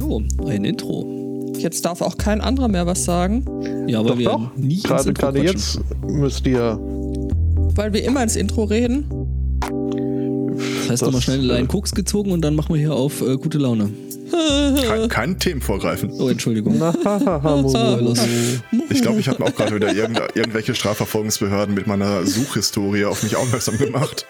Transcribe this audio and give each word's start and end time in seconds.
So, 0.00 0.22
ein 0.46 0.64
Intro. 0.64 1.52
Jetzt 1.58 1.84
darf 1.84 2.00
auch 2.00 2.16
kein 2.16 2.40
anderer 2.40 2.68
mehr 2.68 2.86
was 2.86 3.04
sagen, 3.04 3.44
Ja, 3.86 4.00
aber 4.00 4.10
Doch, 4.10 4.18
wir 4.18 4.24
doch. 4.30 4.50
nie 4.56 4.74
ins 4.74 4.82
Gerade, 4.84 5.08
Intro 5.10 5.20
gerade 5.26 5.40
quatschen. 5.40 5.56
jetzt 5.56 5.80
müsst 6.10 6.46
ihr. 6.46 6.78
weil 7.74 7.92
wir 7.92 8.02
immer 8.04 8.22
ins 8.22 8.36
Intro 8.36 8.64
reden. 8.64 9.04
Das 10.82 10.90
heißt, 10.90 11.02
nochmal 11.02 11.20
schnell 11.20 11.50
einen 11.50 11.68
Koks 11.68 11.92
gezogen 11.92 12.32
und 12.32 12.40
dann 12.42 12.54
machen 12.56 12.74
wir 12.74 12.80
hier 12.80 12.94
auf 12.94 13.20
äh, 13.20 13.36
gute 13.36 13.58
Laune. 13.58 13.90
Kein, 14.86 15.08
kein 15.08 15.38
Themen 15.38 15.60
vorgreifen. 15.60 16.10
Oh, 16.18 16.28
Entschuldigung. 16.28 16.74
Ich 18.92 19.02
glaube, 19.02 19.20
ich 19.20 19.28
habe 19.28 19.44
auch 19.44 19.54
gerade 19.54 19.74
wieder 19.74 19.94
irgend, 19.94 20.20
irgendwelche 20.34 20.74
Strafverfolgungsbehörden 20.74 21.74
mit 21.74 21.86
meiner 21.86 22.24
Suchhistorie 22.26 23.04
auf 23.04 23.22
mich 23.22 23.36
aufmerksam 23.36 23.78
gemacht. 23.78 24.26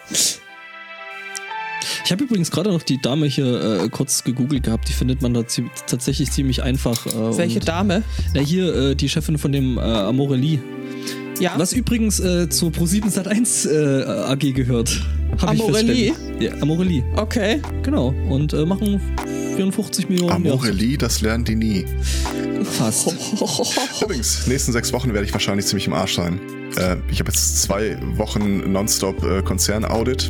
Ich 2.11 2.13
habe 2.13 2.25
übrigens 2.25 2.51
gerade 2.51 2.69
noch 2.71 2.83
die 2.83 3.01
Dame 3.01 3.25
hier 3.25 3.83
äh, 3.83 3.87
kurz 3.87 4.25
gegoogelt 4.25 4.63
gehabt. 4.63 4.89
Die 4.89 4.91
findet 4.91 5.21
man 5.21 5.33
da 5.33 5.47
zie 5.47 5.63
tatsächlich 5.87 6.29
ziemlich 6.29 6.61
einfach. 6.61 7.05
Äh, 7.05 7.37
Welche 7.37 7.59
und- 7.59 7.69
Dame? 7.69 8.03
Na, 8.33 8.41
hier 8.41 8.75
äh, 8.75 8.95
die 8.97 9.07
Chefin 9.07 9.37
von 9.37 9.53
dem 9.53 9.77
äh, 9.77 9.79
Amorelie. 9.79 10.59
Ja. 11.39 11.53
Was 11.55 11.71
übrigens 11.71 12.19
äh, 12.19 12.49
zur 12.49 12.71
Pro7 12.71 13.05
Sat1 13.17 13.69
äh, 13.71 14.03
AG 14.29 14.39
gehört. 14.53 15.01
Hab 15.39 15.51
Amorelie? 15.51 16.11
feststellen- 16.11 16.41
Ja, 16.43 16.61
Amorelie, 16.61 17.01
Okay. 17.15 17.61
genau. 17.81 18.13
Und 18.27 18.51
äh, 18.51 18.65
ich 18.65 18.99
54 19.55 20.09
Millionen. 20.09 20.31
ja, 20.31 20.51
Amorelie, 20.51 20.97
das 20.97 21.21
lernen 21.21 21.45
die 21.45 21.55
nie. 21.55 21.85
Fast. 22.65 23.15
Übrigens, 24.03 24.47
nächsten 24.47 24.73
sechs 24.73 24.91
Wochen 24.91 25.13
werde 25.13 25.25
ich 25.25 25.31
wahrscheinlich 25.31 25.65
ziemlich 25.65 25.87
im 25.87 25.93
Arsch 25.93 26.15
sein. 26.15 26.41
Äh, 26.75 26.97
ich 27.09 27.21
habe 27.21 27.31
jetzt 27.31 27.61
zwei 27.61 27.97
Wochen 28.17 28.69
nonstop 28.69 29.23
äh, 29.23 29.41
Konzernaudit. 29.43 30.29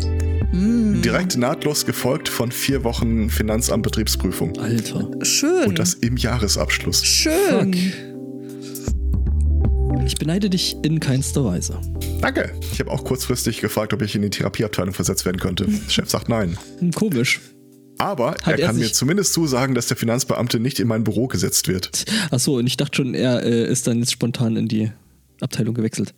Hm, 0.51 1.01
Direkt 1.01 1.37
nahtlos 1.37 1.85
gefolgt 1.85 2.27
von 2.29 2.51
vier 2.51 2.83
Wochen 2.83 3.29
Finanzamt 3.29 3.83
Betriebsprüfung. 3.83 4.57
Alter. 4.59 5.09
Schön. 5.23 5.69
Und 5.69 5.79
das 5.79 5.93
im 5.95 6.17
Jahresabschluss. 6.17 7.05
Schön. 7.05 7.73
Ich 10.05 10.15
beneide 10.15 10.49
dich 10.49 10.75
in 10.83 10.99
keinster 10.99 11.45
Weise. 11.45 11.79
Danke. 12.21 12.51
Ich 12.73 12.79
habe 12.79 12.91
auch 12.91 13.03
kurzfristig 13.03 13.61
gefragt, 13.61 13.93
ob 13.93 14.01
ich 14.01 14.15
in 14.15 14.21
die 14.23 14.29
Therapieabteilung 14.29 14.93
versetzt 14.93 15.25
werden 15.25 15.39
könnte. 15.39 15.65
Der 15.67 15.89
Chef 15.89 16.09
sagt 16.09 16.27
nein. 16.27 16.57
Hm, 16.79 16.91
Komisch. 16.91 17.39
Aber 17.97 18.31
Hat 18.31 18.47
er 18.47 18.59
er 18.59 18.67
kann 18.67 18.77
mir 18.77 18.91
zumindest 18.91 19.31
zusagen, 19.33 19.75
dass 19.75 19.85
der 19.85 19.95
Finanzbeamte 19.95 20.59
nicht 20.59 20.79
in 20.79 20.87
mein 20.87 21.03
Büro 21.03 21.27
gesetzt 21.27 21.67
wird. 21.67 22.05
Achso, 22.31 22.57
und 22.57 22.65
ich 22.65 22.75
dachte 22.75 22.95
schon, 22.97 23.13
er 23.13 23.43
äh, 23.43 23.71
ist 23.71 23.85
dann 23.85 23.99
jetzt 23.99 24.11
spontan 24.11 24.55
in 24.55 24.67
die 24.67 24.91
Abteilung 25.39 25.75
gewechselt. 25.75 26.13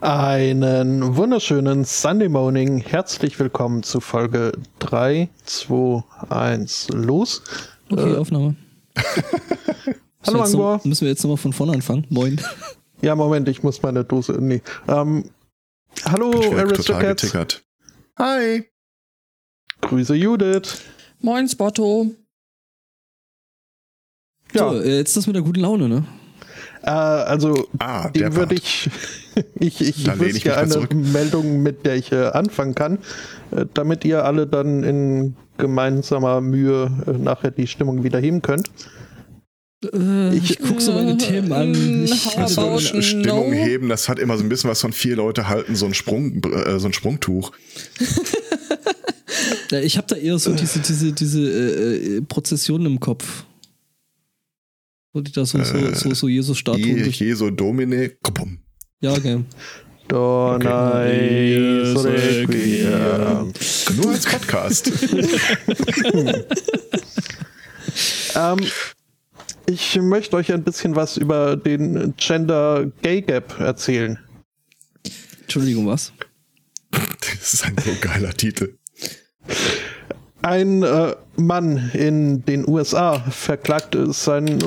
Einen 0.00 1.16
wunderschönen 1.16 1.84
Sunday 1.84 2.28
Morning. 2.28 2.78
Herzlich 2.78 3.38
willkommen 3.38 3.82
zu 3.82 4.00
Folge 4.00 4.52
3, 4.78 5.28
2, 5.44 6.02
1, 6.30 6.88
los. 6.90 7.42
Okay, 7.90 8.14
Äh, 8.14 8.16
Aufnahme. 8.16 8.56
Hallo, 8.96 9.04
Müssen 10.22 10.34
wir 10.34 10.40
jetzt 10.40 10.54
Angor. 10.54 10.76
noch, 10.76 10.84
müssen 10.84 11.00
wir 11.02 11.08
jetzt 11.10 11.22
nochmal 11.22 11.36
von 11.36 11.52
vorne 11.52 11.72
anfangen? 11.72 12.06
Moin. 12.10 12.40
Ja, 13.02 13.16
Moment, 13.16 13.48
ich 13.48 13.62
muss 13.62 13.80
meine 13.80 14.04
Dose. 14.04 14.32
Nee. 14.38 14.60
Ähm, 14.86 15.24
hallo, 16.04 16.30
Aristocats. 16.54 17.34
Hi. 18.18 18.68
Grüße 19.80 20.14
Judith. 20.16 20.82
Moin, 21.20 21.48
Spotto. 21.48 22.10
Ja, 24.52 24.68
So, 24.68 24.80
äh, 24.82 24.98
jetzt 24.98 25.16
das 25.16 25.26
mit 25.26 25.34
der 25.34 25.42
guten 25.42 25.60
Laune, 25.60 25.88
ne? 25.88 26.04
äh, 26.82 26.90
also 26.90 27.66
Ah, 27.78 28.10
der 28.10 28.28
dem 28.28 28.36
würde 28.36 28.54
ich, 28.56 28.90
ich, 29.58 29.80
ich 29.80 30.06
ich 30.06 30.20
wüsste 30.20 30.48
mal 30.48 30.56
eine 30.56 30.70
zurück. 30.70 30.94
Meldung, 30.94 31.62
mit 31.62 31.86
der 31.86 31.96
ich 31.96 32.12
äh, 32.12 32.26
anfangen 32.26 32.74
kann, 32.74 32.98
äh, 33.50 33.66
damit 33.74 34.04
ihr 34.04 34.24
alle 34.24 34.46
dann 34.46 34.82
in 34.84 35.36
gemeinsamer 35.58 36.40
Mühe 36.40 36.90
äh, 37.06 37.12
nachher 37.12 37.50
die 37.50 37.66
Stimmung 37.66 38.02
wieder 38.04 38.18
heben 38.18 38.42
könnt. 38.42 38.70
Äh, 39.92 40.36
ich, 40.36 40.58
guck 40.58 40.80
so 40.80 40.92
meine 40.92 41.16
Themen 41.16 41.52
an. 41.52 42.04
Ich, 42.04 42.36
How 42.36 42.58
Also 42.58 42.78
Stimmung 43.00 43.50
no? 43.50 43.56
heben, 43.56 43.88
das 43.88 44.08
hat 44.08 44.18
immer 44.18 44.36
so 44.36 44.42
ein 44.44 44.48
bisschen 44.48 44.70
was 44.70 44.80
von 44.80 44.92
vier 44.92 45.16
Leute 45.16 45.48
halten 45.48 45.74
so 45.76 45.86
ein 45.86 45.94
Sprung, 45.94 46.42
äh, 46.44 46.78
so 46.78 46.86
ein 46.86 46.92
Sprungtuch. 46.92 47.52
Ja, 49.70 49.80
ich 49.80 49.96
habe 49.96 50.06
da 50.08 50.16
eher 50.16 50.38
so 50.38 50.52
diese, 50.52 50.80
diese, 50.80 51.12
diese 51.12 51.40
äh, 51.40 52.16
äh, 52.16 52.22
Prozession 52.22 52.84
im 52.86 52.98
Kopf. 52.98 53.44
Wo 55.12 55.20
die 55.20 55.32
da 55.32 55.44
so, 55.44 55.62
so, 55.62 55.94
so, 55.94 56.14
so 56.14 56.28
Jesus-Statuen 56.28 57.04
Je. 57.04 57.10
Jesu 57.10 57.50
Domine. 57.50 58.10
Kopum. 58.22 58.58
Ja, 59.00 59.12
okay. 59.12 59.44
Donai 60.08 61.92
Okay. 61.96 62.46
Requiem. 62.46 63.52
Nur 63.96 64.10
als 64.12 64.26
Podcast. 64.26 64.90
Ähm, 68.34 68.58
ich 69.66 69.96
möchte 70.00 70.36
euch 70.36 70.52
ein 70.52 70.62
bisschen 70.62 70.96
was 70.96 71.16
über 71.16 71.56
den 71.56 72.14
Gender 72.16 72.86
Gay 73.02 73.22
Gap 73.22 73.58
erzählen. 73.58 74.18
Entschuldigung, 75.42 75.86
was? 75.86 76.12
das 76.90 77.54
ist 77.54 77.64
ein 77.64 77.76
so 77.84 77.90
geiler 78.00 78.32
Titel. 78.32 78.78
Ein 80.42 80.82
äh, 80.82 81.14
Mann 81.36 81.90
in 81.92 82.44
den 82.46 82.66
USA 82.66 83.18
verklagt 83.18 83.96
seinen 84.08 84.58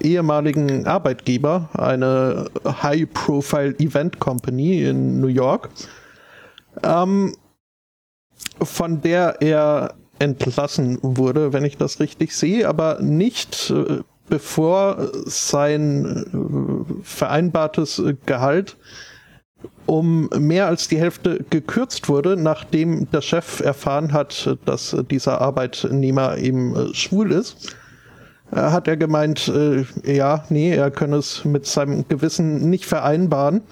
ehemaligen 0.00 0.86
Arbeitgeber, 0.86 1.68
eine 1.74 2.50
High-Profile 2.64 3.78
Event 3.78 4.18
Company 4.18 4.82
in 4.82 5.20
New 5.20 5.28
York, 5.28 5.70
ähm, 6.82 7.36
von 8.60 9.00
der 9.00 9.40
er 9.40 9.94
entlassen 10.18 10.98
wurde, 11.02 11.52
wenn 11.52 11.64
ich 11.64 11.76
das 11.76 12.00
richtig 12.00 12.34
sehe, 12.34 12.68
aber 12.68 13.00
nicht 13.00 13.70
äh, 13.70 14.00
bevor 14.28 15.10
sein 15.26 16.26
äh, 16.32 17.02
vereinbartes 17.04 17.98
äh, 17.98 18.16
Gehalt 18.26 18.76
um 19.86 20.28
mehr 20.38 20.66
als 20.66 20.88
die 20.88 20.98
Hälfte 20.98 21.44
gekürzt 21.50 22.08
wurde, 22.08 22.36
nachdem 22.36 23.10
der 23.10 23.20
Chef 23.20 23.60
erfahren 23.60 24.12
hat, 24.12 24.56
dass 24.64 24.96
dieser 25.10 25.40
Arbeitnehmer 25.40 26.38
eben 26.38 26.74
äh, 26.74 26.94
schwul 26.94 27.32
ist. 27.32 27.76
Äh, 28.52 28.56
Hat 28.56 28.88
er 28.88 28.96
gemeint, 28.96 29.48
äh, 29.48 29.84
ja, 30.04 30.44
nee, 30.50 30.74
er 30.74 30.90
könne 30.90 31.16
es 31.16 31.44
mit 31.44 31.66
seinem 31.66 32.06
Gewissen 32.08 32.68
nicht 32.70 32.86
vereinbaren, 32.86 33.62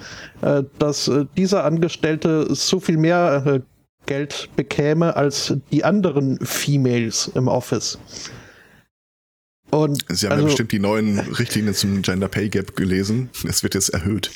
dass 0.78 1.10
dieser 1.36 1.64
Angestellte 1.64 2.54
so 2.54 2.80
viel 2.80 2.96
mehr 2.96 3.62
Geld 4.06 4.50
bekäme 4.56 5.16
als 5.16 5.54
die 5.72 5.84
anderen 5.84 6.38
Females 6.44 7.30
im 7.34 7.48
Office. 7.48 7.98
Und 9.70 10.04
Sie 10.08 10.26
haben 10.26 10.32
ja 10.32 10.36
also- 10.36 10.46
bestimmt 10.46 10.72
die 10.72 10.78
neuen 10.78 11.18
Richtlinien 11.18 11.74
zum 11.74 12.02
Gender 12.02 12.28
Pay 12.28 12.48
Gap 12.48 12.76
gelesen. 12.76 13.30
Es 13.48 13.62
wird 13.62 13.74
jetzt 13.74 13.88
erhöht. 13.88 14.30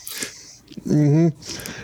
Mhm. 0.84 1.32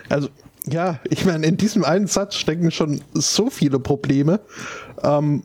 Also, 0.08 0.28
ja, 0.66 1.00
ich 1.10 1.24
meine, 1.24 1.46
in 1.46 1.56
diesem 1.56 1.84
einen 1.84 2.06
Satz 2.06 2.36
stecken 2.36 2.70
schon 2.70 3.00
so 3.12 3.50
viele 3.50 3.78
Probleme. 3.78 4.40
Ähm, 5.02 5.44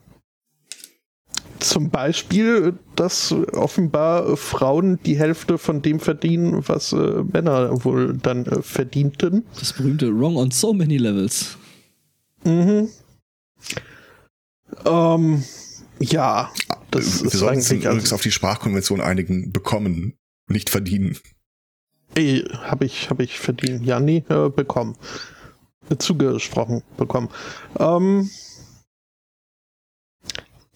zum 1.59 1.89
Beispiel, 1.89 2.79
dass 2.95 3.33
offenbar 3.51 4.37
Frauen 4.37 4.99
die 5.03 5.17
Hälfte 5.17 5.57
von 5.57 5.81
dem 5.81 5.99
verdienen, 5.99 6.63
was 6.67 6.93
äh, 6.93 7.23
Männer 7.23 7.83
wohl 7.83 8.17
dann 8.17 8.45
äh, 8.45 8.61
verdienten. 8.61 9.45
Das 9.59 9.73
berühmte 9.73 10.17
Wrong 10.17 10.37
on 10.37 10.51
so 10.51 10.73
many 10.73 10.97
levels. 10.97 11.57
Mhm. 12.45 12.89
Ähm, 14.85 15.43
ja, 15.99 16.51
das 16.91 17.21
Wir 17.21 17.27
ist 17.27 17.39
sollten 17.39 17.57
uns 17.57 17.71
eigentlich 17.71 17.83
übrigens 17.83 18.03
also, 18.05 18.15
auf 18.15 18.21
die 18.21 18.31
Sprachkonvention 18.31 19.01
einigen. 19.01 19.51
Bekommen, 19.51 20.13
nicht 20.47 20.69
verdienen. 20.69 21.17
Habe 22.17 22.85
ich, 22.85 23.09
hab 23.09 23.19
ich 23.19 23.39
verdient. 23.39 23.85
Ja, 23.85 23.99
nee, 23.99 24.23
äh, 24.29 24.49
bekommen. 24.49 24.95
Zugesprochen 25.97 26.83
bekommen. 26.97 27.29
Ähm, 27.79 28.29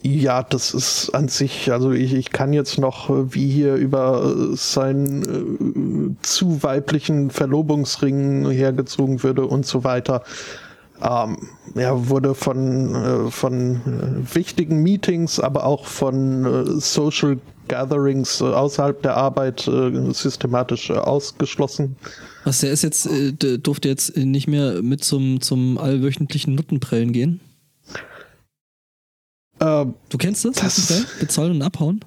ja, 0.06 0.44
das 0.44 0.74
ist 0.74 1.12
an 1.12 1.30
sich, 1.30 1.72
also 1.72 1.92
ich, 1.92 2.14
ich 2.14 2.32
kann 2.32 2.52
jetzt 2.52 2.78
noch 2.78 3.10
äh, 3.10 3.34
wie 3.34 3.50
hier 3.50 3.76
über 3.76 4.36
äh, 4.36 4.56
seinen 4.56 6.18
äh, 6.18 6.22
zu 6.24 6.62
weiblichen 6.62 7.30
Verlobungsring 7.30 8.50
hergezogen 8.50 9.24
würde 9.24 9.46
und 9.46 9.66
so 9.66 9.86
weiter. 9.86 10.24
Ähm, 11.04 11.38
er 11.76 12.08
wurde 12.08 12.34
von, 12.34 12.96
äh, 12.96 13.32
von 13.32 13.76
äh, 14.26 14.36
wichtigen 14.36 14.82
Meetings, 14.84 15.40
aber 15.40 15.66
auch 15.66 15.86
von 15.86 16.46
äh, 16.46 16.80
Social 16.80 17.40
Gatherings 17.68 18.40
äh, 18.40 18.46
außerhalb 18.46 19.02
der 19.02 19.18
Arbeit 19.18 19.68
äh, 19.68 20.12
systematisch 20.14 20.92
ausgeschlossen. 20.92 21.98
Was, 22.46 22.60
der 22.62 22.72
ist 22.72 22.84
jetzt, 22.84 23.06
äh, 23.08 23.34
der 23.34 23.58
durfte 23.58 23.90
jetzt 23.90 24.16
nicht 24.16 24.48
mehr 24.48 24.82
mit 24.82 25.04
zum, 25.04 25.42
zum 25.42 25.78
allwöchentlichen 25.78 26.56
Nuttenprellen 26.56 27.12
gehen? 27.12 27.42
Äh, 29.60 29.86
Du 30.10 30.18
kennst 30.18 30.46
das? 30.46 30.56
Das- 30.56 30.90
Nuttenprellen? 30.90 31.20
Bezahlen 31.20 31.52
und 31.52 31.62
abhauen? 31.64 32.00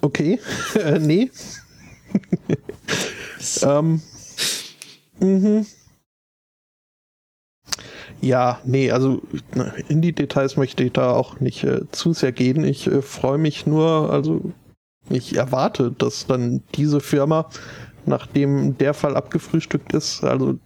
okay, 0.00 0.38
äh, 0.74 0.98
nee. 0.98 1.30
ähm, 3.62 4.00
mhm. 5.20 5.66
Ja, 8.24 8.58
nee, 8.64 8.90
also 8.90 9.20
na, 9.54 9.74
in 9.88 10.00
die 10.00 10.14
Details 10.14 10.56
möchte 10.56 10.82
ich 10.82 10.92
da 10.92 11.12
auch 11.12 11.40
nicht 11.40 11.62
äh, 11.62 11.82
zu 11.90 12.14
sehr 12.14 12.32
gehen. 12.32 12.64
Ich 12.64 12.86
äh, 12.86 13.02
freue 13.02 13.36
mich 13.36 13.66
nur, 13.66 14.10
also 14.10 14.40
ich 15.10 15.36
erwarte, 15.36 15.92
dass 15.92 16.26
dann 16.26 16.62
diese 16.74 17.00
Firma, 17.00 17.50
nachdem 18.06 18.78
der 18.78 18.94
Fall 18.94 19.14
abgefrühstückt 19.14 19.92
ist, 19.92 20.24
also 20.24 20.58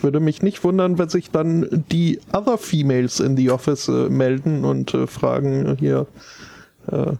würde 0.00 0.18
mich 0.18 0.42
nicht 0.42 0.64
wundern, 0.64 0.98
wenn 0.98 1.08
sich 1.08 1.30
dann 1.30 1.84
die 1.92 2.18
Other 2.32 2.58
Females 2.58 3.20
in 3.20 3.36
the 3.36 3.52
Office 3.52 3.86
äh, 3.86 4.08
melden 4.08 4.64
und 4.64 4.94
äh, 4.94 5.06
fragen 5.06 5.76
hier, 5.78 6.08
äh, 6.90 7.12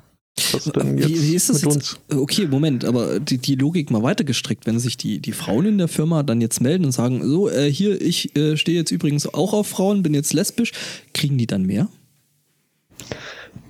was 0.53 0.65
denn 0.65 0.99
jetzt 0.99 1.09
Wie, 1.09 1.23
wie 1.23 1.35
ist 1.35 1.49
das 1.49 1.63
mit 1.63 1.75
jetzt? 1.75 1.99
uns? 2.09 2.21
Okay, 2.21 2.47
Moment, 2.47 2.85
aber 2.85 3.21
die, 3.21 3.39
die 3.39 3.55
Logik 3.55 3.91
mal 3.91 4.03
weitergestrickt, 4.03 4.67
wenn 4.67 4.79
sich 4.79 4.97
die, 4.97 5.21
die 5.21 5.33
Frauen 5.33 5.67
in 5.67 5.79
der 5.79 5.89
Firma 5.89 6.23
dann 6.23 6.41
jetzt 6.41 6.61
melden 6.61 6.85
und 6.85 6.93
sagen, 6.93 7.23
so, 7.27 7.49
äh, 7.49 7.71
hier, 7.71 8.01
ich 8.01 8.37
äh, 8.37 8.57
stehe 8.57 8.77
jetzt 8.77 8.91
übrigens 8.91 9.33
auch 9.33 9.53
auf 9.53 9.69
Frauen, 9.69 10.03
bin 10.03 10.15
jetzt 10.15 10.33
lesbisch, 10.33 10.73
kriegen 11.13 11.39
die 11.39 11.47
dann 11.47 11.65
mehr? 11.65 11.89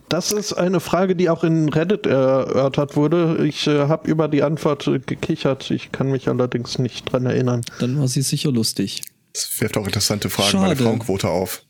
Das 0.09 0.33
ist 0.33 0.53
eine 0.53 0.81
Frage, 0.81 1.17
die 1.17 1.29
auch 1.29 1.45
in 1.45 1.69
Reddit 1.71 2.07
erörtert 2.07 2.95
wurde. 2.97 3.45
Ich 3.47 3.67
äh, 3.67 3.89
habe 3.89 4.09
über 4.09 4.29
die 4.29 4.43
Antwort 4.43 4.87
äh, 4.87 5.01
gekichert. 5.01 5.71
Ich 5.71 5.93
kann 5.93 6.11
mich 6.11 6.29
allerdings 6.29 6.79
nicht 6.79 7.11
dran 7.11 7.27
erinnern. 7.27 7.63
Dann 7.81 7.99
war 7.99 8.07
sie 8.09 8.23
sicher 8.23 8.53
lustig. 8.53 9.03
Das 9.33 9.51
wirft 9.61 9.77
auch 9.77 9.87
interessante 9.87 10.31
Fragen 10.31 10.53
bei 10.53 10.59
Schade. 10.59 10.77
der 10.77 10.87
Frauenquote 10.87 11.29
auf. 11.29 11.65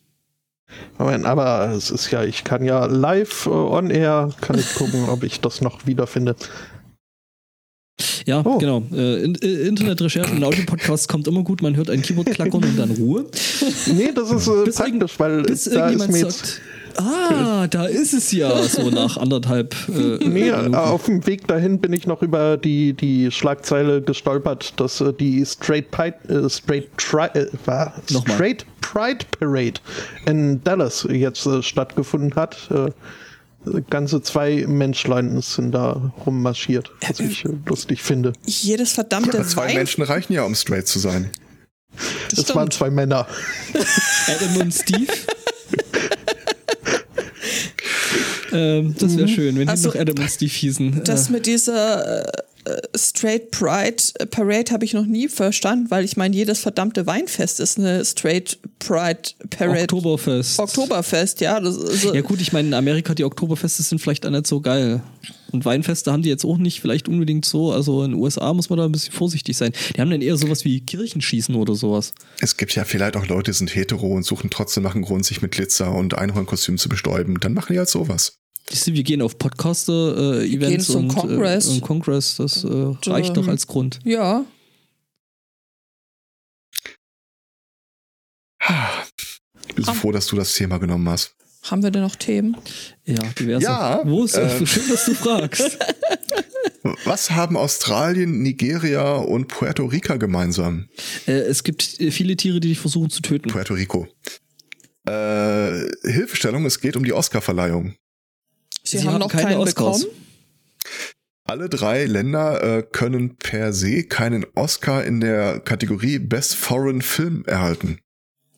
Moment, 0.98 1.24
aber 1.24 1.72
es 1.76 1.90
ist 1.90 2.10
ja, 2.10 2.22
ich 2.24 2.44
kann 2.44 2.64
ja 2.64 2.84
live 2.86 3.46
äh, 3.46 3.50
on 3.50 3.90
air, 3.90 4.30
kann 4.40 4.58
ich 4.58 4.74
gucken, 4.74 5.08
ob 5.08 5.24
ich 5.24 5.40
das 5.40 5.60
noch 5.60 5.86
wiederfinde. 5.86 6.36
Ja, 8.26 8.42
Oh. 8.44 8.58
genau. 8.58 8.82
Äh, 8.92 9.24
äh, 9.24 9.66
Internetrecherchen 9.68 10.38
und 10.38 10.44
Audio-Podcasts 10.44 11.06
kommt 11.06 11.28
immer 11.28 11.42
gut, 11.42 11.62
man 11.62 11.76
hört 11.76 11.90
ein 11.90 12.02
Keyboard 12.02 12.30
klackern 12.30 12.64
und 12.64 12.76
dann 12.78 12.90
Ruhe. 12.92 13.26
Nee, 13.86 14.10
das 14.14 14.30
ist 14.30 14.48
äh, 14.48 14.70
praktisch, 14.70 15.18
weil 15.18 15.42
Bis 15.42 15.64
da 15.64 15.90
ist 15.90 16.10
mir 16.10 16.18
jetzt 16.18 16.38
sagt, 16.46 16.60
ah, 16.98 17.66
da 17.70 17.86
ist 17.86 18.12
es 18.14 18.32
ja, 18.32 18.62
so 18.62 18.90
nach 18.90 19.16
anderthalb 19.16 19.74
äh, 19.88 19.92
Nee, 20.24 20.50
Minuten. 20.52 20.74
auf 20.74 21.04
dem 21.06 21.26
Weg 21.26 21.46
dahin 21.46 21.80
bin 21.80 21.92
ich 21.92 22.06
noch 22.06 22.22
über 22.22 22.56
die, 22.56 22.92
die 22.92 23.30
Schlagzeile 23.30 24.02
gestolpert, 24.02 24.78
dass 24.80 25.00
äh, 25.00 25.12
die 25.12 25.44
Straight 25.44 25.90
Pride, 25.90 26.16
äh, 26.28 26.48
Straight, 26.48 26.88
Tri 26.96 27.26
äh, 27.38 27.46
war, 27.66 27.94
Nochmal. 28.10 28.34
Straight 28.36 28.66
Pride 28.80 29.24
Parade 29.38 29.80
in 30.26 30.62
Dallas 30.64 31.06
jetzt 31.10 31.46
äh, 31.46 31.62
stattgefunden 31.62 32.34
hat. 32.36 32.56
Äh, 32.70 32.90
ganze 33.88 34.20
zwei 34.20 34.64
Menschlein 34.68 35.40
sind 35.40 35.72
da 35.72 36.12
rummarschiert, 36.26 36.90
was 37.08 37.18
ich 37.20 37.44
äh, 37.46 37.48
lustig 37.66 38.02
finde. 38.02 38.34
Jedes 38.44 38.92
verdammte 38.92 39.38
Aber 39.38 39.46
zwei 39.46 39.68
Wein. 39.68 39.76
Menschen 39.76 40.02
reichen 40.04 40.32
ja, 40.34 40.44
um 40.44 40.54
straight 40.54 40.86
zu 40.86 40.98
sein. 40.98 41.30
Das 42.30 42.40
Es 42.40 42.54
waren 42.54 42.70
zwei 42.70 42.90
Männer. 42.90 43.26
Adam 44.26 44.56
und 44.60 44.72
Steve. 44.74 45.06
ähm, 48.54 48.94
das 48.98 49.16
wäre 49.16 49.28
schön, 49.28 49.58
wenn 49.58 49.68
Also, 49.68 49.90
die 49.90 49.98
noch 49.98 50.00
Adam 50.00 50.24
und 50.24 50.30
Steve 50.30 50.52
hießen. 50.52 51.02
Das 51.04 51.28
äh, 51.28 51.32
mit 51.32 51.46
dieser 51.46 52.24
äh, 52.24 52.32
äh, 52.64 52.80
Straight 52.96 53.50
Pride 53.50 54.02
äh, 54.18 54.26
Parade 54.26 54.72
habe 54.72 54.84
ich 54.84 54.94
noch 54.94 55.04
nie 55.04 55.28
verstanden, 55.28 55.90
weil 55.90 56.04
ich 56.04 56.16
meine, 56.16 56.34
jedes 56.34 56.60
verdammte 56.60 57.06
Weinfest 57.06 57.60
ist 57.60 57.78
eine 57.78 58.04
Straight 58.04 58.58
Pride 58.78 59.30
Parade. 59.50 59.82
Oktoberfest. 59.82 60.58
Oktoberfest, 60.58 61.40
ja. 61.40 61.60
Das, 61.60 61.78
also, 61.78 62.14
Ja 62.14 62.22
gut, 62.22 62.40
ich 62.40 62.52
meine, 62.52 62.68
in 62.68 62.74
Amerika 62.74 63.14
die 63.14 63.24
Oktoberfeste 63.24 63.82
sind 63.82 64.00
vielleicht 64.00 64.24
auch 64.26 64.30
nicht 64.30 64.46
so 64.46 64.60
geil. 64.60 65.02
Und 65.52 65.64
Weinfeste 65.64 66.10
haben 66.10 66.22
die 66.22 66.30
jetzt 66.30 66.44
auch 66.44 66.56
nicht 66.56 66.80
vielleicht 66.80 67.06
unbedingt 67.06 67.44
so. 67.44 67.70
Also 67.70 68.02
in 68.02 68.12
den 68.12 68.20
USA 68.20 68.52
muss 68.52 68.70
man 68.70 68.78
da 68.78 68.86
ein 68.86 68.92
bisschen 68.92 69.12
vorsichtig 69.12 69.56
sein. 69.56 69.72
Die 69.94 70.00
haben 70.00 70.10
dann 70.10 70.22
eher 70.22 70.36
sowas 70.36 70.64
wie 70.64 70.80
Kirchenschießen 70.80 71.54
oder 71.54 71.74
sowas. 71.74 72.12
Es 72.40 72.56
gibt 72.56 72.74
ja 72.74 72.84
vielleicht 72.84 73.16
auch 73.16 73.26
Leute, 73.26 73.52
die 73.52 73.56
sind 73.56 73.74
hetero 73.74 74.08
und 74.08 74.24
suchen 74.24 74.50
trotzdem 74.50 74.82
nach 74.82 74.94
einem 74.94 75.04
Grund, 75.04 75.24
sich 75.24 75.42
mit 75.42 75.52
Glitzer 75.52 75.92
und 75.94 76.18
Einhornkostüm 76.18 76.76
zu 76.76 76.88
bestäuben. 76.88 77.38
Dann 77.38 77.52
machen 77.52 77.72
die 77.72 77.78
halt 77.78 77.88
sowas. 77.88 78.38
Siehst 78.70 78.86
du, 78.86 78.92
wir 78.94 79.02
gehen 79.02 79.20
auf 79.22 79.36
Podcaster-Events 79.38 80.86
zum 80.86 81.04
und, 81.08 81.14
Kongress. 81.14 81.66
Äh, 81.68 81.70
und 81.72 81.80
Kongress. 81.82 82.36
Das 82.36 82.64
äh, 82.64 82.68
reicht 83.06 83.36
doch 83.36 83.46
als 83.48 83.66
Grund. 83.66 84.00
ja. 84.04 84.44
Ich 89.68 89.74
bin 89.74 89.84
so 89.84 89.90
Ah. 89.90 89.94
froh, 89.94 90.12
dass 90.12 90.26
du 90.26 90.36
das 90.36 90.54
Thema 90.54 90.78
genommen 90.78 91.08
hast. 91.08 91.34
Haben 91.64 91.82
wir 91.82 91.90
denn 91.90 92.02
noch 92.02 92.16
Themen? 92.16 92.56
Ja, 93.04 93.22
diverse. 93.38 93.64
Ja, 93.64 94.02
Wo 94.04 94.24
ist 94.24 94.36
äh, 94.36 94.66
Schön, 94.66 94.88
dass 94.88 95.04
du 95.06 95.14
fragst. 95.14 95.78
Was 97.04 97.30
haben 97.30 97.56
Australien, 97.56 98.42
Nigeria 98.42 99.16
und 99.16 99.48
Puerto 99.48 99.84
Rico 99.86 100.18
gemeinsam? 100.18 100.88
äh, 101.26 101.32
es 101.32 101.64
gibt 101.64 101.98
äh, 102.00 102.10
viele 102.10 102.36
Tiere, 102.36 102.60
die 102.60 102.68
dich 102.68 102.78
versuchen 102.78 103.10
zu 103.10 103.22
töten. 103.22 103.48
Puerto 103.50 103.74
Rico. 103.74 104.06
Äh, 105.06 105.86
Hilfestellung, 106.04 106.64
es 106.66 106.80
geht 106.80 106.96
um 106.96 107.04
die 107.04 107.12
Oscarverleihung. 107.12 107.94
Sie, 108.84 109.02
haben, 109.02 109.18
noch 109.18 109.30
keinen 109.30 109.64
bekommen. 109.64 110.04
Alle 111.44 111.68
drei 111.68 112.04
Länder 112.04 112.78
äh, 112.78 112.82
können 112.82 113.36
per 113.36 113.72
se 113.72 114.04
keinen 114.04 114.46
Oscar 114.54 115.04
in 115.04 115.20
der 115.20 115.60
Kategorie 115.60 116.18
Best 116.18 116.56
Foreign 116.56 117.02
Film 117.02 117.44
erhalten. 117.46 117.98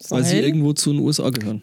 Weil 0.09 0.25
sie 0.25 0.37
Weil? 0.37 0.45
irgendwo 0.45 0.73
zu 0.73 0.93
den 0.93 1.01
USA 1.01 1.31
gehören. 1.31 1.63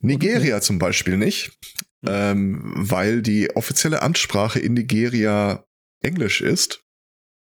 Nigeria 0.00 0.60
zum 0.60 0.78
Beispiel 0.78 1.16
nicht, 1.16 1.58
ähm, 2.06 2.60
weil 2.76 3.22
die 3.22 3.54
offizielle 3.56 4.02
Ansprache 4.02 4.60
in 4.60 4.74
Nigeria 4.74 5.64
Englisch 6.02 6.40
ist. 6.40 6.84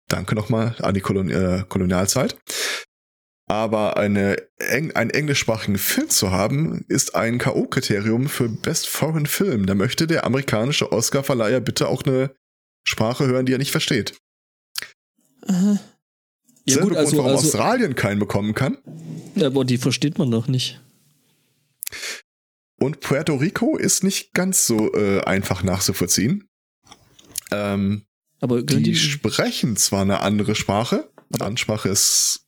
Danke 0.07 0.33
nochmal 0.33 0.75
an 0.79 0.95
die 0.95 1.01
Kolon 1.01 1.29
äh, 1.29 1.63
Kolonialzeit. 1.69 2.35
Aber 3.50 3.98
eine, 3.98 4.38
eng, 4.60 4.92
einen 4.92 5.10
englischsprachigen 5.10 5.80
Film 5.80 6.07
zu 6.07 6.30
haben, 6.30 6.86
ist 6.88 7.16
ein 7.16 7.40
K.O.-Kriterium 7.40 8.28
für 8.28 8.48
Best 8.48 8.88
Foreign 8.88 9.25
Film. 9.25 9.66
Da 9.66 9.74
möchte 9.74 10.06
der 10.06 10.24
amerikanische 10.24 10.92
Oscar-Verleiher 10.92 11.60
bitte 11.60 11.88
auch 11.88 12.04
eine 12.04 12.36
Sprache 12.84 13.25
hören, 13.25 13.48
die 13.48 13.54
er 13.54 13.57
nicht 13.57 13.72
versteht. 13.72 14.19
Aha. 15.48 15.80
Ja 16.66 16.75
Selbe 16.75 16.90
gut, 16.90 16.98
also, 16.98 17.16
Grund, 17.16 17.25
warum 17.25 17.38
also 17.38 17.48
Australien 17.48 17.96
keinen 17.96 18.19
bekommen 18.19 18.54
kann. 18.54 18.78
aber 19.42 19.66
die 19.66 19.80
versteht 19.80 20.19
man 20.19 20.30
doch 20.30 20.48
nicht. 20.48 20.80
Und 22.80 23.00
Puerto 23.00 23.36
Rico 23.36 23.78
ist 23.78 24.04
nicht 24.04 24.34
ganz 24.34 24.68
so 24.68 24.94
äh, 24.94 25.22
einfach 25.22 25.63
nachzuvollziehen. 25.63 26.48
Ähm, 27.51 28.04
Aber 28.40 28.62
die 28.62 28.84
die, 28.84 28.96
sprechen 28.96 29.75
zwar 29.75 30.04
eine 30.04 30.22
andere 30.22 30.54
Sprache, 30.54 31.10
die 31.30 31.42
Ansprache 31.42 31.90
ist, 31.90 32.46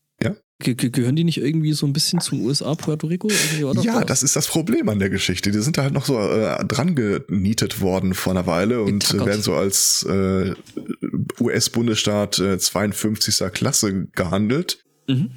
gehören 0.63 1.15
die 1.15 1.23
nicht 1.23 1.37
irgendwie 1.39 1.73
so 1.73 1.85
ein 1.85 1.93
bisschen 1.93 2.19
zum 2.21 2.41
USA, 2.45 2.75
Puerto 2.75 3.07
Rico? 3.07 3.27
Doch 3.27 3.83
Ja, 3.83 3.95
was. 3.95 4.05
das 4.05 4.23
ist 4.23 4.35
das 4.35 4.47
Problem 4.47 4.87
an 4.89 4.99
der 4.99 5.09
Geschichte. 5.09 5.51
Die 5.51 5.59
sind 5.59 5.77
da 5.77 5.83
halt 5.83 5.93
noch 5.93 6.05
so 6.05 6.19
äh, 6.19 6.63
dran 6.65 6.95
genietet 6.95 7.81
worden 7.81 8.13
vor 8.13 8.31
einer 8.33 8.45
Weile 8.47 8.81
und 8.81 9.00
Getackert. 9.00 9.25
werden 9.27 9.41
so 9.41 9.53
als 9.55 10.03
äh, 10.03 10.53
US-Bundesstaat 11.39 12.39
äh, 12.39 12.57
52. 12.57 13.51
Klasse 13.53 14.07
gehandelt. 14.13 14.83
Mhm. 15.07 15.31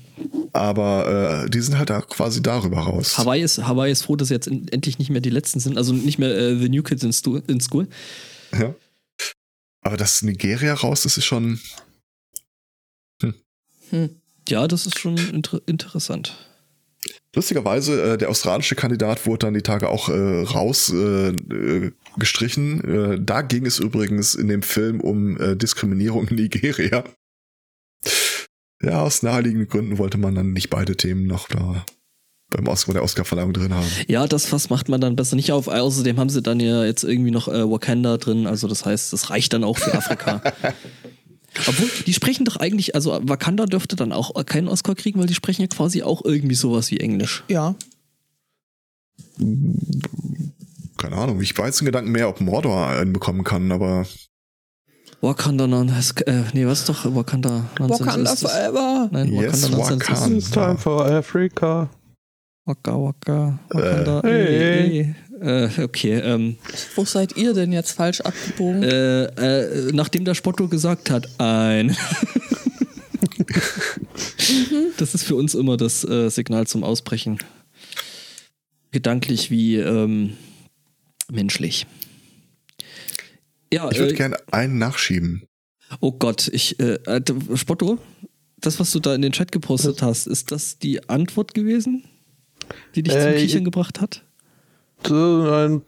Aber 0.52 1.44
äh, 1.46 1.50
die 1.50 1.60
sind 1.60 1.76
halt 1.78 1.90
da 1.90 2.00
quasi 2.00 2.40
darüber 2.42 2.78
raus. 2.78 3.18
Hawaii 3.18 3.42
ist, 3.42 3.58
Hawaii 3.66 3.90
ist 3.90 4.02
froh, 4.02 4.14
dass 4.16 4.28
jetzt 4.28 4.46
en- 4.46 4.68
endlich 4.68 4.99
nicht 4.99 5.10
mehr 5.10 5.20
die 5.20 5.30
Letzten 5.30 5.58
sind, 5.58 5.76
also 5.76 5.92
nicht 5.92 6.18
mehr 6.18 6.30
äh, 6.37 6.56
The 6.56 6.68
New 6.68 6.82
Kids 6.82 7.02
in, 7.02 7.42
in 7.49 7.60
School. 7.60 7.88
Ja. 8.56 8.75
Aber 9.80 9.96
dass 9.96 10.22
Nigeria 10.22 10.75
raus 10.75 11.04
ist, 11.04 11.16
ist 11.18 11.25
schon. 11.25 11.58
Hm. 13.90 14.10
Ja, 14.48 14.68
das 14.68 14.86
ist 14.86 14.98
schon 14.98 15.16
inter 15.16 15.60
interessant. 15.66 16.36
Lustigerweise, 17.34 18.14
äh, 18.14 18.18
der 18.18 18.30
australische 18.30 18.76
Kandidat 18.76 19.26
wurde 19.26 19.46
dann 19.46 19.54
die 19.54 19.62
Tage 19.62 19.88
auch 19.88 20.08
äh, 20.08 20.42
raus 20.42 20.90
äh, 20.90 21.30
äh. 21.30 21.92
Äh, 22.16 23.18
da 23.20 23.42
ging 23.42 23.66
es 23.66 23.78
übrigens 23.80 24.34
in 24.34 24.48
dem 24.48 24.62
Film 24.62 25.00
um 25.00 25.38
äh, 25.40 25.56
Diskriminierung 25.56 26.28
in 26.28 26.36
Nigeria. 26.36 27.04
Ja, 28.80 29.02
aus 29.02 29.22
naheliegenden 29.22 29.68
Gründen 29.68 29.98
wollte 29.98 30.18
man 30.18 30.34
dann 30.34 30.52
nicht 30.52 30.70
beide 30.70 30.96
Themen 30.96 31.26
noch 31.26 31.48
da 31.48 31.84
beim 32.50 32.68
Oscar, 32.68 32.88
bei 32.88 32.92
der 32.94 33.02
Oscarverleihung 33.02 33.52
drin 33.52 33.74
haben. 33.74 33.86
Ja, 34.06 34.28
das 34.28 34.46
Fass 34.46 34.70
macht 34.70 34.88
man 34.88 35.00
dann 35.00 35.16
besser 35.16 35.34
nicht 35.34 35.50
auf. 35.50 35.66
Außerdem 35.66 36.18
haben 36.18 36.28
sie 36.28 36.42
dann 36.42 36.60
ja 36.60 36.84
jetzt 36.84 37.02
irgendwie 37.02 37.32
noch 37.32 37.48
Wakanda 37.48 38.16
drin, 38.16 38.46
also 38.46 38.68
das 38.68 38.84
heißt, 38.84 39.12
das 39.12 39.30
reicht 39.30 39.52
dann 39.54 39.64
auch 39.64 39.78
für 39.78 39.94
Afrika. 39.94 40.40
Obwohl, 41.66 41.88
die 42.06 42.12
sprechen 42.12 42.44
doch 42.44 42.56
eigentlich, 42.56 42.94
also 42.94 43.18
Wakanda 43.23 43.66
dürfte 43.66 43.96
dann 43.96 44.12
auch 44.12 44.32
keinen 44.46 44.68
Oscar 44.68 44.94
kriegen, 44.94 45.20
weil 45.20 45.26
die 45.26 45.34
sprechen 45.34 45.62
ja 45.62 45.68
quasi 45.68 46.02
auch 46.02 46.25
irgendwie 46.25 46.54
sowas 46.54 46.90
wie 46.90 47.00
Englisch. 47.00 47.44
Ja. 47.49 47.75
Keine 50.96 51.16
Ahnung, 51.16 51.40
ich 51.40 51.56
jetzt 51.56 51.80
in 51.80 51.87
Gedanken 51.87 52.12
mehr, 52.12 52.28
ob 52.28 52.40
Mordor 52.40 52.88
einen 52.88 53.12
bekommen 53.12 53.44
kann, 53.44 53.70
aber 53.73 54.06
Wakanda 55.20 55.66
Nonsense, 55.66 56.14
äh, 56.26 56.42
nee, 56.52 56.66
was 56.66 56.80
ist 56.80 56.88
doch 56.88 57.04
Wakanda 57.14 57.64
Nonsense? 57.78 58.04
Wakanda 58.04 58.32
ist 58.32 58.40
forever. 58.40 59.08
Nein, 59.11 59.32
Yes, 59.32 59.62
Wakanda 59.62 59.76
Nonsense 59.76 60.11
Wakanda. 60.11 60.37
It's 60.37 60.50
time 60.50 60.76
for 60.76 61.06
Africa. 61.06 61.88
Waka 62.66 62.92
Waka, 62.92 63.58
Wakanda. 63.70 64.20
Äh, 64.20 64.28
äh, 64.28 64.88
hey. 64.88 65.14
Äh, 65.40 65.68
okay, 65.82 66.14
ähm, 66.18 66.56
Wo 66.94 67.04
seid 67.04 67.36
ihr 67.36 67.54
denn 67.54 67.72
jetzt 67.72 67.92
falsch 67.92 68.20
abgebogen? 68.20 68.82
äh, 68.82 69.24
äh, 69.24 69.92
nachdem 69.92 70.24
der 70.24 70.34
Spotto 70.34 70.68
gesagt 70.68 71.10
hat, 71.10 71.28
ein. 71.40 71.96
das 74.98 75.14
ist 75.14 75.24
für 75.24 75.36
uns 75.36 75.54
immer 75.54 75.76
das 75.76 76.04
äh, 76.04 76.28
Signal 76.30 76.66
zum 76.66 76.84
Ausbrechen. 76.84 77.38
gedanklich 78.92 79.50
wie 79.50 79.76
ähm, 79.76 80.36
menschlich. 81.30 81.86
Ja, 83.72 83.90
Ich 83.90 83.98
würde 83.98 84.14
äh, 84.14 84.16
gerne 84.16 84.36
einen 84.52 84.78
nachschieben. 84.78 85.44
oh 86.00 86.12
Gott, 86.12 86.48
ich, 86.52 86.78
äh, 86.80 86.94
äh, 87.06 87.22
Spotto, 87.56 87.98
das, 88.58 88.78
was 88.78 88.92
du 88.92 89.00
da 89.00 89.14
in 89.14 89.22
den 89.22 89.32
Chat 89.32 89.52
gepostet 89.52 90.02
hast, 90.02 90.26
ist 90.26 90.52
das 90.52 90.78
die 90.78 91.08
Antwort 91.08 91.54
gewesen, 91.54 92.04
die 92.94 93.02
dich 93.02 93.12
zum 93.12 93.34
Kichern 93.34 93.64
gebracht 93.64 94.00
hat? 94.00 94.24
Äh, 95.11 95.66
ein- 95.66 95.82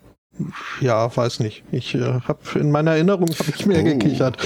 ja, 0.81 1.15
weiß 1.17 1.41
nicht. 1.41 1.65
Ich 1.73 1.95
äh, 1.95 2.01
habe 2.01 2.59
in 2.59 2.71
meiner 2.71 2.93
Erinnerung 2.93 3.29
habe 3.39 3.51
ich 3.57 3.65
mehr 3.67 3.81
Oh. 3.81 3.85
gekichert. 3.85 4.37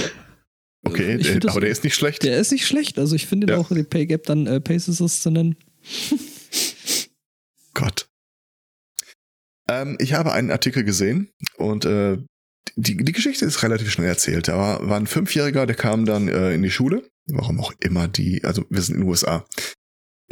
Okay, 0.84 1.16
Ich 1.16 1.24
der, 1.24 1.32
find 1.32 1.44
das- 1.44 1.50
aber 1.52 1.60
der 1.62 1.70
ist 1.70 1.84
nicht 1.84 1.94
schlecht. 1.94 2.22
Der 2.22 2.38
ist 2.38 2.52
nicht 2.52 2.66
schlecht, 2.66 2.98
also 2.98 3.14
ich 3.16 3.26
finde 3.26 3.52
Ja. 3.52 3.58
auch 3.58 3.68
den 3.68 3.86
Pay 3.88 4.06
Gap 4.06 4.24
dann 4.24 4.46
äh, 4.46 4.60
Paces 4.60 5.20
zu 5.20 5.30
nennen. 5.30 5.56
Gott. 7.74 8.08
Ähm, 9.68 9.96
ich 10.00 10.14
habe 10.14 10.32
einen 10.32 10.50
Artikel 10.50 10.84
gesehen 10.84 11.30
und 11.56 11.84
äh, 11.84 12.18
die, 12.76 12.96
die 12.96 13.12
Geschichte 13.12 13.44
ist 13.44 13.62
relativ 13.62 13.90
schnell 13.90 14.08
erzählt. 14.08 14.48
Da 14.48 14.56
war, 14.56 14.88
war 14.88 14.96
ein 14.98 15.06
Fünfjähriger, 15.06 15.66
der 15.66 15.76
kam 15.76 16.04
dann 16.06 16.28
äh, 16.28 16.52
in 16.54 16.62
die 16.62 16.70
Schule. 16.70 17.08
Warum 17.26 17.60
auch 17.60 17.72
immer 17.80 18.08
die, 18.08 18.42
also 18.44 18.64
wir 18.70 18.82
sind 18.82 18.96
in 18.96 19.00
den 19.02 19.08
USA. 19.08 19.44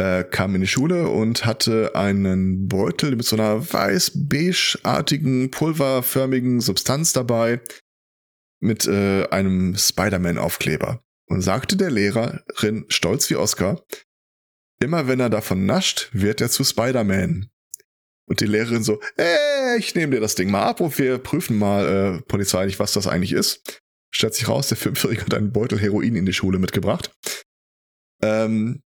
Äh, 0.00 0.23
kam 0.23 0.55
in 0.55 0.61
die 0.61 0.69
Schule 0.69 1.09
und 1.09 1.45
hatte 1.45 1.97
einen 1.97 2.69
Beutel 2.69 3.17
mit 3.17 3.26
so 3.26 3.35
einer 3.35 3.73
weiß-beige-artigen, 3.73 5.50
pulverförmigen 5.50 6.61
Substanz 6.61 7.12
dabei 7.12 7.61
mit 8.61 8.87
äh, 8.87 9.26
einem 9.28 9.76
Spider-Man-Aufkleber. 9.76 11.02
Und 11.26 11.43
sagte 11.43 11.76
der 11.76 11.90
Lehrerin, 11.90 12.87
stolz 12.88 13.28
wie 13.28 13.37
Oscar, 13.37 13.83
immer 14.81 15.09
wenn 15.09 15.21
er 15.21 15.31
davon 15.31 15.67
nascht, 15.67 16.09
wird 16.12 16.40
er 16.40 16.49
zu 16.49 16.62
Spider-Man. 16.62 17.50
Und 18.26 18.40
die 18.40 18.47
Lehrerin 18.47 18.85
so, 18.85 19.00
äh, 19.17 19.78
ich 19.78 19.95
nehme 19.97 20.14
dir 20.14 20.21
das 20.21 20.37
Ding 20.37 20.50
mal 20.50 20.62
ab 20.62 20.81
und 20.81 20.97
wir 20.99 21.19
prüfen 21.19 21.59
mal 21.59 22.19
äh, 22.19 22.23
polizeilich, 22.23 22.78
was 22.78 22.93
das 22.93 23.07
eigentlich 23.09 23.33
ist. 23.33 23.83
Stellt 24.11 24.35
sich 24.35 24.49
raus, 24.49 24.69
der 24.69 24.76
Fünfjährige 24.76 25.23
hat 25.23 25.35
einen 25.35 25.52
Beutel 25.52 25.81
Heroin 25.81 26.14
in 26.14 26.25
die 26.25 26.33
Schule 26.33 26.59
mitgebracht. 26.59 27.11
Ähm, 28.23 28.81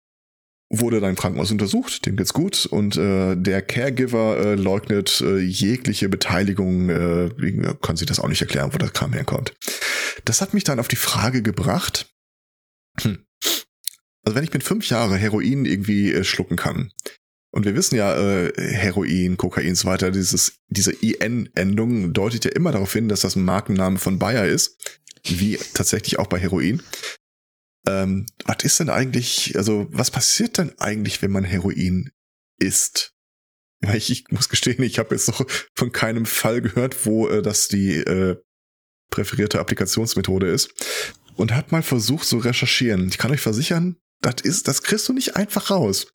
wurde 0.70 1.00
dann 1.00 1.10
im 1.10 1.16
Krankenhaus 1.16 1.50
untersucht, 1.50 2.06
dem 2.06 2.16
geht's 2.16 2.32
gut 2.32 2.64
und 2.64 2.96
äh, 2.96 3.36
der 3.36 3.60
Caregiver 3.60 4.36
äh, 4.38 4.54
leugnet 4.54 5.20
äh, 5.20 5.38
jegliche 5.38 6.08
Beteiligung, 6.08 6.88
äh, 6.88 7.26
er 7.26 7.74
kann 7.74 7.96
sich 7.96 8.06
das 8.06 8.20
auch 8.20 8.28
nicht 8.28 8.40
erklären, 8.40 8.72
wo 8.72 8.78
das 8.78 8.92
Kram 8.92 9.12
herkommt. 9.12 9.54
Das 10.24 10.40
hat 10.40 10.54
mich 10.54 10.64
dann 10.64 10.78
auf 10.78 10.88
die 10.88 10.96
Frage 10.96 11.42
gebracht, 11.42 12.08
hm, 13.00 13.24
also 14.22 14.36
wenn 14.36 14.44
ich 14.44 14.52
mit 14.52 14.62
fünf 14.62 14.88
Jahren 14.88 15.16
Heroin 15.18 15.64
irgendwie 15.64 16.12
äh, 16.12 16.24
schlucken 16.24 16.56
kann, 16.56 16.92
und 17.52 17.64
wir 17.64 17.74
wissen 17.74 17.96
ja, 17.96 18.16
äh, 18.16 18.52
Heroin, 18.56 19.36
Kokain 19.36 19.70
und 19.70 19.74
so 19.74 19.88
weiter, 19.88 20.12
dieses, 20.12 20.60
diese 20.68 20.92
IN-Endung 20.92 22.12
deutet 22.12 22.44
ja 22.44 22.52
immer 22.52 22.70
darauf 22.70 22.92
hin, 22.92 23.08
dass 23.08 23.22
das 23.22 23.34
ein 23.34 23.42
Markenname 23.42 23.98
von 23.98 24.20
Bayer 24.20 24.46
ist, 24.46 25.00
wie 25.24 25.58
tatsächlich 25.74 26.18
auch 26.20 26.28
bei 26.28 26.38
Heroin. 26.38 26.80
Ähm, 27.86 28.26
was 28.44 28.62
ist 28.62 28.80
denn 28.80 28.90
eigentlich, 28.90 29.56
also 29.56 29.86
was 29.90 30.10
passiert 30.10 30.58
denn 30.58 30.78
eigentlich, 30.78 31.22
wenn 31.22 31.30
man 31.30 31.44
Heroin 31.44 32.10
isst? 32.58 33.14
Ich, 33.94 34.10
ich 34.10 34.24
muss 34.30 34.50
gestehen, 34.50 34.82
ich 34.82 34.98
habe 34.98 35.14
jetzt 35.14 35.28
noch 35.28 35.46
von 35.74 35.90
keinem 35.90 36.26
Fall 36.26 36.60
gehört, 36.60 37.06
wo 37.06 37.28
äh, 37.28 37.40
das 37.40 37.68
die 37.68 37.96
äh, 37.96 38.36
präferierte 39.10 39.58
Applikationsmethode 39.58 40.48
ist. 40.48 40.70
Und 41.36 41.54
hab 41.54 41.72
mal 41.72 41.82
versucht 41.82 42.26
zu 42.26 42.38
recherchieren. 42.38 43.08
Ich 43.08 43.16
kann 43.16 43.30
euch 43.30 43.40
versichern, 43.40 43.96
das 44.20 44.42
ist, 44.42 44.68
das 44.68 44.82
kriegst 44.82 45.08
du 45.08 45.14
nicht 45.14 45.36
einfach 45.36 45.70
raus. 45.70 46.08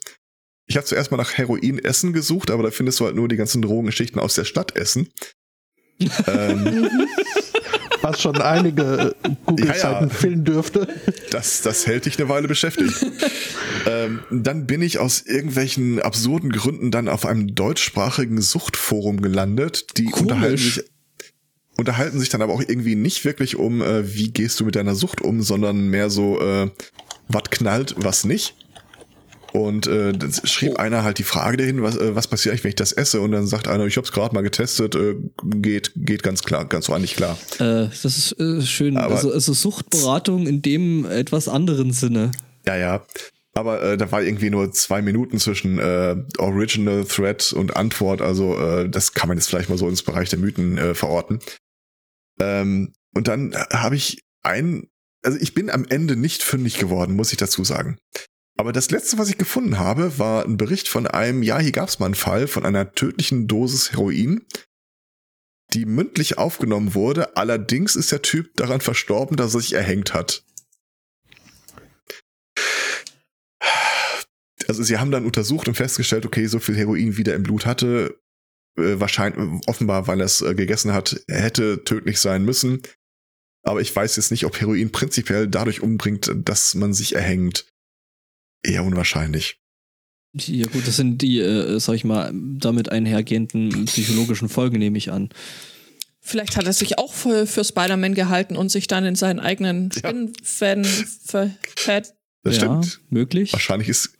Ich 0.67 0.77
habe 0.77 0.85
zuerst 0.85 1.11
mal 1.11 1.17
nach 1.17 1.33
Heroin 1.33 1.79
Essen 1.79 2.13
gesucht, 2.13 2.51
aber 2.51 2.63
da 2.63 2.71
findest 2.71 2.99
du 2.99 3.05
halt 3.05 3.15
nur 3.15 3.27
die 3.27 3.35
ganzen 3.35 3.61
Drogengeschichten 3.61 4.19
aus 4.19 4.35
der 4.35 4.45
Stadt 4.45 4.75
Essen. 4.75 5.09
ähm, 6.27 6.89
Was 8.01 8.21
schon 8.21 8.41
einige 8.41 9.15
äh, 9.23 9.29
Google-Seiten 9.45 9.81
Ja, 9.81 10.01
ja. 10.01 10.09
füllen 10.09 10.43
dürfte. 10.43 10.87
das, 11.31 11.61
das 11.61 11.87
hält 11.87 12.05
dich 12.05 12.19
eine 12.19 12.29
Weile 12.29 12.47
beschäftigt. 12.47 12.93
ähm, 13.87 14.19
dann 14.31 14.65
bin 14.67 14.81
ich 14.81 14.99
aus 14.99 15.21
irgendwelchen 15.21 15.99
absurden 15.99 16.51
Gründen 16.51 16.91
dann 16.91 17.07
auf 17.07 17.25
einem 17.25 17.55
deutschsprachigen 17.55 18.41
Suchtforum 18.41 19.21
gelandet. 19.21 19.97
Die 19.97 20.05
Komisch. 20.05 20.21
unterhalten 20.21 20.57
sich, 20.57 20.83
unterhalten 21.77 22.19
sich 22.19 22.29
dann 22.29 22.41
aber 22.41 22.53
auch 22.53 22.63
irgendwie 22.65 22.95
nicht 22.95 23.25
wirklich 23.25 23.55
um, 23.55 23.81
äh, 23.81 24.13
wie 24.13 24.31
gehst 24.31 24.59
du 24.59 24.65
mit 24.65 24.75
deiner 24.75 24.95
Sucht 24.95 25.21
um, 25.21 25.41
sondern 25.41 25.87
mehr 25.89 26.09
so, 26.09 26.39
äh, 26.39 26.69
was 27.27 27.43
knallt, 27.49 27.95
was 27.97 28.23
nicht. 28.25 28.55
Und 29.55 29.87
äh, 29.87 30.13
schrieb 30.45 30.73
Oh. 30.73 30.77
einer 30.77 31.03
halt 31.03 31.17
die 31.17 31.23
Frage 31.23 31.57
dahin, 31.57 31.81
was, 31.81 31.95
äh, 31.97 32.15
was 32.15 32.27
passiert 32.27 32.53
eigentlich, 32.53 32.63
wenn 32.63 32.69
ich 32.69 32.75
das 32.75 32.91
esse? 32.91 33.21
Und 33.21 33.31
dann 33.31 33.47
sagt 33.47 33.67
einer, 33.67 33.85
ich 33.85 33.97
habe 33.97 34.05
es 34.05 34.11
gerade 34.11 34.33
mal 34.35 34.41
getestet, 34.41 34.95
äh, 34.95 35.15
geht, 35.43 35.91
geht 35.95 36.23
ganz 36.23 36.43
klar, 36.43 36.65
ganz 36.65 36.89
ordentlich 36.89 37.15
klar. 37.15 37.37
Äh, 37.59 37.87
das 38.03 38.05
ist 38.05 38.39
äh, 38.39 38.61
schön. 38.61 38.97
Aber- 38.97 39.15
Also, 39.15 39.31
also 39.31 39.53
Suchtberatung 39.53 40.47
in 40.47 40.61
dem 40.61 41.05
etwas 41.05 41.47
anderen 41.47 41.91
Sinne. 41.91 42.31
Ja, 42.65 42.75
ja. 42.75 43.05
Aber 43.57 43.81
äh, 43.81 43.95
da 43.97 44.11
war 44.11 44.21
irgendwie 44.21 44.49
nur 44.49 44.71
zwei 44.73 45.01
Minuten 45.01 45.39
zwischen 45.39 45.79
äh, 45.79 46.15
Original 46.39 47.05
Thread 47.05 47.53
und 47.53 47.77
Antwort. 47.77 48.21
Also 48.21 48.59
äh, 48.59 48.89
das 48.89 49.13
kann 49.13 49.29
man 49.29 49.37
jetzt 49.37 49.47
vielleicht 49.47 49.69
mal 49.69 49.77
so 49.77 49.87
ins 49.87 50.03
Bereich 50.03 50.29
der 50.29 50.39
Mythen 50.39 50.77
äh, 50.77 50.93
verorten. 50.93 51.39
Ähm, 52.41 52.93
und 53.13 53.27
dann 53.29 53.55
habe 53.71 53.95
ich 53.95 54.19
ein, 54.43 54.87
also 55.23 55.37
ich 55.39 55.53
bin 55.53 55.69
am 55.69 55.85
Ende 55.87 56.17
nicht 56.17 56.43
fündig 56.43 56.77
geworden, 56.79 57.15
muss 57.15 57.31
ich 57.31 57.37
dazu 57.37 57.63
sagen. 57.63 57.97
Aber 58.57 58.71
das 58.71 58.89
letzte, 58.89 59.17
was 59.17 59.29
ich 59.29 59.37
gefunden 59.37 59.79
habe, 59.79 60.17
war 60.17 60.45
ein 60.45 60.57
Bericht 60.57 60.87
von 60.87 61.07
einem, 61.07 61.43
ja, 61.43 61.59
hier 61.59 61.73
gab 61.73 61.89
es 61.89 61.99
mal 61.99 62.05
einen 62.05 62.15
Fall 62.15 62.47
von 62.47 62.65
einer 62.65 62.93
tödlichen 62.93 63.47
Dosis 63.47 63.91
Heroin, 63.91 64.45
die 65.73 65.85
mündlich 65.85 66.37
aufgenommen 66.37 66.93
wurde. 66.93 67.35
Allerdings 67.35 67.95
ist 67.95 68.11
der 68.11 68.21
Typ 68.21 68.55
daran 68.55 68.79
verstorben, 68.79 69.35
dass 69.35 69.53
er 69.53 69.59
sich 69.59 69.73
erhängt 69.73 70.13
hat. 70.13 70.45
also 74.67 74.83
sie 74.83 74.97
haben 74.97 75.11
dann 75.11 75.25
untersucht 75.25 75.67
und 75.67 75.75
festgestellt, 75.75 76.25
okay, 76.25 76.47
so 76.47 76.59
viel 76.59 76.75
Heroin 76.75 77.17
wie 77.17 77.23
der 77.23 77.35
im 77.35 77.43
Blut 77.43 77.65
hatte, 77.65 78.19
äh, 78.77 78.99
wahrscheinlich 78.99 79.67
offenbar, 79.67 80.07
weil 80.07 80.19
er 80.19 80.25
es 80.25 80.41
äh, 80.41 80.55
gegessen 80.55 80.93
hat, 80.93 81.21
hätte 81.27 81.83
tödlich 81.83 82.19
sein 82.19 82.43
müssen. 82.45 82.81
Aber 83.63 83.81
ich 83.81 83.95
weiß 83.95 84.15
jetzt 84.15 84.31
nicht, 84.31 84.45
ob 84.45 84.59
Heroin 84.59 84.91
prinzipiell 84.91 85.47
dadurch 85.47 85.81
umbringt, 85.81 86.31
dass 86.35 86.75
man 86.75 86.93
sich 86.93 87.15
erhängt. 87.15 87.65
Eher 88.65 88.83
unwahrscheinlich. 88.83 89.57
Ja 90.33 90.67
gut, 90.67 90.85
das 90.85 90.97
sind 90.97 91.21
die, 91.21 91.39
äh, 91.39 91.79
sag 91.79 91.95
ich 91.95 92.03
mal, 92.03 92.31
damit 92.33 92.89
einhergehenden 92.89 93.85
psychologischen 93.85 94.49
Folgen, 94.49 94.79
nehme 94.79 94.97
ich 94.97 95.11
an. 95.11 95.29
Vielleicht 96.19 96.57
hat 96.57 96.65
er 96.65 96.73
sich 96.73 96.97
auch 96.97 97.13
für, 97.13 97.45
für 97.47 97.63
Spider-Man 97.63 98.15
gehalten 98.15 98.57
und 98.57 98.69
sich 98.69 98.87
dann 98.87 99.05
in 99.05 99.15
seinen 99.15 99.39
eigenen 99.39 99.91
Ja. 99.93 99.99
Spinnenfäden 99.99 100.83
verhält. 101.23 102.13
Das 102.43 102.57
ja, 102.57 102.61
stimmt. 102.61 102.99
möglich. 103.09 103.53
Wahrscheinlich 103.53 103.89
ist 103.89 104.13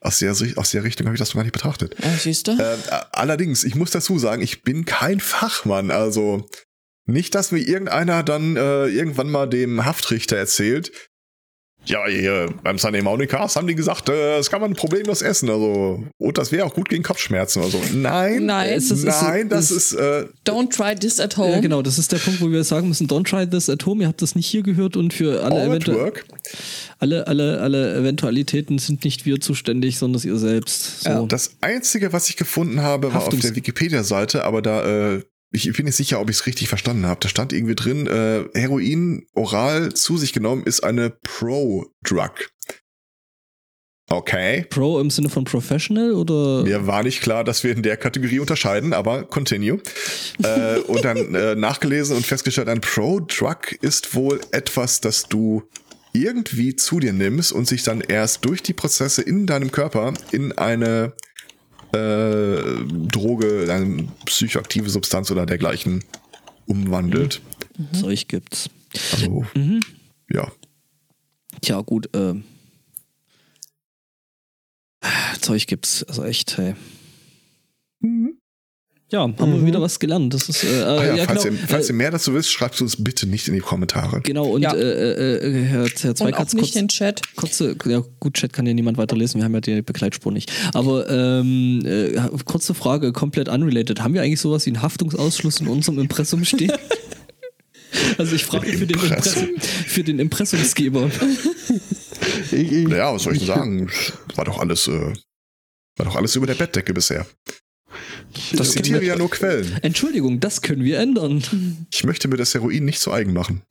aus 0.00 0.18
der, 0.20 0.32
aus 0.56 0.70
der 0.70 0.84
Richtung 0.84 1.06
habe 1.06 1.16
ich 1.16 1.18
das 1.18 1.30
noch 1.30 1.36
gar 1.36 1.42
nicht 1.42 1.52
betrachtet. 1.52 1.96
Ja, 2.00 2.10
siehst 2.16 2.46
du? 2.46 2.52
Äh, 2.52 2.76
allerdings, 3.12 3.64
ich 3.64 3.74
muss 3.74 3.90
dazu 3.90 4.18
sagen, 4.18 4.42
ich 4.42 4.62
bin 4.62 4.84
kein 4.84 5.18
Fachmann. 5.18 5.90
Also 5.90 6.46
nicht, 7.06 7.34
dass 7.34 7.50
mir 7.52 7.58
irgendeiner 7.58 8.22
dann 8.22 8.56
äh, 8.56 8.86
irgendwann 8.86 9.30
mal 9.30 9.46
dem 9.48 9.84
Haftrichter 9.84 10.36
erzählt. 10.36 10.92
Ja, 11.86 12.06
hier 12.08 12.48
beim 12.62 12.78
Sunday 12.78 13.00
Morning 13.02 13.28
Cast 13.28 13.56
haben 13.56 13.66
die 13.66 13.74
gesagt, 13.74 14.08
äh, 14.08 14.36
das 14.38 14.50
kann 14.50 14.60
man 14.60 14.74
problemlos 14.74 15.22
essen. 15.22 15.48
Also 15.48 16.04
und 16.18 16.38
das 16.38 16.50
wäre 16.52 16.64
auch 16.66 16.74
gut 16.74 16.88
gegen 16.88 17.02
Kopfschmerzen. 17.02 17.62
Also 17.62 17.80
nein, 17.94 18.46
Nein. 18.46 18.70
Es 18.70 18.84
ist- 18.90 19.04
es 19.04 19.04
ist- 19.04 19.22
nein, 19.22 19.48
das 19.48 19.70
ist 19.70 19.92
äh, 19.92 20.26
Don't 20.44 20.70
try 20.74 20.94
this 20.94 21.20
at 21.20 21.36
home. 21.36 21.52
Ja, 21.52 21.60
genau, 21.60 21.82
das 21.82 21.98
ist 21.98 22.10
der 22.12 22.18
Punkt, 22.18 22.40
wo 22.40 22.50
wir 22.50 22.64
sagen 22.64 22.88
müssen, 22.88 23.06
don't 23.08 23.28
try 23.28 23.48
this 23.48 23.70
at 23.70 23.86
home. 23.86 24.02
Ihr 24.02 24.08
habt 24.08 24.20
das 24.20 24.34
nicht 24.34 24.46
hier 24.46 24.62
gehört 24.62 24.96
und 24.96 25.14
für 25.14 25.42
alle, 25.44 25.62
Eventu 25.64 25.94
work. 25.94 26.24
alle, 26.98 27.26
alle, 27.26 27.60
alle 27.60 27.94
Eventualitäten 27.96 28.78
sind 28.78 29.04
nicht 29.04 29.24
wir 29.26 29.40
zuständig, 29.40 29.98
sondern 29.98 30.22
ihr 30.22 30.36
selbst. 30.38 31.02
So. 31.02 31.08
Ja. 31.10 31.22
Das 31.26 31.50
einzige, 31.60 32.12
was 32.12 32.28
ich 32.28 32.36
gefunden 32.36 32.82
habe, 32.82 33.12
war 33.12 33.18
auf 33.22 33.28
Haftungs- 33.28 33.42
der 33.42 33.54
Wikipedia-Seite, 33.56 34.44
aber 34.44 34.60
da 34.62 35.14
äh, 35.16 35.22
ich 35.52 35.72
bin 35.72 35.86
nicht 35.86 35.96
sicher, 35.96 36.20
ob 36.20 36.30
ich 36.30 36.36
es 36.36 36.46
richtig 36.46 36.68
verstanden 36.68 37.06
habe. 37.06 37.20
Da 37.20 37.28
stand 37.28 37.52
irgendwie 37.52 37.74
drin, 37.74 38.06
äh, 38.06 38.44
Heroin 38.58 39.26
oral 39.34 39.92
zu 39.94 40.16
sich 40.16 40.32
genommen 40.32 40.64
ist 40.64 40.84
eine 40.84 41.10
Pro-Drug. 41.10 42.50
Okay. 44.08 44.64
Pro 44.70 45.00
im 45.00 45.10
Sinne 45.10 45.28
von 45.28 45.44
Professional 45.44 46.12
oder? 46.12 46.62
Mir 46.62 46.86
war 46.86 47.02
nicht 47.02 47.22
klar, 47.22 47.42
dass 47.42 47.64
wir 47.64 47.72
in 47.72 47.82
der 47.82 47.96
Kategorie 47.96 48.38
unterscheiden, 48.38 48.92
aber 48.92 49.24
continue. 49.24 49.80
äh, 50.44 50.78
und 50.78 51.04
dann 51.04 51.34
äh, 51.34 51.56
nachgelesen 51.56 52.16
und 52.16 52.24
festgestellt, 52.24 52.68
ein 52.68 52.80
Pro-Drug 52.80 53.72
ist 53.80 54.14
wohl 54.14 54.40
etwas, 54.52 55.00
das 55.00 55.24
du 55.24 55.64
irgendwie 56.12 56.76
zu 56.76 57.00
dir 57.00 57.12
nimmst 57.12 57.52
und 57.52 57.66
sich 57.66 57.82
dann 57.82 58.00
erst 58.00 58.44
durch 58.44 58.62
die 58.62 58.72
Prozesse 58.72 59.22
in 59.22 59.46
deinem 59.46 59.72
Körper 59.72 60.14
in 60.30 60.52
eine 60.52 61.12
äh, 61.92 62.84
Droge, 63.08 63.66
eine 63.72 64.08
psychoaktive 64.24 64.90
Substanz 64.90 65.30
oder 65.30 65.46
dergleichen 65.46 66.04
umwandelt. 66.66 67.40
Zeug 67.92 68.26
gibt's. 68.28 68.68
Also, 69.12 69.44
Mhm. 69.54 69.82
ja. 70.30 70.50
Tja, 71.60 71.80
gut, 71.82 72.08
ähm. 72.14 72.44
Zeug 75.40 75.66
gibt's, 75.66 76.02
also 76.04 76.24
echt, 76.24 76.56
hey. 76.58 76.74
Ja, 79.12 79.20
haben 79.20 79.36
wir 79.38 79.64
wieder 79.64 79.80
was 79.80 80.00
gelernt. 80.00 80.34
Das 80.34 80.48
ist, 80.48 80.64
äh, 80.64 80.82
Ah 80.82 81.04
ja, 81.04 81.14
ja, 81.14 81.24
falls, 81.26 81.44
genau. 81.44 81.54
ihr, 81.56 81.68
falls 81.68 81.86
äh, 81.88 81.92
ihr 81.92 81.94
mehr 81.96 82.10
dazu 82.10 82.34
wisst, 82.34 82.50
schreibt 82.50 82.80
uns 82.80 82.96
bitte 83.02 83.28
nicht 83.28 83.46
in 83.46 83.54
die 83.54 83.60
Kommentare. 83.60 84.20
Genau, 84.22 84.46
und 84.46 84.62
Ja. 84.62 84.74
äh, 84.74 85.36
äh, 85.36 85.62
Herr, 85.64 85.84
Herr 85.84 85.84
Und 85.84 86.10
auch 86.10 86.14
Zweikatz, 86.14 86.54
nicht 86.54 86.62
kurz, 86.62 86.72
den 86.72 86.88
Chat. 86.88 87.22
kurze, 87.36 87.76
ja 87.86 88.02
gut, 88.18 88.34
Chat 88.34 88.52
kann 88.52 88.66
ja 88.66 88.74
niemand 88.74 88.98
weiterlesen, 88.98 89.40
wir 89.40 89.44
haben 89.44 89.54
ja 89.54 89.60
die 89.60 89.80
Begleitspur 89.82 90.32
nicht. 90.32 90.50
Aber 90.74 91.08
ähm, 91.08 91.82
äh, 91.86 92.20
kurze 92.46 92.74
Frage, 92.74 93.12
komplett 93.12 93.48
unrelated. 93.48 94.00
Haben 94.00 94.14
wir 94.14 94.22
eigentlich 94.22 94.40
sowas 94.40 94.66
wie 94.66 94.70
einen 94.70 94.82
Haftungsausschluss 94.82 95.60
in 95.60 95.68
unserem 95.68 95.98
Impressum 96.00 96.44
stehen? 96.44 96.72
Also 98.18 98.34
ich 98.36 98.44
frage 98.44 98.66
für 98.66 98.86
den, 98.86 98.98
Impressum? 98.98 99.44
Impressum, 99.48 99.60
für 99.86 100.04
den 100.04 100.18
Impressumsgeber. 100.18 101.10
Ich, 102.52 102.72
ich, 102.72 102.88
Naja, 102.88 103.14
was 103.14 103.22
soll 103.22 103.32
ich 103.34 103.38
denn 103.38 103.46
sagen? 103.48 103.90
War 104.34 104.44
doch 104.44 104.58
alles, 104.58 104.86
äh, 104.88 105.12
war 105.96 106.04
doch 106.06 106.16
alles 106.16 106.36
über 106.36 106.46
der 106.46 106.56
Bettdecke 106.56 106.92
bisher. 106.92 107.26
Ich- 108.36 108.54
Das 108.56 108.68
äh, 108.70 108.72
zitiere 108.82 109.04
ja 109.04 109.16
nur 109.16 109.30
Quellen. 109.30 109.78
Entschuldigung, 109.82 110.40
das 110.40 110.62
können 110.62 110.84
wir 110.84 110.98
ändern. 110.98 111.42
Ich 111.92 112.04
möchte 112.04 112.28
mir 112.28 112.36
das 112.36 112.54
Heroin 112.54 112.84
nicht 112.84 113.00
zu 113.00 113.12
eigen 113.12 113.32
machen. 113.32 113.62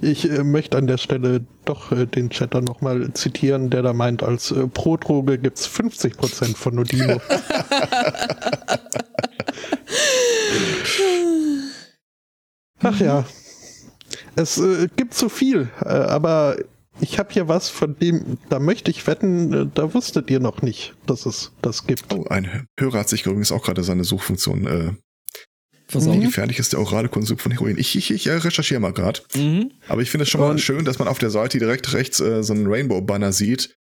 Ich 0.00 0.28
äh, 0.30 0.42
möchte 0.44 0.76
an 0.78 0.86
der 0.86 0.98
Stelle 0.98 1.44
doch 1.64 1.92
äh, 1.92 2.06
den 2.06 2.30
Chatter 2.30 2.60
nochmal 2.60 3.12
zitieren, 3.14 3.70
der 3.70 3.82
da 3.82 3.92
meint, 3.92 4.22
als 4.22 4.50
äh, 4.50 4.66
Pro-Droge 4.66 5.38
gibt 5.38 5.58
es 5.58 5.68
50% 5.68 6.56
von 6.56 6.74
Nodimo. 6.74 7.20
Ach 12.80 13.00
ja. 13.00 13.24
Es 14.34 14.58
äh, 14.58 14.88
gibt 14.96 15.14
so 15.14 15.28
viel, 15.28 15.68
äh, 15.84 15.88
aber 15.88 16.56
ich 17.00 17.18
habe 17.18 17.32
hier 17.32 17.48
was, 17.48 17.68
von 17.68 17.98
dem, 17.98 18.38
da 18.48 18.58
möchte 18.58 18.90
ich 18.90 19.06
wetten, 19.06 19.52
äh, 19.52 19.66
da 19.74 19.94
wusstet 19.94 20.30
ihr 20.30 20.40
noch 20.40 20.62
nicht, 20.62 20.94
dass 21.06 21.26
es 21.26 21.52
das 21.62 21.86
gibt. 21.86 22.12
Oh, 22.12 22.24
ein 22.28 22.66
Hörer 22.78 23.00
hat 23.00 23.08
sich 23.08 23.24
übrigens 23.26 23.52
auch 23.52 23.62
gerade 23.64 23.82
seine 23.82 24.04
Suchfunktion. 24.04 24.66
Äh, 24.66 24.92
Pass 25.88 26.06
wie 26.06 26.10
auf. 26.10 26.20
gefährlich 26.20 26.58
ist 26.58 26.72
der 26.72 26.80
orale 26.80 27.08
Konsum 27.08 27.36
von 27.38 27.52
Heroin? 27.52 27.76
Ich, 27.78 27.96
ich, 27.96 28.10
ich 28.10 28.26
äh, 28.26 28.32
recherchiere 28.32 28.80
mal 28.80 28.92
gerade. 28.92 29.20
Mhm. 29.34 29.72
Aber 29.88 30.00
ich 30.02 30.10
finde 30.10 30.22
es 30.22 30.30
schon 30.30 30.40
mal 30.40 30.50
Und- 30.50 30.60
schön, 30.60 30.84
dass 30.84 30.98
man 30.98 31.08
auf 31.08 31.18
der 31.18 31.30
Seite 31.30 31.58
direkt 31.58 31.92
rechts 31.92 32.20
äh, 32.20 32.42
so 32.42 32.52
einen 32.54 32.66
Rainbow-Banner 32.66 33.32
sieht. 33.32 33.74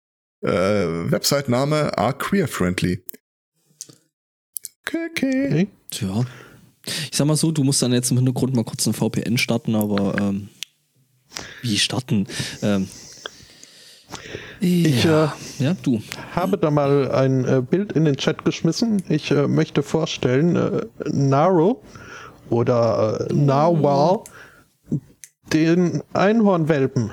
Äh, 0.42 0.48
Website-Name 0.50 1.96
are 1.98 2.14
queer 2.14 2.48
friendly. 2.48 3.04
Okay, 4.86 4.98
okay. 5.10 5.46
Okay? 5.46 5.68
Tja. 5.90 6.24
Ich 6.86 7.16
sag 7.16 7.26
mal 7.26 7.36
so, 7.36 7.52
du 7.52 7.62
musst 7.62 7.82
dann 7.82 7.92
jetzt 7.92 8.10
im 8.10 8.16
Hintergrund 8.16 8.56
mal 8.56 8.64
kurz 8.64 8.86
ein 8.86 8.94
VPN 8.94 9.36
starten, 9.38 9.74
aber 9.74 10.16
ähm, 10.18 10.48
wie 11.62 11.78
starten? 11.78 12.26
Ähm, 12.62 12.88
Ich 14.60 15.04
ja. 15.04 15.34
äh, 15.58 15.64
ja, 15.64 15.76
du. 15.82 16.02
habe 16.32 16.58
da 16.58 16.70
mal 16.70 17.10
ein 17.12 17.44
äh, 17.44 17.62
Bild 17.62 17.92
in 17.92 18.04
den 18.04 18.16
Chat 18.16 18.44
geschmissen. 18.44 19.02
Ich 19.08 19.30
äh, 19.30 19.46
möchte 19.48 19.82
vorstellen, 19.82 20.56
äh, 20.56 20.86
Naro 21.10 21.82
oder 22.50 23.26
äh, 23.30 23.32
Narwhal, 23.32 24.24
den 25.52 26.02
Einhornwelpen. 26.12 27.12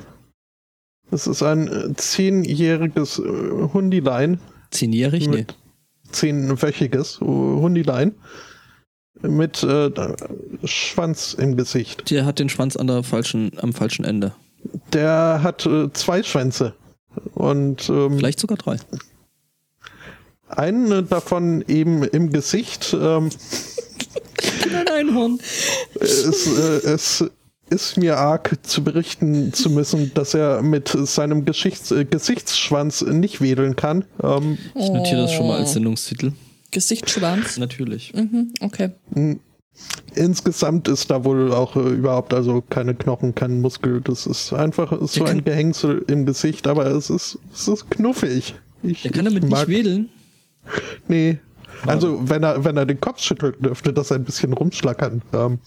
Das 1.09 1.25
ist 1.27 1.41
ein 1.41 1.67
äh, 1.67 1.93
zehnjähriges 1.95 3.19
äh, 3.19 3.23
Hundilein, 3.73 4.39
Zehnjährig? 4.71 5.29
Nee. 5.29 5.45
zehnwöchiges 6.11 7.19
äh, 7.21 7.25
Hundilein 7.25 8.15
mit 9.21 9.63
äh, 9.63 9.91
Schwanz 10.63 11.33
im 11.33 11.55
Gesicht. 11.57 12.09
Der 12.11 12.25
hat 12.25 12.39
den 12.39 12.49
Schwanz 12.49 12.75
an 12.75 12.87
der 12.87 13.03
falschen, 13.03 13.51
am 13.61 13.73
falschen 13.73 14.05
Ende. 14.05 14.33
Der 14.93 15.39
hat 15.43 15.65
äh, 15.65 15.91
zwei 15.93 16.23
Schwänze 16.23 16.73
und 17.33 17.89
ähm, 17.89 18.17
Vielleicht 18.17 18.39
sogar 18.39 18.57
drei. 18.57 18.77
einen 20.49 21.07
davon 21.09 21.63
eben 21.67 22.03
im 22.03 22.31
Gesicht. 22.31 22.95
Ähm, 22.99 23.29
Ein 24.73 24.87
Einhorn. 24.89 25.39
es, 25.99 26.47
äh, 26.57 26.87
es 26.89 27.25
ist 27.69 27.97
mir 27.97 28.17
arg 28.17 28.57
zu 28.63 28.83
berichten 28.83 29.51
zu 29.53 29.69
müssen, 29.69 30.11
dass 30.13 30.33
er 30.33 30.61
mit 30.61 30.89
seinem 30.89 31.43
Geschichts 31.45 31.91
äh, 31.91 32.05
Gesichtsschwanz 32.05 33.01
nicht 33.01 33.41
wedeln 33.41 33.75
kann. 33.75 34.05
Ähm, 34.23 34.57
Ich 34.75 34.89
notiere 34.89 35.21
das 35.23 35.33
schon 35.33 35.47
mal 35.47 35.57
als 35.59 35.71
Oh. 35.71 35.73
Sendungstitel. 35.73 36.31
Gesichtsschwanz. 36.71 37.57
Natürlich. 37.57 38.13
Mhm, 38.13 38.53
okay. 38.61 38.91
insgesamt 40.15 40.87
ist 40.87 41.09
da 41.11 41.23
wohl 41.23 41.53
auch 41.53 41.75
äh, 41.75 41.79
überhaupt 41.89 42.33
also 42.33 42.61
keine 42.61 42.95
Knochen, 42.95 43.35
kein 43.35 43.61
Muskel. 43.61 44.01
Das 44.01 44.25
ist 44.25 44.51
einfach 44.53 44.91
so 45.07 45.23
Der 45.23 45.33
ein 45.33 45.43
Gehängsel 45.43 46.03
im 46.07 46.25
Gesicht, 46.25 46.67
aber 46.67 46.87
es 46.87 47.09
ist, 47.09 47.37
es 47.53 47.67
ist 47.67 47.89
knuffig. 47.91 48.55
Ich, 48.83 49.03
Der 49.03 49.11
kann 49.11 49.25
damit 49.25 49.43
ich 49.43 49.49
nicht 49.49 49.57
mag- 49.59 49.67
wedeln. 49.67 50.09
Nee. 51.07 51.37
Also 51.85 52.27
wenn 52.27 52.43
er, 52.43 52.63
wenn 52.63 52.75
er 52.75 52.85
den 52.87 52.99
Kopf 52.99 53.21
schüttelt, 53.21 53.63
dürfte 53.63 53.93
das 53.93 54.11
ein 54.11 54.23
bisschen 54.23 54.53
rumschlackern. 54.53 55.21
Ähm, 55.33 55.59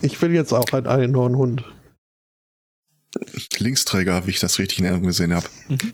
ich 0.00 0.20
will 0.20 0.32
jetzt 0.32 0.52
auch 0.52 0.72
ein 0.72 0.86
Einhornhund. 0.86 1.64
Linksträger, 3.58 4.26
wie 4.26 4.30
ich 4.30 4.40
das 4.40 4.58
richtig 4.58 4.78
in 4.78 4.86
Erinnerung 4.86 5.06
gesehen 5.08 5.34
habe. 5.34 5.46
Mhm. 5.68 5.92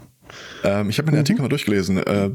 Ähm, 0.64 0.90
ich 0.90 0.98
habe 0.98 1.06
mir 1.06 1.12
den 1.12 1.16
Mhm. 1.16 1.20
Artikel 1.20 1.42
mal 1.42 1.48
durchgelesen. 1.48 1.98
Äh, 1.98 2.30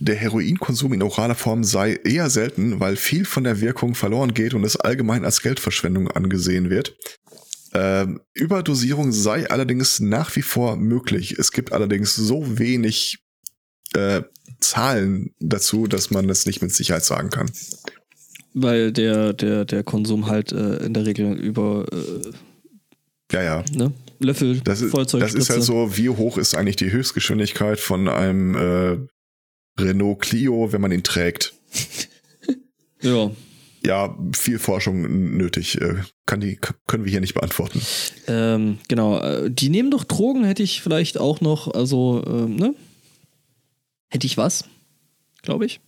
der 0.00 0.14
Heroinkonsum 0.16 0.92
in 0.92 1.02
oraler 1.02 1.34
Form 1.34 1.64
sei 1.64 1.94
eher 2.04 2.30
selten, 2.30 2.80
weil 2.80 2.96
viel 2.96 3.24
von 3.24 3.44
der 3.44 3.60
Wirkung 3.60 3.94
verloren 3.94 4.34
geht 4.34 4.54
und 4.54 4.64
es 4.64 4.76
allgemein 4.76 5.24
als 5.24 5.42
Geldverschwendung 5.42 6.08
angesehen 6.10 6.70
wird. 6.70 6.96
Ähm, 7.72 8.20
Überdosierung 8.34 9.10
sei 9.12 9.50
allerdings 9.50 9.98
nach 10.00 10.34
wie 10.36 10.42
vor 10.42 10.76
möglich. 10.76 11.38
Es 11.38 11.50
gibt 11.50 11.72
allerdings 11.72 12.14
so 12.14 12.58
wenig 12.58 13.18
äh, 13.94 14.22
Zahlen 14.60 15.34
dazu, 15.40 15.86
dass 15.88 16.10
man 16.10 16.28
das 16.28 16.46
nicht 16.46 16.62
mit 16.62 16.72
Sicherheit 16.72 17.04
sagen 17.04 17.30
kann. 17.30 17.50
Weil 18.54 18.92
der, 18.92 19.32
der, 19.32 19.64
der 19.64 19.82
Konsum 19.82 20.26
halt 20.28 20.52
äh, 20.52 20.76
in 20.84 20.94
der 20.94 21.04
Regel 21.06 21.32
über 21.32 21.84
äh, 21.92 22.30
Ja, 23.32 23.42
ja. 23.42 23.64
ne? 23.72 23.92
Löffel, 24.24 24.60
Das 24.60 24.80
ist, 24.80 24.94
das 24.96 25.34
ist 25.34 25.50
halt 25.50 25.62
so, 25.62 25.96
wie 25.96 26.08
hoch 26.08 26.38
ist 26.38 26.54
eigentlich 26.54 26.76
die 26.76 26.90
Höchstgeschwindigkeit 26.90 27.78
von 27.78 28.08
einem 28.08 28.54
äh, 28.56 28.98
Renault 29.80 30.20
Clio, 30.20 30.72
wenn 30.72 30.80
man 30.80 30.92
ihn 30.92 31.02
trägt? 31.02 31.54
Ja. 33.02 33.30
Ja, 33.84 34.16
viel 34.34 34.58
Forschung 34.58 35.36
nötig. 35.36 35.78
Äh, 35.78 35.96
kann 36.24 36.40
die, 36.40 36.58
können 36.86 37.04
wir 37.04 37.10
hier 37.10 37.20
nicht 37.20 37.34
beantworten. 37.34 37.82
Ähm, 38.26 38.78
genau. 38.88 39.20
äh, 39.20 39.50
Die 39.50 39.68
nehmen 39.68 39.90
doch 39.90 40.04
Drogen, 40.04 40.44
hätte 40.44 40.62
ich 40.62 40.80
vielleicht 40.80 41.18
auch 41.18 41.42
noch, 41.42 41.68
also, 41.68 42.24
ähm, 42.26 42.56
ne? 42.56 42.74
Hätte 44.08 44.26
ich 44.26 44.38
was, 44.38 44.64
glaube 45.42 45.66
ich. 45.66 45.80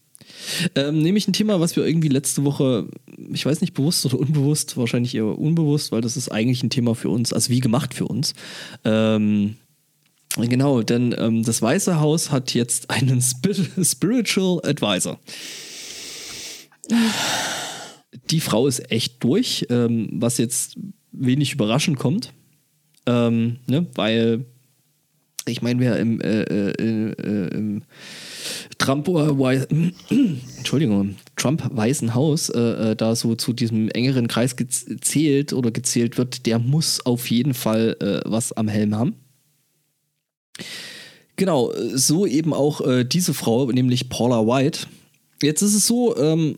Ähm, 0.75 1.03
nämlich 1.03 1.29
ein 1.29 1.33
Thema, 1.33 1.61
was 1.61 1.77
wir 1.77 1.87
irgendwie 1.87 2.09
letzte 2.09 2.45
Woche, 2.45 2.89
ich 3.33 3.45
weiß 3.45 3.61
nicht, 3.61 3.75
bewusst 3.75 4.07
oder 4.07 4.19
unbewusst, 4.19 4.77
wahrscheinlich 4.77 5.15
eher 5.15 5.39
unbewusst, 5.39 5.93
weil 5.93 6.01
das 6.01 6.17
ist 6.17 6.31
eigentlich 6.31 6.63
ein 6.63 6.71
Thema 6.71 6.95
für 6.95 7.09
uns, 7.09 7.33
also 7.33 7.51
wie 7.51 7.61
gemacht 7.61 7.95
für 7.95 8.07
uns. 8.07 8.35
Ähm, 8.85 9.57
genau, 10.37 10.83
denn 10.83 11.15
ähm, 11.19 11.43
das 11.43 11.63
Weiße 11.63 12.01
Haus 12.01 12.31
hat 12.31 12.55
jetzt 12.55 12.91
einen 12.91 13.21
Spir 13.21 13.55
Spiritual 13.85 14.61
Advisor. 14.65 15.19
Die 18.31 18.41
Frau 18.41 18.67
ist 18.67 18.91
echt 18.91 19.23
durch, 19.23 19.67
ähm, 19.71 20.09
was 20.13 20.39
jetzt 20.39 20.79
wenig 21.13 21.53
überraschend 21.53 21.99
kommt. 21.99 22.33
Ähm, 23.07 23.59
ne, 23.67 23.87
weil 23.95 24.45
ich 25.47 25.63
meine, 25.63 25.81
wer 25.81 25.99
im, 25.99 26.21
äh, 26.21 26.43
äh, 26.43 27.13
äh, 27.13 27.49
im 27.55 27.83
Trump, 28.79 29.09
äh, 29.09 29.67
Entschuldigung, 30.57 31.17
Trump 31.37 31.69
Weißen 31.71 32.15
Haus 32.15 32.49
äh, 32.49 32.61
äh, 32.93 32.97
da 32.97 33.15
so 33.15 33.35
zu 33.35 33.53
diesem 33.53 33.89
engeren 33.91 34.29
Kreis 34.29 34.57
gezählt 34.57 35.53
oder 35.53 35.71
gezählt 35.71 36.19
wird, 36.19 36.47
der 36.47 36.59
muss 36.59 37.05
auf 37.05 37.31
jeden 37.31 37.55
Fall 37.55 37.97
äh, 38.01 38.29
was 38.31 38.53
am 38.53 38.69
Helm 38.69 38.95
haben. 38.95 39.15
Genau, 41.37 41.73
so 41.93 42.27
eben 42.27 42.55
auch 42.55 42.81
äh, 42.81 43.05
diese 43.05 43.35
Frau, 43.35 43.71
nämlich 43.71 44.09
Paula 44.09 44.47
White. 44.47 44.87
Jetzt 45.43 45.61
ist 45.61 45.75
es 45.75 45.87
so, 45.87 46.17
ähm, 46.17 46.57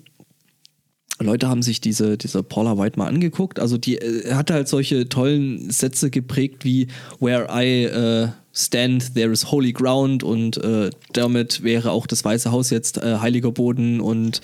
Leute 1.20 1.48
haben 1.48 1.62
sich 1.62 1.80
diese, 1.80 2.16
diese 2.16 2.42
Paula 2.42 2.78
White 2.78 2.98
mal 2.98 3.08
angeguckt. 3.08 3.58
Also 3.58 3.76
die 3.76 3.96
äh, 3.96 4.32
hat 4.34 4.50
halt 4.50 4.68
solche 4.68 5.08
tollen 5.08 5.70
Sätze 5.70 6.10
geprägt 6.10 6.64
wie 6.64 6.86
Where 7.18 7.48
I 7.50 7.84
äh, 7.84 8.28
stand, 8.58 9.14
there 9.14 9.30
is 9.30 9.50
holy 9.50 9.72
ground 9.72 10.24
und 10.24 10.56
äh, 10.58 10.90
damit 11.12 11.62
wäre 11.62 11.92
auch 11.92 12.06
das 12.06 12.24
Weiße 12.24 12.50
Haus 12.50 12.70
jetzt 12.70 12.98
äh, 12.98 13.18
heiliger 13.18 13.52
Boden 13.52 14.00
und 14.00 14.40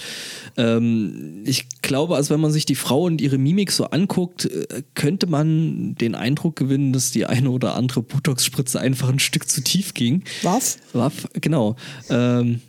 ähm, 0.56 1.42
ich 1.44 1.66
glaube, 1.82 2.14
also 2.14 2.32
wenn 2.32 2.40
man 2.40 2.52
sich 2.52 2.64
die 2.64 2.76
Frau 2.76 3.02
und 3.02 3.20
ihre 3.20 3.38
Mimik 3.38 3.72
so 3.72 3.86
anguckt, 3.86 4.44
äh, 4.44 4.82
könnte 4.94 5.26
man 5.26 5.96
den 5.96 6.14
Eindruck 6.14 6.54
gewinnen, 6.54 6.92
dass 6.92 7.10
die 7.10 7.26
eine 7.26 7.50
oder 7.50 7.74
andere 7.74 8.02
Botox-Spritze 8.02 8.80
einfach 8.80 9.08
ein 9.08 9.18
Stück 9.18 9.48
zu 9.48 9.62
tief 9.62 9.94
ging. 9.94 10.22
Waff? 10.42 10.76
Waff, 10.92 11.28
genau. 11.40 11.74
Ähm, 12.08 12.60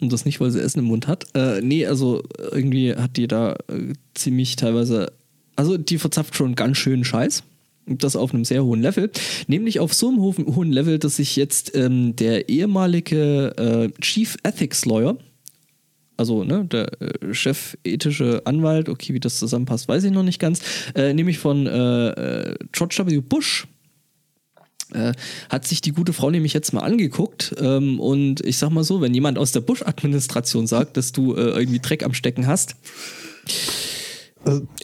und 0.00 0.12
das 0.12 0.24
nicht, 0.24 0.40
weil 0.40 0.50
sie 0.50 0.60
Essen 0.60 0.80
im 0.80 0.86
Mund 0.86 1.06
hat. 1.06 1.26
Äh, 1.34 1.62
nee, 1.62 1.86
also 1.86 2.22
irgendwie 2.52 2.94
hat 2.94 3.16
die 3.16 3.26
da 3.26 3.52
äh, 3.68 3.94
ziemlich 4.14 4.56
teilweise, 4.56 5.12
also 5.56 5.78
die 5.78 5.98
verzapft 5.98 6.36
schon 6.36 6.54
ganz 6.54 6.76
schön 6.76 7.04
Scheiß. 7.04 7.42
Das 7.98 8.16
auf 8.16 8.32
einem 8.32 8.44
sehr 8.44 8.64
hohen 8.64 8.82
Level. 8.82 9.10
Nämlich 9.46 9.80
auf 9.80 9.94
so 9.94 10.08
einem 10.08 10.20
ho 10.20 10.34
hohen 10.36 10.72
Level, 10.72 10.98
dass 10.98 11.16
sich 11.16 11.36
jetzt 11.36 11.74
ähm, 11.76 12.16
der 12.16 12.48
ehemalige 12.48 13.54
äh, 13.56 14.00
Chief 14.00 14.36
Ethics 14.42 14.84
Lawyer, 14.84 15.16
also 16.16 16.44
ne, 16.44 16.64
der 16.66 17.00
äh, 17.00 17.34
chefethische 17.34 18.42
Anwalt, 18.44 18.88
okay, 18.88 19.14
wie 19.14 19.20
das 19.20 19.38
zusammenpasst, 19.38 19.88
weiß 19.88 20.04
ich 20.04 20.12
noch 20.12 20.22
nicht 20.22 20.38
ganz, 20.38 20.60
äh, 20.94 21.14
nämlich 21.14 21.38
von 21.38 21.66
äh, 21.66 22.08
äh 22.50 22.54
George 22.72 23.02
W. 23.06 23.20
Bush. 23.20 23.66
Äh, 24.92 25.12
hat 25.48 25.68
sich 25.68 25.80
die 25.80 25.92
gute 25.92 26.12
Frau 26.12 26.30
nämlich 26.30 26.52
jetzt 26.52 26.72
mal 26.72 26.80
angeguckt 26.80 27.54
ähm, 27.60 28.00
und 28.00 28.44
ich 28.44 28.58
sag 28.58 28.70
mal 28.70 28.82
so, 28.82 29.00
wenn 29.00 29.14
jemand 29.14 29.38
aus 29.38 29.52
der 29.52 29.60
Bush-Administration 29.60 30.66
sagt, 30.66 30.96
dass 30.96 31.12
du 31.12 31.34
äh, 31.34 31.50
irgendwie 31.50 31.78
Dreck 31.78 32.04
am 32.04 32.12
Stecken 32.12 32.48
hast, 32.48 32.74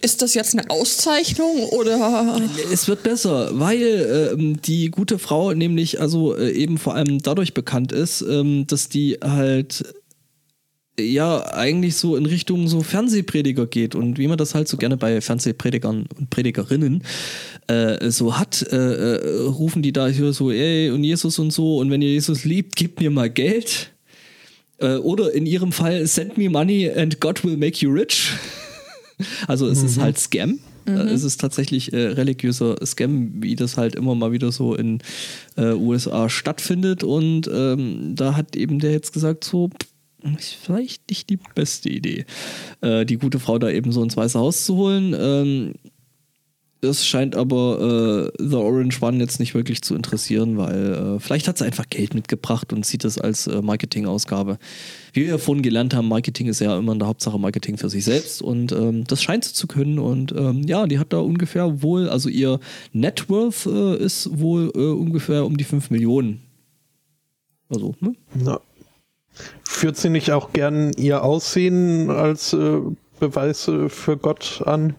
ist 0.02 0.20
das 0.20 0.34
jetzt 0.34 0.56
eine 0.56 0.68
Auszeichnung 0.70 1.64
oder? 1.70 2.40
Es 2.72 2.88
wird 2.88 3.02
besser, 3.02 3.58
weil 3.58 4.34
ähm, 4.34 4.60
die 4.60 4.90
gute 4.90 5.18
Frau 5.18 5.54
nämlich 5.54 6.00
also 6.00 6.36
äh, 6.36 6.50
eben 6.50 6.76
vor 6.76 6.94
allem 6.94 7.22
dadurch 7.22 7.54
bekannt 7.54 7.90
ist, 7.92 8.20
ähm, 8.20 8.66
dass 8.66 8.88
die 8.88 9.18
halt 9.22 9.84
ja 10.98 11.52
eigentlich 11.52 11.96
so 11.96 12.16
in 12.16 12.26
Richtung 12.26 12.68
so 12.68 12.82
Fernsehprediger 12.82 13.66
geht 13.66 13.94
und 13.94 14.18
wie 14.18 14.28
man 14.28 14.38
das 14.38 14.54
halt 14.54 14.68
so 14.68 14.76
gerne 14.76 14.96
bei 14.96 15.20
Fernsehpredigern 15.20 16.06
und 16.18 16.30
Predigerinnen 16.30 17.02
äh, 17.66 18.10
so 18.10 18.38
hat, 18.38 18.62
äh, 18.70 18.76
äh, 18.76 19.46
rufen 19.46 19.82
die 19.82 19.92
da 19.92 20.08
hier 20.08 20.32
so, 20.32 20.50
ey 20.50 20.90
und 20.90 21.02
Jesus 21.02 21.38
und 21.38 21.50
so 21.50 21.78
und 21.78 21.90
wenn 21.90 22.02
ihr 22.02 22.10
Jesus 22.10 22.44
liebt, 22.44 22.76
gebt 22.76 23.00
mir 23.00 23.10
mal 23.10 23.30
Geld. 23.30 23.90
Äh, 24.78 24.96
oder 24.96 25.32
in 25.32 25.46
ihrem 25.46 25.72
Fall, 25.72 26.06
send 26.06 26.36
me 26.36 26.50
money 26.50 26.90
and 26.90 27.18
God 27.20 27.42
will 27.44 27.56
make 27.56 27.82
you 27.82 27.90
rich. 27.90 28.32
Also 29.46 29.66
es 29.68 29.80
mhm. 29.80 29.86
ist 29.86 29.98
halt 29.98 30.18
Scam. 30.18 30.58
Mhm. 30.86 30.96
Es 30.96 31.24
ist 31.24 31.40
tatsächlich 31.40 31.92
äh, 31.92 32.08
religiöser 32.08 32.76
Scam, 32.84 33.42
wie 33.42 33.56
das 33.56 33.76
halt 33.76 33.94
immer 33.94 34.14
mal 34.14 34.32
wieder 34.32 34.52
so 34.52 34.74
in 34.74 35.00
äh, 35.56 35.72
USA 35.72 36.28
stattfindet. 36.28 37.02
Und 37.02 37.48
ähm, 37.52 38.14
da 38.14 38.36
hat 38.36 38.56
eben 38.56 38.78
der 38.78 38.92
jetzt 38.92 39.12
gesagt, 39.12 39.44
so, 39.44 39.70
ist 40.38 40.54
vielleicht 40.54 41.08
nicht 41.10 41.30
die 41.30 41.38
beste 41.54 41.88
Idee, 41.88 42.24
äh, 42.80 43.04
die 43.04 43.16
gute 43.16 43.38
Frau 43.38 43.58
da 43.58 43.70
eben 43.70 43.92
so 43.92 44.02
ins 44.02 44.16
Weiße 44.16 44.38
Haus 44.38 44.64
zu 44.64 44.76
holen. 44.76 45.14
Ähm, 45.18 45.74
das 46.86 47.06
scheint 47.06 47.34
aber 47.34 48.30
äh, 48.38 48.42
The 48.42 48.56
Orange 48.56 49.02
One 49.02 49.18
jetzt 49.18 49.40
nicht 49.40 49.54
wirklich 49.54 49.82
zu 49.82 49.94
interessieren, 49.94 50.56
weil 50.56 51.16
äh, 51.16 51.20
vielleicht 51.20 51.48
hat 51.48 51.58
sie 51.58 51.64
einfach 51.64 51.88
Geld 51.88 52.14
mitgebracht 52.14 52.72
und 52.72 52.86
sieht 52.86 53.04
das 53.04 53.18
als 53.18 53.46
äh, 53.46 53.60
Marketingausgabe. 53.60 54.58
Wie 55.12 55.22
wir 55.22 55.28
ja 55.28 55.38
vorhin 55.38 55.62
gelernt 55.62 55.94
haben, 55.94 56.08
Marketing 56.08 56.46
ist 56.46 56.60
ja 56.60 56.78
immer 56.78 56.92
in 56.92 56.98
der 56.98 57.08
Hauptsache 57.08 57.38
Marketing 57.38 57.76
für 57.76 57.88
sich 57.88 58.04
selbst 58.04 58.40
und 58.40 58.72
ähm, 58.72 59.04
das 59.04 59.22
scheint 59.22 59.44
sie 59.44 59.52
zu 59.52 59.66
können. 59.66 59.98
Und 59.98 60.32
ähm, 60.32 60.62
ja, 60.62 60.86
die 60.86 60.98
hat 60.98 61.12
da 61.12 61.18
ungefähr 61.18 61.82
wohl, 61.82 62.08
also 62.08 62.28
ihr 62.28 62.60
Net 62.92 63.28
Worth 63.28 63.66
äh, 63.66 63.96
ist 63.96 64.38
wohl 64.38 64.70
äh, 64.74 64.78
ungefähr 64.78 65.44
um 65.44 65.56
die 65.56 65.64
5 65.64 65.90
Millionen. 65.90 66.42
Also, 67.68 67.94
ne? 68.00 68.14
Na. 68.34 68.60
Führt 69.64 69.96
sie 69.96 70.08
nicht 70.08 70.30
auch 70.30 70.52
gern 70.52 70.92
ihr 70.96 71.22
Aussehen 71.22 72.10
als 72.10 72.52
äh, 72.52 72.80
Beweis 73.18 73.70
für 73.88 74.16
Gott 74.16 74.62
an? 74.64 74.94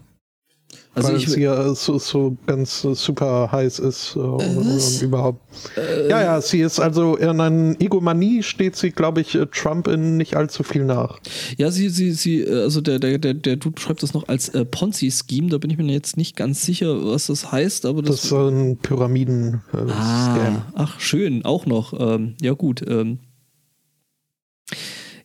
Also 0.97 1.09
Weil 1.09 1.17
ich, 1.17 1.29
sie 1.29 1.41
ja 1.41 1.75
so, 1.75 1.99
so 1.99 2.35
ganz 2.47 2.81
super 2.81 3.51
heiß 3.51 3.77
ist 3.77 4.15
äh, 4.15 4.19
und, 4.19 4.57
und, 4.57 5.01
überhaupt. 5.03 5.39
Äh, 5.77 6.09
ja, 6.09 6.23
ja, 6.23 6.41
sie 6.41 6.61
ist 6.61 6.79
also 6.79 7.15
in 7.15 7.39
einer 7.39 7.79
Egomanie 7.79 8.41
steht 8.41 8.75
sie, 8.75 8.89
glaube 8.89 9.21
ich, 9.21 9.35
äh, 9.35 9.45
Trump 9.45 9.87
in 9.87 10.17
nicht 10.17 10.35
allzu 10.35 10.63
viel 10.63 10.85
nach. 10.85 11.19
Ja, 11.55 11.69
sie, 11.69 11.89
sie, 11.89 12.13
sie, 12.13 12.41
äh, 12.41 12.63
also 12.63 12.81
der, 12.81 12.97
der, 12.97 13.19
der, 13.19 13.35
der 13.35 13.57
Dude 13.57 13.75
beschreibt 13.75 14.01
das 14.01 14.15
noch 14.15 14.27
als 14.27 14.49
äh, 14.49 14.65
Ponzi-Scheme, 14.65 15.49
da 15.49 15.59
bin 15.59 15.69
ich 15.69 15.77
mir 15.77 15.85
jetzt 15.85 16.17
nicht 16.17 16.35
ganz 16.35 16.65
sicher, 16.65 17.05
was 17.05 17.27
das 17.27 17.51
heißt, 17.51 17.85
aber 17.85 18.01
das. 18.01 18.15
Das 18.15 18.25
ist 18.25 18.33
ein 18.33 18.77
Pyramiden-Scam. 18.77 19.89
Ah, 19.91 20.65
ach, 20.73 20.99
schön, 20.99 21.45
auch 21.45 21.67
noch. 21.67 21.93
Ähm, 21.99 22.33
ja, 22.41 22.53
gut. 22.53 22.83
Ähm, 22.87 23.19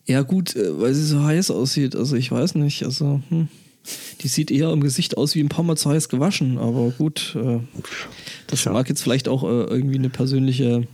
ja, 0.05 0.21
gut, 0.21 0.55
äh, 0.55 0.79
weil 0.79 0.93
sie 0.93 1.03
so 1.03 1.23
heiß 1.23 1.49
aussieht, 1.49 1.95
also 1.95 2.15
ich 2.15 2.31
weiß 2.31 2.53
nicht, 2.53 2.83
also. 2.83 3.21
Hm. 3.29 3.47
Die 4.21 4.27
sieht 4.27 4.51
eher 4.51 4.71
im 4.71 4.81
Gesicht 4.81 5.17
aus 5.17 5.35
wie 5.35 5.41
ein 5.41 5.49
paar 5.49 5.63
Mal 5.63 5.75
zu 5.75 5.89
heiß 5.89 6.09
gewaschen, 6.09 6.57
aber 6.57 6.91
gut. 6.91 7.35
Äh, 7.35 7.59
das 8.47 8.63
ja. 8.63 8.71
mag 8.71 8.87
jetzt 8.89 9.01
vielleicht 9.01 9.27
auch 9.27 9.43
äh, 9.43 9.47
irgendwie 9.47 9.97
eine 9.97 10.09
persönliche 10.09 10.87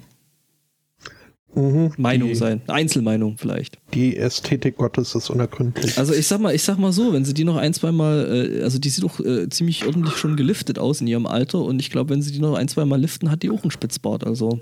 mhm, 1.54 1.94
Meinung 1.98 2.30
die, 2.30 2.36
sein. 2.36 2.62
Einzelmeinung 2.68 3.38
vielleicht. 3.38 3.78
Die 3.94 4.18
Ästhetik 4.18 4.78
Gottes 4.78 5.14
ist 5.14 5.30
unergründlich. 5.30 5.98
Also 5.98 6.14
ich 6.14 6.28
sag 6.28 6.40
mal, 6.40 6.56
ich 6.56 6.64
sag 6.64 6.80
mal 6.80 6.92
so, 6.92 7.14
wenn 7.14 7.26
sie 7.26 7.34
die 7.34 7.44
noch 7.44 7.58
ein, 7.58 7.74
zwei 7.74 7.92
Mal, 7.92 8.58
äh, 8.60 8.64
also 8.64 8.80
die 8.80 8.90
sieht 8.90 9.04
doch 9.04 9.20
äh, 9.20 9.50
ziemlich 9.50 9.86
ordentlich 9.86 10.18
schon 10.18 10.36
geliftet 10.36 10.80
aus 10.80 11.02
in 11.02 11.08
ihrem 11.08 11.28
Alter 11.28 11.60
und 11.60 11.80
ich 11.80 11.92
glaube, 11.92 12.10
wenn 12.12 12.22
sie 12.24 12.32
die 12.32 12.40
noch 12.40 12.56
ein, 12.56 12.68
zwei 12.68 12.86
Mal 12.86 13.00
liften, 13.00 13.30
hat 13.30 13.44
die 13.44 13.52
auch 13.52 13.62
einen 13.62 13.72
Spitzbart, 13.72 14.26
also. 14.26 14.62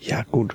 ja, 0.00 0.24
gut. 0.24 0.54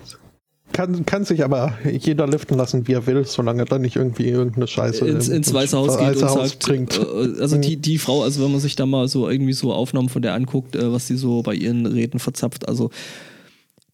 Kann, 0.74 1.06
kann 1.06 1.26
sich 1.26 1.44
aber 1.44 1.74
jeder 1.84 2.28
liften 2.28 2.58
lassen, 2.58 2.88
wie 2.88 2.94
er 2.94 3.06
will, 3.06 3.26
solange 3.26 3.64
er 3.64 3.66
dann 3.66 3.82
nicht 3.82 3.96
irgendwie 3.96 4.28
irgendeine 4.28 4.68
Scheiße 4.68 5.08
ins, 5.08 5.28
ins 5.28 5.54
Weiße 5.54 5.78
Haus 5.78 5.98
geht 5.98 6.16
und 6.16 6.24
Haus 6.24 6.50
sagt, 6.52 6.60
bringt. 6.60 6.98
Äh, 6.98 7.42
also 7.42 7.58
die, 7.58 7.78
die 7.78 7.98
Frau, 7.98 8.24
also 8.24 8.44
wenn 8.44 8.52
man 8.52 8.62
sich 8.62 8.76
da 8.76 8.86
mal 8.86 9.08
so 9.08 9.30
irgendwie 9.30 9.54
so 9.54 9.74
Aufnahmen 9.74 10.10
von 10.10 10.22
der 10.22 10.34
anguckt, 10.34 10.76
äh, 10.76 10.92
was 10.92 11.08
sie 11.08 11.18
so 11.18 11.42
bei 11.42 11.54
ihren 11.54 11.86
Reden 11.86 12.20
verzapft, 12.20 12.68
also 12.70 12.90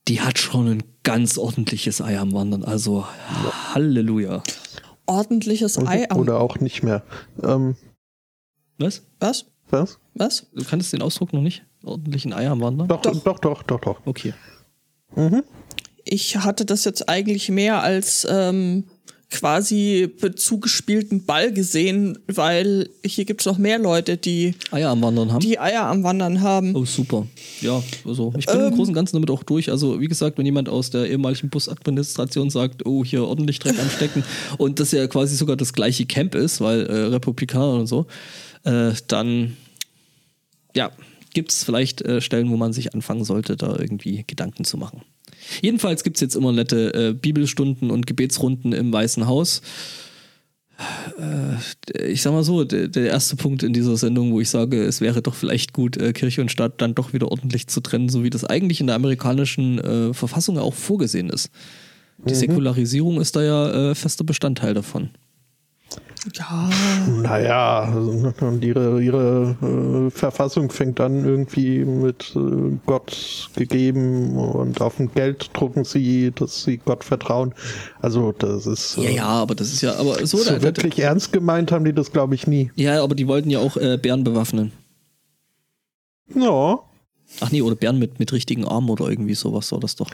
die 0.08 0.22
hat 0.22 0.38
schon 0.38 0.68
ein 0.68 0.84
ganz 1.04 1.38
ordentliches 1.38 2.02
Ei 2.02 2.18
am 2.18 2.34
Wandern. 2.34 2.64
Also 2.64 3.00
ja. 3.00 3.74
Halleluja. 3.74 4.44
Ordentliches 5.06 5.78
Ei 5.80 6.10
am 6.10 6.20
Oder 6.20 6.40
auch 6.40 6.60
nicht 6.60 6.84
mehr. 6.84 7.04
Ähm, 7.44 7.76
was? 8.78 9.04
Was? 9.20 9.46
Was? 9.70 10.00
Was? 10.14 10.48
Du 10.54 10.64
kannst 10.64 10.94
den 10.94 11.02
Ausdruck 11.02 11.34
noch 11.34 11.42
nicht? 11.42 11.66
Ordentlichen 11.84 12.34
Ei 12.34 12.48
am 12.48 12.62
Wandern? 12.62 12.88
Doch, 12.88 13.02
doch, 13.02 13.20
doch, 13.22 13.40
doch, 13.40 13.64
doch. 13.64 13.80
doch. 13.82 13.98
Okay. 14.06 14.34
Mhm 15.16 15.44
ich 16.10 16.38
hatte 16.38 16.66
das 16.66 16.86
jetzt 16.86 17.10
eigentlich 17.10 17.50
mehr 17.50 17.82
als 17.82 18.28
ähm, 18.30 18.86
quasi 19.30 20.10
zugespielten 20.36 21.26
Ball 21.26 21.52
gesehen, 21.52 22.18
weil 22.28 22.90
hier 23.06 23.26
gibt 23.26 23.42
es 23.42 23.46
noch 23.46 23.58
mehr 23.58 23.78
Leute, 23.78 24.16
die 24.16 24.56
Eier 24.72 24.90
am 24.90 25.02
Wandern 25.02 25.34
haben. 25.34 25.42
Die 25.42 25.60
Eier 25.60 25.86
am 25.86 26.04
Wandern 26.04 26.42
haben. 26.42 26.76
Oh, 26.76 26.86
super. 26.86 27.28
Ja, 27.60 27.84
also 28.06 28.34
ich 28.38 28.46
bin 28.46 28.56
ähm, 28.56 28.68
im 28.68 28.76
Großen 28.76 28.92
und 28.92 28.94
Ganzen 28.94 29.18
damit 29.18 29.30
auch 29.30 29.44
durch. 29.44 29.70
Also, 29.70 30.00
wie 30.00 30.08
gesagt, 30.08 30.38
wenn 30.38 30.46
jemand 30.46 30.70
aus 30.70 30.92
der 30.92 31.10
ehemaligen 31.10 31.50
Busadministration 31.50 32.50
sagt, 32.50 32.86
oh, 32.86 33.04
hier 33.04 33.26
ordentlich 33.26 33.60
Dreck 33.60 33.78
am 33.80 33.90
Stecken 33.90 34.24
und 34.58 34.80
das 34.80 34.92
ja 34.92 35.06
quasi 35.08 35.36
sogar 35.36 35.58
das 35.58 35.74
gleiche 35.74 36.06
Camp 36.06 36.34
ist, 36.34 36.62
weil 36.62 36.86
äh, 36.86 36.96
Republikaner 37.08 37.74
und 37.74 37.88
so, 37.88 38.06
äh, 38.64 38.94
dann 39.08 39.58
ja, 40.74 40.92
gibt 41.34 41.52
es 41.52 41.66
vielleicht 41.66 42.02
äh, 42.02 42.22
Stellen, 42.22 42.50
wo 42.50 42.56
man 42.56 42.72
sich 42.72 42.94
anfangen 42.94 43.26
sollte, 43.26 43.58
da 43.58 43.78
irgendwie 43.78 44.24
Gedanken 44.26 44.64
zu 44.64 44.78
machen. 44.78 45.02
Jedenfalls 45.62 46.04
gibt 46.04 46.18
es 46.18 46.22
jetzt 46.22 46.36
immer 46.36 46.52
nette 46.52 46.94
äh, 46.94 47.14
Bibelstunden 47.14 47.92
und 47.92 48.08
Gebetsrunden 48.08 48.74
im 48.74 48.92
Weißen 48.92 49.28
Haus. 49.28 49.62
Äh, 51.20 52.12
ich 52.12 52.22
sag 52.22 52.34
mal 52.34 52.44
so, 52.44 52.64
der, 52.64 52.88
der, 52.88 53.08
erste 53.08 53.36
Punkt 53.36 53.64
in 53.64 53.74
dieser 53.74 53.98
Sendung, 53.98 54.32
wo 54.32 54.42
ich 54.42 54.50
sage, 54.50 54.84
es 54.84 55.02
wäre 55.02 55.22
doch 55.22 55.34
vielleicht 55.34 55.74
gut, 55.74 55.98
äh, 55.98 56.14
Kirche 56.14 56.42
und 56.42 56.52
Staat 56.52 56.82
dann 56.82 56.94
doch 56.94 57.14
wieder 57.14 57.32
ordentlich 57.32 57.68
zu 57.68 57.82
trennen, 57.82 58.10
so 58.10 58.24
wie 58.24 58.30
das 58.30 58.44
eigentlich 58.44 58.80
in 58.80 58.88
der 58.88 58.96
amerikanischen 58.96 59.80
äh, 59.80 60.14
Verfassung 60.14 60.60
auch 60.60 60.76
vorgesehen 60.76 61.30
ist. 61.30 61.50
Die 62.20 62.34
mhm. 62.34 62.38
Säkularisierung 62.38 63.20
ist 63.20 63.36
da 63.36 63.44
ja 63.44 63.92
äh, 63.92 63.96
fester 63.96 64.24
Bestandteil 64.24 64.74
davon. 64.74 65.10
Ja. 66.34 66.70
Naja, 67.22 67.84
und 68.42 68.64
ihre, 68.64 69.02
ihre 69.02 69.56
äh, 69.62 70.10
Verfassung 70.10 70.70
fängt 70.70 71.00
an 71.00 71.24
irgendwie 71.24 71.86
mit 71.86 72.36
äh, 72.36 72.78
Gott 72.86 73.50
gegeben 73.56 74.36
und 74.36 74.82
auf 74.82 74.98
dem 74.98 75.14
Geld 75.14 75.50
drucken 75.54 75.86
sie, 75.86 76.32
dass 76.32 76.64
sie 76.64 76.78
Gott 76.78 77.04
vertrauen. 77.04 77.54
Also 78.02 78.34
das 78.34 78.66
ist. 78.66 78.98
Äh, 78.98 79.04
ja, 79.04 79.10
ja, 79.10 79.28
aber 79.28 79.56
das 79.56 79.72
ist 79.72 79.82
ja, 79.82 79.96
aber 79.96 80.26
so. 80.26 80.38
So 80.38 80.62
wirklich 80.62 80.96
da, 80.96 81.04
ernst 81.04 81.32
gemeint 81.32 81.72
haben 81.72 81.86
die 81.86 81.94
das, 81.94 82.12
glaube 82.12 82.36
ich, 82.36 82.46
nie. 82.48 82.72
Ja, 82.76 83.02
aber 83.02 83.16
die 83.16 83.28
wollten 83.28 83.50
ja 83.50 83.60
auch 83.60 83.78
äh, 83.78 83.98
Bären 83.98 84.24
bewaffnen. 84.24 84.74
Ja. 86.36 86.80
Ach 87.40 87.52
nee, 87.52 87.62
oder 87.62 87.76
Bären 87.76 88.00
mit, 88.00 88.20
mit 88.20 88.34
richtigen 88.34 88.66
Armen 88.66 88.90
oder 88.90 89.08
irgendwie 89.10 89.36
sowas 89.36 89.72
war 89.72 89.80
das 89.80 89.96
doch. 89.96 90.10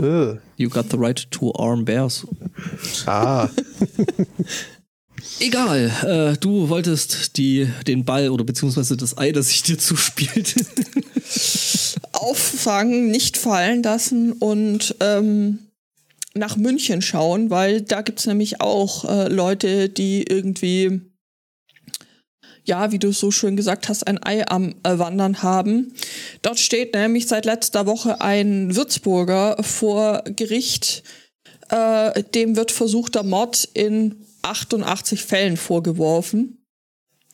Uh. 0.00 0.36
You 0.56 0.68
got 0.68 0.90
the 0.90 0.98
right 0.98 1.26
to 1.30 1.52
arm 1.54 1.84
bears. 1.84 2.26
Ah. 3.06 3.48
Egal, 5.40 5.90
äh, 6.04 6.36
du 6.38 6.68
wolltest 6.68 7.36
die, 7.36 7.68
den 7.86 8.04
Ball 8.04 8.28
oder 8.30 8.44
beziehungsweise 8.44 8.96
das 8.96 9.16
Ei, 9.18 9.32
das 9.32 9.50
ich 9.50 9.62
dir 9.62 9.78
zuspielt. 9.78 10.54
Auffangen, 12.12 13.10
nicht 13.10 13.36
fallen 13.36 13.82
lassen 13.82 14.32
und 14.32 14.96
ähm, 15.00 15.60
nach 16.34 16.56
München 16.56 17.02
schauen, 17.02 17.50
weil 17.50 17.82
da 17.82 18.02
gibt 18.02 18.20
es 18.20 18.26
nämlich 18.26 18.60
auch 18.60 19.04
äh, 19.04 19.28
Leute, 19.28 19.88
die 19.88 20.22
irgendwie 20.22 21.02
ja, 22.68 22.92
wie 22.92 22.98
du 22.98 23.12
so 23.12 23.30
schön 23.30 23.56
gesagt 23.56 23.88
hast, 23.88 24.06
ein 24.06 24.22
Ei 24.22 24.46
am 24.46 24.74
äh, 24.84 24.98
Wandern 24.98 25.42
haben. 25.42 25.92
Dort 26.42 26.58
steht 26.58 26.94
nämlich 26.94 27.26
seit 27.26 27.46
letzter 27.46 27.86
Woche 27.86 28.20
ein 28.20 28.76
Würzburger 28.76 29.56
vor 29.62 30.22
Gericht. 30.36 31.02
Äh, 31.70 32.22
dem 32.34 32.56
wird 32.56 32.70
versuchter 32.70 33.22
Mord 33.22 33.68
in 33.74 34.26
88 34.42 35.24
Fällen 35.24 35.56
vorgeworfen. 35.56 36.58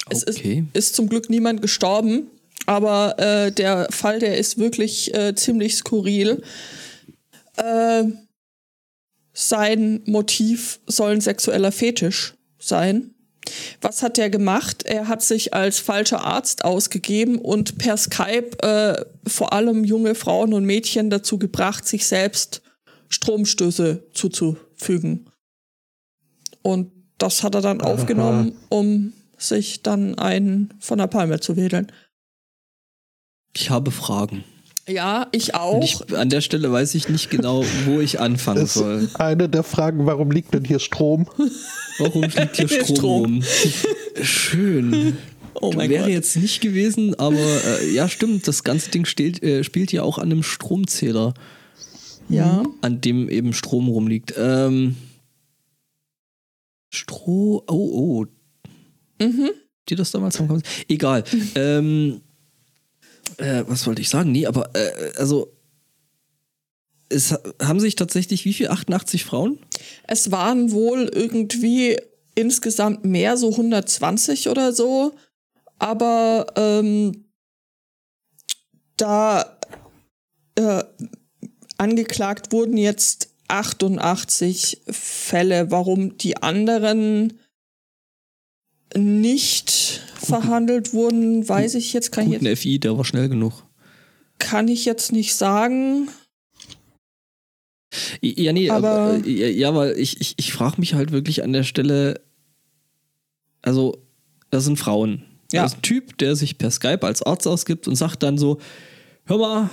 Es 0.08 0.22
ist, 0.22 0.40
ist, 0.72 0.94
zum 0.94 1.08
Glück 1.08 1.30
niemand 1.30 1.62
gestorben, 1.62 2.30
aber 2.66 3.18
äh, 3.18 3.52
der 3.52 3.88
Fall, 3.90 4.18
der 4.18 4.36
ist 4.38 4.58
wirklich 4.58 5.14
äh, 5.14 5.34
ziemlich 5.34 5.76
skurril. 5.76 6.42
Äh, 7.56 8.04
sein 9.32 10.02
Motiv 10.04 10.80
soll 10.86 11.12
ein 11.12 11.20
sexueller 11.20 11.72
Fetisch 11.72 12.34
sein. 12.58 13.13
Was 13.80 14.02
hat 14.02 14.18
er 14.18 14.30
gemacht? 14.30 14.84
Er 14.84 15.08
hat 15.08 15.22
sich 15.22 15.52
als 15.54 15.78
falscher 15.78 16.24
Arzt 16.24 16.64
ausgegeben 16.64 17.38
und 17.38 17.78
per 17.78 17.96
Skype 17.96 18.58
äh, 18.62 19.04
vor 19.28 19.52
allem 19.52 19.84
junge 19.84 20.14
Frauen 20.14 20.54
und 20.54 20.64
Mädchen 20.64 21.10
dazu 21.10 21.38
gebracht, 21.38 21.86
sich 21.86 22.06
selbst 22.06 22.62
Stromstöße 23.08 24.04
zuzufügen. 24.12 25.30
Und 26.62 26.90
das 27.18 27.42
hat 27.42 27.54
er 27.54 27.60
dann 27.60 27.80
Aha. 27.80 27.90
aufgenommen, 27.90 28.56
um 28.70 29.12
sich 29.36 29.82
dann 29.82 30.18
einen 30.18 30.74
von 30.80 30.98
der 30.98 31.06
Palme 31.06 31.40
zu 31.40 31.56
wedeln. 31.56 31.92
Ich 33.54 33.70
habe 33.70 33.90
Fragen. 33.90 34.44
Ja, 34.88 35.28
ich 35.32 35.54
auch. 35.54 35.82
Ich, 35.82 36.14
an 36.14 36.28
der 36.28 36.42
Stelle 36.42 36.70
weiß 36.70 36.94
ich 36.94 37.08
nicht 37.08 37.30
genau, 37.30 37.64
wo 37.86 38.00
ich 38.00 38.20
anfangen 38.20 38.66
soll. 38.66 39.08
Eine 39.14 39.48
der 39.48 39.62
Fragen, 39.62 40.06
warum 40.06 40.30
liegt 40.30 40.52
denn 40.52 40.64
hier 40.64 40.78
Strom? 40.78 41.26
Warum 41.98 42.22
liegt 42.22 42.56
hier 42.56 42.68
Strom, 42.68 42.84
Strom. 42.96 43.22
rum? 43.22 43.44
Schön. 44.22 45.16
Oh 45.54 45.72
mein 45.74 45.88
Wäre 45.88 46.04
Gott. 46.04 46.12
jetzt 46.12 46.36
nicht 46.36 46.60
gewesen, 46.60 47.14
aber 47.14 47.36
äh, 47.36 47.90
ja, 47.92 48.08
stimmt, 48.08 48.46
das 48.46 48.64
ganze 48.64 48.90
Ding 48.90 49.06
stilt, 49.06 49.42
äh, 49.42 49.64
spielt 49.64 49.92
ja 49.92 50.02
auch 50.02 50.18
an 50.18 50.30
einem 50.30 50.42
Stromzähler. 50.42 51.32
Ja. 52.28 52.62
An 52.80 53.00
dem 53.00 53.28
eben 53.28 53.52
Strom 53.52 53.88
rumliegt. 53.88 54.34
Ähm, 54.36 54.96
Stroh. 56.90 57.62
Oh, 57.68 57.72
oh. 57.72 58.26
Mhm. 59.22 59.50
Die 59.88 59.94
das 59.94 60.10
damals 60.10 60.38
haben 60.40 60.62
Egal. 60.88 61.24
ähm, 61.54 62.20
äh, 63.38 63.64
was 63.66 63.86
wollte 63.86 64.02
ich 64.02 64.08
sagen? 64.08 64.32
Nee, 64.32 64.46
aber 64.46 64.70
äh, 64.74 65.12
also 65.16 65.52
es 67.08 67.34
haben 67.62 67.80
sich 67.80 67.96
tatsächlich 67.96 68.44
wie 68.44 68.54
viel? 68.54 68.68
88 68.68 69.24
Frauen? 69.24 69.58
Es 70.06 70.30
waren 70.30 70.72
wohl 70.72 71.10
irgendwie 71.12 71.96
insgesamt 72.34 73.04
mehr, 73.04 73.36
so 73.36 73.50
120 73.50 74.48
oder 74.48 74.72
so. 74.72 75.14
Aber 75.78 76.46
ähm, 76.56 77.26
da 78.96 79.58
äh, 80.56 80.84
angeklagt 81.78 82.52
wurden 82.52 82.76
jetzt 82.76 83.30
88 83.48 84.82
Fälle. 84.88 85.70
Warum 85.70 86.16
die 86.16 86.36
anderen 86.36 87.38
nicht 88.96 90.00
verhandelt 90.24 90.92
wurden, 90.92 91.48
weiß 91.48 91.74
ich 91.74 91.92
jetzt. 91.92 92.12
Kann 92.12 92.26
Guten 92.26 92.44
ich 92.44 92.50
jetzt, 92.50 92.60
FI, 92.60 92.78
der 92.78 92.96
war 92.96 93.04
schnell 93.04 93.28
genug. 93.28 93.64
Kann 94.38 94.68
ich 94.68 94.84
jetzt 94.84 95.12
nicht 95.12 95.34
sagen. 95.34 96.08
Ja, 98.20 98.52
nee, 98.52 98.70
aber, 98.70 98.90
aber 98.90 99.26
ja, 99.28 99.48
ja, 99.48 99.74
weil 99.74 99.98
ich, 99.98 100.20
ich, 100.20 100.34
ich 100.36 100.52
frage 100.52 100.80
mich 100.80 100.94
halt 100.94 101.12
wirklich 101.12 101.44
an 101.44 101.52
der 101.52 101.62
Stelle, 101.62 102.20
also, 103.62 103.96
das 104.50 104.64
sind 104.64 104.78
Frauen. 104.78 105.24
Ja. 105.52 105.62
Das 105.62 105.72
ist 105.72 105.78
ein 105.78 105.82
Typ, 105.82 106.18
der 106.18 106.36
sich 106.36 106.58
per 106.58 106.70
Skype 106.70 107.06
als 107.06 107.22
Arzt 107.22 107.46
ausgibt 107.46 107.86
und 107.86 107.94
sagt 107.94 108.22
dann 108.22 108.38
so, 108.38 108.58
hör 109.24 109.38
mal, 109.38 109.70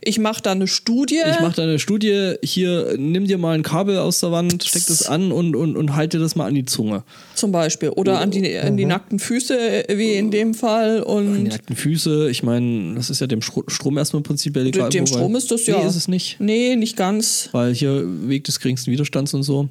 ich 0.00 0.18
mache 0.18 0.42
da 0.42 0.52
eine 0.52 0.66
Studie. 0.66 1.20
Ich 1.28 1.40
mache 1.40 1.56
da 1.56 1.62
eine 1.62 1.78
Studie. 1.78 2.34
Hier, 2.42 2.94
nimm 2.98 3.26
dir 3.26 3.38
mal 3.38 3.54
ein 3.54 3.62
Kabel 3.62 3.98
aus 3.98 4.20
der 4.20 4.32
Wand, 4.32 4.64
steck 4.64 4.86
das 4.86 5.06
an 5.06 5.32
und, 5.32 5.56
und, 5.56 5.76
und 5.76 5.94
halte 5.94 6.18
das 6.18 6.36
mal 6.36 6.46
an 6.46 6.54
die 6.54 6.64
Zunge. 6.64 7.02
Zum 7.34 7.52
Beispiel. 7.52 7.90
Oder 7.90 8.20
an 8.20 8.30
die, 8.30 8.56
an 8.58 8.76
die 8.76 8.84
mhm. 8.84 8.90
nackten 8.90 9.18
Füße, 9.18 9.84
wie 9.88 10.14
in 10.14 10.30
dem 10.30 10.54
Fall. 10.54 11.02
Und 11.02 11.28
an 11.28 11.44
die 11.44 11.50
nackten 11.50 11.76
Füße. 11.76 12.30
Ich 12.30 12.42
meine, 12.42 12.94
das 12.94 13.10
ist 13.10 13.20
ja 13.20 13.26
dem 13.26 13.42
Strom 13.42 13.98
erstmal 13.98 14.22
prinzipiell 14.22 14.66
egal. 14.66 14.90
Dem 14.90 15.06
Strom 15.06 15.36
ist 15.36 15.50
das 15.50 15.66
ja. 15.66 15.78
Nee, 15.78 15.86
ist 15.86 15.96
es 15.96 16.08
nicht. 16.08 16.36
Nee, 16.40 16.76
nicht 16.76 16.96
ganz. 16.96 17.48
Weil 17.52 17.74
hier 17.74 18.04
Weg 18.28 18.44
des 18.44 18.60
geringsten 18.60 18.90
Widerstands 18.90 19.34
und 19.34 19.42
so. 19.42 19.68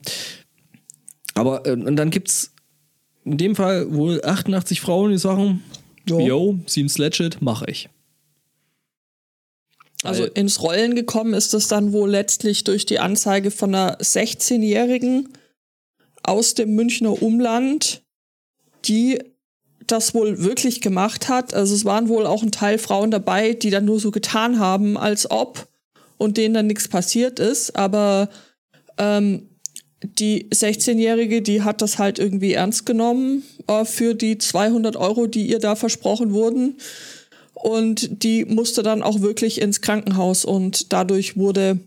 Aber, 1.35 1.65
äh, 1.65 1.71
und 1.71 1.95
dann 1.95 2.09
gibt's 2.09 2.51
in 3.25 3.37
dem 3.37 3.55
Fall 3.55 3.93
wohl 3.93 4.21
88 4.23 4.81
Frauen, 4.81 5.11
die 5.11 5.17
sagen, 5.17 5.63
jo, 6.07 6.19
yo, 6.19 6.59
seems 6.65 6.97
legit, 6.97 7.41
mache 7.41 7.65
ich. 7.69 7.89
Also 10.03 10.25
ins 10.25 10.61
Rollen 10.61 10.95
gekommen 10.95 11.33
ist 11.33 11.53
das 11.53 11.67
dann 11.67 11.93
wohl 11.93 12.09
letztlich 12.09 12.63
durch 12.63 12.85
die 12.85 12.99
Anzeige 12.99 13.51
von 13.51 13.73
einer 13.73 13.97
16-Jährigen 13.99 15.29
aus 16.23 16.53
dem 16.53 16.75
Münchner 16.75 17.21
Umland, 17.21 18.01
die 18.85 19.19
das 19.87 20.13
wohl 20.13 20.43
wirklich 20.43 20.81
gemacht 20.81 21.29
hat. 21.29 21.53
Also 21.53 21.73
es 21.73 21.85
waren 21.85 22.09
wohl 22.09 22.25
auch 22.25 22.43
ein 22.43 22.51
Teil 22.51 22.77
Frauen 22.77 23.11
dabei, 23.11 23.53
die 23.53 23.69
dann 23.69 23.85
nur 23.85 23.99
so 23.99 24.11
getan 24.11 24.59
haben, 24.59 24.97
als 24.97 25.29
ob 25.29 25.67
und 26.17 26.37
denen 26.37 26.53
dann 26.53 26.67
nichts 26.67 26.87
passiert 26.87 27.39
ist. 27.39 27.75
Aber 27.75 28.29
ähm, 28.97 29.49
die 30.01 30.49
16-Jährige, 30.49 31.41
die 31.41 31.61
hat 31.61 31.81
das 31.81 31.97
halt 31.97 32.19
irgendwie 32.19 32.53
ernst 32.53 32.85
genommen 32.85 33.43
äh, 33.67 33.85
für 33.85 34.15
die 34.15 34.37
200 34.37 34.95
Euro, 34.97 35.27
die 35.27 35.47
ihr 35.47 35.59
da 35.59 35.75
versprochen 35.75 36.33
wurden 36.33 36.77
und 37.63 38.23
die 38.23 38.43
musste 38.43 38.83
dann 38.83 39.01
auch 39.01 39.21
wirklich 39.21 39.61
ins 39.61 39.79
Krankenhaus 39.79 40.43
und 40.43 40.91
dadurch 40.91 41.37
wurde 41.37 41.79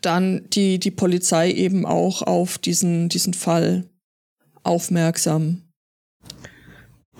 dann 0.00 0.42
die, 0.50 0.80
die 0.80 0.90
Polizei 0.90 1.52
eben 1.52 1.86
auch 1.86 2.22
auf 2.22 2.58
diesen, 2.58 3.08
diesen 3.08 3.32
Fall 3.32 3.84
aufmerksam. 4.64 5.62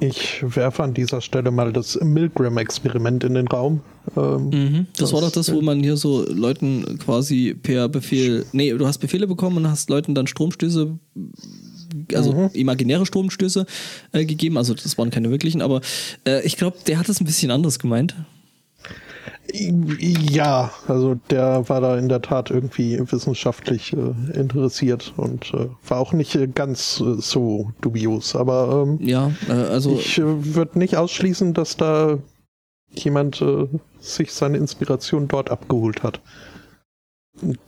Ich 0.01 0.43
werfe 0.43 0.83
an 0.83 0.93
dieser 0.93 1.21
Stelle 1.21 1.53
mal 1.53 1.73
das 1.73 2.01
Milgram-Experiment 2.03 3.23
in 3.23 3.35
den 3.35 3.47
Raum. 3.47 3.83
Ähm, 4.17 4.49
mhm. 4.49 4.87
Das, 4.95 5.11
das, 5.11 5.13
war 5.13 5.21
doch 5.21 5.31
das, 5.31 5.53
wo 5.53 5.61
man 5.61 5.81
hier 5.81 5.97
so 5.97 6.25
Leuten 6.27 6.99
quasi 6.99 7.55
per 7.55 7.89
Befehl, 7.89 8.45
nee, 8.53 8.73
du 8.73 8.87
hast 8.89 8.99
Befehle 8.99 9.29
bekommen 9.29 9.59
und 9.59 9.69
hast 9.69 9.89
Leuten 9.89 10.17
dann 10.17 10.27
Stromstöße 10.27 10.99
also 12.15 12.33
mhm. 12.33 12.51
imaginäre 12.53 13.07
Stromstöße 13.07 13.67
äh, 14.13 14.25
gegeben. 14.25 14.57
Also 14.57 14.75
das 14.75 14.99
waren 14.99 15.11
keine 15.11 15.31
wirklichen, 15.31 15.63
aber 15.63 15.81
äh, 16.27 16.45
ich 16.45 16.57
glaube, 16.57 16.79
der 16.87 16.99
hat 16.99 17.09
es 17.09 17.21
ein 17.21 17.27
bisschen 17.27 17.51
anders 17.51 17.79
gemeint. 17.79 18.15
Ja, 19.53 20.71
also 20.87 21.17
der 21.29 21.69
war 21.69 21.81
da 21.81 21.99
in 21.99 22.09
der 22.09 22.23
Tat 22.23 22.51
irgendwie 22.51 23.01
wissenschaftlich 23.11 23.93
äh, 23.93 24.39
interessiert 24.39 25.13
und 25.17 25.53
äh, 25.55 25.69
war 25.89 25.99
auch 25.99 26.13
nicht 26.13 26.35
äh, 26.37 26.47
ganz 26.47 27.01
äh, 27.01 27.21
so 27.21 27.73
dubios. 27.81 28.37
Aber 28.37 28.87
ähm, 28.87 28.99
ja, 29.05 29.33
äh, 29.49 29.53
also 29.53 29.99
ich 29.99 30.19
äh, 30.19 30.55
würde 30.55 30.79
nicht 30.79 30.97
ausschließen, 30.97 31.55
dass 31.55 31.77
da 31.77 32.19
jemand 32.93 33.45
sich 34.01 34.33
seine 34.33 34.59
Inspiration 34.59 35.29
dort 35.29 35.49
abgeholt 35.49 36.03
hat. 36.03 36.21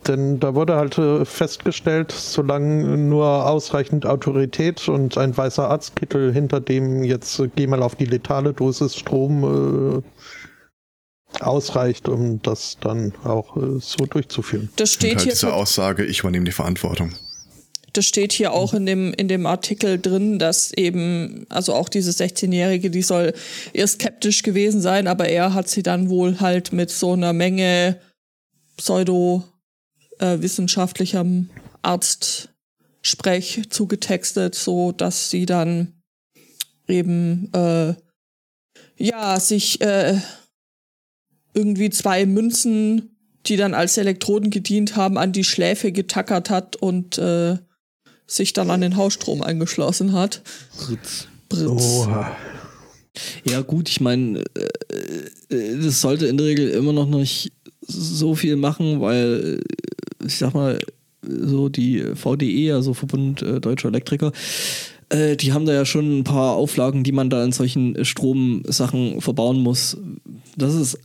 Denn 0.07 0.39
da 0.39 0.53
wurde 0.55 0.75
halt 0.75 0.97
äh, 0.97 1.25
festgestellt, 1.25 2.11
solange 2.11 2.97
nur 2.97 3.47
ausreichend 3.47 4.05
Autorität 4.05 4.87
und 4.87 5.17
ein 5.17 5.35
weißer 5.35 5.69
Arztkittel 5.69 6.31
hinter 6.31 6.59
dem 6.61 7.03
jetzt 7.03 7.39
äh, 7.39 7.49
geh 7.55 7.67
mal 7.67 7.81
auf 7.81 7.95
die 7.95 8.05
letale 8.05 8.53
Dosis 8.53 8.95
Strom 8.95 10.03
äh, 10.03 11.41
ausreicht, 11.41 12.07
um 12.07 12.41
das 12.41 12.77
dann 12.79 13.13
auch 13.23 13.57
äh, 13.57 13.79
so 13.79 14.05
durchzuführen. 14.05 14.69
Das 14.75 14.93
steht 14.93 15.15
halt 15.15 15.21
hier 15.21 15.33
diese 15.33 15.53
Aussage, 15.53 16.05
ich 16.05 16.19
übernehme 16.19 16.45
die 16.45 16.51
Verantwortung. 16.51 17.13
Das 17.93 18.05
steht 18.05 18.33
hier 18.33 18.53
auch 18.53 18.73
in 18.73 18.87
dem, 18.87 19.13
in 19.13 19.27
dem 19.27 19.45
Artikel 19.45 19.99
drin, 19.99 20.39
dass 20.39 20.71
eben, 20.73 21.45
also 21.49 21.73
auch 21.73 21.89
diese 21.89 22.11
16-Jährige, 22.11 22.89
die 22.89 23.03
soll 23.03 23.33
eher 23.71 23.87
skeptisch 23.87 24.41
gewesen 24.41 24.81
sein, 24.81 25.07
aber 25.07 25.29
er 25.29 25.53
hat 25.53 25.67
sie 25.67 25.83
dann 25.83 26.09
wohl 26.09 26.39
halt 26.39 26.73
mit 26.73 26.89
so 26.89 27.13
einer 27.13 27.33
Menge 27.33 27.99
Pseudo 28.77 29.43
äh, 30.19 30.39
wissenschaftlichem 30.41 31.49
Arztsprech 31.81 33.69
zugetextet, 33.69 34.55
so 34.55 34.91
dass 34.91 35.29
sie 35.29 35.45
dann 35.45 35.93
eben 36.87 37.51
äh, 37.53 37.93
ja 38.97 39.39
sich 39.39 39.81
äh, 39.81 40.19
irgendwie 41.53 41.89
zwei 41.89 42.25
Münzen, 42.25 43.17
die 43.45 43.57
dann 43.57 43.73
als 43.73 43.97
Elektroden 43.97 44.49
gedient 44.49 44.95
haben, 44.95 45.17
an 45.17 45.31
die 45.31 45.43
Schläfe 45.43 45.91
getackert 45.91 46.49
hat 46.49 46.75
und 46.75 47.17
äh, 47.17 47.57
sich 48.25 48.53
dann 48.53 48.69
an 48.71 48.81
den 48.81 48.95
Hausstrom 48.95 49.41
angeschlossen 49.41 50.13
hat. 50.13 50.41
Britz. 50.77 51.27
Britz. 51.49 51.69
Oha. 51.69 52.35
Ja 53.45 53.61
gut, 53.61 53.89
ich 53.89 54.01
meine, 54.01 54.43
äh, 54.55 55.55
äh, 55.55 55.77
das 55.77 56.01
sollte 56.01 56.25
in 56.25 56.37
der 56.37 56.47
Regel 56.47 56.69
immer 56.69 56.93
noch 56.93 57.07
nicht 57.07 57.51
so 57.85 58.33
viel 58.33 58.55
machen, 58.55 59.01
weil 59.01 59.61
ich 60.25 60.37
sag 60.37 60.53
mal, 60.53 60.79
so 61.21 61.69
die 61.69 62.15
VDE, 62.15 62.73
also 62.73 62.93
Verbund 62.93 63.41
äh, 63.41 63.59
Deutscher 63.61 63.87
Elektriker, 63.87 64.31
äh, 65.09 65.35
die 65.35 65.53
haben 65.53 65.65
da 65.65 65.73
ja 65.73 65.85
schon 65.85 66.19
ein 66.19 66.23
paar 66.23 66.55
Auflagen, 66.55 67.03
die 67.03 67.11
man 67.11 67.29
da 67.29 67.43
in 67.43 67.51
solchen 67.51 68.03
Stromsachen 68.03 69.21
verbauen 69.21 69.59
muss. 69.61 69.97
Das 70.57 70.73
ist 70.75 70.99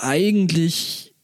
eigentlich, 0.00 1.14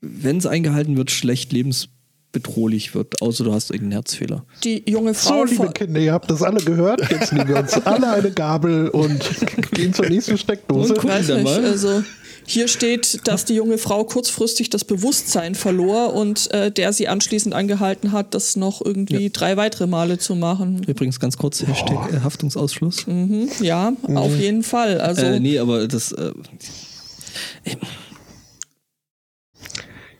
wenn 0.00 0.38
es 0.38 0.46
eingehalten 0.46 0.96
wird, 0.96 1.10
schlecht 1.10 1.52
lebens 1.52 1.88
bedrohlich 2.32 2.94
wird, 2.94 3.22
außer 3.22 3.44
du 3.44 3.52
hast 3.52 3.70
irgendeinen 3.70 3.92
Herzfehler. 4.02 4.44
Die 4.64 4.82
junge 4.88 5.14
So, 5.14 5.30
Frau. 5.30 5.44
liebe 5.44 5.56
vor- 5.56 5.72
Kinder, 5.72 6.00
ihr 6.00 6.12
habt 6.12 6.30
das 6.30 6.42
alle 6.42 6.62
gehört. 6.62 7.00
Jetzt 7.10 7.32
nehmen 7.32 7.48
wir 7.48 7.58
uns 7.58 7.72
alle 7.84 8.08
eine 8.12 8.30
Gabel 8.30 8.88
und 8.88 9.20
gehen 9.72 9.92
zur 9.94 10.08
nächsten 10.08 10.38
Steckdose. 10.38 10.90
Und 10.94 11.00
gucken 11.00 11.10
Weiß 11.10 11.26
dann 11.26 11.42
nicht, 11.42 11.60
mal. 11.60 11.64
also 11.64 12.02
hier 12.46 12.68
steht, 12.68 13.26
dass 13.28 13.44
die 13.44 13.54
junge 13.54 13.78
Frau 13.78 14.02
kurzfristig 14.04 14.70
das 14.70 14.84
Bewusstsein 14.84 15.54
verlor 15.54 16.14
und 16.14 16.50
äh, 16.52 16.72
der 16.72 16.92
sie 16.92 17.06
anschließend 17.06 17.54
angehalten 17.54 18.12
hat, 18.12 18.34
das 18.34 18.56
noch 18.56 18.80
irgendwie 18.84 19.30
drei 19.30 19.56
weitere 19.56 19.86
Male 19.86 20.18
zu 20.18 20.34
machen. 20.34 20.82
Übrigens 20.86 21.20
ganz 21.20 21.36
kurz, 21.36 21.62
Hashtag 21.66 22.12
äh, 22.12 22.20
Haftungsausschluss. 22.20 23.06
Mhm, 23.06 23.48
ja, 23.60 23.92
auf 24.14 24.36
jeden 24.36 24.62
Fall. 24.62 25.00
Also 25.00 25.22
Äh, 25.22 25.38
nee, 25.40 25.58
aber 25.58 25.86
das, 25.86 26.12
äh, 26.12 26.32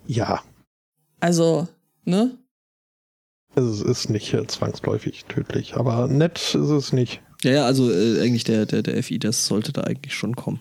Ja, 0.07 0.41
Also, 1.21 1.69
ne? 2.11 2.39
es 3.55 3.81
ist 3.81 4.11
nicht 4.11 4.33
äh, 4.33 4.47
zwangsläufig 4.47 5.25
tödlich, 5.25 5.75
aber 5.75 6.07
nett 6.07 6.39
ist 6.39 6.55
es 6.55 6.93
nicht. 6.93 7.23
ja, 7.43 7.53
ja, 7.53 7.67
also 7.67 7.91
äh, 7.91 8.21
eigentlich 8.21 8.45
der, 8.45 8.67
der, 8.67 8.83
der 8.83 9.03
FI, 9.03 9.19
das 9.19 9.47
sollte 9.47 9.73
da 9.73 9.83
eigentlich 9.83 10.15
schon 10.15 10.37
kommen. 10.37 10.61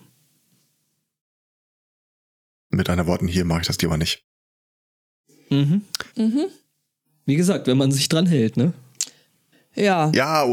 Mit 2.70 2.88
einer 2.88 3.06
Worten, 3.06 3.26
hier 3.26 3.44
mache 3.44 3.62
ich 3.62 3.66
das 3.66 3.80
lieber 3.80 3.96
nicht. 3.96 4.24
Mhm. 5.50 5.82
Mhm. 6.16 6.46
Wie 7.26 7.36
gesagt, 7.36 7.66
wenn 7.66 7.78
man 7.78 7.92
sich 7.92 8.08
dran 8.08 8.26
hält, 8.26 8.56
ne? 8.56 8.72
Ja. 9.74 10.10
Ja, 10.14 10.46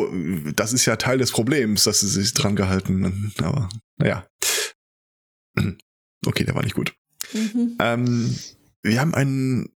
das 0.55 0.73
ist 0.73 0.85
ja 0.85 0.95
Teil 0.95 1.17
des 1.17 1.31
Problems, 1.31 1.83
dass 1.83 2.01
sie 2.01 2.07
sich 2.07 2.33
dran 2.33 2.55
gehalten. 2.55 3.33
Aber 3.39 3.69
naja. 3.97 4.27
Okay, 6.25 6.43
der 6.43 6.55
war 6.55 6.63
nicht 6.63 6.75
gut. 6.75 6.95
Mhm. 7.31 7.77
Ähm, 7.79 8.35
wir 8.81 8.99
haben 8.99 9.13
einen. 9.13 9.69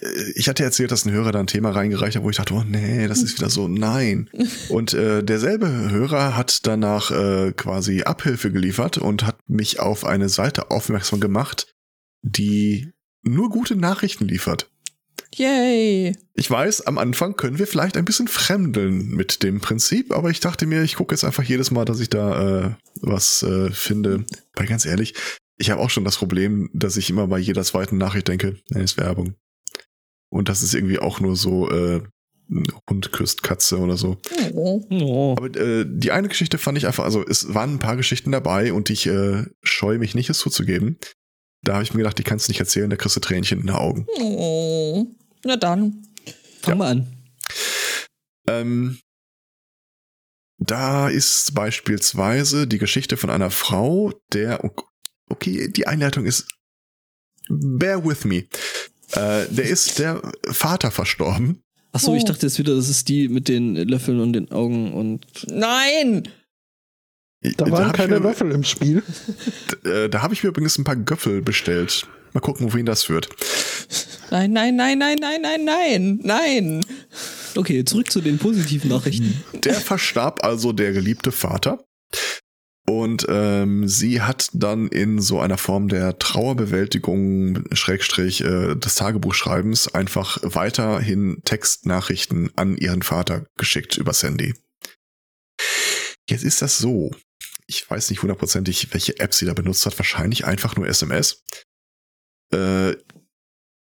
Äh, 0.00 0.32
Ich 0.34 0.48
hatte 0.48 0.64
erzählt, 0.64 0.90
dass 0.90 1.04
ein 1.04 1.12
Hörer 1.12 1.32
da 1.32 1.40
ein 1.40 1.46
Thema 1.46 1.70
reingereicht 1.70 2.16
hat, 2.16 2.22
wo 2.22 2.30
ich 2.30 2.36
dachte, 2.36 2.54
oh 2.54 2.64
nee, 2.64 3.06
das 3.08 3.22
ist 3.22 3.38
wieder 3.38 3.50
so, 3.50 3.68
nein. 3.68 4.30
Und 4.68 4.94
äh, 4.94 5.22
derselbe 5.22 5.68
Hörer 5.68 6.36
hat 6.36 6.66
danach 6.66 7.10
äh, 7.10 7.52
quasi 7.52 8.02
Abhilfe 8.02 8.50
geliefert 8.50 8.98
und 8.98 9.24
hat 9.24 9.38
mich 9.48 9.80
auf 9.80 10.04
eine 10.04 10.28
Seite 10.28 10.70
aufmerksam 10.70 11.20
gemacht, 11.20 11.74
die 12.22 12.92
nur 13.22 13.50
gute 13.50 13.76
Nachrichten 13.76 14.26
liefert. 14.26 14.70
Yay. 15.34 16.16
Ich 16.34 16.50
weiß, 16.50 16.86
am 16.86 16.98
Anfang 16.98 17.36
können 17.36 17.58
wir 17.58 17.66
vielleicht 17.66 17.96
ein 17.96 18.04
bisschen 18.04 18.28
fremdeln 18.28 19.08
mit 19.08 19.42
dem 19.42 19.60
Prinzip, 19.60 20.12
aber 20.12 20.30
ich 20.30 20.40
dachte 20.40 20.66
mir, 20.66 20.82
ich 20.82 20.96
gucke 20.96 21.14
jetzt 21.14 21.24
einfach 21.24 21.42
jedes 21.42 21.70
Mal, 21.70 21.84
dass 21.84 22.00
ich 22.00 22.08
da 22.08 22.66
äh, 22.66 22.70
was 23.00 23.42
äh, 23.42 23.70
finde. 23.70 24.24
Weil 24.54 24.66
ganz 24.66 24.86
ehrlich, 24.86 25.14
ich 25.58 25.70
habe 25.70 25.80
auch 25.80 25.90
schon 25.90 26.04
das 26.04 26.16
Problem, 26.16 26.70
dass 26.72 26.96
ich 26.96 27.10
immer 27.10 27.26
bei 27.26 27.38
jeder 27.38 27.62
zweiten 27.64 27.98
Nachricht 27.98 28.28
denke, 28.28 28.56
nee, 28.70 28.82
ist 28.82 28.96
Werbung. 28.96 29.34
Und 30.30 30.48
das 30.48 30.62
ist 30.62 30.74
irgendwie 30.74 30.98
auch 30.98 31.20
nur 31.20 31.36
so 31.36 31.70
äh, 31.70 32.02
ein 32.50 32.64
Hund 32.88 33.12
küsst 33.12 33.42
Katze 33.42 33.78
oder 33.78 33.96
so. 33.96 34.16
Oh. 34.54 34.84
Oh. 34.90 35.34
Aber 35.36 35.54
äh, 35.58 35.84
die 35.86 36.10
eine 36.12 36.28
Geschichte 36.28 36.58
fand 36.58 36.78
ich 36.78 36.86
einfach, 36.86 37.04
also 37.04 37.24
es 37.26 37.52
waren 37.54 37.74
ein 37.74 37.78
paar 37.78 37.96
Geschichten 37.96 38.32
dabei 38.32 38.72
und 38.72 38.90
ich 38.90 39.06
äh, 39.06 39.44
scheue 39.62 39.98
mich 39.98 40.14
nicht, 40.14 40.30
es 40.30 40.38
zuzugeben. 40.38 40.98
Da 41.62 41.74
habe 41.74 41.82
ich 41.82 41.92
mir 41.92 41.98
gedacht, 41.98 42.18
die 42.18 42.22
kannst 42.24 42.48
du 42.48 42.50
nicht 42.52 42.60
erzählen, 42.60 42.88
da 42.88 42.96
kriegst 42.96 43.16
du 43.16 43.20
Tränchen 43.20 43.60
in 43.60 43.66
den 43.66 43.74
Augen. 43.76 44.06
Oh. 44.18 45.06
Na 45.44 45.56
dann. 45.56 46.06
Fang 46.62 46.72
Ja. 46.72 46.74
mal 46.76 46.90
an. 46.90 47.14
Ähm, 48.48 48.98
da 50.58 51.08
ist 51.08 51.54
beispielsweise 51.54 52.66
die 52.66 52.78
Geschichte 52.78 53.16
von 53.16 53.30
einer 53.30 53.50
Frau, 53.50 54.12
der, 54.32 54.60
okay, 55.28 55.68
die 55.70 55.86
Einleitung 55.86 56.24
ist, 56.24 56.48
bear 57.48 58.04
with 58.04 58.24
me. 58.24 58.44
Äh, 59.12 59.46
der 59.48 59.64
ist 59.64 59.98
der 59.98 60.20
Vater 60.50 60.90
verstorben. 60.90 61.60
Achso, 61.92 62.14
ich 62.14 62.22
Oh. 62.24 62.26
dachte 62.26 62.46
jetzt 62.46 62.58
wieder, 62.58 62.74
das 62.76 62.88
ist 62.88 63.08
die 63.08 63.28
mit 63.28 63.48
den 63.48 63.74
Löffeln 63.74 64.20
und 64.20 64.32
den 64.34 64.50
Augen 64.52 64.92
und. 64.92 65.26
Nein. 65.48 66.28
Da 67.56 67.70
waren 67.70 67.86
ich 67.88 67.92
keine 67.92 68.18
mir, 68.18 68.26
Löffel 68.28 68.50
im 68.50 68.64
Spiel. 68.64 69.02
Äh, 69.84 70.08
da 70.08 70.22
habe 70.22 70.34
ich 70.34 70.42
mir 70.42 70.48
übrigens 70.50 70.76
ein 70.76 70.84
paar 70.84 70.96
Göffel 70.96 71.40
bestellt. 71.40 72.06
Mal 72.34 72.40
gucken, 72.40 72.72
wohin 72.72 72.84
das 72.84 73.04
führt. 73.04 73.28
Nein, 74.30 74.52
nein, 74.52 74.76
nein, 74.76 74.98
nein, 74.98 75.16
nein, 75.20 75.40
nein, 75.40 75.64
nein, 75.64 76.20
nein. 76.22 76.84
Okay, 77.56 77.84
zurück 77.84 78.10
zu 78.10 78.20
den 78.20 78.38
positiven 78.38 78.90
Nachrichten. 78.90 79.42
Der 79.64 79.74
verstarb 79.74 80.44
also 80.44 80.72
der 80.72 80.92
geliebte 80.92 81.32
Vater. 81.32 81.82
Und 82.88 83.26
ähm, 83.28 83.86
sie 83.86 84.22
hat 84.22 84.48
dann 84.54 84.88
in 84.88 85.20
so 85.20 85.40
einer 85.40 85.58
Form 85.58 85.88
der 85.88 86.18
Trauerbewältigung, 86.18 87.64
Schrägstrich, 87.72 88.40
äh, 88.40 88.76
des 88.76 88.94
Tagebuchschreibens, 88.94 89.94
einfach 89.94 90.38
weiterhin 90.42 91.42
Textnachrichten 91.44 92.50
an 92.56 92.78
ihren 92.78 93.02
Vater 93.02 93.44
geschickt 93.58 93.98
übers 93.98 94.22
Handy. 94.22 94.54
Jetzt 96.30 96.44
ist 96.44 96.62
das 96.62 96.78
so. 96.78 97.10
Ich 97.66 97.88
weiß 97.90 98.08
nicht 98.08 98.22
hundertprozentig, 98.22 98.94
welche 98.94 99.20
App 99.20 99.34
sie 99.34 99.44
da 99.44 99.52
benutzt 99.52 99.84
hat. 99.84 99.98
Wahrscheinlich 99.98 100.46
einfach 100.46 100.74
nur 100.76 100.88
SMS. 100.88 101.44
Äh, 102.54 102.96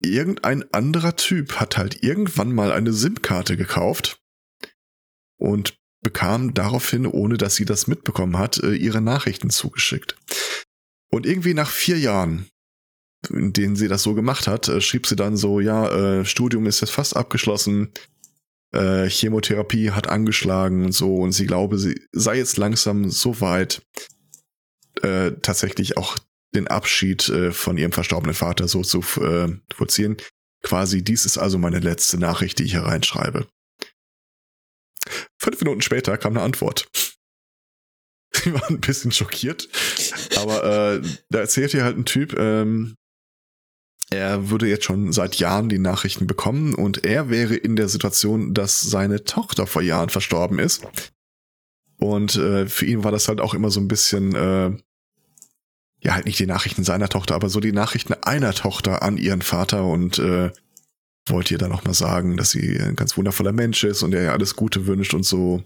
irgendein 0.03 0.65
anderer 0.73 1.15
Typ 1.15 1.59
hat 1.59 1.77
halt 1.77 2.01
irgendwann 2.01 2.55
mal 2.55 2.71
eine 2.71 2.91
SIM-Karte 2.91 3.55
gekauft 3.55 4.17
und 5.37 5.77
bekam 6.05 6.53
daraufhin, 6.53 7.07
ohne 7.07 7.37
dass 7.37 7.55
sie 7.55 7.65
das 7.65 7.87
mitbekommen 7.87 8.37
hat, 8.37 8.63
äh, 8.63 8.75
ihre 8.75 9.01
Nachrichten 9.01 9.49
zugeschickt. 9.49 10.15
Und 11.11 11.25
irgendwie 11.25 11.55
nach 11.55 11.69
vier 11.69 11.97
Jahren, 11.97 12.45
in 13.29 13.51
denen 13.53 13.75
sie 13.75 13.87
das 13.87 14.03
so 14.03 14.13
gemacht 14.13 14.47
hat, 14.47 14.67
äh, 14.67 14.81
schrieb 14.81 15.07
sie 15.07 15.15
dann 15.15 15.35
so, 15.35 15.59
ja, 15.59 15.89
äh, 15.89 16.25
Studium 16.25 16.67
ist 16.67 16.81
jetzt 16.81 16.91
fast 16.91 17.15
abgeschlossen, 17.15 17.91
Chemotherapie 19.07 19.91
hat 19.91 20.07
angeschlagen 20.07 20.83
und 20.83 20.91
so, 20.91 21.15
und 21.15 21.31
sie 21.31 21.45
glaube, 21.45 21.77
sie 21.77 22.01
sei 22.11 22.39
jetzt 22.39 22.57
langsam 22.57 23.09
so 23.09 23.39
weit, 23.39 23.81
äh, 25.01 25.31
tatsächlich 25.41 25.95
auch 25.95 26.17
den 26.55 26.67
Abschied 26.67 27.29
äh, 27.29 27.51
von 27.51 27.77
ihrem 27.77 27.91
verstorbenen 27.91 28.35
Vater 28.35 28.67
so 28.67 28.81
zu 28.81 28.99
äh, 29.21 29.47
vollziehen. 29.73 30.17
Quasi, 30.63 31.03
dies 31.03 31.25
ist 31.25 31.37
also 31.37 31.57
meine 31.57 31.79
letzte 31.79 32.17
Nachricht, 32.17 32.59
die 32.59 32.63
ich 32.63 32.71
hier 32.71 32.81
reinschreibe. 32.81 33.47
Fünf 35.39 35.59
Minuten 35.61 35.81
später 35.81 36.17
kam 36.17 36.33
eine 36.33 36.41
Antwort. 36.41 36.87
Sie 38.33 38.53
war 38.53 38.69
ein 38.69 38.81
bisschen 38.81 39.11
schockiert, 39.11 39.69
aber 40.37 40.63
äh, 40.95 41.01
da 41.29 41.39
erzählt 41.39 41.73
ihr 41.73 41.83
halt 41.83 41.97
ein 41.97 42.05
Typ, 42.05 42.37
ähm, 42.37 42.95
er 44.11 44.49
würde 44.49 44.67
jetzt 44.67 44.85
schon 44.85 45.11
seit 45.11 45.35
Jahren 45.35 45.69
die 45.69 45.79
Nachrichten 45.79 46.27
bekommen 46.27 46.75
und 46.75 47.05
er 47.05 47.29
wäre 47.29 47.55
in 47.55 47.75
der 47.75 47.87
Situation, 47.89 48.53
dass 48.53 48.81
seine 48.81 49.23
Tochter 49.23 49.65
vor 49.65 49.81
Jahren 49.81 50.09
verstorben 50.09 50.59
ist. 50.59 50.83
Und 51.97 52.35
äh, 52.35 52.67
für 52.67 52.85
ihn 52.85 53.03
war 53.03 53.11
das 53.11 53.27
halt 53.27 53.41
auch 53.41 53.53
immer 53.53 53.71
so 53.71 53.79
ein 53.79 53.87
bisschen, 53.87 54.35
äh, 54.35 54.71
ja, 56.01 56.13
halt 56.13 56.25
nicht 56.25 56.37
die 56.37 56.45
Nachrichten 56.45 56.83
seiner 56.83 57.09
Tochter, 57.09 57.33
aber 57.33 57.49
so 57.49 57.59
die 57.59 57.71
Nachrichten 57.71 58.13
einer 58.13 58.53
Tochter 58.53 59.01
an 59.01 59.17
ihren 59.17 59.41
Vater 59.41 59.85
und 59.85 60.19
äh, 60.19 60.51
wollte 61.27 61.53
ihr 61.53 61.57
dann 61.57 61.71
auch 61.71 61.83
mal 61.83 61.93
sagen, 61.93 62.37
dass 62.37 62.51
sie 62.51 62.79
ein 62.79 62.95
ganz 62.95 63.17
wundervoller 63.17 63.51
Mensch 63.51 63.83
ist 63.83 64.03
und 64.03 64.13
er 64.13 64.23
ihr 64.23 64.31
alles 64.31 64.55
Gute 64.55 64.85
wünscht 64.87 65.13
und 65.13 65.23
so. 65.23 65.63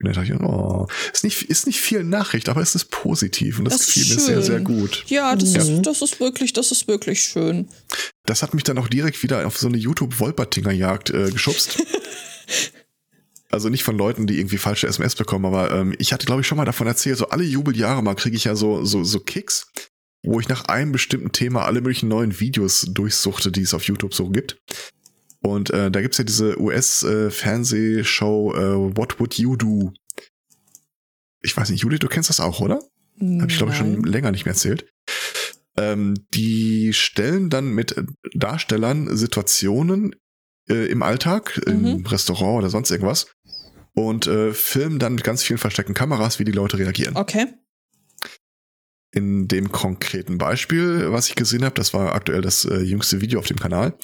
Und 0.00 0.06
dann 0.06 0.12
dachte 0.12 0.34
ich, 0.34 0.40
oh, 0.40 0.86
ist 1.12 1.24
nicht, 1.24 1.42
ist 1.42 1.66
nicht 1.66 1.80
viel 1.80 2.04
Nachricht, 2.04 2.48
aber 2.48 2.60
es 2.60 2.74
ist 2.74 2.90
positiv 2.90 3.58
und 3.58 3.66
das, 3.66 3.78
Das 3.78 3.88
ist 3.88 3.94
gefiel 3.94 4.14
mir 4.14 4.20
sehr, 4.20 4.42
sehr 4.42 4.60
gut. 4.60 5.04
Ja, 5.06 5.34
das, 5.36 5.54
Ja. 5.54 5.62
Ist, 5.62 5.82
das 5.82 6.02
ist 6.02 6.20
wirklich, 6.20 6.52
das 6.52 6.72
ist 6.72 6.88
wirklich 6.88 7.20
schön. 7.20 7.68
Das 8.26 8.42
hat 8.42 8.54
mich 8.54 8.64
dann 8.64 8.76
auch 8.78 8.88
direkt 8.88 9.22
wieder 9.22 9.46
auf 9.46 9.56
so 9.56 9.68
eine 9.68 9.78
YouTube-Wolpertinger-Jagd 9.78 11.10
äh, 11.10 11.30
geschubst. 11.30 11.82
also 13.50 13.68
nicht 13.68 13.84
von 13.84 13.96
Leuten, 13.96 14.26
die 14.26 14.38
irgendwie 14.38 14.58
falsche 14.58 14.88
SMS 14.88 15.14
bekommen, 15.14 15.46
aber 15.46 15.70
ähm, 15.70 15.94
ich 15.98 16.12
hatte, 16.12 16.26
glaube 16.26 16.40
ich, 16.40 16.46
schon 16.46 16.58
mal 16.58 16.64
davon 16.64 16.86
erzählt, 16.88 17.16
so 17.16 17.28
alle 17.28 17.44
Jubeljahre 17.44 18.02
mal 18.02 18.14
kriege 18.14 18.36
ich 18.36 18.44
ja 18.44 18.56
so, 18.56 18.84
so, 18.84 19.04
so 19.04 19.20
Kicks, 19.20 19.68
wo 20.24 20.40
ich 20.40 20.48
nach 20.48 20.64
einem 20.66 20.92
bestimmten 20.92 21.32
Thema 21.32 21.64
alle 21.64 21.80
möglichen 21.80 22.08
neuen 22.08 22.38
Videos 22.40 22.82
durchsuchte, 22.90 23.52
die 23.52 23.62
es 23.62 23.74
auf 23.74 23.84
YouTube 23.84 24.14
so 24.14 24.30
gibt. 24.30 24.56
Und 25.40 25.70
äh, 25.70 25.90
da 25.90 26.00
gibt's 26.00 26.18
ja 26.18 26.24
diese 26.24 26.58
US-Fernsehshow 26.60 28.54
äh, 28.54 28.96
What 28.96 29.20
Would 29.20 29.34
You 29.38 29.56
Do? 29.56 29.92
Ich 31.42 31.56
weiß 31.56 31.68
nicht, 31.70 31.82
Juli, 31.82 31.98
du 31.98 32.08
kennst 32.08 32.30
das 32.30 32.40
auch, 32.40 32.60
oder? 32.60 32.80
Habe 33.20 33.46
ich, 33.50 33.58
glaube 33.58 33.72
ich, 33.72 33.78
schon 33.78 34.02
länger 34.02 34.30
nicht 34.32 34.44
mehr 34.44 34.54
erzählt. 34.54 34.86
Ähm, 35.76 36.14
die 36.34 36.92
stellen 36.92 37.50
dann 37.50 37.68
mit 37.68 37.94
Darstellern 38.32 39.14
Situationen 39.16 40.16
äh, 40.68 40.86
im 40.90 41.02
Alltag, 41.02 41.60
im 41.66 41.82
Mhm. 41.82 42.06
Restaurant 42.06 42.58
oder 42.58 42.70
sonst 42.70 42.90
irgendwas 42.90 43.26
und 43.94 44.26
äh, 44.26 44.52
filmen 44.52 44.98
dann 44.98 45.14
mit 45.14 45.24
ganz 45.24 45.42
vielen 45.42 45.58
versteckten 45.58 45.94
Kameras, 45.94 46.38
wie 46.38 46.44
die 46.44 46.52
Leute 46.52 46.78
reagieren. 46.78 47.16
Okay. 47.16 47.46
In 49.14 49.46
dem 49.48 49.70
konkreten 49.70 50.38
Beispiel, 50.38 51.12
was 51.12 51.28
ich 51.28 51.36
gesehen 51.36 51.64
habe, 51.64 51.74
das 51.74 51.94
war 51.94 52.14
aktuell 52.14 52.42
das 52.42 52.64
äh, 52.64 52.80
jüngste 52.80 53.20
Video 53.20 53.38
auf 53.38 53.46
dem 53.46 53.58
Kanal, 53.60 53.96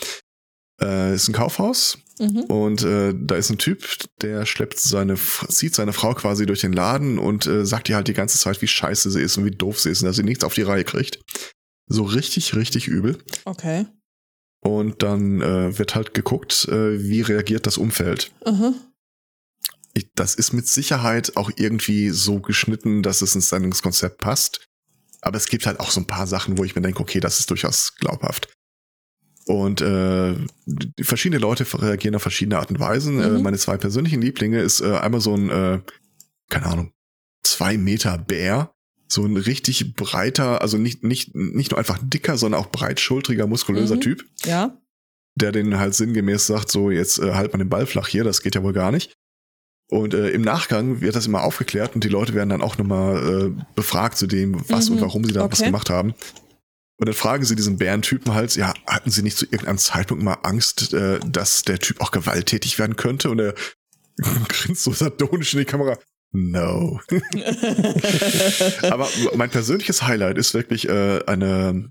äh, 0.80 1.14
ist 1.14 1.28
ein 1.28 1.34
Kaufhaus 1.34 1.98
Mhm. 2.20 2.40
und 2.44 2.82
äh, 2.82 3.14
da 3.16 3.34
ist 3.36 3.48
ein 3.48 3.56
Typ, 3.56 3.82
der 4.20 4.44
schleppt 4.44 4.78
seine, 4.78 5.16
zieht 5.48 5.74
seine 5.74 5.94
Frau 5.94 6.12
quasi 6.12 6.44
durch 6.44 6.60
den 6.60 6.74
Laden 6.74 7.18
und 7.18 7.46
äh, 7.46 7.64
sagt 7.64 7.88
ihr 7.88 7.96
halt 7.96 8.08
die 8.08 8.12
ganze 8.12 8.38
Zeit, 8.38 8.60
wie 8.60 8.66
scheiße 8.66 9.10
sie 9.10 9.22
ist 9.22 9.38
und 9.38 9.46
wie 9.46 9.50
doof 9.50 9.80
sie 9.80 9.88
ist 9.88 10.02
und 10.02 10.06
dass 10.06 10.16
sie 10.16 10.22
nichts 10.22 10.44
auf 10.44 10.52
die 10.52 10.62
Reihe 10.62 10.84
kriegt. 10.84 11.18
So 11.86 12.02
richtig, 12.02 12.54
richtig 12.54 12.88
übel. 12.88 13.16
Okay. 13.46 13.86
Und 14.62 15.02
dann 15.02 15.40
äh, 15.40 15.78
wird 15.78 15.94
halt 15.94 16.12
geguckt, 16.12 16.68
äh, 16.68 17.02
wie 17.02 17.22
reagiert 17.22 17.66
das 17.66 17.78
Umfeld. 17.78 18.32
Ich, 19.94 20.10
das 20.14 20.34
ist 20.34 20.52
mit 20.52 20.68
Sicherheit 20.68 21.38
auch 21.38 21.50
irgendwie 21.56 22.10
so 22.10 22.40
geschnitten, 22.40 23.02
dass 23.02 23.22
es 23.22 23.34
ins 23.34 23.48
Sendungskonzept 23.48 24.18
passt. 24.18 24.68
Aber 25.22 25.36
es 25.36 25.46
gibt 25.48 25.66
halt 25.66 25.80
auch 25.80 25.90
so 25.90 26.00
ein 26.00 26.06
paar 26.06 26.26
Sachen, 26.26 26.56
wo 26.58 26.64
ich 26.64 26.74
mir 26.74 26.82
denke, 26.82 27.00
okay, 27.00 27.20
das 27.20 27.38
ist 27.40 27.50
durchaus 27.50 27.94
glaubhaft. 27.96 28.52
Und 29.46 29.80
äh, 29.80 30.34
verschiedene 31.00 31.40
Leute 31.40 31.66
reagieren 31.82 32.14
auf 32.14 32.22
verschiedene 32.22 32.58
Art 32.58 32.70
und 32.70 32.78
Weisen. 32.80 33.20
Äh, 33.20 33.28
Mhm. 33.30 33.42
meine 33.42 33.58
zwei 33.58 33.76
persönlichen 33.76 34.22
Lieblinge 34.22 34.60
ist 34.60 34.80
äh, 34.80 34.96
einmal 34.96 35.20
so 35.20 35.34
ein, 35.34 35.50
äh, 35.50 35.80
keine 36.48 36.66
Ahnung, 36.66 36.92
zwei 37.42 37.76
Meter 37.76 38.16
Bär. 38.18 38.70
So 39.08 39.24
ein 39.24 39.36
richtig 39.36 39.96
breiter, 39.96 40.62
also 40.62 40.78
nicht, 40.78 41.02
nicht, 41.02 41.34
nicht 41.34 41.72
nur 41.72 41.78
einfach 41.78 41.98
dicker, 42.00 42.38
sondern 42.38 42.60
auch 42.60 42.70
breitschultriger, 42.70 43.48
muskulöser 43.48 43.96
Mhm. 43.96 44.00
Typ 44.02 44.24
Ja. 44.44 44.78
der 45.34 45.50
den 45.52 45.78
halt 45.78 45.94
sinngemäß 45.94 46.46
sagt, 46.46 46.70
so 46.70 46.90
jetzt 46.90 47.18
äh, 47.18 47.34
halt 47.34 47.52
mal 47.52 47.58
den 47.58 47.68
Ball 47.68 47.86
flach 47.86 48.06
hier, 48.06 48.22
das 48.24 48.40
geht 48.42 48.54
ja 48.54 48.62
wohl 48.62 48.72
gar 48.72 48.92
nicht. 48.92 49.16
Und 49.90 50.14
äh, 50.14 50.30
im 50.30 50.42
Nachgang 50.42 51.00
wird 51.00 51.16
das 51.16 51.26
immer 51.26 51.42
aufgeklärt 51.42 51.94
und 51.96 52.04
die 52.04 52.08
Leute 52.08 52.32
werden 52.32 52.48
dann 52.50 52.62
auch 52.62 52.78
nochmal 52.78 53.52
äh, 53.56 53.62
befragt 53.74 54.16
zu 54.16 54.26
dem, 54.28 54.62
was 54.68 54.88
Mhm, 54.88 54.96
und 54.96 55.02
warum 55.02 55.24
sie 55.24 55.32
da 55.32 55.50
was 55.50 55.58
okay. 55.58 55.68
gemacht 55.68 55.90
haben. 55.90 56.14
Und 56.96 57.08
dann 57.08 57.14
fragen 57.14 57.44
sie 57.44 57.56
diesen 57.56 57.76
Bärentypen 57.78 58.34
halt, 58.34 58.54
ja, 58.56 58.72
hatten 58.86 59.10
sie 59.10 59.22
nicht 59.22 59.36
zu 59.36 59.46
irgendeinem 59.46 59.78
Zeitpunkt 59.78 60.22
mal 60.22 60.38
Angst, 60.42 60.92
äh, 60.94 61.18
dass 61.26 61.62
der 61.62 61.78
Typ 61.80 62.00
auch 62.00 62.10
gewalttätig 62.12 62.78
werden 62.78 62.94
könnte? 62.96 63.30
Und 63.30 63.40
er 63.40 63.54
grinst 64.48 64.84
so 64.84 64.92
sardonisch 64.92 65.54
in 65.54 65.60
die 65.60 65.64
Kamera. 65.64 65.98
No. 66.32 67.00
Aber 68.82 69.08
mein 69.34 69.50
persönliches 69.50 70.02
Highlight 70.02 70.38
ist 70.38 70.54
wirklich 70.54 70.88
äh, 70.88 71.24
eine, 71.26 71.90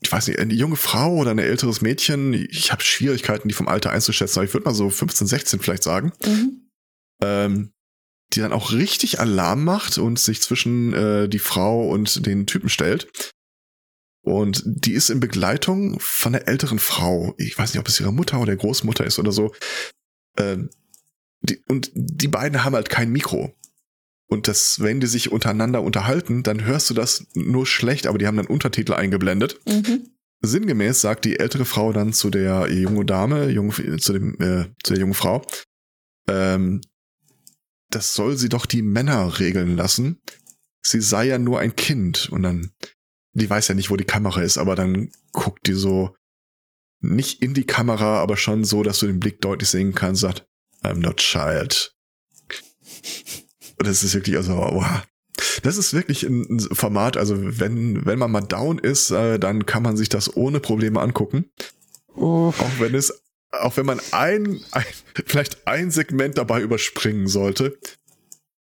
ich 0.00 0.10
weiß 0.10 0.28
nicht, 0.28 0.38
eine 0.38 0.54
junge 0.54 0.76
Frau 0.76 1.16
oder 1.16 1.32
ein 1.32 1.38
älteres 1.38 1.82
Mädchen. 1.82 2.32
Ich 2.32 2.72
habe 2.72 2.82
Schwierigkeiten, 2.82 3.48
die 3.48 3.54
vom 3.54 3.68
Alter 3.68 3.90
einzuschätzen, 3.90 4.38
aber 4.38 4.46
ich 4.46 4.54
würde 4.54 4.64
mal 4.64 4.74
so 4.74 4.88
15, 4.88 5.26
16 5.26 5.60
vielleicht 5.60 5.82
sagen, 5.82 6.12
Mhm. 6.24 6.60
Ähm, 7.22 7.72
die 8.32 8.40
dann 8.40 8.52
auch 8.52 8.72
richtig 8.72 9.20
Alarm 9.20 9.64
macht 9.64 9.98
und 9.98 10.18
sich 10.18 10.42
zwischen 10.42 10.92
äh, 10.92 11.28
die 11.28 11.38
Frau 11.38 11.88
und 11.88 12.26
den 12.26 12.46
Typen 12.46 12.68
stellt. 12.68 13.32
Und 14.22 14.62
die 14.64 14.92
ist 14.92 15.10
in 15.10 15.20
Begleitung 15.20 15.98
von 16.00 16.32
der 16.32 16.48
älteren 16.48 16.78
Frau. 16.78 17.34
Ich 17.36 17.58
weiß 17.58 17.72
nicht, 17.72 17.80
ob 17.80 17.88
es 17.88 18.00
ihre 18.00 18.12
Mutter 18.12 18.40
oder 18.40 18.56
Großmutter 18.56 19.04
ist 19.04 19.18
oder 19.18 19.32
so. 19.32 19.52
Ähm, 20.38 20.70
die, 21.42 21.62
und 21.68 21.90
die 21.94 22.28
beiden 22.28 22.64
haben 22.64 22.74
halt 22.74 22.88
kein 22.88 23.12
Mikro. 23.12 23.54
Und 24.26 24.48
das, 24.48 24.80
wenn 24.80 25.00
die 25.00 25.06
sich 25.06 25.30
untereinander 25.30 25.82
unterhalten, 25.82 26.42
dann 26.42 26.64
hörst 26.64 26.88
du 26.88 26.94
das 26.94 27.26
nur 27.34 27.66
schlecht, 27.66 28.06
aber 28.06 28.16
die 28.16 28.26
haben 28.26 28.38
dann 28.38 28.46
Untertitel 28.46 28.94
eingeblendet. 28.94 29.60
Mhm. 29.66 30.08
Sinngemäß 30.40 31.02
sagt 31.02 31.26
die 31.26 31.38
ältere 31.38 31.66
Frau 31.66 31.92
dann 31.92 32.14
zu 32.14 32.30
der 32.30 32.70
jungen 32.72 33.06
Dame, 33.06 33.50
jung, 33.50 33.72
zu, 33.72 34.12
dem, 34.14 34.34
äh, 34.40 34.70
zu 34.82 34.94
der 34.94 35.00
jungen 35.00 35.14
Frau, 35.14 35.44
ähm, 36.28 36.80
das 37.94 38.14
soll 38.14 38.36
sie 38.36 38.48
doch 38.48 38.66
die 38.66 38.82
Männer 38.82 39.38
regeln 39.38 39.76
lassen. 39.76 40.20
Sie 40.82 41.00
sei 41.00 41.26
ja 41.26 41.38
nur 41.38 41.60
ein 41.60 41.76
Kind. 41.76 42.28
Und 42.30 42.42
dann, 42.42 42.72
die 43.32 43.48
weiß 43.48 43.68
ja 43.68 43.74
nicht, 43.74 43.90
wo 43.90 43.96
die 43.96 44.04
Kamera 44.04 44.42
ist, 44.42 44.58
aber 44.58 44.74
dann 44.74 45.10
guckt 45.32 45.66
die 45.66 45.74
so 45.74 46.14
nicht 47.00 47.42
in 47.42 47.54
die 47.54 47.66
Kamera, 47.66 48.20
aber 48.20 48.36
schon 48.36 48.64
so, 48.64 48.82
dass 48.82 48.98
du 48.98 49.06
den 49.06 49.20
Blick 49.20 49.40
deutlich 49.40 49.68
sehen 49.68 49.94
kannst, 49.94 50.22
sagt, 50.22 50.46
I'm 50.82 51.00
not 51.00 51.18
child. 51.18 51.94
Und 53.78 53.86
das 53.86 54.02
ist 54.02 54.14
wirklich, 54.14 54.36
also, 54.36 54.54
wow. 54.56 55.02
Das 55.62 55.76
ist 55.76 55.92
wirklich 55.92 56.22
ein 56.22 56.60
Format, 56.60 57.16
also 57.16 57.36
wenn, 57.38 58.06
wenn 58.06 58.18
man 58.18 58.30
mal 58.30 58.40
down 58.40 58.78
ist, 58.78 59.10
äh, 59.10 59.38
dann 59.38 59.66
kann 59.66 59.82
man 59.82 59.96
sich 59.96 60.08
das 60.08 60.36
ohne 60.36 60.60
Probleme 60.60 61.00
angucken. 61.00 61.50
Uff. 62.14 62.60
Auch 62.60 62.80
wenn 62.80 62.94
es, 62.94 63.23
auch 63.60 63.76
wenn 63.76 63.86
man 63.86 64.00
ein, 64.12 64.60
ein 64.72 64.84
vielleicht 65.26 65.66
ein 65.66 65.90
Segment 65.90 66.38
dabei 66.38 66.60
überspringen 66.62 67.26
sollte. 67.26 67.78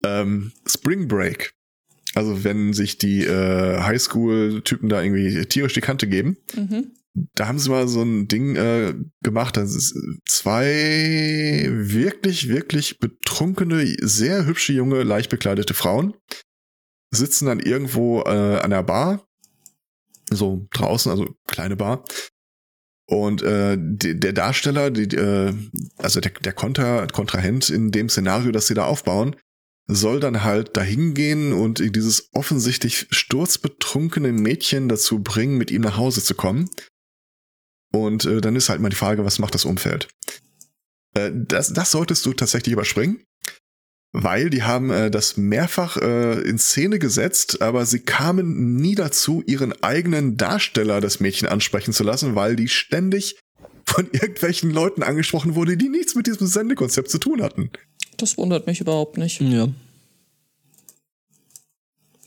Ähm, 0.05 0.53
Spring 0.67 1.09
Break. 1.09 1.53
Also 2.15 2.45
wenn 2.45 2.73
sich 2.75 2.99
die 2.99 3.25
äh, 3.25 3.81
Highschool-Typen 3.81 4.89
da 4.89 5.01
irgendwie 5.03 5.45
tierisch 5.47 5.73
die 5.73 5.81
Kante 5.81 6.07
geben, 6.07 6.37
Mhm. 6.55 6.93
da 7.35 7.47
haben 7.47 7.59
sie 7.59 7.71
mal 7.71 7.89
so 7.89 8.03
ein 8.03 8.29
Ding 8.29 8.57
äh, 8.57 8.95
gemacht. 9.23 9.57
Das 9.57 9.75
ist 9.75 9.97
zwei 10.29 11.67
wirklich, 11.71 12.49
wirklich 12.49 12.99
betrunkene, 12.99 13.97
sehr 14.01 14.45
hübsche 14.47 14.73
junge, 14.75 15.03
leicht 15.05 15.31
bekleidete 15.31 15.75
Frauen 15.75 16.15
sitzen 17.15 17.47
dann 17.47 17.61
irgendwo 17.61 18.23
äh, 18.23 18.59
an 18.61 18.71
der 18.71 18.83
Bar, 18.83 19.27
so 20.31 20.67
draußen, 20.73 21.11
also 21.13 21.35
kleine 21.47 21.77
Bar. 21.77 22.05
Und 23.07 23.43
äh, 23.43 23.77
der 23.79 24.33
Darsteller, 24.33 24.91
die, 24.91 25.15
äh, 25.17 25.53
also 25.99 26.21
der, 26.21 26.33
der 26.33 26.53
Kontra, 26.53 27.07
Kontrahent 27.07 27.69
in 27.69 27.91
dem 27.91 28.09
Szenario, 28.09 28.53
das 28.53 28.69
sie 28.69 28.75
da 28.75 28.85
aufbauen, 28.85 29.37
soll 29.87 30.21
dann 30.21 30.45
halt 30.45 30.77
dahin 30.77 31.15
gehen 31.15 31.53
und 31.53 31.81
dieses 31.95 32.31
offensichtlich 32.33 33.09
sturzbetrunkene 33.11 34.33
Mädchen 34.33 34.89
dazu 34.89 35.23
bringen, 35.23 35.59
mit 35.59 35.71
ihm 35.71 35.83
nach 35.83 35.97
Hause 35.97 36.23
zu 36.23 36.35
kommen. 36.35 36.71
Und 37.93 38.25
äh, 38.25 38.41
dann 38.41 38.57
ist 38.57 38.69
halt 38.69 38.81
mal 38.81 38.89
die 38.89 38.97
Frage, 38.97 39.25
was 39.25 39.39
macht 39.39 39.55
das 39.55 39.65
Umfeld? 39.65 40.09
Äh, 41.15 41.31
das, 41.35 41.73
das 41.73 41.91
solltest 41.91 42.25
du 42.25 42.33
tatsächlich 42.33 42.73
überspringen, 42.73 43.25
weil 44.13 44.51
die 44.51 44.63
haben 44.63 44.91
äh, 44.91 45.11
das 45.11 45.37
mehrfach 45.37 45.97
äh, 45.97 46.41
in 46.43 46.59
Szene 46.59 46.99
gesetzt, 46.99 47.63
aber 47.63 47.87
sie 47.87 48.01
kamen 48.01 48.77
nie 48.77 48.95
dazu, 48.95 49.43
ihren 49.47 49.73
eigenen 49.83 50.37
Darsteller 50.37 51.01
das 51.01 51.21
Mädchen 51.21 51.49
ansprechen 51.49 51.93
zu 51.93 52.05
lassen, 52.05 52.35
weil 52.35 52.55
die 52.55 52.69
ständig 52.69 53.37
von 53.85 54.09
irgendwelchen 54.13 54.71
Leuten 54.71 55.03
angesprochen 55.03 55.55
wurde, 55.55 55.77
die 55.77 55.89
nichts 55.89 56.15
mit 56.15 56.27
diesem 56.27 56.47
Sendekonzept 56.47 57.11
zu 57.11 57.19
tun 57.19 57.43
hatten. 57.43 57.71
Das 58.19 58.37
wundert 58.37 58.67
mich 58.67 58.81
überhaupt 58.81 59.17
nicht. 59.19 59.41
Ja. 59.41 59.69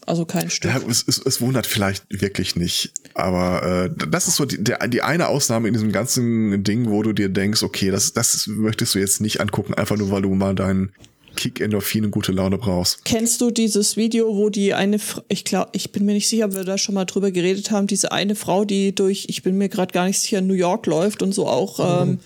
Also 0.07 0.25
kein 0.25 0.49
Stück. 0.49 0.71
Ja, 0.71 0.79
es, 0.87 1.03
es, 1.07 1.17
es 1.17 1.41
wundert 1.41 1.65
vielleicht 1.65 2.05
wirklich 2.09 2.55
nicht. 2.55 2.93
Aber 3.13 3.63
äh, 3.85 4.07
das 4.09 4.27
ist 4.27 4.35
so 4.35 4.45
die, 4.45 4.63
der, 4.63 4.87
die 4.87 5.01
eine 5.01 5.27
Ausnahme 5.27 5.67
in 5.67 5.73
diesem 5.73 5.91
ganzen 5.91 6.63
Ding, 6.63 6.89
wo 6.89 7.01
du 7.01 7.13
dir 7.13 7.29
denkst, 7.29 7.63
okay, 7.63 7.89
das, 7.89 8.13
das 8.13 8.45
möchtest 8.47 8.93
du 8.93 8.99
jetzt 8.99 9.21
nicht 9.21 9.39
angucken, 9.39 9.73
einfach 9.73 9.97
nur 9.97 10.11
weil 10.11 10.21
du 10.21 10.33
mal 10.35 10.53
deinen 10.53 10.91
Kick 11.35 11.59
Endorphin 11.61 12.05
und 12.05 12.11
gute 12.11 12.31
Laune 12.31 12.57
brauchst. 12.57 13.05
Kennst 13.05 13.41
du 13.41 13.51
dieses 13.51 13.97
Video, 13.97 14.35
wo 14.35 14.49
die 14.49 14.73
eine, 14.73 14.99
Fra 14.99 15.23
ich 15.27 15.43
glaube, 15.45 15.69
ich 15.73 15.91
bin 15.91 16.05
mir 16.05 16.13
nicht 16.13 16.27
sicher, 16.27 16.45
ob 16.45 16.55
wir 16.55 16.63
da 16.63 16.77
schon 16.77 16.95
mal 16.95 17.05
drüber 17.05 17.31
geredet 17.31 17.71
haben, 17.71 17.87
diese 17.87 18.11
eine 18.11 18.35
Frau, 18.35 18.65
die 18.65 18.95
durch, 18.95 19.25
ich 19.29 19.43
bin 19.43 19.57
mir 19.57 19.69
gerade 19.69 19.93
gar 19.93 20.05
nicht 20.07 20.19
sicher, 20.19 20.41
New 20.41 20.53
York 20.53 20.85
läuft 20.87 21.21
und 21.21 21.33
so 21.33 21.47
auch 21.47 21.79
ähm, 21.79 22.19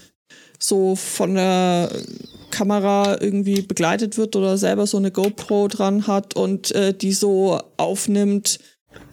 so 0.60 0.96
von 0.96 1.36
der 1.36 1.92
Kamera 2.52 3.18
irgendwie 3.22 3.62
begleitet 3.62 4.18
wird 4.18 4.36
oder 4.36 4.58
selber 4.58 4.88
so 4.88 4.98
eine 4.98 5.12
GoPro 5.12 5.68
dran 5.68 6.08
hat 6.08 6.36
und 6.36 6.72
äh, 6.72 6.94
die 6.94 7.14
so 7.14 7.60
aufnimmt, 7.78 8.60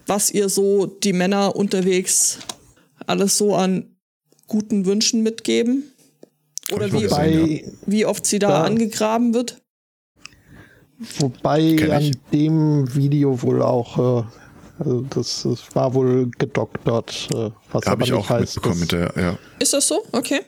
was 0.05 0.29
ihr 0.31 0.49
so 0.49 0.85
die 0.85 1.13
Männer 1.13 1.55
unterwegs 1.55 2.39
alles 3.05 3.37
so 3.37 3.55
an 3.55 3.95
guten 4.47 4.85
Wünschen 4.85 5.23
mitgeben? 5.23 5.83
Oder 6.71 6.91
wie, 6.91 7.01
gesehen, 7.01 7.11
Wobei, 7.11 7.63
wie 7.85 8.05
oft 8.05 8.25
sie 8.25 8.39
da 8.39 8.49
Ja. 8.49 8.63
angegraben 8.63 9.33
wird? 9.33 9.61
Wobei 11.19 11.91
an 11.91 12.11
dem 12.31 12.93
Video 12.95 13.41
wohl 13.41 13.61
auch, 13.61 14.21
äh, 14.21 14.23
also 14.79 15.01
das, 15.09 15.43
das 15.43 15.75
war 15.75 15.93
wohl 15.93 16.29
gedoktert, 16.37 17.29
äh, 17.33 17.51
was 17.71 17.85
Habe 17.85 17.91
aber 17.91 18.03
ich 18.03 18.11
nicht 18.11 18.19
auch 18.19 18.29
heißt, 18.29 18.55
mitbekommen 18.55 18.79
mit 18.81 18.91
der, 18.91 19.13
ja. 19.15 19.37
Ist 19.59 19.73
das 19.73 19.87
so? 19.87 20.03
Okay. 20.11 20.41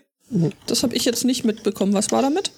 Das 0.67 0.83
habe 0.83 0.95
ich 0.95 1.05
jetzt 1.05 1.25
nicht 1.25 1.43
mitbekommen. 1.43 1.93
Was 1.93 2.11
war 2.11 2.21
damit? 2.21 2.51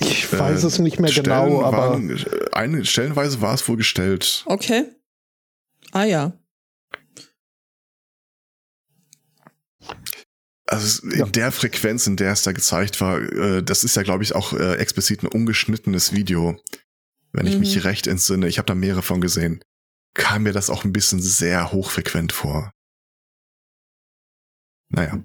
Ich 0.00 0.32
weiß 0.32 0.64
Äh, 0.64 0.66
es 0.66 0.78
nicht 0.78 0.98
mehr 0.98 1.10
Stellen 1.10 1.24
genau, 1.24 1.62
aber 1.62 1.90
waren, 1.90 2.10
äh, 2.10 2.24
eine, 2.52 2.84
stellenweise 2.84 3.40
war 3.40 3.54
es 3.54 3.66
wohl 3.68 3.76
gestellt. 3.76 4.42
Okay. 4.46 4.84
Ah 5.92 6.04
ja. 6.04 6.32
Also 10.66 11.06
in 11.08 11.18
Ja. 11.18 11.26
der 11.26 11.52
Frequenz, 11.52 12.06
in 12.06 12.16
der 12.16 12.32
es 12.32 12.42
da 12.42 12.52
gezeigt 12.52 13.00
war, 13.00 13.20
äh, 13.20 13.62
das 13.62 13.84
ist 13.84 13.94
ja, 13.96 14.02
glaube 14.02 14.24
ich, 14.24 14.34
auch 14.34 14.52
äh, 14.52 14.74
explizit 14.76 15.22
ein 15.22 15.28
ungeschnittenes 15.28 16.12
Video. 16.12 16.60
Wenn 17.32 17.46
ich 17.46 17.54
Mhm. 17.54 17.60
mich 17.60 17.84
recht 17.84 18.06
entsinne, 18.06 18.48
ich 18.48 18.58
habe 18.58 18.66
da 18.66 18.74
mehrere 18.74 19.02
von 19.02 19.20
gesehen, 19.20 19.60
kam 20.14 20.42
mir 20.44 20.52
das 20.52 20.70
auch 20.70 20.84
ein 20.84 20.92
bisschen 20.92 21.20
sehr 21.20 21.70
hochfrequent 21.72 22.32
vor. 22.32 22.72
Naja. 24.88 25.22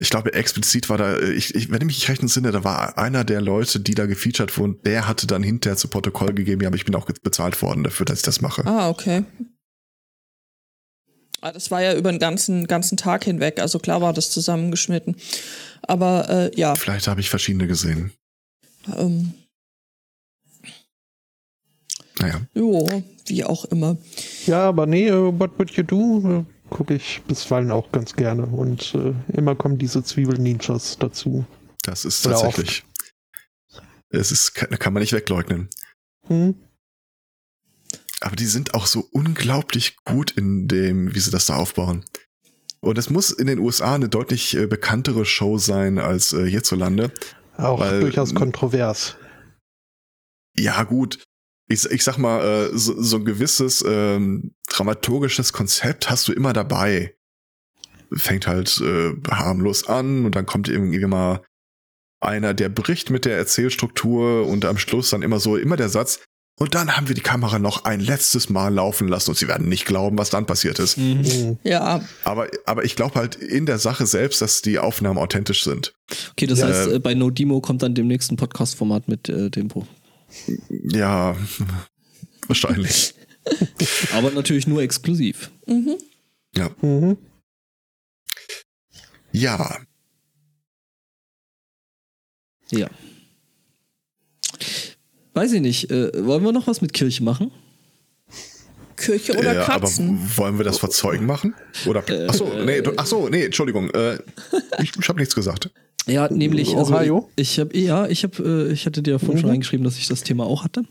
Ich 0.00 0.10
glaube, 0.10 0.34
explizit 0.34 0.88
war 0.88 0.98
da, 0.98 1.16
äh, 1.16 1.32
ich, 1.32 1.54
ich, 1.54 1.70
wenn 1.70 1.80
ich 1.80 1.86
mich 1.86 2.08
recht 2.08 2.20
entsinne, 2.22 2.50
da 2.50 2.64
war 2.64 2.98
einer 2.98 3.24
der 3.24 3.40
Leute, 3.40 3.78
die 3.78 3.94
da 3.94 4.06
gefeatured 4.06 4.58
wurden, 4.58 4.82
der 4.82 5.06
hatte 5.06 5.26
dann 5.28 5.44
hinterher 5.44 5.76
zu 5.76 5.88
Protokoll 5.88 6.34
gegeben, 6.34 6.60
ja, 6.62 6.68
aber 6.68 6.76
ich 6.76 6.84
bin 6.84 6.94
auch 6.96 7.06
bezahlt 7.06 7.62
worden 7.62 7.84
dafür, 7.84 8.04
dass 8.04 8.18
ich 8.18 8.24
das 8.24 8.40
mache. 8.40 8.66
Ah, 8.66 8.88
okay. 8.88 9.24
Ah, 11.42 11.50
das 11.50 11.72
war 11.72 11.82
ja 11.82 11.94
über 11.96 12.12
den 12.12 12.20
ganzen, 12.20 12.68
ganzen 12.68 12.96
Tag 12.96 13.24
hinweg. 13.24 13.58
Also 13.58 13.80
klar 13.80 14.00
war 14.00 14.12
das 14.12 14.30
zusammengeschnitten. 14.30 15.16
Aber 15.82 16.30
äh, 16.30 16.50
ja, 16.58 16.76
Vielleicht 16.76 17.08
habe 17.08 17.20
ich 17.20 17.28
verschiedene 17.28 17.66
gesehen. 17.66 18.12
ähm, 18.96 19.34
Naja. 22.20 22.42
jo, 22.54 23.02
wie 23.26 23.44
auch 23.44 23.64
immer. 23.66 23.96
ja, 24.46 24.68
aber 24.68 24.86
nee, 24.86 25.08
äh, 25.08 25.12
What 25.38 25.58
Would 25.58 25.72
You 25.72 25.82
Do? 25.82 26.44
Äh, 26.46 26.70
gucke 26.70 26.94
ich 26.94 27.20
bisweilen 27.26 27.72
auch 27.72 27.90
ganz 27.90 28.14
gerne. 28.14 28.46
Und 28.46 28.94
äh, 28.94 29.12
immer 29.36 29.56
kommen 29.56 29.78
diese 29.78 30.04
Zwiebel-Ninjas 30.04 30.96
dazu. 30.98 31.44
Das 31.82 32.04
ist 32.04 32.24
Oder 32.24 32.36
tatsächlich. 32.36 32.84
Es 34.10 34.30
ist, 34.30 34.54
kann, 34.54 34.70
kann 34.78 34.92
man 34.92 35.00
nicht 35.00 35.12
wegleugnen. 35.12 35.68
Hm? 36.28 36.54
Aber 38.22 38.36
die 38.36 38.46
sind 38.46 38.74
auch 38.74 38.86
so 38.86 39.08
unglaublich 39.10 39.96
gut 40.04 40.30
in 40.32 40.68
dem, 40.68 41.14
wie 41.14 41.18
sie 41.18 41.32
das 41.32 41.46
da 41.46 41.56
aufbauen. 41.56 42.04
Und 42.80 42.96
es 42.96 43.10
muss 43.10 43.30
in 43.30 43.48
den 43.48 43.58
USA 43.58 43.94
eine 43.94 44.08
deutlich 44.08 44.56
äh, 44.56 44.66
bekanntere 44.66 45.24
Show 45.24 45.58
sein 45.58 45.98
als 45.98 46.32
äh, 46.32 46.46
hierzulande. 46.48 47.12
Auch 47.56 47.80
Weil- 47.80 48.00
durchaus 48.00 48.34
kontrovers. 48.34 49.16
Ja, 50.56 50.82
gut. 50.84 51.24
Ich, 51.68 51.84
ich 51.86 52.04
sag 52.04 52.18
mal, 52.18 52.44
äh, 52.44 52.76
so, 52.78 53.00
so 53.00 53.16
ein 53.16 53.24
gewisses 53.24 53.84
ähm, 53.86 54.54
dramaturgisches 54.68 55.52
Konzept 55.52 56.10
hast 56.10 56.28
du 56.28 56.32
immer 56.32 56.52
dabei. 56.52 57.16
Fängt 58.14 58.46
halt 58.46 58.80
äh, 58.80 59.14
harmlos 59.30 59.88
an 59.88 60.26
und 60.26 60.34
dann 60.34 60.44
kommt 60.46 60.68
irgendwie 60.68 61.04
mal 61.06 61.42
einer, 62.20 62.54
der 62.54 62.68
bricht 62.68 63.10
mit 63.10 63.24
der 63.24 63.36
Erzählstruktur 63.36 64.46
und 64.46 64.64
am 64.64 64.78
Schluss 64.78 65.10
dann 65.10 65.22
immer 65.22 65.40
so, 65.40 65.56
immer 65.56 65.76
der 65.76 65.88
Satz, 65.88 66.20
und 66.62 66.76
dann 66.76 66.96
haben 66.96 67.08
wir 67.08 67.16
die 67.16 67.22
Kamera 67.22 67.58
noch 67.58 67.84
ein 67.86 67.98
letztes 67.98 68.48
Mal 68.48 68.72
laufen 68.72 69.08
lassen 69.08 69.30
und 69.30 69.36
sie 69.36 69.48
werden 69.48 69.68
nicht 69.68 69.84
glauben, 69.84 70.16
was 70.16 70.30
dann 70.30 70.46
passiert 70.46 70.78
ist. 70.78 70.96
Mhm. 70.96 71.24
Hm. 71.24 71.58
Ja, 71.64 72.00
Aber, 72.22 72.46
aber 72.66 72.84
ich 72.84 72.94
glaube 72.94 73.16
halt 73.16 73.34
in 73.34 73.66
der 73.66 73.80
Sache 73.80 74.06
selbst, 74.06 74.40
dass 74.42 74.62
die 74.62 74.78
Aufnahmen 74.78 75.18
authentisch 75.18 75.64
sind. 75.64 75.92
Okay, 76.30 76.46
das 76.46 76.60
Ja. 76.60 76.68
heißt, 76.68 76.88
äh, 76.92 76.98
bei 77.00 77.14
No 77.14 77.30
Demo 77.30 77.60
kommt 77.60 77.82
dann 77.82 77.96
dem 77.96 78.06
nächsten 78.06 78.36
Podcast-Format 78.36 79.08
mit 79.08 79.28
äh, 79.28 79.50
dem 79.50 79.66
Buch. 79.66 79.86
Ja, 80.70 81.36
wahrscheinlich. 82.46 83.14
Aber 84.14 84.30
natürlich 84.30 84.68
nur 84.68 84.82
exklusiv. 84.82 85.50
mhm. 85.66 85.96
Mhm. 86.80 87.16
Ja, 89.32 89.80
Ja. 92.70 92.88
Weiß 95.34 95.52
ich 95.52 95.60
nicht. 95.60 95.90
Äh, 95.90 96.10
wollen 96.26 96.44
wir 96.44 96.52
noch 96.52 96.66
was 96.66 96.80
mit 96.82 96.92
Kirche 96.92 97.22
machen? 97.22 97.50
Kirche 98.96 99.32
oder 99.36 99.54
ja, 99.54 99.62
aber 99.68 99.80
Katzen. 99.80 100.18
wollen 100.36 100.58
wir 100.58 100.64
das 100.64 100.78
vor 100.78 100.90
Zeugen 100.90 101.26
machen? 101.26 101.54
Oder 101.86 102.08
Äh, 102.08 102.26
ach 102.28 102.34
so, 102.34 102.52
nee, 102.64 102.82
du, 102.82 102.92
ach 102.96 103.06
so, 103.06 103.28
nee, 103.28 103.44
Entschuldigung, 103.44 103.90
äh, 103.90 104.18
ich, 104.80 104.92
ich 104.98 105.08
habe 105.08 105.18
nichts 105.18 105.34
gesagt. 105.34 105.70
Ja, 106.06 106.28
nämlich, 106.28 106.76
also 106.76 106.92
Ohio? 106.94 107.28
ich, 107.36 107.52
ich 107.52 107.58
habe, 107.60 107.76
ja, 107.78 108.06
ich 108.06 108.22
habe, 108.24 108.68
äh, 108.68 108.72
ich 108.72 108.86
hatte 108.86 109.02
dir 109.02 109.18
vorhin 109.18 109.38
schon 109.38 109.46
Mhm. 109.48 109.52
reingeschrieben, 109.52 109.84
dass 109.84 109.96
ich 109.96 110.08
das 110.08 110.22
Thema 110.22 110.44
auch 110.44 110.62
hatte. 110.64 110.82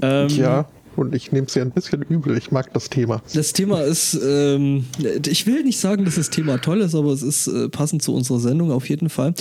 Ähm, 0.00 0.28
Ja, 0.30 0.68
und 0.98 1.14
ich 1.14 1.32
nehme 1.32 1.46
es 1.46 1.54
ja 1.54 1.62
ein 1.62 1.70
bisschen 1.70 2.02
übel. 2.02 2.36
Ich 2.36 2.50
mag 2.50 2.72
das 2.72 2.90
Thema. 2.90 3.22
Das 3.32 3.52
Thema 3.52 3.82
ist, 3.82 4.18
ähm, 4.22 4.84
ich 5.26 5.46
will 5.46 5.62
nicht 5.62 5.78
sagen, 5.78 6.04
dass 6.04 6.16
das 6.16 6.30
Thema 6.30 6.58
toll 6.58 6.80
ist, 6.80 6.94
aber 6.94 7.12
es 7.12 7.22
ist 7.22 7.46
äh, 7.46 7.68
passend 7.68 8.02
zu 8.02 8.14
unserer 8.14 8.40
Sendung 8.40 8.70
auf 8.70 8.88
jeden 8.88 9.08
Fall. 9.08 9.34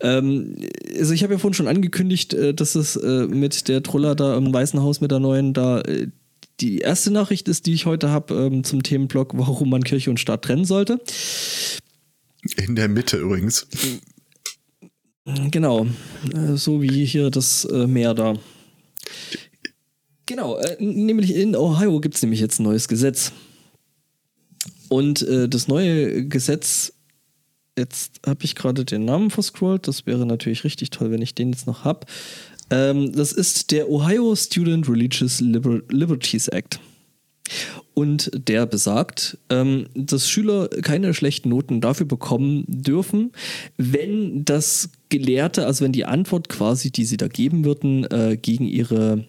Ähm, 0.00 0.56
also 0.98 1.14
ich 1.14 1.22
habe 1.22 1.34
ja 1.34 1.38
vorhin 1.38 1.54
schon 1.54 1.68
angekündigt, 1.68 2.34
äh, 2.34 2.52
dass 2.52 2.74
es 2.74 2.96
äh, 2.96 3.26
mit 3.26 3.68
der 3.68 3.82
Truller 3.82 4.14
da 4.14 4.36
im 4.36 4.52
Weißen 4.52 4.82
Haus 4.82 5.00
mit 5.00 5.10
der 5.10 5.20
neuen 5.20 5.54
da 5.54 5.80
äh, 5.82 6.08
die 6.60 6.78
erste 6.78 7.10
Nachricht 7.10 7.48
ist, 7.48 7.66
die 7.66 7.74
ich 7.74 7.86
heute 7.86 8.10
habe 8.10 8.34
ähm, 8.34 8.64
zum 8.64 8.82
Themenblock, 8.82 9.32
warum 9.36 9.70
man 9.70 9.82
Kirche 9.82 10.10
und 10.10 10.20
Staat 10.20 10.42
trennen 10.42 10.64
sollte. 10.64 11.00
In 12.56 12.76
der 12.76 12.88
Mitte 12.88 13.16
übrigens. 13.16 13.66
Genau, 15.50 15.86
äh, 16.34 16.56
so 16.56 16.82
wie 16.82 17.04
hier 17.06 17.30
das 17.30 17.64
äh, 17.64 17.86
Meer 17.86 18.14
da. 18.14 18.34
Genau, 20.34 20.56
äh, 20.58 20.76
nämlich 20.80 21.32
in 21.32 21.54
Ohio 21.54 22.00
gibt 22.00 22.16
es 22.16 22.22
nämlich 22.22 22.40
jetzt 22.40 22.58
ein 22.58 22.64
neues 22.64 22.88
Gesetz. 22.88 23.30
Und 24.88 25.22
äh, 25.22 25.48
das 25.48 25.68
neue 25.68 26.26
Gesetz, 26.26 26.92
jetzt 27.78 28.18
habe 28.26 28.42
ich 28.42 28.56
gerade 28.56 28.84
den 28.84 29.04
Namen 29.04 29.30
verscrollt, 29.30 29.86
das 29.86 30.06
wäre 30.06 30.26
natürlich 30.26 30.64
richtig 30.64 30.90
toll, 30.90 31.12
wenn 31.12 31.22
ich 31.22 31.36
den 31.36 31.52
jetzt 31.52 31.68
noch 31.68 31.84
habe. 31.84 32.06
Ähm, 32.70 33.12
das 33.12 33.30
ist 33.30 33.70
der 33.70 33.88
Ohio 33.88 34.34
Student 34.34 34.88
Religious 34.88 35.40
Liber 35.40 35.82
Liberties 35.88 36.48
Act. 36.48 36.80
Und 37.94 38.32
der 38.34 38.66
besagt, 38.66 39.38
ähm, 39.50 39.86
dass 39.94 40.28
Schüler 40.28 40.66
keine 40.66 41.14
schlechten 41.14 41.50
Noten 41.50 41.80
dafür 41.80 42.06
bekommen 42.06 42.64
dürfen, 42.66 43.30
wenn 43.76 44.44
das 44.44 44.90
Gelehrte, 45.10 45.64
also 45.64 45.84
wenn 45.84 45.92
die 45.92 46.06
Antwort 46.06 46.48
quasi, 46.48 46.90
die 46.90 47.04
sie 47.04 47.18
da 47.18 47.28
geben 47.28 47.64
würden, 47.64 48.02
äh, 48.10 48.36
gegen 48.36 48.66
ihre 48.66 49.26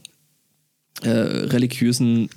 äh, 1.04 1.10
religiösen, 1.10 2.30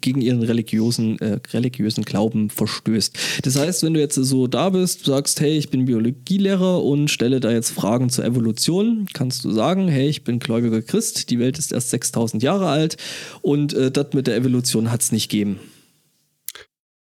gegen 0.00 0.20
ihren 0.20 0.42
religiösen, 0.42 1.18
äh, 1.20 1.38
religiösen 1.52 2.04
Glauben 2.04 2.50
verstößt. 2.50 3.16
Das 3.42 3.56
heißt, 3.56 3.82
wenn 3.82 3.94
du 3.94 4.00
jetzt 4.00 4.14
so 4.14 4.46
da 4.46 4.70
bist, 4.70 5.04
sagst, 5.04 5.40
hey, 5.40 5.56
ich 5.56 5.70
bin 5.70 5.84
Biologielehrer 5.84 6.82
und 6.82 7.10
stelle 7.10 7.40
da 7.40 7.50
jetzt 7.50 7.70
Fragen 7.70 8.08
zur 8.08 8.24
Evolution, 8.24 9.06
kannst 9.12 9.44
du 9.44 9.50
sagen, 9.52 9.88
hey, 9.88 10.08
ich 10.08 10.24
bin 10.24 10.38
gläubiger 10.38 10.82
Christ, 10.82 11.30
die 11.30 11.38
Welt 11.38 11.58
ist 11.58 11.72
erst 11.72 11.90
6000 11.90 12.42
Jahre 12.42 12.68
alt 12.68 12.96
und 13.42 13.74
äh, 13.74 13.90
das 13.90 14.14
mit 14.14 14.26
der 14.26 14.36
Evolution 14.36 14.90
hat 14.90 15.02
es 15.02 15.12
nicht 15.12 15.30
gegeben. 15.30 15.60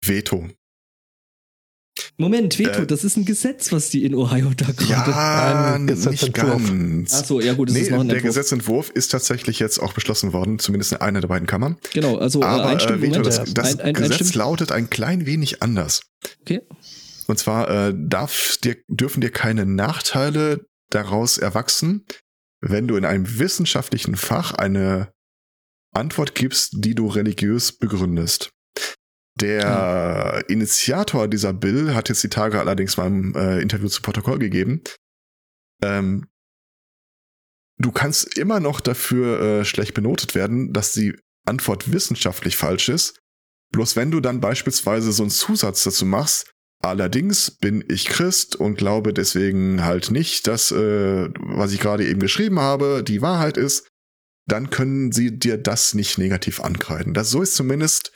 Veto. 0.03 0.49
Moment, 2.17 2.59
Veto, 2.59 2.83
Äh, 2.83 2.87
das 2.87 3.05
ist 3.05 3.17
ein 3.17 3.25
Gesetz, 3.25 3.73
was 3.73 3.91
die 3.91 4.05
in 4.05 4.15
Ohio 4.15 4.51
da 4.57 4.67
gerade. 4.67 5.11
Ja, 5.11 5.75
ein 5.75 5.85
nicht 5.85 6.33
ganz. 6.35 7.15
Achso, 7.15 7.41
ja 7.41 7.55
gut, 7.55 7.69
das 7.69 7.75
nee, 7.75 7.83
ist 7.83 7.91
noch 7.91 8.01
ein 8.01 8.09
der 8.09 8.17
Entwurf. 8.17 8.35
Gesetzentwurf 8.35 8.91
ist 8.91 9.09
tatsächlich 9.13 9.59
jetzt 9.59 9.79
auch 9.79 9.93
beschlossen 9.93 10.33
worden, 10.33 10.59
zumindest 10.59 10.93
in 10.93 10.99
einer 10.99 11.21
der 11.21 11.29
beiden 11.29 11.47
Kammern. 11.47 11.77
Genau, 11.93 12.17
also 12.17 12.41
äh, 12.43 12.45
Aber 12.45 12.65
äh, 12.65 12.73
einstimmen, 12.73 13.03
Veto, 13.03 13.19
Moment. 13.21 13.27
das, 13.27 13.55
das 13.55 13.75
ein, 13.79 13.81
ein, 13.81 13.95
Gesetz 13.95 14.21
einstimmen. 14.21 14.47
lautet 14.47 14.73
ein 14.73 14.91
klein 14.91 15.27
wenig 15.27 15.63
anders. 15.63 16.03
Okay. 16.41 16.63
Und 17.27 17.39
zwar 17.39 17.89
äh, 17.89 17.95
darf 17.97 18.59
dir, 18.63 18.77
dürfen 18.89 19.21
dir 19.21 19.31
keine 19.31 19.65
Nachteile 19.65 20.67
daraus 20.91 21.39
erwachsen, 21.39 22.05
wenn 22.61 22.89
du 22.89 22.97
in 22.97 23.05
einem 23.05 23.39
wissenschaftlichen 23.39 24.17
Fach 24.17 24.53
eine 24.53 25.13
Antwort 25.93 26.35
gibst, 26.35 26.73
die 26.79 26.95
du 26.95 27.07
religiös 27.07 27.73
begründest. 27.73 28.51
Der 29.41 30.45
Initiator 30.49 31.27
dieser 31.27 31.53
Bill 31.53 31.95
hat 31.95 32.09
jetzt 32.09 32.23
die 32.23 32.29
Tage 32.29 32.61
allerdings 32.61 32.97
mal 32.97 33.09
im 33.09 33.35
äh, 33.35 33.61
Interview 33.61 33.89
zu 33.89 34.01
Protokoll 34.01 34.39
gegeben. 34.39 34.83
Ähm, 35.83 36.29
du 37.79 37.91
kannst 37.91 38.39
immer 38.39 38.61
noch 38.61 38.81
dafür 38.81 39.41
äh, 39.41 39.65
schlecht 39.65 39.95
benotet 39.95 40.35
werden, 40.35 40.73
dass 40.73 40.93
die 40.93 41.17
Antwort 41.47 41.93
wissenschaftlich 41.93 42.57
falsch 42.57 42.89
ist. 42.89 43.19
Bloß 43.73 43.97
wenn 43.97 44.13
du 44.13 44.21
dann 44.21 44.41
beispielsweise 44.41 45.11
so 45.11 45.25
einen 45.25 45.31
Zusatz 45.31 45.83
dazu 45.83 46.07
machst, 46.07 46.53
allerdings 46.81 47.51
bin 47.51 47.85
ich 47.89 48.05
Christ 48.05 48.55
und 48.55 48.77
glaube 48.77 49.13
deswegen 49.13 49.85
halt 49.85 50.13
nicht, 50.13 50.47
dass, 50.47 50.71
äh, 50.71 51.29
was 51.41 51.73
ich 51.73 51.81
gerade 51.81 52.07
eben 52.07 52.21
geschrieben 52.21 52.61
habe, 52.61 53.03
die 53.03 53.21
Wahrheit 53.21 53.57
ist, 53.57 53.89
dann 54.47 54.71
können 54.71 55.11
sie 55.11 55.37
dir 55.37 55.59
das 55.59 55.95
nicht 55.95 56.19
negativ 56.19 56.61
ankreiden. 56.61 57.15
Das 57.15 57.31
so 57.31 57.43
ist 57.43 57.57
zumindest 57.57 58.13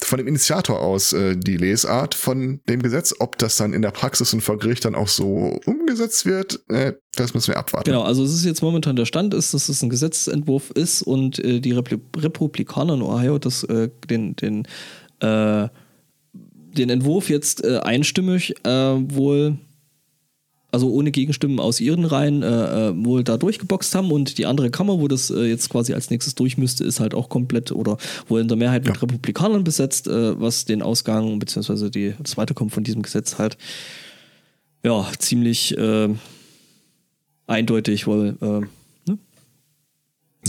von 0.00 0.18
dem 0.18 0.26
Initiator 0.26 0.80
aus 0.80 1.12
äh, 1.12 1.36
die 1.36 1.56
Lesart 1.56 2.14
von 2.14 2.60
dem 2.68 2.82
Gesetz. 2.82 3.14
Ob 3.18 3.38
das 3.38 3.56
dann 3.56 3.72
in 3.72 3.82
der 3.82 3.90
Praxis 3.90 4.32
und 4.34 4.40
vor 4.40 4.58
Gericht 4.58 4.84
dann 4.84 4.94
auch 4.94 5.08
so 5.08 5.58
umgesetzt 5.66 6.26
wird, 6.26 6.60
äh, 6.68 6.94
das 7.16 7.34
müssen 7.34 7.48
wir 7.48 7.58
abwarten. 7.58 7.90
Genau, 7.90 8.02
also 8.02 8.24
es 8.24 8.34
ist 8.34 8.44
jetzt 8.44 8.62
momentan 8.62 8.96
der 8.96 9.06
Stand 9.06 9.34
ist, 9.34 9.54
dass 9.54 9.68
es 9.68 9.82
ein 9.82 9.90
Gesetzentwurf 9.90 10.70
ist 10.70 11.02
und 11.02 11.38
äh, 11.38 11.60
die 11.60 11.72
Repli 11.72 11.98
Republikaner 12.16 12.94
in 12.94 13.02
Ohio 13.02 13.38
das, 13.38 13.64
äh, 13.64 13.88
den, 14.08 14.36
den, 14.36 14.66
äh, 15.20 15.68
den 16.32 16.90
Entwurf 16.90 17.30
jetzt 17.30 17.64
äh, 17.64 17.78
einstimmig 17.78 18.54
wohl, 18.64 19.58
also 20.74 20.90
ohne 20.90 21.10
Gegenstimmen 21.10 21.58
aus 21.60 21.80
ihren 21.80 22.04
Reihen, 22.04 22.42
äh, 22.42 22.88
äh, 22.88 23.04
wohl 23.04 23.24
da 23.24 23.38
durchgeboxt 23.38 23.94
haben 23.94 24.10
und 24.12 24.36
die 24.36 24.44
andere 24.44 24.70
Kammer, 24.70 25.00
wo 25.00 25.08
das 25.08 25.30
äh, 25.30 25.44
jetzt 25.44 25.70
quasi 25.70 25.94
als 25.94 26.10
nächstes 26.10 26.34
durch 26.34 26.58
müsste, 26.58 26.84
ist 26.84 27.00
halt 27.00 27.14
auch 27.14 27.28
komplett 27.30 27.72
oder 27.72 27.96
wohl 28.28 28.40
in 28.40 28.48
der 28.48 28.56
Mehrheit 28.58 28.84
mit 28.84 28.96
Ja. 28.96 29.00
Republikanern 29.00 29.64
besetzt, 29.64 30.06
äh, 30.08 30.38
was 30.38 30.66
den 30.66 30.82
Ausgang 30.82 31.38
beziehungsweise 31.38 31.90
die, 31.90 32.14
das 32.22 32.36
Weiterkommen 32.36 32.70
von 32.70 32.84
diesem 32.84 33.02
Gesetz 33.02 33.38
halt 33.38 33.56
ja 34.82 35.06
ziemlich 35.18 35.76
äh, 35.78 36.08
eindeutig 37.46 38.06
wohl 38.06 38.36
äh, 38.40 39.10
ne? 39.10 39.18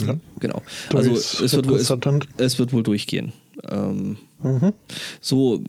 Ja. 0.05 0.15
genau. 0.39 0.61
Also 0.93 1.11
es 1.11 1.53
wird, 1.53 1.69
wohl, 1.69 1.78
es, 1.78 1.89
es 2.38 2.59
wird 2.59 2.73
wohl 2.73 2.84
durchgehen. 2.84 3.32
Ähm, 3.69 4.17
Mhm. 4.43 4.73
so 5.21 5.63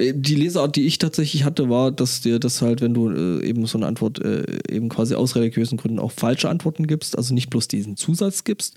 die 0.00 0.34
Lesart, 0.36 0.76
die 0.76 0.86
ich 0.86 0.98
tatsächlich 0.98 1.42
hatte, 1.44 1.68
war, 1.68 1.90
dass 1.90 2.20
dir 2.20 2.38
das 2.38 2.62
halt, 2.62 2.80
wenn 2.80 2.94
du 2.94 3.10
äh, 3.10 3.44
eben 3.44 3.66
so 3.66 3.78
eine 3.78 3.86
Antwort 3.86 4.20
äh, 4.20 4.44
eben 4.70 4.88
quasi 4.88 5.14
aus 5.16 5.34
religiösen 5.34 5.76
Gründen 5.76 5.98
auch 5.98 6.12
falsche 6.12 6.48
Antworten 6.48 6.86
gibst, 6.86 7.18
also 7.18 7.34
nicht 7.34 7.50
bloß 7.50 7.66
diesen 7.66 7.96
Zusatz 7.96 8.44
gibst. 8.44 8.74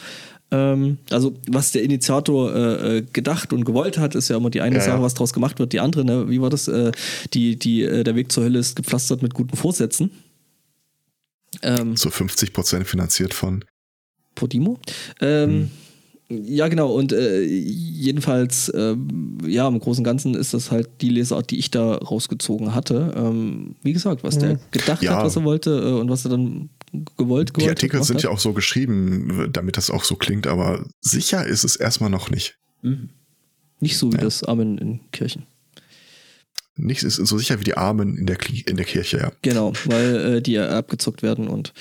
Ähm, 0.50 0.98
also 1.12 1.36
was 1.48 1.72
der 1.74 1.84
Initiator 1.84 2.54
äh, 2.56 2.98
äh, 2.98 3.02
gedacht 3.14 3.54
und 3.54 3.66
gewollt 3.66 4.00
hat, 4.00 4.16
ist 4.16 4.30
ja 4.30 4.38
immer 4.38 4.50
die 4.50 4.62
eine 4.62 4.78
Ja, 4.78 4.82
Sache, 4.82 4.98
ja. 4.98 5.02
was 5.04 5.14
draus 5.14 5.32
gemacht 5.32 5.60
wird. 5.60 5.74
Die 5.74 5.80
andere, 5.80 6.04
ne? 6.06 6.28
wie 6.28 6.42
war 6.42 6.50
das? 6.50 6.68
Äh, 6.68 6.92
die, 7.34 7.56
die, 7.58 7.84
äh, 7.84 8.04
der 8.04 8.16
Weg 8.16 8.32
zur 8.32 8.44
Hölle 8.44 8.58
ist 8.58 8.76
gepflastert 8.76 9.22
mit 9.22 9.36
guten 9.36 9.56
Vorsätzen. 9.56 10.10
Ähm, 11.62 11.96
So 11.98 12.10
50 12.10 12.52
Prozent 12.52 12.88
finanziert 12.88 13.34
von. 13.36 13.64
Podimo. 14.34 14.80
Ähm, 15.20 15.70
Ja, 16.46 16.68
genau. 16.68 16.94
Und 16.94 17.12
äh, 17.14 17.42
jedenfalls, 17.44 18.72
ähm, 18.76 19.38
ja, 19.46 19.68
im 19.68 19.80
Großen 19.80 20.02
und 20.02 20.06
Ganzen 20.06 20.34
ist 20.36 20.54
das 20.54 20.72
halt 20.72 20.90
die 21.02 21.10
Lesart, 21.10 21.52
die 21.52 21.58
ich 21.60 21.72
da 21.72 21.96
rausgezogen 21.96 22.74
hatte. 22.74 23.14
Ähm, 23.16 23.76
wie 23.84 23.94
gesagt, 23.94 24.24
was 24.24 24.38
der 24.38 24.54
Mhm. 24.54 24.60
gedacht 24.72 25.04
Ja. 25.04 25.18
hat, 25.18 25.26
was 25.26 25.36
er 25.36 25.44
wollte 25.44 25.72
äh, 25.72 26.00
und 26.00 26.10
was 26.10 26.26
er 26.26 26.30
dann 26.32 26.70
gewollt, 27.18 27.50
Die 27.50 27.54
gewollt 27.54 27.70
Artikel 27.72 28.04
sind 28.04 28.18
hat. 28.18 28.24
ja 28.24 28.30
auch 28.30 28.40
so 28.40 28.54
geschrieben, 28.54 29.50
damit 29.52 29.78
das 29.78 29.90
auch 29.90 30.04
so 30.04 30.16
klingt, 30.16 30.48
aber 30.48 30.86
sicher 31.02 31.46
ist 31.46 31.64
es 31.64 31.76
erstmal 31.76 32.10
noch 32.10 32.30
nicht. 32.30 32.58
Mhm. 32.82 33.10
Nicht 33.80 33.98
so 33.98 34.12
wie 34.12 34.18
Ja. 34.18 34.22
das 34.24 34.44
Amen 34.44 34.78
in 34.78 35.00
Kirchen. 35.12 35.44
Nicht 36.78 37.04
ist 37.04 37.16
so 37.18 37.38
sicher 37.38 37.60
wie 37.60 37.64
die 37.66 37.76
Armen 37.78 38.18
in 38.18 38.26
der, 38.26 38.38
Kli- 38.38 38.68
in 38.68 38.78
der 38.78 38.86
Kirche, 38.86 39.18
ja. 39.18 39.32
Genau, 39.42 39.74
weil 39.86 40.16
äh, 40.38 40.42
die 40.42 40.54
ja 40.54 40.70
abgezockt 40.70 41.22
werden 41.22 41.48
und 41.48 41.74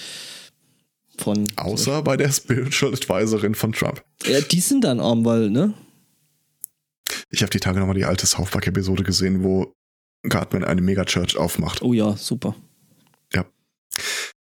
von. 1.20 1.46
Außer 1.56 2.02
bei 2.02 2.16
der 2.16 2.30
Spiritual 2.32 2.92
Advisorin 2.92 3.54
von 3.54 3.72
Trump. 3.72 4.02
Ja, 4.24 4.40
die 4.40 4.60
sind 4.60 4.84
dann 4.84 5.00
arm, 5.00 5.24
weil, 5.24 5.50
ne? 5.50 5.74
Ich 7.30 7.42
habe 7.42 7.50
die 7.50 7.60
Tage 7.60 7.78
nochmal 7.78 7.96
die 7.96 8.04
alte 8.04 8.26
South 8.26 8.50
Park-Episode 8.50 9.04
gesehen, 9.04 9.44
wo 9.44 9.72
Cartman 10.28 10.64
eine 10.64 10.80
Megachurch 10.80 11.36
aufmacht. 11.36 11.82
Oh 11.82 11.92
ja, 11.92 12.16
super. 12.16 12.54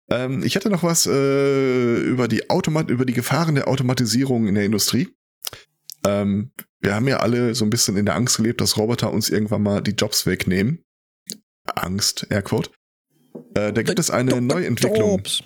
Ähm, 0.08 0.42
ich 0.44 0.54
hatte 0.54 0.70
noch 0.70 0.82
was 0.82 1.06
äh, 1.06 1.96
über, 2.00 2.28
die 2.28 2.48
Automat 2.48 2.90
über 2.90 3.04
die 3.04 3.12
Gefahren 3.12 3.56
der 3.56 3.68
Automatisierung 3.68 4.46
in 4.46 4.54
der 4.54 4.64
Industrie. 4.64 5.08
Ähm, 6.06 6.52
wir 6.80 6.94
haben 6.94 7.08
ja 7.08 7.18
alle 7.18 7.54
so 7.54 7.64
ein 7.64 7.70
bisschen 7.70 7.96
in 7.96 8.06
der 8.06 8.14
Angst 8.14 8.36
gelebt, 8.36 8.60
dass 8.60 8.76
Roboter 8.76 9.12
uns 9.12 9.28
irgendwann 9.28 9.62
mal 9.62 9.82
die 9.82 9.92
Jobs 9.92 10.26
wegnehmen. 10.26 10.84
Angst, 11.64 12.26
Airquote. 12.30 12.70
Äh, 13.54 13.72
da 13.72 13.82
gibt 13.82 13.98
es 13.98 14.10
eine 14.10 14.40
Neuentwicklung. 14.40 15.18
Jobs. 15.18 15.42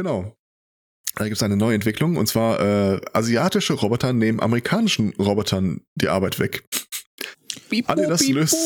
Genau. 0.00 0.34
Da 1.16 1.24
gibt 1.24 1.36
es 1.36 1.42
eine 1.42 1.58
Neuentwicklung 1.58 2.16
und 2.16 2.26
zwar 2.26 2.58
äh, 2.58 3.00
asiatische 3.12 3.74
Roboter 3.74 4.14
nehmen 4.14 4.40
amerikanischen 4.40 5.12
Robotern 5.18 5.82
die 5.94 6.08
Arbeit 6.08 6.38
weg. 6.38 6.64
Bip, 7.68 7.90
Adidas 7.90 8.20
bip, 8.20 8.36
löst-. 8.36 8.56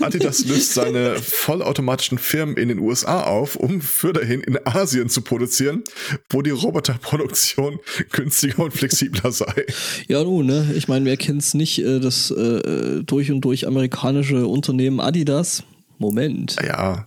Adidas 0.00 0.44
löst 0.46 0.74
seine 0.74 1.14
vollautomatischen 1.14 2.18
Firmen 2.18 2.56
in 2.56 2.70
den 2.70 2.80
USA 2.80 3.22
auf, 3.22 3.54
um 3.54 3.80
für 3.80 4.12
dahin 4.12 4.40
in 4.40 4.58
Asien 4.66 5.08
zu 5.08 5.22
produzieren, 5.22 5.84
wo 6.28 6.42
die 6.42 6.50
Roboterproduktion 6.50 7.78
günstiger 8.10 8.64
und 8.64 8.72
flexibler 8.72 9.30
sei. 9.30 9.66
Ja, 10.08 10.24
du, 10.24 10.42
ne? 10.42 10.72
Ich 10.74 10.88
meine, 10.88 11.04
wer 11.04 11.16
kennt's 11.16 11.54
nicht, 11.54 11.78
äh, 11.78 12.00
das 12.00 12.32
äh, 12.32 13.04
durch 13.04 13.30
und 13.30 13.42
durch 13.42 13.68
amerikanische 13.68 14.48
Unternehmen 14.48 14.98
Adidas? 14.98 15.62
Moment. 15.98 16.56
Ja, 16.66 17.06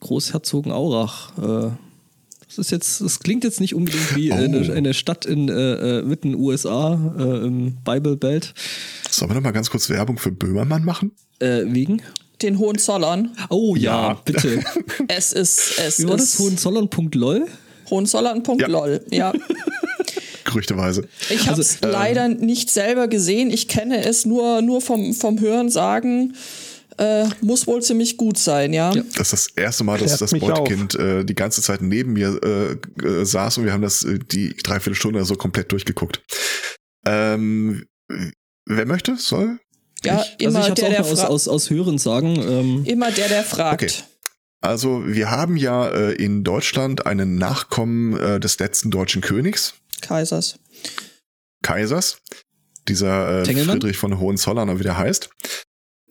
Großherzogenaurach. 0.00 1.32
Äh, 1.38 1.70
das 2.46 2.58
ist 2.58 2.70
jetzt, 2.72 3.00
das 3.00 3.20
klingt 3.20 3.44
jetzt 3.44 3.60
nicht 3.60 3.74
unbedingt 3.74 4.16
wie 4.16 4.32
Oh. 4.32 4.34
eine, 4.34 4.72
eine 4.72 4.92
Stadt 4.94 5.24
in 5.24 5.48
äh, 5.48 5.98
äh, 5.98 6.02
mitten 6.02 6.34
USA 6.34 6.98
äh, 7.18 7.22
im 7.46 7.76
Bible 7.84 8.16
Belt. 8.16 8.54
sollen 9.10 9.30
wir 9.30 9.34
noch 9.36 9.42
mal 9.42 9.52
ganz 9.52 9.70
kurz 9.70 9.88
Werbung 9.88 10.18
für 10.18 10.32
Böhmermann 10.32 10.84
machen? 10.84 11.12
Äh, 11.38 11.62
wegen? 11.66 12.02
Den 12.42 12.58
Hohenzollern. 12.58 13.30
Oh 13.50 13.76
ja, 13.76 14.08
Ja. 14.08 14.14
bitte. 14.24 14.64
Es 15.08 15.32
ist, 15.32 15.78
es 15.78 15.98
Wie 16.00 16.08
war 16.08 16.16
das? 16.16 16.24
ist 16.34 16.38
Hohenzollern.lol? 16.40 17.46
Hohenzollern.lol. 17.88 19.04
Ja. 19.10 19.32
Gerüchteweise. 20.44 21.06
Ich 21.28 21.48
habe 21.48 21.60
es 21.60 21.80
leider 21.82 22.28
nicht 22.28 22.70
selber 22.70 23.06
gesehen. 23.08 23.50
Ich 23.50 23.68
kenne 23.68 24.04
es 24.04 24.24
nur, 24.26 24.62
nur 24.62 24.80
vom, 24.80 25.14
vom 25.14 25.38
Hören 25.38 25.68
sagen. 25.70 26.34
Äh, 27.00 27.30
muss 27.40 27.66
wohl 27.66 27.80
ziemlich 27.82 28.18
gut 28.18 28.36
sein, 28.36 28.74
ja. 28.74 28.92
Ja. 28.92 29.02
Das 29.16 29.32
ist 29.32 29.32
das 29.32 29.56
erste 29.56 29.84
Mal, 29.84 29.98
dass 29.98 30.18
Klärt 30.18 30.20
das 30.20 30.38
Beutekind 30.38 30.94
äh, 30.96 31.24
die 31.24 31.34
ganze 31.34 31.62
Zeit 31.62 31.80
neben 31.80 32.12
mir 32.12 32.38
äh, 32.44 33.06
äh, 33.06 33.24
saß 33.24 33.56
und 33.56 33.64
wir 33.64 33.72
haben 33.72 33.80
das 33.80 34.04
äh, 34.04 34.18
die 34.18 34.54
Dreiviertelstunde 34.54 35.18
oder 35.18 35.24
so 35.24 35.36
komplett 35.36 35.72
durchgeguckt. 35.72 36.22
Ähm, 37.06 37.86
wer 38.66 38.84
möchte, 38.84 39.16
soll? 39.16 39.60
Ja, 40.04 40.22
ich, 40.22 40.44
immer 40.44 40.58
also 40.58 40.68
ich 40.68 40.74
der, 40.74 40.90
der 40.90 41.00
auch 41.00 41.04
nur 41.06 41.12
aus, 41.12 41.24
aus, 41.24 41.48
aus 41.48 41.70
Hören 41.70 41.96
sagen. 41.96 42.36
Ähm, 42.36 42.84
immer 42.84 43.10
der, 43.10 43.28
der 43.28 43.44
fragt. 43.44 43.82
Okay. 43.82 43.92
Also 44.60 45.02
wir 45.06 45.30
haben 45.30 45.56
ja 45.56 45.88
äh, 45.88 46.12
in 46.12 46.44
Deutschland 46.44 47.06
einen 47.06 47.36
Nachkommen 47.36 48.14
äh, 48.20 48.38
des 48.40 48.58
letzten 48.58 48.90
deutschen 48.90 49.22
Königs, 49.22 49.72
Kaisers. 50.02 50.58
Kaisers, 51.62 52.18
dieser 52.88 53.40
äh? 53.40 53.64
Friedrich 53.64 53.96
von 53.96 54.18
Hohenzollern, 54.18 54.78
wie 54.78 54.82
der 54.82 54.98
heißt. 54.98 55.30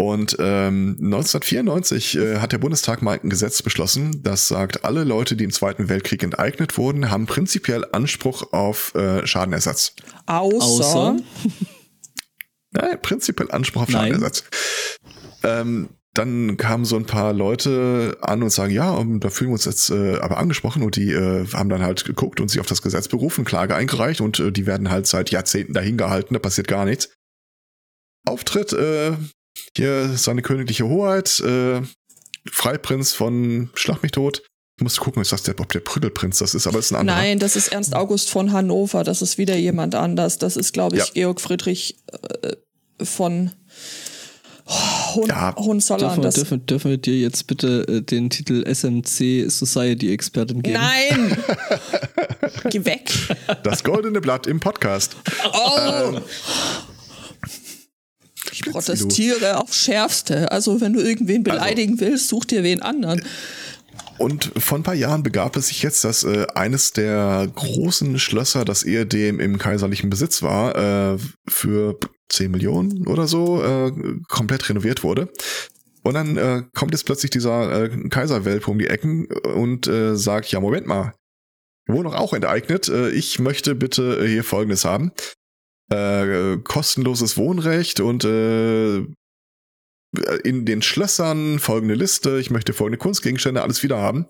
Und 0.02 0.38
ähm, 0.40 0.96
1994 1.02 2.18
äh, 2.18 2.38
hat 2.38 2.54
der 2.54 2.58
Bundestag 2.58 3.02
mal 3.02 3.20
ein 3.22 3.30
Gesetz 3.30 3.62
beschlossen, 3.62 4.24
das 4.24 4.48
sagt, 4.48 4.86
alle 4.86 5.04
Leute, 5.04 5.36
die 5.36 5.44
im 5.44 5.52
Zweiten 5.52 5.90
Weltkrieg 5.90 6.24
enteignet 6.24 6.78
wurden, 6.78 7.12
haben 7.12 7.26
prinzipiell 7.26 7.84
Anspruch 7.92 8.54
auf 8.54 8.96
äh, 8.96 9.28
Schadenersatz. 9.28 9.96
Außer? 10.26 11.18
Nein, 12.72 13.02
prinzipiell 13.02 13.52
Anspruch 13.52 13.82
auf. 13.82 13.92
Schadenersatz. 13.92 14.46
Ähm, 15.44 15.90
dann 16.14 16.56
kamen 16.56 16.86
so 16.86 16.96
ein 16.96 17.06
paar 17.06 17.34
Leute 17.34 18.18
an 18.22 18.42
und 18.42 18.52
sagen, 18.52 18.72
ja, 18.72 18.92
um, 18.92 19.20
da 19.20 19.30
fühlen 19.30 19.50
wir 19.50 19.56
uns 19.56 19.66
jetzt 19.66 19.90
äh, 19.90 20.18
aber 20.20 20.38
angesprochen 20.38 20.82
und 20.82 20.96
die 20.96 21.12
äh, 21.12 21.46
haben 21.52 21.68
dann 21.68 21.84
halt 21.84 22.06
geguckt 22.06 22.40
und 22.40 22.48
sich 22.48 22.62
auf 22.62 22.68
das 22.68 22.82
Gesetz 22.82 23.10
berufen, 23.10 23.44
Klage 23.44 23.76
eingereicht 23.76 24.22
und 24.22 24.40
äh, 24.40 24.54
die 24.54 24.66
werden 24.66 24.90
halt 24.90 25.08
seit 25.08 25.30
Jahrzehnten 25.30 25.74
dahin 25.74 25.98
gehalten, 25.98 26.36
da 26.36 26.40
passiert 26.40 26.70
gar 26.70 26.86
nichts. 26.86 27.10
Auftritt, 28.26 28.72
äh, 28.72 29.12
hier 29.76 30.10
seine 30.18 30.42
königliche 30.42 30.88
Hoheit, 30.88 31.40
äh, 31.42 31.82
Freiprinz 32.52 33.14
von 33.14 33.70
Schlag 33.76 34.02
mich 34.04 34.12
tot. 34.12 34.44
Ich 34.78 34.84
muss 34.84 34.98
gucken, 34.98 35.22
ist 35.22 35.32
das 35.34 35.44
der, 35.44 35.60
ob 35.60 35.72
der 35.74 35.82
Prügelprinz 35.82 36.38
das 36.38 36.56
ist, 36.56 36.66
aber 36.66 36.80
es 36.80 36.86
ist 36.86 36.92
ein 36.94 37.00
anderer. 37.02 37.18
Nein, 37.18 37.40
das 37.40 37.58
ist 37.58 37.68
Ernst 37.74 37.94
August 37.96 38.30
von 38.30 38.54
Hannover. 38.54 39.04
Das 39.04 39.22
ist 39.22 39.38
wieder 39.38 39.58
jemand 39.58 39.94
anders. 39.94 40.38
Das 40.38 40.56
ist, 40.56 40.72
glaube 40.74 40.96
ich, 40.96 41.04
Ja. 41.08 41.12
Georg 41.14 41.42
Friedrich 41.42 41.98
äh, 42.44 42.56
von 43.04 43.52
Hohen, 45.16 45.28
Ja. 45.28 45.54
Hohenzollern. 45.58 46.22
dürfen, 46.22 46.34
dürfen, 46.34 46.66
dürfen 46.66 46.92
wir 46.92 46.98
dir 46.98 47.18
jetzt 47.20 47.48
bitte 47.48 47.86
äh, 47.90 48.02
den 48.02 48.30
Titel 48.30 48.64
SMC 48.74 49.50
Society 49.50 50.14
Expertin 50.14 50.62
geben? 50.62 50.80
Nein! 50.80 51.38
Geh 52.70 52.86
weg. 52.86 53.12
Das 53.64 53.84
goldene 53.84 54.22
Blatt 54.22 54.48
im 54.48 54.60
Podcast. 54.62 55.18
Oh. 55.52 56.20
Ich 58.52 58.64
protestiere 58.64 59.58
aufs 59.58 59.78
Schärfste. 59.78 60.52
Also, 60.52 60.82
wenn 60.82 60.94
du 60.94 61.02
irgendwen 61.02 61.44
beleidigen 61.44 62.00
willst, 62.00 62.30
such 62.30 62.46
dir 62.46 62.64
wen 62.64 62.82
anderen. 62.82 63.22
Und 64.18 64.52
vor 64.58 64.78
ein 64.78 64.84
paar 64.84 64.96
Jahren 64.96 65.24
begab 65.24 65.56
es 65.56 65.68
sich 65.68 65.82
jetzt, 65.82 66.04
dass 66.04 66.24
äh, 66.24 66.46
eines 66.54 66.92
der 66.92 67.50
großen 67.56 68.20
Schlösser, 68.20 68.66
das 68.66 68.84
ehedem 68.84 69.40
im 69.40 69.58
kaiserlichen 69.58 70.10
Besitz 70.10 70.42
war, 70.42 71.14
äh, 71.14 71.18
für 71.48 71.98
10 72.28 72.52
Millionen 72.52 73.08
oder 73.08 73.28
so 73.28 73.64
äh, 73.64 73.92
komplett 74.28 74.68
renoviert 74.68 75.04
wurde. 75.04 75.30
Und 76.04 76.14
dann 76.14 76.38
äh, 76.38 76.64
kommt 76.74 76.92
jetzt 76.92 77.06
plötzlich 77.06 77.32
dieser 77.32 77.84
äh, 77.84 78.10
Kaiserwelpe 78.10 78.70
um 78.70 78.78
die 78.78 78.88
Ecken 78.88 79.28
und 79.28 79.88
äh, 79.88 80.16
sagt, 80.16 80.52
ja, 80.52 80.60
Moment 80.60 80.86
mal, 80.86 81.14
wir 81.86 81.96
wurden 81.96 82.12
doch 82.12 82.16
auch 82.16 82.34
enteignet. 82.34 82.88
Äh, 82.90 83.10
ich 83.12 83.40
möchte 83.40 83.74
bitte 83.74 84.26
hier 84.26 84.44
Folgendes 84.44 84.86
haben. 84.86 85.12
Äh, 85.90 86.58
kostenloses 86.64 87.38
Wohnrecht 87.38 88.00
und 88.00 88.24
äh, 88.24 89.06
in 90.44 90.66
den 90.66 90.82
Schlössern 90.82 91.60
folgende 91.60 91.96
Liste, 91.96 92.40
ich 92.40 92.50
möchte 92.50 92.74
folgende 92.74 92.98
Kunstgegenstände, 92.98 93.62
alles 93.62 93.84
wieder 93.84 93.98
haben. 93.98 94.26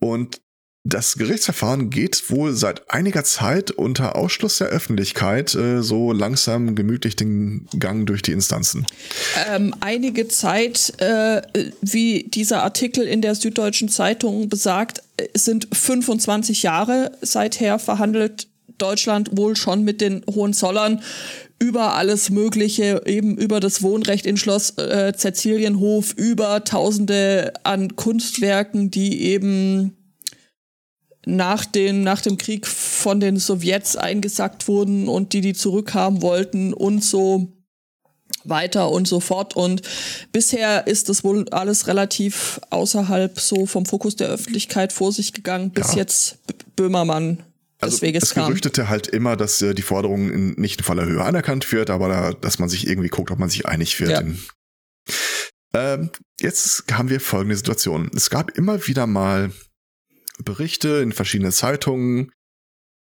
Und 0.00 0.40
das 0.82 1.16
Gerichtsverfahren 1.16 1.90
geht 1.90 2.30
wohl 2.30 2.54
seit 2.54 2.90
einiger 2.90 3.22
Zeit 3.22 3.70
unter 3.70 4.16
Ausschluss 4.16 4.58
der 4.58 4.68
Öffentlichkeit 4.68 5.54
äh, 5.54 5.82
so 5.82 6.12
langsam 6.12 6.74
gemütlich 6.74 7.16
den 7.16 7.68
Gang 7.78 8.06
durch 8.06 8.22
die 8.22 8.32
Instanzen. 8.32 8.86
Ähm, 9.46 9.74
einige 9.80 10.26
Zeit, 10.28 10.94
äh, 10.98 11.42
wie 11.82 12.24
dieser 12.24 12.62
Artikel 12.62 13.06
in 13.06 13.20
der 13.20 13.34
Süddeutschen 13.34 13.90
Zeitung 13.90 14.48
besagt, 14.48 15.02
äh, 15.18 15.28
sind 15.34 15.68
25 15.70 16.62
Jahre 16.62 17.12
seither 17.20 17.78
verhandelt 17.78 18.48
Deutschland 18.80 19.36
wohl 19.36 19.56
schon 19.56 19.84
mit 19.84 20.00
den 20.00 20.22
Hohenzollern 20.28 21.02
über 21.58 21.94
alles 21.94 22.30
Mögliche, 22.30 23.02
eben 23.06 23.36
über 23.36 23.60
das 23.60 23.82
Wohnrecht 23.82 24.24
in 24.26 24.36
Schloss 24.36 24.70
äh, 24.78 25.12
Cäcilienhof, 25.14 26.14
über 26.14 26.64
Tausende 26.64 27.52
an 27.64 27.96
Kunstwerken, 27.96 28.90
die 28.90 29.22
eben 29.22 29.96
nach, 31.26 31.66
den, 31.66 32.02
nach 32.02 32.22
dem 32.22 32.38
Krieg 32.38 32.66
von 32.66 33.20
den 33.20 33.36
Sowjets 33.36 33.96
eingesackt 33.96 34.68
wurden 34.68 35.06
und 35.06 35.34
die 35.34 35.42
die 35.42 35.52
zurückhaben 35.52 36.22
wollten 36.22 36.72
und 36.72 37.04
so 37.04 37.52
weiter 38.44 38.90
und 38.90 39.06
so 39.06 39.20
fort. 39.20 39.54
Und 39.54 39.82
bisher 40.32 40.86
ist 40.86 41.10
das 41.10 41.24
wohl 41.24 41.46
alles 41.50 41.86
relativ 41.86 42.58
außerhalb 42.70 43.38
so 43.38 43.66
vom 43.66 43.84
Fokus 43.84 44.16
der 44.16 44.28
Öffentlichkeit 44.28 44.94
vor 44.94 45.12
sich 45.12 45.34
gegangen, 45.34 45.70
bis 45.70 45.92
Ja. 45.92 45.98
jetzt 45.98 46.38
Böhmermann 46.74 47.42
Also 47.80 48.02
Weges 48.02 48.24
es 48.24 48.34
kam. 48.34 48.46
gerüchtete 48.46 48.88
halt 48.88 49.06
immer, 49.06 49.36
dass 49.36 49.60
äh, 49.62 49.74
die 49.74 49.82
Forderung 49.82 50.30
in, 50.30 50.50
nicht 50.52 50.80
in 50.80 50.84
voller 50.84 51.06
Höhe 51.06 51.24
anerkannt 51.24 51.70
wird, 51.72 51.90
aber 51.90 52.08
da, 52.08 52.32
dass 52.32 52.58
man 52.58 52.68
sich 52.68 52.86
irgendwie 52.86 53.08
guckt, 53.08 53.30
ob 53.30 53.38
man 53.38 53.48
sich 53.48 53.66
einig 53.66 53.98
wird. 54.00 54.10
Ja. 54.10 54.20
In, 54.20 54.38
ähm, 55.74 56.10
jetzt 56.40 56.84
haben 56.92 57.08
wir 57.08 57.20
folgende 57.20 57.56
Situation. 57.56 58.10
Es 58.14 58.30
gab 58.30 58.56
immer 58.56 58.86
wieder 58.86 59.06
mal 59.06 59.52
Berichte 60.44 60.88
in 60.98 61.12
verschiedenen 61.12 61.52
Zeitungen, 61.52 62.32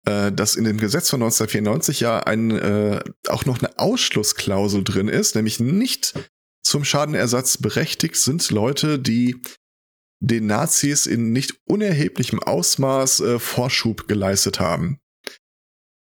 äh, 0.05 0.31
dass 0.31 0.55
in 0.55 0.63
dem 0.63 0.77
Gesetz 0.77 1.09
von 1.09 1.21
1994 1.21 1.99
ja 1.99 2.19
ein, 2.19 2.51
äh, 2.51 3.01
auch 3.27 3.45
noch 3.45 3.59
eine 3.59 3.77
Ausschlussklausel 3.79 4.83
drin 4.83 5.07
ist, 5.07 5.35
nämlich 5.35 5.59
nicht 5.59 6.13
zum 6.63 6.85
Schadenersatz 6.85 7.57
berechtigt 7.57 8.15
sind 8.15 8.49
Leute, 8.51 8.99
die 8.99 9.41
den 10.19 10.47
Nazis 10.47 11.05
in 11.05 11.31
nicht 11.31 11.55
unerheblichem 11.65 12.39
Ausmaß 12.41 13.21
äh, 13.21 13.39
Vorschub 13.39 14.07
geleistet 14.07 14.59
haben. 14.59 14.99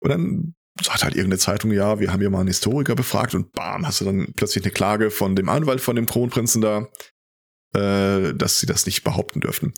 Und 0.01 0.09
dann 0.09 0.55
sagt 0.81 1.03
halt 1.03 1.15
irgendeine 1.15 1.39
Zeitung, 1.39 1.71
ja, 1.71 1.99
wir 1.99 2.11
haben 2.11 2.19
hier 2.19 2.29
mal 2.29 2.39
einen 2.39 2.47
Historiker 2.47 2.95
befragt 2.95 3.35
und 3.35 3.53
bam, 3.53 3.87
hast 3.87 4.01
du 4.01 4.05
dann 4.05 4.33
plötzlich 4.35 4.63
eine 4.63 4.73
Klage 4.73 5.11
von 5.11 5.35
dem 5.35 5.47
Anwalt 5.47 5.81
von 5.81 5.95
dem 5.95 6.05
Kronprinzen 6.05 6.61
da, 6.61 6.89
äh, 7.75 8.33
dass 8.33 8.59
sie 8.59 8.65
das 8.65 8.85
nicht 8.85 9.03
behaupten 9.03 9.39
dürften. 9.39 9.73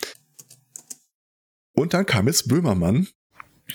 Und 1.76 1.94
dann 1.94 2.06
kam 2.06 2.28
jetzt 2.28 2.48
Böhmermann, 2.48 3.08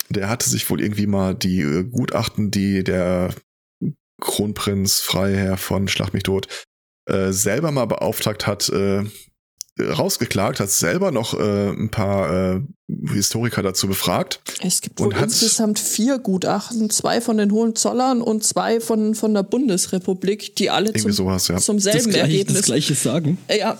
der 0.09 0.29
hatte 0.29 0.49
sich 0.49 0.69
wohl 0.69 0.81
irgendwie 0.81 1.07
mal 1.07 1.35
die 1.35 1.61
äh, 1.61 1.83
Gutachten, 1.83 2.51
die 2.51 2.83
der 2.83 3.33
Kronprinz 4.19 4.99
Freiherr 4.99 5.57
von 5.57 5.87
Schlag 5.87 6.13
mich 6.13 6.23
tot 6.23 6.47
äh, 7.07 7.31
selber 7.31 7.71
mal 7.71 7.85
beauftragt 7.85 8.47
hat, 8.47 8.69
äh, 8.69 9.03
rausgeklagt, 9.89 10.59
hat 10.59 10.69
selber 10.69 11.11
noch 11.11 11.37
äh, 11.37 11.69
ein 11.69 11.89
paar 11.89 12.55
äh, 12.55 12.61
Historiker 13.13 13.61
dazu 13.61 13.87
befragt. 13.87 14.41
Es 14.61 14.81
gibt 14.81 14.99
wohl 14.99 15.15
insgesamt 15.15 15.79
vier 15.79 16.19
Gutachten, 16.19 16.89
zwei 16.89 17.21
von 17.21 17.37
den 17.37 17.51
Hohenzollern 17.51 18.21
und 18.21 18.43
zwei 18.43 18.79
von, 18.79 19.15
von 19.15 19.33
der 19.33 19.43
Bundesrepublik, 19.43 20.55
die 20.55 20.69
alle 20.69 20.93
zum, 20.93 21.11
sowas, 21.11 21.47
ja. 21.47 21.57
zum 21.57 21.79
selben 21.79 21.97
das 21.97 22.07
gleiche, 22.07 22.21
Ergebnis. 22.21 22.57
Das 22.57 22.65
gleiche 22.65 22.95
sagen. 22.95 23.37
Ja. 23.49 23.77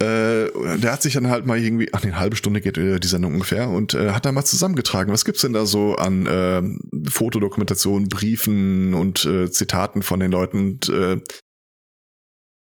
Äh, 0.00 0.78
der 0.78 0.92
hat 0.92 1.02
sich 1.02 1.12
dann 1.12 1.28
halt 1.28 1.44
mal 1.44 1.58
irgendwie, 1.58 1.90
ach 1.92 2.02
eine 2.02 2.18
halbe 2.18 2.34
Stunde 2.34 2.62
geht 2.62 2.78
äh, 2.78 2.98
die 2.98 3.08
Sendung 3.08 3.34
ungefähr 3.34 3.68
und 3.68 3.92
äh, 3.92 4.12
hat 4.12 4.24
da 4.24 4.32
mal 4.32 4.46
zusammengetragen, 4.46 5.12
was 5.12 5.26
gibt's 5.26 5.42
denn 5.42 5.52
da 5.52 5.66
so 5.66 5.94
an 5.96 6.26
äh, 6.26 6.62
Fotodokumentation, 7.10 8.08
Briefen 8.08 8.94
und 8.94 9.26
äh, 9.26 9.50
Zitaten 9.50 10.02
von 10.02 10.18
den 10.20 10.30
Leuten 10.30 10.58
und 10.58 10.88
äh, 10.88 11.20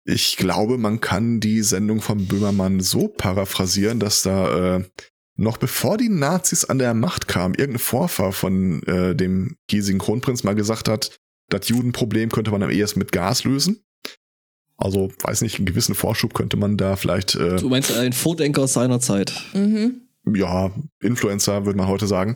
ich 0.08 0.38
glaube, 0.38 0.78
man 0.78 1.00
kann 1.00 1.38
die 1.38 1.62
Sendung 1.62 2.00
von 2.00 2.26
Böhmermann 2.26 2.80
so 2.80 3.08
paraphrasieren, 3.08 4.00
dass 4.00 4.22
da 4.22 4.76
äh, 4.76 4.84
noch 5.36 5.58
bevor 5.58 5.98
die 5.98 6.08
Nazis 6.08 6.64
an 6.64 6.78
der 6.78 6.94
Macht 6.94 7.28
kamen, 7.28 7.54
irgendein 7.54 7.78
Vorfahr 7.78 8.32
von 8.32 8.82
äh, 8.84 9.14
dem 9.14 9.56
hiesigen 9.70 10.00
Kronprinz 10.00 10.44
mal 10.44 10.54
gesagt 10.54 10.88
hat, 10.88 11.18
das 11.50 11.68
Judenproblem 11.68 12.30
könnte 12.30 12.50
man 12.50 12.62
am 12.62 12.70
ehesten 12.70 13.00
mit 13.00 13.12
Gas 13.12 13.44
lösen. 13.44 13.84
Also, 14.78 15.12
weiß 15.20 15.42
nicht, 15.42 15.56
einen 15.56 15.66
gewissen 15.66 15.94
Vorschub 15.94 16.32
könnte 16.32 16.56
man 16.56 16.78
da 16.78 16.96
vielleicht. 16.96 17.34
Äh, 17.34 17.56
du 17.56 17.68
meinst 17.68 17.94
ein 17.94 18.14
Vordenker 18.14 18.66
seiner 18.66 19.00
Zeit. 19.00 19.34
Mhm. 19.52 20.08
Ja, 20.34 20.70
Influencer, 21.02 21.66
würde 21.66 21.76
man 21.76 21.88
heute 21.88 22.06
sagen. 22.06 22.34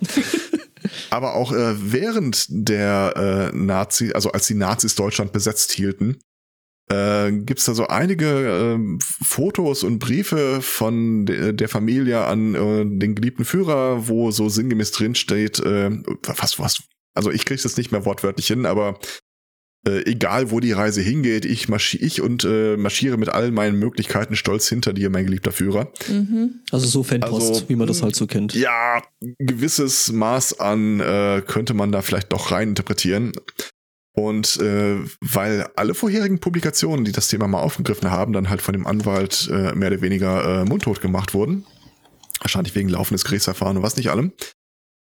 Aber 1.10 1.36
auch 1.36 1.52
äh, 1.52 1.74
während 1.78 2.46
der 2.50 3.50
äh, 3.52 3.56
Nazi, 3.56 4.12
also 4.12 4.30
als 4.32 4.46
die 4.46 4.54
Nazis 4.54 4.94
Deutschland 4.94 5.32
besetzt 5.32 5.72
hielten, 5.72 6.18
äh, 6.90 7.32
gibt 7.32 7.60
es 7.60 7.66
da 7.66 7.74
so 7.74 7.86
einige 7.86 8.26
äh, 8.76 8.98
Fotos 9.24 9.84
und 9.84 9.98
Briefe 9.98 10.60
von 10.62 11.26
de 11.26 11.52
der 11.52 11.68
Familie 11.68 12.24
an 12.24 12.54
äh, 12.54 12.84
den 12.84 13.14
geliebten 13.14 13.44
Führer, 13.44 14.08
wo 14.08 14.30
so 14.30 14.48
sinngemäß 14.48 14.92
drin 14.92 15.14
steht, 15.14 15.60
äh, 15.60 15.90
was, 16.24 16.58
was, 16.58 16.82
also 17.14 17.30
ich 17.30 17.44
kriege 17.44 17.62
das 17.62 17.76
nicht 17.76 17.92
mehr 17.92 18.04
wortwörtlich 18.04 18.46
hin, 18.46 18.66
aber 18.66 18.98
äh, 19.84 20.04
egal 20.08 20.52
wo 20.52 20.60
die 20.60 20.70
Reise 20.70 21.00
hingeht, 21.00 21.44
ich 21.44 21.68
marschiere 21.68 22.04
ich 22.04 22.20
und 22.20 22.44
äh, 22.44 22.76
marschiere 22.76 23.16
mit 23.16 23.30
allen 23.30 23.52
meinen 23.52 23.78
Möglichkeiten 23.78 24.36
stolz 24.36 24.68
hinter 24.68 24.92
dir, 24.92 25.10
mein 25.10 25.24
geliebter 25.24 25.50
Führer. 25.50 25.92
Mhm. 26.08 26.60
Also 26.70 26.86
so 26.86 27.02
Fanpost, 27.02 27.48
also, 27.48 27.68
wie 27.68 27.74
man 27.74 27.88
das 27.88 28.00
halt 28.00 28.14
so 28.14 28.28
kennt. 28.28 28.54
Ja, 28.54 29.02
gewisses 29.38 30.12
Maß 30.12 30.60
an 30.60 31.00
äh, 31.00 31.42
könnte 31.44 31.74
man 31.74 31.90
da 31.90 32.02
vielleicht 32.02 32.32
doch 32.32 32.52
rein 32.52 32.70
interpretieren. 32.70 33.32
Und 34.14 34.58
äh, 34.58 34.98
weil 35.20 35.68
alle 35.74 35.94
vorherigen 35.94 36.38
Publikationen, 36.38 37.04
die 37.04 37.12
das 37.12 37.28
Thema 37.28 37.48
mal 37.48 37.60
aufgegriffen 37.60 38.10
haben, 38.10 38.34
dann 38.34 38.50
halt 38.50 38.60
von 38.60 38.74
dem 38.74 38.86
Anwalt 38.86 39.48
äh, 39.50 39.74
mehr 39.74 39.90
oder 39.90 40.02
weniger 40.02 40.62
äh, 40.62 40.64
mundtot 40.64 41.00
gemacht 41.00 41.32
wurden, 41.32 41.64
wahrscheinlich 42.40 42.74
wegen 42.74 42.90
laufendes 42.90 43.24
Gerichtsverfahren 43.24 43.78
und 43.78 43.82
was 43.82 43.96
nicht 43.96 44.10
allem, 44.10 44.32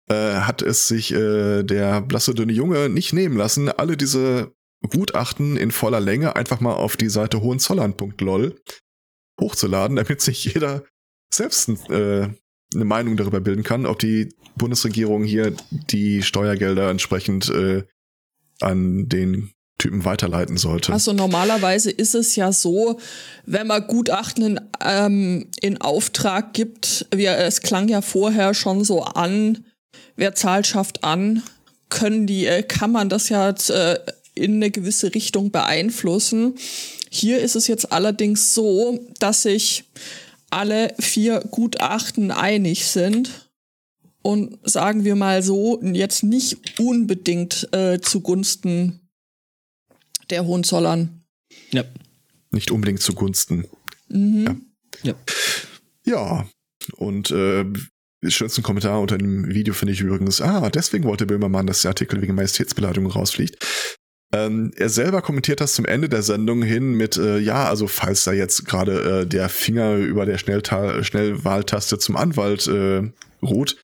äh, 0.09 0.35
hat 0.35 0.61
es 0.61 0.87
sich 0.87 1.13
äh, 1.13 1.63
der 1.63 2.01
blasse 2.01 2.33
dünne 2.33 2.53
Junge 2.53 2.87
nicht 2.87 3.11
nehmen 3.11 3.35
lassen, 3.35 3.69
alle 3.69 3.97
diese 3.97 4.53
Gutachten 4.89 5.57
in 5.57 5.71
voller 5.71 5.99
Länge 5.99 6.35
einfach 6.35 6.61
mal 6.61 6.73
auf 6.73 6.95
die 6.95 7.09
Seite 7.09 7.41
hohenzollern.lol 7.41 8.61
hochzuladen, 9.41 9.95
damit 9.97 10.21
sich 10.21 10.45
jeder 10.45 10.83
selbst 11.33 11.69
äh, 11.89 12.29
eine 12.73 12.85
Meinung 12.85 13.17
darüber 13.17 13.41
bilden 13.41 13.63
kann, 13.63 13.85
ob 13.85 13.99
die 13.99 14.33
Bundesregierung 14.55 15.23
hier 15.23 15.53
die 15.69 16.23
Steuergelder 16.23 16.89
entsprechend 16.89 17.49
äh, 17.49 17.83
an 18.61 19.09
den 19.09 19.51
Typen 19.77 20.05
weiterleiten 20.05 20.57
sollte. 20.57 20.93
Also 20.93 21.11
normalerweise 21.11 21.91
ist 21.91 22.15
es 22.15 22.35
ja 22.37 22.53
so, 22.53 22.97
wenn 23.45 23.67
man 23.67 23.85
Gutachten 23.87 24.43
in, 24.43 24.61
ähm, 24.81 25.47
in 25.61 25.81
Auftrag 25.81 26.53
gibt, 26.53 27.07
wie, 27.13 27.25
es 27.25 27.61
klang 27.61 27.89
ja 27.89 28.01
vorher 28.01 28.53
schon 28.53 28.85
so 28.85 29.03
an, 29.03 29.65
wer 30.15 30.33
zahlt, 30.33 30.65
schafft 30.65 31.03
an, 31.03 31.43
können 31.89 32.25
die, 32.25 32.45
äh, 32.45 32.63
kann 32.63 32.91
man 32.91 33.09
das 33.09 33.27
ja 33.27 33.49
äh, 33.49 33.99
in 34.33 34.55
eine 34.55 34.71
gewisse 34.71 35.13
Richtung 35.13 35.51
beeinflussen. 35.51 36.55
Hier 37.09 37.39
ist 37.39 37.55
es 37.55 37.67
jetzt 37.67 37.91
allerdings 37.91 38.53
so, 38.53 38.99
dass 39.19 39.43
sich 39.43 39.83
alle 40.49 40.93
vier 40.99 41.41
Gutachten 41.51 42.31
einig 42.31 42.85
sind 42.85 43.44
und 44.25 44.57
sagen 44.63 45.05
wir 45.05 45.15
mal 45.15 45.43
so, 45.43 45.79
jetzt 45.83 46.23
nicht 46.23 46.79
unbedingt 46.79 47.69
äh, 47.73 47.99
zugunsten 47.99 49.01
der 50.31 50.47
Hohenzollern. 50.47 51.21
Ja. 51.69 51.83
Nicht 52.49 52.71
unbedingt 52.71 53.01
zugunsten. 53.01 53.67
Mhm. 54.07 54.65
Ja. 55.03 55.13
ja. 55.13 55.15
Ja. 56.07 56.49
Und 56.97 57.29
äh, 57.29 57.65
schönsten 58.27 58.63
Kommentar 58.63 58.99
unter 58.99 59.19
dem 59.19 59.47
Video 59.53 59.75
finde 59.75 59.93
ich 59.93 60.01
übrigens, 60.01 60.41
ah, 60.41 60.71
deswegen 60.71 61.03
wollte 61.03 61.27
Böhmermann, 61.27 61.67
dass 61.67 61.83
der 61.83 61.89
Artikel 61.89 62.19
wegen 62.19 62.33
Majestätsbeleidigung 62.33 63.11
rausfliegt. 63.11 63.63
Ähm, 64.33 64.71
er 64.75 64.89
selber 64.89 65.21
kommentiert 65.21 65.61
das 65.61 65.75
zum 65.75 65.85
Ende 65.85 66.09
der 66.09 66.23
Sendung 66.23 66.63
hin 66.63 66.95
mit, 66.95 67.15
äh, 67.17 67.37
ja, 67.37 67.69
also 67.69 67.85
falls 67.85 68.23
da 68.23 68.33
jetzt 68.33 68.65
gerade 68.65 69.21
äh, 69.21 69.27
der 69.27 69.49
Finger 69.49 69.97
über 69.97 70.25
der 70.25 70.39
Schnellta 70.39 71.03
Schnellwahltaste 71.03 71.99
zum 71.99 72.17
Anwalt 72.17 72.65
äh, 72.65 73.03
ruht, 73.43 73.77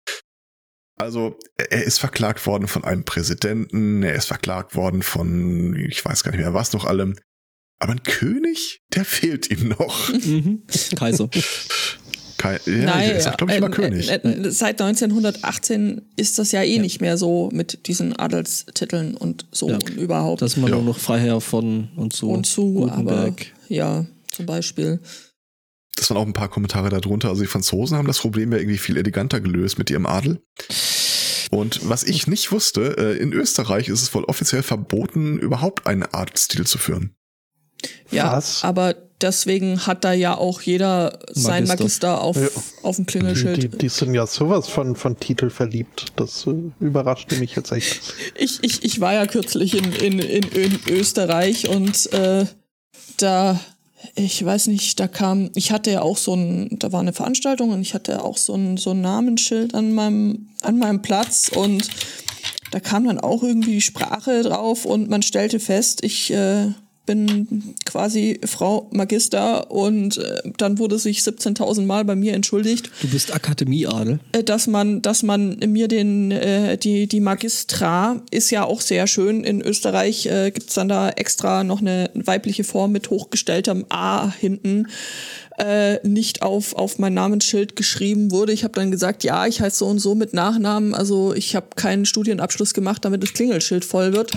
also 1.02 1.38
er 1.58 1.84
ist 1.84 2.00
verklagt 2.00 2.46
worden 2.46 2.68
von 2.68 2.84
einem 2.84 3.04
Präsidenten, 3.04 4.04
er 4.04 4.16
ist 4.16 4.26
verklagt 4.26 4.76
worden 4.76 5.02
von, 5.02 5.76
ich 5.76 6.04
weiß 6.04 6.24
gar 6.24 6.32
nicht 6.32 6.42
mehr 6.42 6.54
was 6.54 6.74
noch 6.74 6.86
allem. 6.86 7.16
Aber 7.80 7.94
ein 7.94 8.04
König, 8.04 8.82
der 8.94 9.06
fehlt 9.06 9.50
ihm 9.50 9.70
noch. 9.70 10.10
Mhm. 10.10 10.64
Kaiser. 10.96 11.30
Kai 12.38 12.60
ja, 12.66 12.74
Nein, 12.86 13.18
ich 13.18 13.24
sag, 13.24 13.38
glaube 13.38 13.54
ich, 13.54 13.58
äh, 13.58 13.62
mal 13.62 13.70
König. 13.70 14.10
Äh, 14.10 14.16
äh, 14.16 14.52
seit 14.52 14.82
1918 14.82 16.02
ist 16.16 16.40
das 16.40 16.52
ja 16.52 16.64
eh 16.64 16.76
ja. 16.76 16.82
nicht 16.82 17.02
mehr 17.02 17.18
so 17.18 17.50
mit 17.54 17.88
diesen 17.88 18.16
Adelstiteln 18.16 19.16
und 19.16 19.46
so 19.52 19.70
ja. 19.70 19.76
und 19.76 19.90
überhaupt. 19.92 20.42
Dass 20.42 20.58
man 20.58 20.70
Ja. 20.72 20.78
nur 20.78 20.86
noch 20.86 20.98
Freiherr 21.00 21.42
von 21.42 21.90
und 21.96 22.14
zu. 22.14 22.30
und 22.32 22.46
zu, 22.46 22.90
aber 22.92 23.26
Gutenberg. 23.26 23.46
ja, 23.68 24.06
zum 24.32 24.46
Beispiel. 24.48 25.00
Das 25.96 26.10
waren 26.10 26.18
auch 26.18 26.26
ein 26.26 26.34
paar 26.34 26.50
Kommentare 26.50 26.90
darunter. 26.90 27.30
Also 27.30 27.42
die 27.42 27.48
Franzosen 27.48 27.96
haben 27.96 28.08
das 28.08 28.20
Problem 28.20 28.52
ja 28.52 28.58
irgendwie 28.58 28.80
viel 28.80 28.98
eleganter 28.98 29.40
gelöst 29.40 29.78
mit 29.78 29.92
ihrem 29.92 30.08
Adel. 30.08 30.42
Und 31.52 31.88
was 31.90 32.04
ich 32.04 32.28
nicht 32.28 32.52
wusste, 32.52 32.96
äh, 32.98 33.18
in 33.18 33.34
Österreich 33.34 33.90
ist 33.90 34.02
es 34.02 34.14
wohl 34.14 34.24
offiziell 34.24 34.64
verboten, 34.64 35.38
überhaupt 35.38 35.86
einen 35.86 36.04
Adelsstil 36.04 36.66
zu 36.66 36.78
führen. 36.78 37.14
Ja, 38.10 38.32
Was? 38.34 38.64
aber 38.64 38.96
deswegen 39.22 39.86
hat 39.86 40.04
da 40.04 40.14
ja 40.14 40.38
auch 40.38 40.62
jeder 40.62 41.20
sein 41.32 41.66
Magister. 41.66 41.84
Magister 41.84 42.22
auf, 42.22 42.36
Ja. 42.38 42.48
auf 42.84 42.96
dem 42.96 43.06
Die, 43.06 43.12
Klingelschild. 43.12 43.82
die 43.82 43.90
sind 43.90 44.14
ja 44.14 44.26
sowas 44.28 44.68
von, 44.70 44.96
von 44.96 45.20
Titel 45.20 45.50
verliebt. 45.50 46.08
Das 46.16 46.48
äh, 46.48 46.54
überraschte 46.80 47.36
mich 47.38 47.56
jetzt 47.56 47.72
echt. 47.72 48.02
Ich, 48.36 48.60
ich, 48.64 48.84
ich 48.84 49.00
war 49.02 49.14
ja 49.14 49.26
kürzlich 49.26 49.76
in, 49.76 49.92
in, 49.94 50.20
in, 50.20 50.44
in 50.50 50.80
Österreich 50.90 51.68
und 51.68 52.12
äh, 52.14 52.46
da, 53.18 53.60
ich 54.16 54.44
weiß 54.44 54.68
nicht, 54.68 55.00
da 55.00 55.08
kam, 55.08 55.52
ich 55.56 55.72
hatte 55.72 55.92
ja 55.92 56.02
auch 56.02 56.18
so 56.18 56.34
ein, 56.34 56.78
da 56.80 56.92
war 56.92 57.00
eine 57.00 57.14
Veranstaltung 57.14 57.72
und 57.72 57.82
ich 57.82 57.94
hatte 57.94 58.24
auch 58.24 58.38
so 58.38 58.56
ein, 58.56 58.78
so 58.78 58.92
ein 58.92 59.02
Namensschild 59.02 59.74
an 59.74 59.94
meinem, 59.94 60.50
an 60.62 60.78
meinem 60.78 61.02
Platz 61.02 61.50
und 61.54 61.88
da 62.72 62.80
kam 62.80 63.06
dann 63.06 63.20
auch 63.20 63.44
irgendwie 63.44 63.74
die 63.74 63.82
Sprache 63.82 64.44
drauf 64.44 64.86
und 64.86 65.10
man 65.10 65.22
stellte 65.22 65.60
fest, 65.60 66.04
ich, 66.04 66.32
äh, 66.32 66.68
bin 67.06 67.76
quasi 67.86 68.40
Frau 68.46 68.88
Magister 68.92 69.72
und 69.72 70.18
äh, 70.18 70.42
dann 70.58 70.78
wurde 70.78 71.00
sich 71.00 71.20
17.000 71.20 71.86
Mal 71.86 72.06
bei 72.06 72.16
mir 72.16 72.34
entschuldigt, 72.34 72.90
Du 73.02 73.08
bist 73.10 73.34
Akademieadel. 73.34 74.20
äh, 74.34 74.44
dass 74.44 74.68
man, 74.68 75.02
dass 75.02 75.24
man 75.24 75.58
mir 75.66 75.88
den, 75.88 76.32
äh, 76.32 76.78
die, 76.78 77.08
die 77.08 77.20
Magistra 77.20 78.22
ist 78.30 78.52
ja 78.52 78.64
auch 78.64 78.82
sehr 78.82 79.08
schön. 79.08 79.44
In 79.44 79.62
Österreich 79.62 80.26
äh, 80.28 80.52
gibt's 80.52 80.76
dann 80.76 80.90
da 80.90 81.10
extra 81.10 81.64
noch 81.64 81.82
eine 81.82 82.10
weibliche 82.14 82.64
Form 82.64 82.92
mit 82.92 83.10
hochgestelltem 83.10 83.86
A 83.90 84.32
hinten, 84.32 84.88
äh, 85.58 86.06
nicht 86.08 86.42
auf, 86.42 86.74
auf 86.74 87.00
mein 87.00 87.14
Namensschild 87.14 87.76
geschrieben 87.76 88.32
wurde. 88.32 88.54
Ich 88.54 88.64
habe 88.64 88.74
dann 88.74 88.92
gesagt, 88.92 89.24
ja, 89.24 89.46
ich 89.48 89.62
heiße 89.62 89.78
so 89.78 89.88
und 89.88 90.00
so 90.00 90.16
mit 90.16 90.34
Nachnamen. 90.34 90.94
Also 90.94 91.34
ich 91.34 91.56
habe 91.56 91.68
keinen 91.76 92.06
Studienabschluss 92.06 92.74
gemacht, 92.74 93.06
damit 93.06 93.24
das 93.24 93.34
Klingelschild 93.34 93.86
voll 93.86 94.14
wird. 94.14 94.32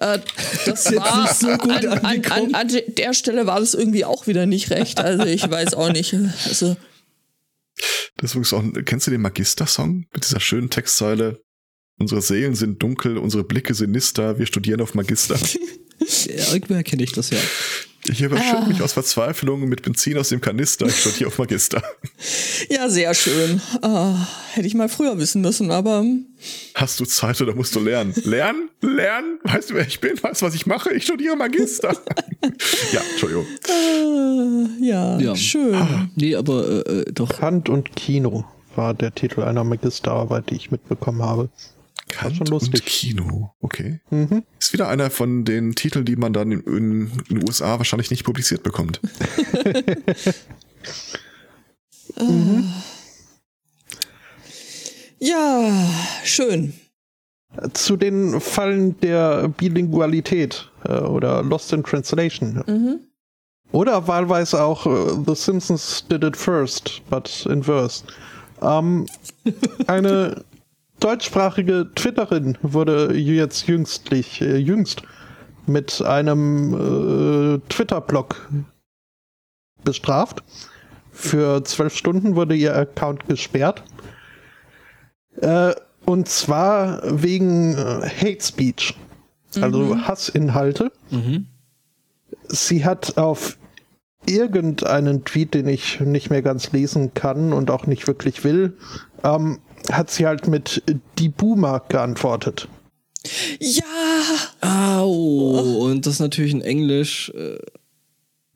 Äh, 0.00 0.18
das 0.66 0.86
war 0.96 1.22
nicht 1.22 1.34
so 1.34 1.48
gut 1.58 1.84
an, 1.86 1.98
an, 1.98 2.24
an, 2.30 2.54
an 2.54 2.68
der 2.96 3.14
Stelle 3.14 3.46
war 3.46 3.60
das 3.60 3.74
irgendwie 3.74 4.04
auch 4.04 4.26
wieder 4.26 4.46
nicht 4.46 4.70
recht. 4.70 5.00
Also 5.00 5.24
ich 5.24 5.48
weiß 5.48 5.74
auch 5.74 5.92
nicht. 5.92 6.14
Also 6.46 6.76
Das 8.16 8.30
ist 8.30 8.34
übrigens 8.34 8.52
auch, 8.52 8.84
kennst 8.84 9.06
du 9.06 9.10
den 9.10 9.22
Magister-Song 9.22 10.06
mit 10.12 10.24
dieser 10.24 10.40
schönen 10.40 10.70
Textzeile? 10.70 11.40
Unsere 11.98 12.22
Seelen 12.22 12.54
sind 12.54 12.82
dunkel, 12.82 13.18
unsere 13.18 13.44
Blicke 13.44 13.74
sinister, 13.74 14.38
wir 14.38 14.46
studieren 14.46 14.80
auf 14.80 14.94
Magister. 14.94 15.38
Ja, 16.34 16.54
irgendwoher 16.54 16.82
kenne 16.82 17.02
ich 17.02 17.12
das 17.12 17.28
ja. 17.28 17.36
Ich 18.10 18.20
überschütte 18.22 18.66
mich 18.66 18.82
aus 18.82 18.92
Verzweiflung 18.94 19.68
mit 19.68 19.82
Benzin 19.82 20.18
aus 20.18 20.30
dem 20.30 20.40
Kanister, 20.40 20.86
ich 20.86 20.96
studiere 21.00 21.28
auf 21.28 21.38
Magister. 21.38 21.82
Ja, 22.68 22.88
sehr 22.90 23.14
schön. 23.14 23.60
Ah, 23.82 24.14
hätte 24.52 24.66
ich 24.66 24.74
mal 24.74 24.88
früher 24.88 25.16
wissen 25.18 25.40
müssen, 25.40 25.70
aber 25.70 26.04
Hast 26.74 27.00
du 27.00 27.04
Zeit 27.06 27.40
oder 27.40 27.54
musst 27.54 27.74
du 27.74 27.80
lernen? 27.80 28.12
Lernen? 28.24 28.68
Lernen? 28.82 29.38
Weißt 29.44 29.70
du, 29.70 29.74
wer 29.74 29.86
ich 29.86 30.00
bin? 30.00 30.22
Weißt 30.22 30.42
du, 30.42 30.46
was 30.46 30.54
ich 30.54 30.66
mache? 30.66 30.92
Ich 30.92 31.04
studiere 31.04 31.36
Magister. 31.36 31.96
ja, 32.92 33.00
Entschuldigung. 33.12 33.46
äh, 33.68 34.86
ja, 34.86 35.18
Ja. 35.18 35.34
schön. 35.36 36.10
Nee, 36.16 36.34
aber 36.36 36.86
äh, 36.86 37.00
äh, 37.00 37.12
doch. 37.12 37.30
Kant 37.30 37.68
und 37.70 37.96
Kino 37.96 38.44
war 38.76 38.92
der 38.94 39.14
Titel 39.14 39.42
einer 39.42 39.64
Magisterarbeit, 39.64 40.50
die 40.50 40.56
ich 40.56 40.70
mitbekommen 40.70 41.22
habe. 41.22 41.48
Kant 42.10 42.50
und 42.50 42.84
Kino. 42.84 43.54
Okay. 43.60 44.00
Mhm. 44.10 44.42
Ist 44.58 44.72
wieder 44.72 44.88
einer 44.88 45.10
von 45.10 45.44
den 45.44 45.74
Titeln, 45.74 46.04
die 46.04 46.16
man 46.16 46.32
dann 46.32 46.52
in, 46.52 46.60
in, 46.60 47.10
in 47.28 47.38
den 47.38 47.48
USA 47.48 47.78
wahrscheinlich 47.78 48.10
nicht 48.10 48.24
publiziert 48.24 48.62
bekommt. 48.62 49.00
Ja, 55.20 55.70
schön. 56.24 56.72
Zu 57.74 57.96
den 57.96 58.40
Fallen 58.40 58.98
der 59.00 59.48
Bilingualität 59.48 60.70
äh, 60.84 60.98
oder 60.98 61.42
Lost 61.42 61.72
in 61.72 61.82
Translation. 61.82 62.62
Mhm. 62.66 63.00
Oder 63.72 64.08
wahlweise 64.08 64.62
auch 64.62 64.86
äh, 64.86 65.22
The 65.26 65.34
Simpsons 65.34 66.06
did 66.10 66.24
it 66.24 66.36
first, 66.36 67.02
but 67.10 67.46
in 67.46 67.62
verse. 67.62 68.04
Ähm, 68.62 69.06
eine 69.86 70.44
deutschsprachige 71.00 71.90
Twitterin 71.94 72.56
wurde 72.62 73.16
jetzt 73.16 73.66
jüngstlich, 73.66 74.40
äh, 74.40 74.56
jüngst 74.56 75.02
mit 75.66 76.02
einem 76.02 76.74
äh, 76.74 77.58
Twitter-Blog 77.68 78.48
bestraft. 79.84 80.42
Für 81.10 81.64
zwölf 81.64 81.96
Stunden 81.96 82.36
wurde 82.36 82.54
ihr 82.54 82.76
Account 82.76 83.26
gesperrt. 83.26 83.82
Äh, 85.40 85.74
und 86.04 86.28
zwar 86.28 87.02
wegen 87.04 87.74
äh, 87.74 88.08
Hate 88.08 88.42
Speech, 88.42 88.96
also 89.60 89.96
Hassinhalte. 89.96 90.92
Mhm. 91.10 91.46
Sie 92.48 92.84
hat 92.84 93.16
auf 93.16 93.58
irgendeinen 94.26 95.24
Tweet, 95.24 95.54
den 95.54 95.68
ich 95.68 96.00
nicht 96.00 96.30
mehr 96.30 96.42
ganz 96.42 96.72
lesen 96.72 97.14
kann 97.14 97.52
und 97.52 97.70
auch 97.70 97.86
nicht 97.86 98.06
wirklich 98.06 98.44
will, 98.44 98.76
ähm, 99.24 99.58
hat 99.90 100.10
sie 100.10 100.26
halt 100.26 100.46
mit 100.48 100.82
die 101.18 101.28
Boomer 101.28 101.82
geantwortet. 101.88 102.68
Ja, 103.60 103.84
Au, 104.62 105.82
und 105.84 106.06
das 106.06 106.20
natürlich 106.20 106.52
in 106.52 106.62
Englisch. 106.62 107.30
Äh, 107.34 107.58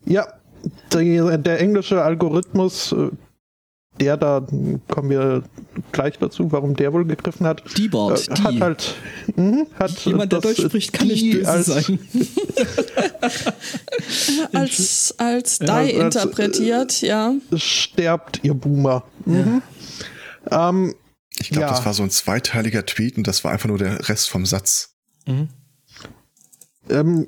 Ja, 0.06 0.26
der, 0.92 1.38
der 1.38 1.60
englische 1.60 2.02
Algorithmus, 2.02 2.92
äh, 2.92 3.08
der 4.00 4.16
da, 4.16 4.46
kommen 4.88 5.10
wir 5.10 5.42
gleich 5.92 6.18
dazu, 6.18 6.50
warum 6.50 6.74
der 6.74 6.92
wohl 6.92 7.04
gegriffen 7.04 7.46
hat, 7.46 7.62
die 7.76 7.88
Bart, 7.88 8.28
äh, 8.28 8.34
die. 8.34 8.42
hat 8.42 8.60
halt, 8.60 8.94
mh, 9.36 9.66
hat 9.78 9.90
Jemand, 10.04 10.32
der 10.32 10.40
Deutsch 10.40 10.62
spricht, 10.62 10.92
kann 10.92 11.08
nicht 11.08 11.22
die 11.22 11.32
böse 11.34 11.50
als, 11.50 11.66
sein. 11.66 11.98
als, 14.52 15.14
als 15.18 15.58
Ja, 15.58 15.82
Die 15.82 16.00
als, 16.00 16.16
interpretiert, 16.16 17.00
ja. 17.02 17.34
Stirbt 17.54 18.40
ihr 18.42 18.54
Boomer. 18.54 19.04
Mhm. 19.26 19.62
Ähm, 20.50 20.94
Ich 21.44 21.50
glaube, 21.50 21.66
Ja. 21.66 21.70
das 21.70 21.84
war 21.84 21.92
so 21.92 22.02
ein 22.02 22.08
zweiteiliger 22.08 22.86
Tweet 22.86 23.18
und 23.18 23.26
das 23.26 23.44
war 23.44 23.52
einfach 23.52 23.68
nur 23.68 23.76
der 23.76 24.08
Rest 24.08 24.30
vom 24.30 24.46
Satz. 24.46 24.94
Mhm. 25.26 25.48
Ähm, 26.88 27.26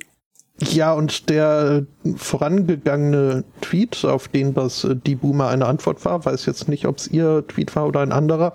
ja, 0.59 0.95
und 0.95 1.29
der 1.29 1.85
vorangegangene 2.17 3.45
Tweet, 3.61 4.07
auf 4.07 4.29
den 4.29 4.55
das 4.55 4.85
äh, 4.85 4.97
die 4.97 5.15
Boomer 5.17 5.49
eine 5.49 5.67
Antwort 5.67 6.03
war, 6.07 6.25
weiß 6.25 6.47
jetzt 6.47 6.67
nicht, 6.67 6.87
ob 6.87 6.97
es 6.97 7.09
ihr 7.09 7.47
Tweet 7.47 7.77
war 7.77 7.87
oder 7.87 8.01
ein 8.01 8.11
anderer, 8.11 8.55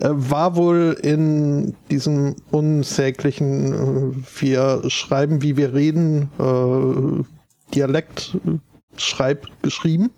äh, 0.00 0.08
war 0.10 0.56
wohl 0.56 0.98
in 1.00 1.76
diesem 1.92 2.34
unsäglichen 2.50 3.72
äh, 3.72 4.40
Wir 4.40 4.82
schreiben, 4.90 5.40
wie 5.40 5.56
wir 5.56 5.74
reden, 5.74 6.30
äh, 6.40 7.72
Dialekt 7.72 8.36
äh, 8.44 8.58
schreib 8.96 9.46
geschrieben. 9.62 10.10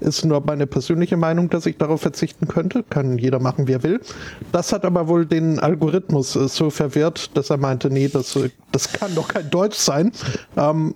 Ist 0.00 0.24
nur 0.24 0.40
meine 0.40 0.66
persönliche 0.66 1.16
Meinung, 1.16 1.50
dass 1.50 1.66
ich 1.66 1.76
darauf 1.76 2.00
verzichten 2.00 2.48
könnte. 2.48 2.82
Kann 2.82 3.18
jeder 3.18 3.40
machen, 3.40 3.66
wie 3.66 3.72
er 3.72 3.82
will. 3.82 4.00
Das 4.52 4.72
hat 4.72 4.84
aber 4.84 5.08
wohl 5.08 5.26
den 5.26 5.58
Algorithmus 5.58 6.36
äh, 6.36 6.48
so 6.48 6.70
verwirrt, 6.70 7.30
dass 7.34 7.50
er 7.50 7.56
meinte, 7.56 7.90
nee, 7.90 8.08
das, 8.08 8.36
äh, 8.36 8.50
das 8.72 8.92
kann 8.92 9.14
doch 9.14 9.28
kein 9.28 9.50
Deutsch 9.50 9.78
sein. 9.78 10.12
Ähm, 10.56 10.94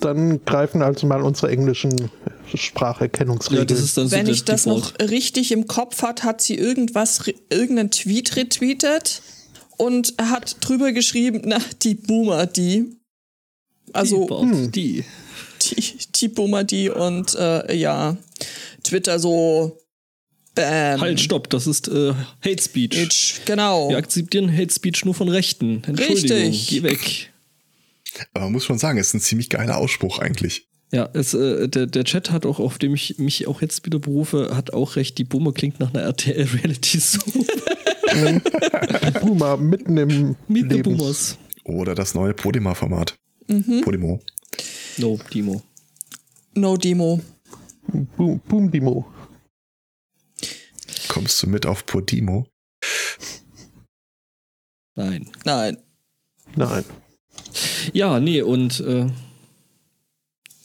dann 0.00 0.44
greifen 0.44 0.82
also 0.82 1.06
mal 1.06 1.22
unsere 1.22 1.50
englischen 1.50 2.10
Spracherkennungsregeln. 2.52 3.68
Ja, 3.68 3.76
so 3.76 4.10
Wenn 4.10 4.26
ich 4.26 4.44
das 4.44 4.64
Default. 4.64 5.00
noch 5.00 5.10
richtig 5.10 5.52
im 5.52 5.66
Kopf 5.66 6.02
hat, 6.02 6.24
hat 6.24 6.42
sie 6.42 6.56
irgendwas, 6.56 7.22
irgendeinen 7.50 7.90
Tweet 7.90 8.36
retweetet 8.36 9.22
und 9.76 10.14
hat 10.20 10.56
drüber 10.60 10.92
geschrieben, 10.92 11.42
na, 11.44 11.58
die 11.82 11.94
Boomer, 11.94 12.46
die. 12.46 12.96
Also, 13.92 14.26
die, 14.74 14.98
hm. 14.98 15.04
Die. 15.70 15.74
die, 15.76 15.98
die 16.14 16.28
Boomer, 16.28 16.64
die 16.64 16.90
und 16.90 17.34
äh, 17.34 17.74
ja, 17.74 18.16
Twitter 18.82 19.18
so, 19.18 19.78
bam. 20.54 21.00
Halt, 21.00 21.20
stopp, 21.20 21.50
das 21.50 21.66
ist 21.66 21.88
äh, 21.88 22.12
Hate 22.44 22.62
Speech. 22.62 22.96
Itch, 22.96 23.40
genau. 23.44 23.88
Wir 23.90 23.96
akzeptieren 23.98 24.54
Hate 24.56 24.72
Speech 24.72 25.04
nur 25.04 25.14
von 25.14 25.28
Rechten. 25.28 25.82
Entschuldigung, 25.86 26.36
Richtig. 26.38 26.68
geh 26.68 26.82
weg. 26.82 27.30
Aber 28.32 28.44
man 28.44 28.52
muss 28.52 28.64
schon 28.64 28.78
sagen, 28.78 28.98
es 28.98 29.08
ist 29.08 29.14
ein 29.14 29.20
ziemlich 29.20 29.50
geiler 29.50 29.76
Ausspruch 29.78 30.18
eigentlich. 30.20 30.66
Ja, 30.92 31.08
es, 31.12 31.34
äh, 31.34 31.68
der, 31.68 31.86
der 31.86 32.04
Chat 32.04 32.30
hat 32.30 32.46
auch, 32.46 32.60
auf 32.60 32.78
dem 32.78 32.94
ich 32.94 33.18
mich 33.18 33.48
auch 33.48 33.60
jetzt 33.60 33.84
wieder 33.84 33.98
berufe, 33.98 34.54
hat 34.54 34.72
auch 34.72 34.94
recht. 34.94 35.18
Die 35.18 35.24
Boomer 35.24 35.52
klingt 35.52 35.80
nach 35.80 35.92
einer 35.92 36.04
RTL-Reality-Soap. 36.04 37.24
Die 38.14 39.10
Boomer 39.18 39.56
mitten 39.56 39.96
im 39.96 40.36
Meet 40.46 40.70
the 40.70 40.76
Lebens- 40.76 40.98
Boomers. 40.98 41.38
Oder 41.64 41.96
das 41.96 42.14
neue 42.14 42.34
Podima-Format. 42.34 43.16
Podimo. 43.82 44.20
No, 44.98 45.18
Dimo. 45.32 45.62
No 46.54 46.76
Demo. 46.76 47.20
Boom, 48.16 48.40
Boom 48.48 48.70
Demo. 48.70 49.06
Kommst 51.08 51.42
du 51.42 51.48
mit 51.48 51.66
auf 51.66 51.84
Podimo? 51.86 52.46
Nein. 54.94 55.30
Nein. 55.44 55.78
Nein. 56.56 56.84
Ja, 57.92 58.20
nee, 58.20 58.42
und 58.42 58.80
äh, 58.80 59.06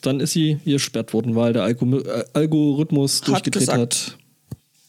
dann 0.02 0.20
ist 0.20 0.34
sie 0.34 0.60
gesperrt 0.66 1.14
worden, 1.14 1.36
weil 1.36 1.54
der 1.54 1.64
Algo 1.64 2.00
äh, 2.00 2.26
Algorithmus 2.34 3.22
durchgedreht 3.22 3.62
gesagt. 3.62 3.80
hat. 3.80 4.18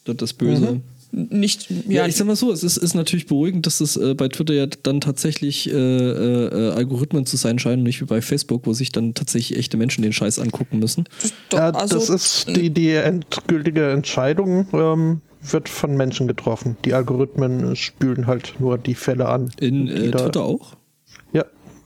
Das 0.05 0.31
ist 0.31 0.35
böse. 0.39 0.81
Nicht, 1.13 1.71
Ja, 1.71 2.03
ja, 2.03 2.07
ich 2.07 2.17
sag 2.17 2.27
mal 2.27 2.37
so, 2.37 2.53
es 2.53 2.63
ist, 2.63 2.77
ist 2.77 2.95
natürlich 2.95 3.27
beruhigend, 3.27 3.67
dass 3.67 3.81
es 3.81 3.97
äh, 3.97 4.15
bei 4.15 4.29
Twitter 4.29 4.55
ja 4.55 4.67
dann 4.67 5.01
tatsächlich 5.01 5.69
äh, 5.69 5.75
äh, 5.75 6.71
Algorithmen 6.73 7.27
zu 7.27 7.37
sein 7.37 7.59
scheinen, 7.59 7.83
nicht 7.83 8.01
wie 8.01 8.05
bei 8.05 8.23
Facebook, 8.23 8.67
wo 8.67 8.73
sich 8.73 8.93
dann 8.93 9.15
tatsächlich 9.15 9.59
echte 9.59 9.77
Menschen 9.77 10.03
den 10.03 10.13
Scheiß 10.13 10.39
angucken 10.39 10.79
müssen. 10.79 11.05
doch, 11.49 11.59
Ja, 11.59 11.71
also, 11.71 11.97
das 11.97 12.11
ist 12.11 12.49
die, 12.49 12.71
die 12.71 12.93
endgültige 12.93 13.91
Entscheidung, 13.91 14.69
ähm, 14.73 15.21
wird 15.43 15.69
von 15.69 15.97
Menschen 15.97 16.29
getroffen. 16.29 16.77
Die 16.85 16.95
Algorithmen 16.95 17.75
spülen 17.75 18.27
halt 18.27 18.55
nur 18.59 18.79
die 18.79 18.95
Fälle 18.95 19.29
an. 19.29 19.51
In 19.61 19.87
die 19.87 19.93
äh, 19.93 20.11
Twitter 20.11 20.45
auch? 20.45 20.77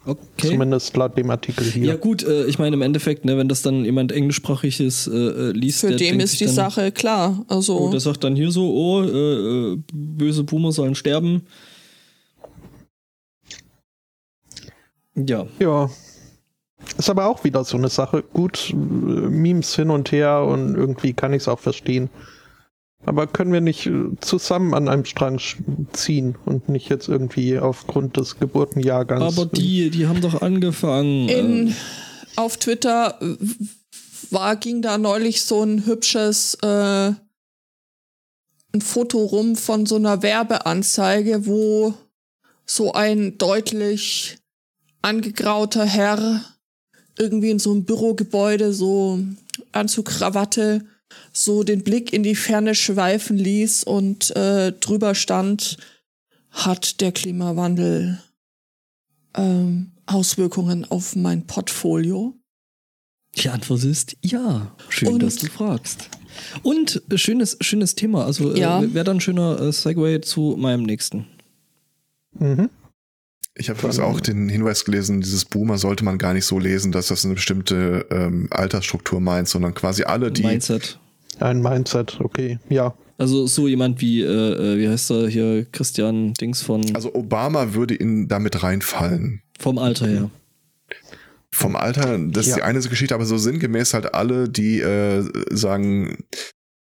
Ja, 0.07 0.13
Okay. 0.13 0.49
zumindest 0.49 0.95
laut 0.97 1.17
dem 1.17 1.31
Artikel 1.31 1.65
hier. 1.65 1.85
Ja 1.85 1.97
gut, 1.97 2.23
äh, 2.25 2.45
ich 2.47 2.59
meine 2.59 2.77
im 2.77 2.83
Endeffekt, 2.83 3.25
ne, 3.25 3.39
wenn 3.39 3.49
das 3.49 3.63
dann 3.63 3.85
jemand 3.85 4.13
englischsprachiges 4.13 5.07
äh, 5.07 5.11
äh, 5.13 5.51
liest, 5.53 5.81
für 5.81 5.97
denkt 5.97 6.23
ist 6.23 6.39
die 6.41 6.45
dann, 6.45 6.55
Sache 6.55 6.93
klar. 6.93 7.45
Also, 7.49 7.79
Oh, 7.79 7.91
der 7.91 8.01
sagt 8.01 8.23
dann 8.25 8.37
hier 8.37 8.51
so, 8.51 8.71
oh, 8.71 9.03
äh, 9.03 9.73
äh, 9.73 9.79
böse 9.93 10.45
Boomer 10.45 10.73
sollen 10.73 10.95
sterben. 10.95 11.43
Ja, 15.15 15.47
Ja, 15.61 15.89
Ist 16.99 17.09
aber 17.09 17.27
auch 17.27 17.45
wieder 17.45 17.65
so 17.65 17.77
eine 17.77 17.89
Sache. 17.89 18.23
Gut, 18.33 18.71
äh, 18.71 18.75
Memes 18.77 19.75
hin 19.77 19.91
und 19.91 20.13
her 20.13 20.43
und 20.43 20.75
irgendwie 20.75 21.13
kann 21.13 21.33
ich 21.33 21.43
es 21.43 21.49
auch 21.49 21.61
verstehen. 21.61 22.11
Aber 23.07 23.27
können 23.27 23.53
wir 23.53 23.61
nicht 23.61 23.87
äh, 23.87 24.11
zusammen 24.21 24.75
an 24.75 24.89
einem 24.89 25.05
Strang 25.05 25.41
ziehen 25.93 26.37
und 26.45 26.69
nicht 26.69 26.89
jetzt 26.89 27.09
irgendwie 27.09 27.59
aufgrund 27.59 28.17
des 28.17 28.39
Geburtenjahrgangs? 28.39 29.39
Aber 29.39 29.47
die, 29.47 29.91
die 29.91 30.07
haben 30.07 30.21
doch 30.21 30.41
angefangen. 30.41 31.29
In, 31.29 31.69
äh, 31.69 31.73
auf 32.37 32.57
Twitter 32.57 33.19
war, 34.31 34.57
ging 34.57 34.83
da 34.83 34.99
neulich 34.99 35.43
so 35.43 35.63
ein 35.63 35.87
hübsches 35.87 36.55
äh, 36.63 37.13
ein 38.75 38.81
Foto 38.81 39.19
rum 39.25 39.57
von 39.57 39.87
so 39.87 39.97
einer 39.97 40.23
Werbeanzeige, 40.23 41.47
wo 41.47 41.95
so 42.67 42.93
ein 42.93 43.39
deutlich 43.39 44.39
angegrauter 45.03 45.85
Herr 45.85 46.45
irgendwie 47.19 47.51
in 47.51 47.59
so 47.61 47.71
einem 47.71 47.85
Bürogebäude 47.85 48.73
so 48.73 49.21
Anzug, 49.73 50.07
Krawatte, 50.07 50.85
so 51.33 51.63
den 51.65 51.83
Blick 51.83 52.13
in 52.13 52.23
die 52.23 52.35
Ferne 52.37 52.75
schweifen 52.75 53.37
ließ 53.37 53.85
und 53.85 54.35
äh, 54.37 54.73
drüber 54.73 55.15
stand, 55.15 55.77
hat 56.51 57.01
der 57.01 57.13
Klimawandel 57.13 58.21
ähm, 59.37 59.93
Auswirkungen 60.07 60.85
auf 60.85 61.17
mein 61.17 61.47
Portfolio? 61.47 62.35
Die 63.37 63.49
Antwort 63.49 63.83
ist 63.85 64.17
ja. 64.23 64.75
Schön, 64.89 65.09
Und- 65.15 65.23
dass 65.23 65.37
du 65.37 65.47
fragst. 65.47 66.09
Und 66.63 67.03
äh, 67.11 67.19
schönes, 67.19 67.57
schönes 67.61 67.95
Thema. 67.95 68.25
Also 68.27 68.55
Ja. 68.57 68.83
äh, 68.83 68.95
wäre 68.95 69.05
dann 69.05 69.19
ein 69.19 69.21
schöner 69.21 69.61
äh, 69.61 69.73
Segway 69.73 70.21
zu 70.21 70.57
meinem 70.59 70.83
nächsten. 70.85 71.27
Mhm. 72.39 72.71
Ich 73.57 73.69
habe 73.71 73.79
übrigens 73.79 74.01
auch 74.01 74.21
den 74.21 74.49
Hinweis 74.49 74.85
gelesen, 74.85 75.21
dieses 75.21 75.45
Boomer 75.45 75.79
sollte 75.79 76.05
man 76.05 76.19
gar 76.19 76.35
nicht 76.35 76.45
so 76.45 76.59
lesen, 76.59 76.91
dass 76.91 77.07
das 77.07 77.25
eine 77.25 77.35
bestimmte 77.35 78.05
ähm, 78.11 78.49
Altersstruktur 78.51 79.21
meint, 79.21 79.49
sondern 79.49 79.75
quasi 79.75 80.03
alle, 80.03 80.33
die 80.33 80.43
Mindset. 80.43 80.99
Ein 81.41 81.61
Mindset, 81.63 82.19
okay. 82.21 82.59
Ja. 82.69 82.95
Also 83.19 83.47
so 83.47 83.69
jemand 83.69 84.01
wie, 84.01 84.23
äh, 84.23 84.27
äh, 84.27 84.79
wie 84.79 84.89
heißt 84.89 85.11
er 85.13 85.29
hier, 85.29 85.65
Christian 85.71 86.35
Dings 86.35 86.63
von 86.63 86.85
Also 86.95 87.15
Obama 87.15 87.75
würde 87.75 87.95
in 87.95 88.27
damit 88.29 88.63
reinfallen. 88.63 89.43
vom 89.59 89.79
Alter 89.79 90.07
her. 90.09 90.31
Vom 91.53 91.77
Alter, 91.77 92.19
das 92.19 92.47
ist 92.47 92.51
Ja. 92.51 92.57
die 92.57 92.63
eine 92.63 92.81
Geschichte, 92.81 93.15
aber 93.15 93.25
so 93.27 93.39
sinngemäß 93.39 93.95
halt 93.95 94.13
alle, 94.15 94.49
die 94.49 94.81
äh, 94.81 95.25
sagen, 95.55 96.25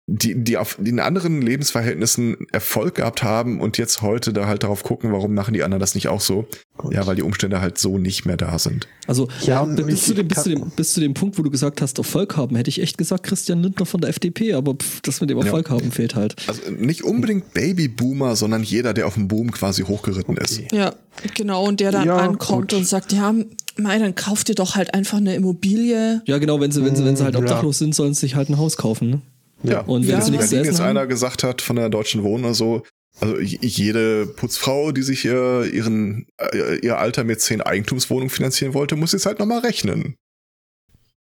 die, 0.08 0.34
die 0.42 0.56
auf 0.56 0.78
in 0.84 0.98
anderen 0.98 1.40
Lebensverhältnissen 1.42 2.36
Erfolg 2.50 2.96
gehabt 2.96 3.22
haben 3.22 3.60
und 3.60 3.78
jetzt 3.78 4.02
heute 4.02 4.32
da 4.32 4.46
halt 4.46 4.64
darauf 4.64 4.82
gucken, 4.82 5.12
warum 5.12 5.32
machen 5.32 5.54
die 5.54 5.62
anderen 5.62 5.80
das 5.80 5.94
nicht 5.94 6.08
auch 6.08 6.20
so? 6.20 6.46
Gut. 6.76 6.92
Ja, 6.92 7.06
weil 7.06 7.14
die 7.14 7.22
Umstände 7.22 7.60
halt 7.60 7.78
so 7.78 7.98
nicht 7.98 8.26
mehr 8.26 8.36
da 8.36 8.58
sind. 8.58 8.88
Also 9.06 9.28
Ja, 9.42 9.62
äh, 9.64 9.82
bis, 9.82 10.02
zu 10.06 10.14
dem, 10.14 10.26
bis, 10.26 10.42
zu 10.42 10.48
dem, 10.50 10.70
bis 10.74 10.94
zu 10.94 11.00
dem 11.00 11.14
Punkt, 11.14 11.38
wo 11.38 11.42
du 11.42 11.50
gesagt 11.50 11.80
hast, 11.80 11.98
Erfolg 11.98 12.36
haben, 12.36 12.56
hätte 12.56 12.68
ich 12.68 12.82
echt 12.82 12.98
gesagt, 12.98 13.22
Christian 13.22 13.62
Lindner 13.62 13.86
von 13.86 14.00
der 14.00 14.10
FDP, 14.10 14.54
aber 14.54 14.74
pff, 14.74 15.00
das 15.02 15.20
mit 15.20 15.30
dem 15.30 15.38
Erfolg 15.38 15.70
haben 15.70 15.92
fehlt 15.92 16.16
halt. 16.16 16.34
Also 16.48 16.62
nicht 16.72 17.04
unbedingt 17.04 17.54
Babyboomer, 17.54 18.34
sondern 18.34 18.64
jeder, 18.64 18.94
der 18.94 19.06
auf 19.06 19.14
dem 19.14 19.28
Boom 19.28 19.52
quasi 19.52 19.82
hochgeritten 19.84 20.36
ist. 20.36 20.58
Okay. 20.58 20.76
Ja, 20.76 20.94
genau. 21.36 21.64
Und 21.64 21.78
der 21.78 21.92
dann 21.92 22.06
Ja, 22.06 22.16
ankommt 22.16 22.70
gut. 22.72 22.78
und 22.80 22.86
sagt, 22.86 23.12
ja, 23.12 23.32
mei, 23.76 23.98
dann 24.00 24.16
kauft 24.16 24.48
ihr 24.48 24.56
doch 24.56 24.74
halt 24.74 24.94
einfach 24.94 25.18
eine 25.18 25.36
Immobilie. 25.36 26.22
Ja, 26.26 26.38
genau, 26.38 26.60
wenn 26.60 26.72
sie, 26.72 26.84
wenn 26.84 26.96
sie, 26.96 27.04
wenn 27.04 27.14
sie 27.16 27.22
halt 27.22 27.34
Mm, 27.34 27.38
ja. 27.38 27.42
obdachlos 27.44 27.78
sind, 27.78 27.94
sollen 27.94 28.14
sie 28.14 28.20
sich 28.20 28.34
halt 28.34 28.48
ein 28.48 28.58
Haus 28.58 28.76
kaufen. 28.76 29.10
Ne? 29.10 29.20
Ja. 29.62 29.80
Und 29.82 30.02
wenn 30.02 30.10
Ja. 30.10 30.20
sie 30.20 30.28
in 30.28 30.32
nichts 30.36 30.50
Berlin 30.50 30.66
jetzt 30.66 30.80
haben, 30.80 30.88
einer 30.90 31.06
gesagt 31.06 31.42
hat 31.44 31.62
von 31.62 31.76
der 31.76 31.88
Deutschen 31.88 32.22
Wohnen 32.22 32.44
oder 32.44 32.54
so, 32.54 32.82
also 33.20 33.38
jede 33.38 34.26
Putzfrau, 34.26 34.90
die 34.92 35.02
sich 35.02 35.24
äh, 35.26 35.68
ihren, 35.68 36.26
äh, 36.38 36.76
ihr 36.78 36.98
Alter 36.98 37.24
mit 37.24 37.40
zehn 37.40 37.60
Eigentumswohnungen 37.60 38.30
finanzieren 38.30 38.74
wollte, 38.74 38.96
muss 38.96 39.12
jetzt 39.12 39.26
halt 39.26 39.38
nochmal 39.38 39.60
rechnen. 39.60 40.16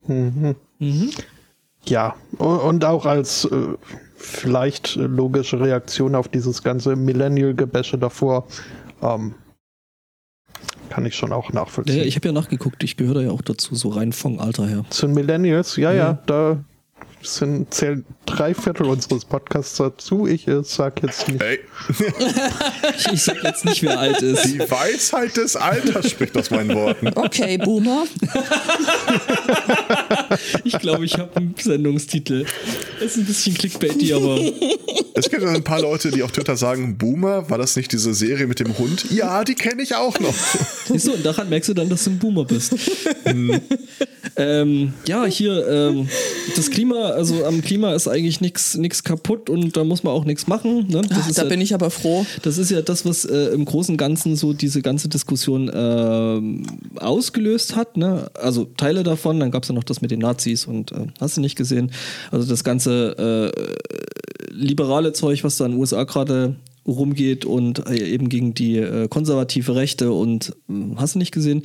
Mhm. 0.08 0.56
Mhm. 0.80 1.10
Ja, 1.86 2.16
und 2.38 2.84
auch 2.86 3.06
als 3.06 3.46
äh, 3.46 3.68
vielleicht 4.16 4.96
logische 4.96 5.60
Reaktion 5.60 6.16
auf 6.16 6.28
dieses 6.30 6.64
ganze 6.64 6.96
Millennial-Gebäsche 6.96 7.98
davor, 7.98 8.48
ähm, 9.02 9.36
kann 10.90 11.06
ich 11.06 11.16
schon 11.16 11.32
auch 11.34 11.50
Ja, 11.50 11.56
nachvollziehen. 11.56 12.08
ich 12.08 12.16
habe 12.16 12.28
ja 12.30 12.32
nachgeguckt, 12.32 12.84
ich 12.84 12.96
gehöre 12.98 13.16
da 13.16 13.22
ja 13.22 13.32
auch 13.32 13.42
dazu, 13.42 13.76
so 13.76 13.90
rein 13.90 14.14
vom 14.14 14.40
Alter 14.40 14.68
her. 14.68 14.86
Zu 14.90 15.08
den 15.08 15.16
Millennials, 15.16 15.76
ja, 15.76 15.92
ja, 15.92 15.98
Ja. 15.98 16.24
da 16.26 16.64
sind, 17.28 17.74
zählen 17.74 18.06
drei 18.26 18.54
Viertel 18.54 18.86
unseres 18.88 19.26
Podcasts 19.26 19.78
dazu. 19.78 20.28
Ich 20.28 20.48
äh, 20.48 20.62
sag 20.64 21.02
jetzt 21.04 21.28
nicht. 21.28 21.42
Ey, 21.42 21.60
Ich, 22.98 23.08
ich 23.14 23.22
sag 23.24 23.44
jetzt 23.44 23.66
nicht, 23.66 23.84
wer 23.84 24.00
alt 24.00 24.22
ist. 24.22 24.46
die 24.46 24.60
Weisheit 24.60 25.36
des 25.38 25.56
Alters 25.56 26.10
spricht 26.12 26.38
aus 26.38 26.50
meinen 26.52 26.74
Worten. 26.76 27.12
Okay, 27.16 27.58
Boomer. 27.58 28.06
Ich 30.64 30.78
glaube, 30.80 31.06
ich 31.06 31.18
habe 31.18 31.36
einen 31.38 31.56
Sendungstitel. 31.58 32.46
Ist 33.00 33.18
ein 33.18 33.26
bisschen 33.26 33.54
clickbaity, 33.56 34.14
aber 34.14 34.40
Es 35.18 35.30
gibt 35.30 35.44
ein 35.44 35.64
paar 35.64 35.82
Leute, 35.82 36.12
die 36.12 36.24
auf 36.24 36.34
Twitter 36.34 36.58
sagen, 36.58 36.98
Boomer, 36.98 37.50
war 37.50 37.58
das 37.58 37.78
nicht 37.78 37.92
diese 37.94 38.14
Serie 38.14 38.48
mit 38.48 38.60
dem 38.60 38.78
Hund? 38.78 39.06
Ja, 39.12 39.46
die 39.46 39.56
kenne 39.56 39.82
ich 39.82 39.96
auch 39.96 40.20
noch. 40.20 40.36
siehst 40.88 41.08
du, 41.08 41.14
und 41.14 41.26
daran 41.26 41.48
merkst 41.48 41.70
du 41.70 41.74
dann, 41.74 41.88
dass 41.88 42.04
du 42.04 42.10
ein 42.12 42.20
Boomer 42.20 42.44
bist. 42.44 42.76
ähm, 44.36 44.94
ja, 45.08 45.26
hier, 45.26 45.66
ähm, 45.68 46.10
das 46.58 46.70
Klima, 46.70 47.12
also 47.12 47.46
am 47.46 47.62
Klima 47.62 47.94
ist 47.94 48.10
eigentlich 48.10 48.42
nichts 48.42 49.04
kaputt 49.06 49.50
und 49.50 49.78
da 49.78 49.86
muss 49.86 50.04
man 50.04 50.14
auch 50.14 50.26
nichts 50.26 50.48
machen. 50.48 50.88
Ne? 50.90 51.02
Das 51.08 51.20
Ach, 51.22 51.30
ist 51.30 51.38
da 51.38 51.44
ja, 51.44 51.50
bin 51.50 51.62
ich 51.62 51.74
aber 51.74 51.92
froh. 51.92 52.26
Das 52.42 52.58
ist 52.58 52.70
ja 52.70 52.82
das, 52.82 53.06
was 53.06 53.24
äh, 53.24 53.54
im 53.54 53.64
Großen 53.64 53.94
und 53.94 53.98
Ganzen 53.98 54.36
so 54.36 54.52
diese 54.52 54.82
ganze 54.82 55.08
Diskussion 55.08 55.72
ähm, 55.74 56.64
ausgelöst 56.98 57.78
hat. 57.78 57.96
Ne? 57.96 58.30
Also 58.34 58.66
Teile 58.66 59.04
davon, 59.04 59.40
dann 59.40 59.52
gab 59.52 59.64
es 59.64 59.70
ja 59.70 59.76
noch 59.76 59.86
das 59.86 60.02
mit 60.02 60.12
den 60.12 60.20
Nazis 60.20 60.66
und 60.66 60.92
äh, 60.92 61.08
hast 61.22 61.38
du 61.38 61.42
nicht 61.42 61.56
gesehen. 61.56 61.92
Also 62.32 62.48
das 62.50 62.66
ganze 62.66 63.54
äh, 63.56 63.95
liberale 64.56 65.14
Zeug, 65.14 65.44
was 65.44 65.58
da 65.58 65.66
in 65.66 65.74
den 65.74 65.80
USA 65.80 66.04
gerade 66.04 66.56
rumgeht 66.88 67.46
und 67.46 67.88
äh, 67.88 68.04
eben 68.04 68.30
gegen 68.30 68.54
die 68.54 68.78
äh, 68.78 69.08
konservative 69.08 69.76
Rechte 69.76 70.12
und 70.12 70.56
äh, 70.70 70.96
hast 70.98 71.16
du 71.16 71.20
nicht 71.20 71.32
gesehen. 71.32 71.64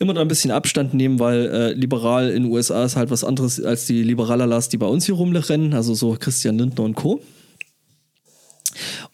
Immer 0.00 0.14
da 0.14 0.20
ein 0.20 0.28
bisschen 0.28 0.52
Abstand 0.52 0.94
nehmen, 0.94 1.18
weil 1.18 1.46
äh, 1.46 1.72
liberal 1.72 2.30
in 2.30 2.44
den 2.44 2.52
USA 2.52 2.84
ist 2.84 2.94
halt 2.94 3.10
was 3.10 3.24
anderes 3.24 3.60
als 3.60 3.86
die 3.86 4.02
Liberalalas, 4.02 4.68
die 4.68 4.76
bei 4.76 4.86
uns 4.86 5.06
hier 5.06 5.16
rumrennen, 5.16 5.74
also 5.74 5.94
so 5.94 6.16
Christian 6.18 6.58
Lindner 6.58 6.84
und 6.84 6.94
Co. 6.94 7.20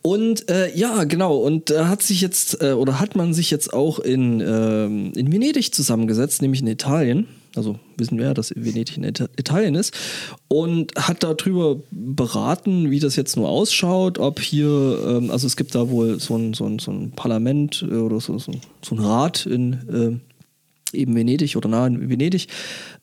Und 0.02 0.50
äh, 0.50 0.76
ja, 0.76 1.04
genau, 1.04 1.36
und 1.36 1.70
da 1.70 1.88
hat 1.88 2.02
sich 2.02 2.20
jetzt, 2.20 2.62
äh, 2.62 2.72
oder 2.72 3.00
hat 3.00 3.16
man 3.16 3.32
sich 3.32 3.50
jetzt 3.50 3.72
auch 3.72 3.98
in, 3.98 4.40
ähm, 4.40 5.12
in 5.16 5.32
Venedig 5.32 5.72
zusammengesetzt, 5.72 6.42
nämlich 6.42 6.60
in 6.60 6.66
Italien. 6.66 7.28
Also 7.56 7.78
wissen 7.96 8.18
wir 8.18 8.24
ja, 8.26 8.34
dass 8.34 8.50
Venedig 8.56 8.96
in 8.96 9.04
Ita 9.04 9.26
Italien 9.36 9.74
ist. 9.76 9.94
Und 10.48 10.92
hat 10.96 11.22
darüber 11.22 11.80
beraten, 11.90 12.90
wie 12.90 13.00
das 13.00 13.16
jetzt 13.16 13.36
nur 13.36 13.48
ausschaut, 13.48 14.18
ob 14.18 14.40
hier, 14.40 14.68
ähm, 15.06 15.30
also 15.30 15.46
es 15.46 15.56
gibt 15.56 15.74
da 15.74 15.88
wohl 15.88 16.18
so 16.18 16.36
ein, 16.36 16.54
so 16.54 16.66
ein, 16.66 16.78
so 16.80 16.90
ein 16.90 17.12
Parlament 17.12 17.86
äh, 17.88 17.94
oder 17.94 18.20
so, 18.20 18.38
so, 18.38 18.52
ein- 18.52 18.60
so 18.82 18.94
ein 18.96 18.98
Rat 18.98 19.46
in 19.46 20.20
äh, 20.92 20.96
eben 20.96 21.14
Venedig 21.16 21.56
oder 21.56 21.68
nahe 21.68 21.88
in 21.88 22.08
Venedig, 22.08 22.46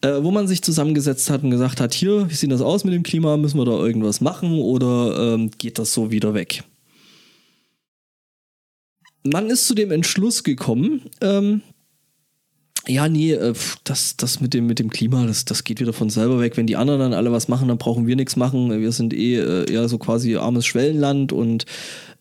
äh, 0.01 0.21
wo 0.23 0.31
man 0.31 0.47
sich 0.47 0.61
zusammengesetzt 0.61 1.29
hat 1.29 1.43
und 1.43 1.51
gesagt 1.51 1.81
hat, 1.81 1.93
hier, 1.93 2.29
wie 2.29 2.33
sieht 2.33 2.51
das 2.51 2.61
aus 2.61 2.83
mit 2.85 2.93
dem 2.93 3.03
Klima, 3.03 3.35
müssen 3.37 3.57
wir 3.57 3.65
da 3.65 3.71
irgendwas 3.79 4.21
machen 4.21 4.59
oder 4.59 5.33
ähm, 5.35 5.51
geht 5.57 5.77
das 5.77 5.93
so 5.93 6.09
wieder 6.11 6.33
weg? 6.33 6.63
Man 9.23 9.49
ist 9.49 9.67
zu 9.67 9.75
dem 9.75 9.91
Entschluss 9.91 10.43
gekommen, 10.43 11.01
ähm, 11.21 11.61
ja, 12.87 13.07
nee, 13.07 13.33
äh, 13.33 13.53
das, 13.83 14.17
das 14.17 14.41
mit 14.41 14.53
dem, 14.53 14.65
mit 14.65 14.79
dem 14.79 14.89
Klima, 14.89 15.25
das, 15.25 15.45
das 15.45 15.63
geht 15.63 15.79
wieder 15.79 15.93
von 15.93 16.09
selber 16.09 16.39
weg. 16.39 16.57
Wenn 16.57 16.67
die 16.67 16.75
anderen 16.75 16.99
dann 16.99 17.13
alle 17.13 17.31
was 17.31 17.47
machen, 17.47 17.67
dann 17.67 17.77
brauchen 17.77 18.07
wir 18.07 18.15
nichts 18.15 18.35
machen. 18.35 18.71
Wir 18.81 18.91
sind 18.91 19.13
eh 19.13 19.37
äh, 19.37 19.71
eher 19.71 19.87
so 19.87 19.97
quasi 19.99 20.35
armes 20.35 20.65
Schwellenland 20.65 21.31
und 21.31 21.65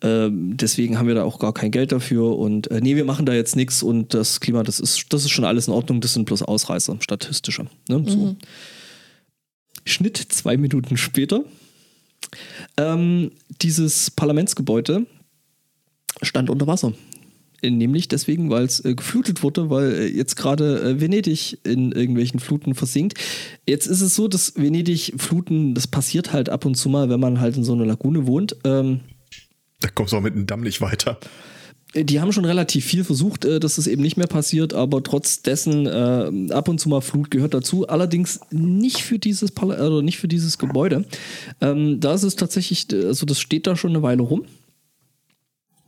ähm, 0.03 0.57
deswegen 0.57 0.99
haben 0.99 1.09
wir 1.09 1.15
da 1.15 1.25
auch 1.25 1.39
gar 1.39 1.55
kein 1.55 1.71
Geld 1.71 1.93
dafür. 1.93 2.37
Und 2.37 2.71
äh, 2.71 2.81
nee, 2.81 2.97
wir 2.97 3.07
machen 3.07 3.25
da 3.25 3.33
jetzt 3.33 3.57
nichts 3.57 3.83
und 3.83 4.13
das 4.13 4.41
Klima, 4.41 4.63
das 4.63 4.81
ist, 4.81 5.07
das 5.11 5.23
ist 5.25 5.31
schon 5.31 5.47
alles 5.47 5.67
in 5.67 5.73
Ordnung, 5.73 6.01
das 6.03 6.13
sind 6.13 6.27
bloß 6.27 6.43
Ausreißer, 6.43 6.97
statistische. 7.01 7.67
Ne? 7.89 8.05
So. 8.07 8.37
Schnitt 9.87 10.19
zwei 10.19 10.59
Minuten 10.59 10.99
später. 10.99 11.43
Ähm, 12.77 13.31
dieses 13.63 14.11
Parlamentsgebäude 14.11 15.07
stand 16.23 16.51
unter 16.51 16.67
Wasser. 16.67 16.93
Äh, 17.63 17.71
Nämlich 17.71 18.09
deswegen, 18.09 18.51
weil 18.51 18.65
es 18.65 18.85
äh, 18.85 18.95
geflutet 18.95 19.43
wurde, 19.43 19.71
weil 19.71 19.93
äh, 19.93 20.07
jetzt 20.07 20.37
gerade 20.37 20.81
äh, 20.83 21.01
Venedig 21.01 21.59
in 21.65 21.93
irgendwelchen 21.93 22.41
Fluten 22.41 22.75
versinkt. 22.75 23.15
Jetzt 23.67 23.87
ist 23.87 24.01
es 24.01 24.15
so, 24.15 24.29
dass 24.29 24.55
Venedig 24.57 25.15
Fluten, 25.17 25.75
das 25.75 25.87
passiert 25.87 26.33
halt 26.33 26.49
ab 26.49 26.65
und 26.65 26.75
zu 26.75 26.89
mal, 26.89 27.09
wenn 27.11 27.21
man 27.21 27.41
halt 27.41 27.57
in 27.57 27.65
so 27.65 27.73
einer 27.73 27.87
Lagune 27.87 28.27
wohnt. 28.27 28.57
Ähm, 28.65 29.01
Da 29.81 29.89
kommst 29.89 30.13
du 30.13 30.17
auch 30.17 30.23
mit 30.23 30.35
dem 30.35 30.47
Damm 30.47 30.61
nicht 30.61 30.81
weiter. 30.81 31.19
die 31.95 32.21
haben 32.21 32.33
schon 32.33 32.45
relativ 32.45 32.85
viel 32.85 33.03
versucht, 33.03 33.45
äh, 33.45 33.59
dass 33.61 33.77
das 33.77 33.87
eben 33.87 34.03
nicht 34.03 34.17
mehr 34.17 34.27
passiert, 34.29 34.75
aber 34.75 35.03
trotz 35.03 35.43
dessen 35.43 35.87
äh, 35.87 36.53
ab 36.53 36.69
und 36.69 36.79
zu 36.79 36.89
mal 36.89 37.01
Flut 37.01 37.31
gehört 37.31 37.53
dazu. 37.55 37.89
Allerdings 37.89 38.41
nicht 38.51 38.99
für 39.03 39.19
dieses 39.19 39.51
Pala 39.51 39.75
also 39.75 40.01
nicht 40.01 40.19
für 40.19 40.29
dieses 40.29 40.59
Gebäude. 40.59 41.05
Ähm, 41.61 41.99
da 42.01 42.15
ist 42.15 42.23
es 42.23 42.37
tatsächlich, 42.37 42.93
äh, 42.93 43.07
also 43.07 43.27
das 43.27 43.41
steht 43.41 43.67
da 43.67 43.75
schon 43.77 43.91
eine 43.91 44.03
Weile 44.03 44.23
rum. 44.23 44.45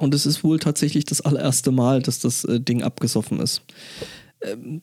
Und 0.03 0.15
es 0.15 0.27
ist 0.27 0.43
wohl 0.43 0.59
tatsächlich 0.59 1.05
das 1.05 1.21
allererste 1.21 1.71
Mal, 1.71 2.03
dass 2.03 2.19
das 2.19 2.43
äh, 2.43 2.59
Ding 2.59 2.83
abgesoffen 2.83 3.39
ist. 3.39 3.63
Ähm, 4.41 4.83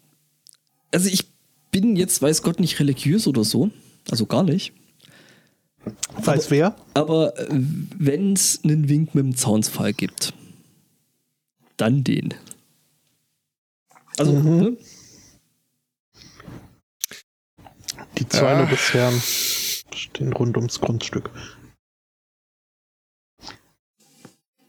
also 0.94 1.10
ich 1.10 1.26
bin 1.72 1.98
jetzt, 1.98 2.22
weiß 2.22 2.42
Gott, 2.42 2.62
nicht 2.62 2.80
religiös 2.80 3.28
oder 3.28 3.44
so. 3.44 3.70
Also 4.10 4.26
gar 4.26 4.44
nicht. 4.44 4.72
Weiß 6.24 6.46
aber, 6.46 6.52
wer? 6.52 6.76
Aber 6.94 7.34
wenn 7.50 8.32
es 8.32 8.62
einen 8.64 8.88
Wink 8.88 9.14
mit 9.14 9.26
dem 9.26 9.36
Zaunsfall 9.36 9.92
gibt, 9.92 10.34
dann 11.76 12.06
den. 12.06 12.34
Also, 14.16 14.32
mhm. 14.32 14.58
ne? 14.58 14.78
Die 18.18 18.30
Zäune 18.30 18.64
ah. 18.64 18.66
des 18.68 18.94
Herrn 18.94 19.22
stehen 19.94 20.32
rund 20.32 20.56
ums 20.56 20.80
Grundstück. 20.80 21.30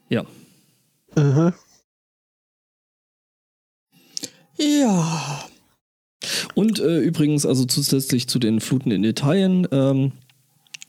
Ja. 0.09 0.25
Mhm. 1.15 1.53
Ja. 4.57 5.45
Und 6.53 6.79
äh, 6.79 6.99
übrigens, 6.99 7.45
also 7.45 7.65
zusätzlich 7.65 8.27
zu 8.27 8.37
den 8.39 8.59
Fluten 8.61 8.91
in 8.91 9.03
Italien, 9.03 9.67
ähm, 9.71 10.11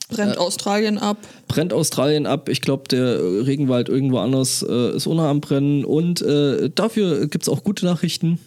Brennt 0.09 0.35
äh, 0.35 0.37
Australien 0.39 0.97
ab. 0.97 1.17
Brennt 1.47 1.73
Australien 1.73 2.25
ab. 2.25 2.49
Ich 2.49 2.61
glaube, 2.61 2.83
der 2.89 3.19
Regenwald 3.45 3.89
irgendwo 3.89 4.19
anders 4.19 4.63
äh, 4.67 4.95
ist 4.95 5.07
ohne 5.07 5.23
am 5.23 5.41
Brennen. 5.41 5.85
Und 5.85 6.21
äh, 6.21 6.69
dafür 6.69 7.27
gibt 7.27 7.43
es 7.43 7.49
auch 7.49 7.63
gute 7.63 7.85
Nachrichten. 7.85 8.39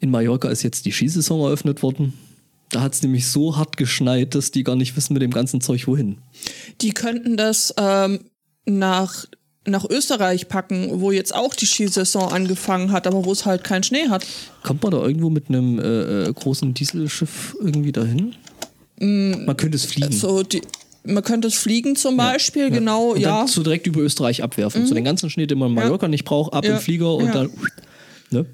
In 0.00 0.10
Mallorca 0.10 0.48
ist 0.48 0.62
jetzt 0.62 0.84
die 0.86 0.92
Skisaison 0.92 1.40
eröffnet 1.40 1.82
worden. 1.82 2.14
Da 2.70 2.80
hat 2.80 2.94
es 2.94 3.02
nämlich 3.02 3.28
so 3.28 3.56
hart 3.56 3.76
geschneit, 3.76 4.34
dass 4.34 4.50
die 4.50 4.64
gar 4.64 4.76
nicht 4.76 4.96
wissen 4.96 5.12
mit 5.12 5.22
dem 5.22 5.30
ganzen 5.30 5.60
Zeug 5.60 5.86
wohin. 5.86 6.18
Die 6.80 6.92
könnten 6.92 7.36
das 7.36 7.74
ähm, 7.76 8.20
nach 8.64 9.26
nach 9.64 9.88
Österreich 9.88 10.48
packen, 10.48 11.00
wo 11.00 11.12
jetzt 11.12 11.34
auch 11.34 11.54
die 11.54 11.66
Skisaison 11.66 12.32
angefangen 12.32 12.90
hat, 12.90 13.06
aber 13.06 13.24
wo 13.24 13.32
es 13.32 13.46
halt 13.46 13.62
keinen 13.64 13.82
Schnee 13.82 14.08
hat. 14.08 14.26
Kommt 14.62 14.82
man 14.82 14.92
da 14.92 14.98
irgendwo 14.98 15.30
mit 15.30 15.48
einem 15.48 15.78
äh, 15.78 16.24
äh 16.24 16.32
großen 16.32 16.74
Dieselschiff 16.74 17.56
irgendwie 17.60 17.92
dahin? 17.92 18.34
Mm, 18.98 19.44
man 19.44 19.56
könnte 19.56 19.76
es 19.76 19.84
fliegen. 19.84 20.12
So 20.12 20.42
die, 20.42 20.62
man 21.04 21.22
könnte 21.22 21.48
es 21.48 21.54
fliegen 21.54 21.96
zum 21.96 22.16
Beispiel, 22.16 22.64
ja, 22.64 22.68
genau, 22.70 23.12
und 23.12 23.20
ja. 23.20 23.38
Dann 23.38 23.48
so 23.48 23.62
direkt 23.62 23.86
über 23.86 24.00
Österreich 24.00 24.42
abwerfen. 24.42 24.82
Mhm. 24.82 24.86
So 24.86 24.94
den 24.94 25.04
ganzen 25.04 25.30
Schnee, 25.30 25.46
den 25.46 25.58
man 25.58 25.68
in 25.68 25.74
Mallorca 25.74 26.06
ja. 26.06 26.10
nicht 26.10 26.24
braucht, 26.24 26.52
ab 26.52 26.64
im 26.64 26.78
Flieger 26.78 27.14
und 27.14 27.34
dann. 27.34 27.50
Ne? 28.30 28.46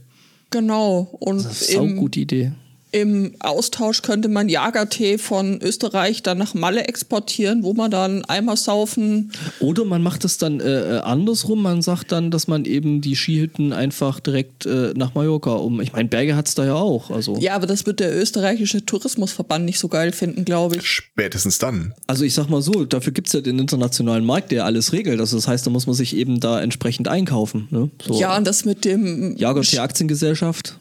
Genau. 0.51 1.09
Und 1.21 1.45
das 1.45 1.63
ist 1.63 1.79
eine 1.79 1.95
gute 1.95 2.21
Idee. 2.21 2.53
Im 2.91 3.35
Austausch 3.41 4.01
könnte 4.03 4.29
man 4.29 4.49
Jagertee 4.49 5.19
von 5.19 5.61
Österreich 5.61 6.23
dann 6.23 6.39
nach 6.39 6.55
Malle 6.55 6.89
exportieren, 6.89 7.63
wo 7.63 7.75
man 7.75 7.91
dann 7.91 8.25
Eimer 8.25 8.57
saufen. 8.57 9.31
Oder 9.61 9.85
man 9.85 10.03
macht 10.03 10.25
es 10.25 10.39
dann 10.39 10.61
äh, 10.61 10.97
äh, 10.97 10.99
andersrum. 11.01 11.63
Man 11.63 11.83
sagt 11.83 12.13
dann, 12.13 12.31
dass 12.31 12.49
man 12.49 12.65
eben 12.65 13.03
die 13.03 13.15
Skihütten 13.15 13.75
einfach 13.75 14.21
direkt 14.21 14.65
äh, 14.65 14.95
nach 14.97 15.15
Mallorca 15.15 15.51
um. 15.51 15.81
Ich 15.83 15.93
meine, 15.93 16.09
Berge 16.09 16.35
hat 16.35 16.49
es 16.49 16.55
da 16.55 16.65
ja 16.65 16.75
auch. 16.75 17.11
Also. 17.11 17.37
Ja, 17.39 17.55
aber 17.55 17.67
das 17.67 17.85
wird 17.85 18.01
der 18.01 18.17
österreichische 18.17 18.87
Tourismusverband 18.87 19.67
nicht 19.67 19.79
so 19.79 19.89
geil 19.89 20.13
finden, 20.13 20.47
glaube 20.47 20.77
ich. 20.77 20.87
Spätestens 20.87 21.59
dann. 21.59 21.93
Also 22.07 22.25
ich 22.25 22.33
sag 22.33 22.49
mal 22.49 22.63
so, 22.63 22.87
dafür 22.87 23.13
gibt 23.13 23.27
es 23.27 23.35
ja 23.35 23.43
den 23.43 23.59
internationalen 23.59 24.25
Markt, 24.25 24.51
der 24.51 24.65
alles 24.65 24.93
regelt. 24.93 25.21
Also 25.21 25.37
das 25.37 25.47
heißt, 25.47 25.67
da 25.67 25.71
muss 25.71 25.87
man 25.87 25.95
sich 25.95 26.17
eben 26.17 26.41
da 26.41 26.61
entsprechend 26.61 27.09
einkaufen. 27.09 27.69
Ne? 27.71 27.91
So. 28.07 28.19
Ja, 28.19 28.37
und 28.37 28.47
das 28.47 28.65
mit 28.65 28.87
dem 28.87 29.37
Jagertee-Aktiengesellschaft. 29.37 30.79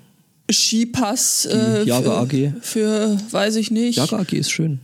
Skipass 0.52 1.46
äh, 1.46 1.84
Jager 1.84 2.20
AG. 2.20 2.54
Für, 2.62 3.18
weiß 3.32 3.56
ich 3.58 3.72
nicht. 3.72 3.98
Jager 3.98 4.20
AG 4.20 4.34
ist 4.34 4.52
schön. 4.52 4.80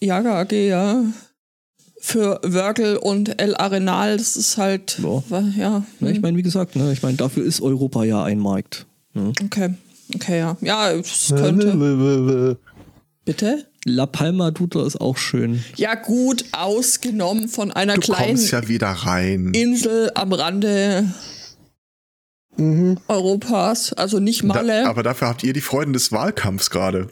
Jager 0.00 0.34
AG, 0.34 0.52
ja. 0.52 1.04
Für 2.00 2.40
Wörgl 2.42 2.96
und 2.96 3.40
El 3.40 3.56
Arenal, 3.56 4.16
das 4.16 4.36
ist 4.36 4.58
halt, 4.58 4.98
ja. 5.02 5.22
ja. 5.56 5.82
ja 6.00 6.08
ich 6.08 6.20
meine, 6.20 6.36
wie 6.36 6.42
gesagt, 6.42 6.76
ne, 6.76 6.92
ich 6.92 7.02
meine, 7.02 7.16
dafür 7.16 7.44
ist 7.44 7.60
Europa 7.60 8.04
ja 8.04 8.22
ein 8.22 8.38
Markt. 8.38 8.86
Ne? 9.14 9.32
Okay, 9.42 9.74
okay, 10.14 10.38
ja. 10.38 10.56
Ja, 10.60 10.92
es 10.92 11.32
könnte. 11.34 12.58
Bitte? 13.24 13.66
La 13.88 14.06
Palma 14.06 14.50
Dutra 14.50 14.86
ist 14.86 15.00
auch 15.00 15.16
schön. 15.16 15.64
Ja, 15.76 15.94
gut, 15.94 16.44
ausgenommen 16.52 17.48
von 17.48 17.70
einer 17.70 17.94
du 17.94 18.00
kleinen 18.00 18.36
ja 18.36 18.68
wieder 18.68 18.88
rein. 18.88 19.52
Insel 19.54 20.10
am 20.14 20.32
Rande 20.32 21.08
mhm. 22.56 22.98
Europas, 23.08 23.92
also 23.92 24.20
nicht 24.20 24.42
Malle. 24.42 24.84
Da, 24.84 24.90
aber 24.90 25.02
dafür 25.02 25.28
habt 25.28 25.44
ihr 25.44 25.52
die 25.52 25.60
Freuden 25.60 25.92
des 25.92 26.12
Wahlkampfs 26.12 26.70
gerade. 26.70 27.08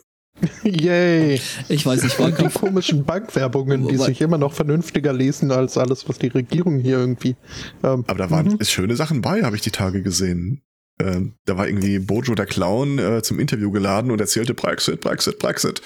Yay. 0.64 1.40
Ich 1.68 1.86
weiß 1.86 2.02
nicht, 2.02 2.18
Wahlkampf. 2.18 2.54
Die 2.54 2.58
komischen 2.58 3.04
Bankwerbungen, 3.04 3.86
die 3.88 3.96
sich 3.96 4.20
immer 4.20 4.38
noch 4.38 4.52
vernünftiger 4.52 5.12
lesen 5.12 5.52
als 5.52 5.78
alles, 5.78 6.08
was 6.08 6.18
die 6.18 6.28
Regierung 6.28 6.78
hier 6.78 6.98
irgendwie. 6.98 7.36
Ähm, 7.82 8.04
aber 8.06 8.18
da 8.18 8.30
waren 8.30 8.46
mhm. 8.48 8.64
schöne 8.64 8.96
Sachen 8.96 9.22
bei, 9.22 9.42
habe 9.42 9.56
ich 9.56 9.62
die 9.62 9.70
Tage 9.70 10.02
gesehen. 10.02 10.62
Ähm, 11.00 11.34
da 11.44 11.56
war 11.56 11.66
irgendwie 11.66 11.98
Bojo 11.98 12.34
der 12.34 12.46
Clown 12.46 12.98
äh, 12.98 13.22
zum 13.22 13.40
Interview 13.40 13.70
geladen 13.72 14.10
und 14.10 14.20
erzählte 14.20 14.54
Brexit, 14.54 15.00
Brexit, 15.00 15.38
Brexit. 15.38 15.82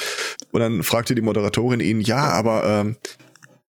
Und 0.52 0.60
dann 0.60 0.82
fragte 0.82 1.14
die 1.14 1.22
Moderatorin 1.22 1.80
ihn, 1.80 2.00
ja, 2.00 2.28
aber 2.28 2.64
ähm, 2.64 2.96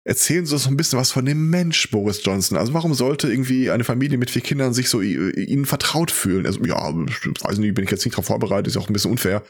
erzählen 0.08 0.46
Sie 0.46 0.58
so 0.58 0.70
ein 0.70 0.78
bisschen 0.78 0.98
was 0.98 1.12
von 1.12 1.26
dem 1.26 1.50
Mensch 1.50 1.92
Boris 1.92 2.22
Johnson. 2.24 2.58
Also 2.58 2.74
warum 2.74 2.94
sollte 2.94 3.30
irgendwie 3.30 3.70
eine 3.70 3.84
Familie 3.84 4.18
mit 4.18 4.32
vier 4.32 4.42
Kindern 4.42 4.74
sich 4.74 4.90
so 4.90 5.02
ihnen 5.02 5.66
vertraut 5.66 6.12
fühlen? 6.12 6.46
Also 6.46 6.64
ja, 6.64 6.78
weiß 6.78 7.58
nicht, 7.58 7.76
bin 7.76 7.84
ich 7.84 7.92
jetzt 7.92 8.06
nicht 8.06 8.14
darauf 8.14 8.28
vorbereitet, 8.28 8.68
ist 8.68 8.78
auch 8.78 8.90
ein 8.90 8.94
bisschen 8.94 9.12
unfair. 9.12 9.44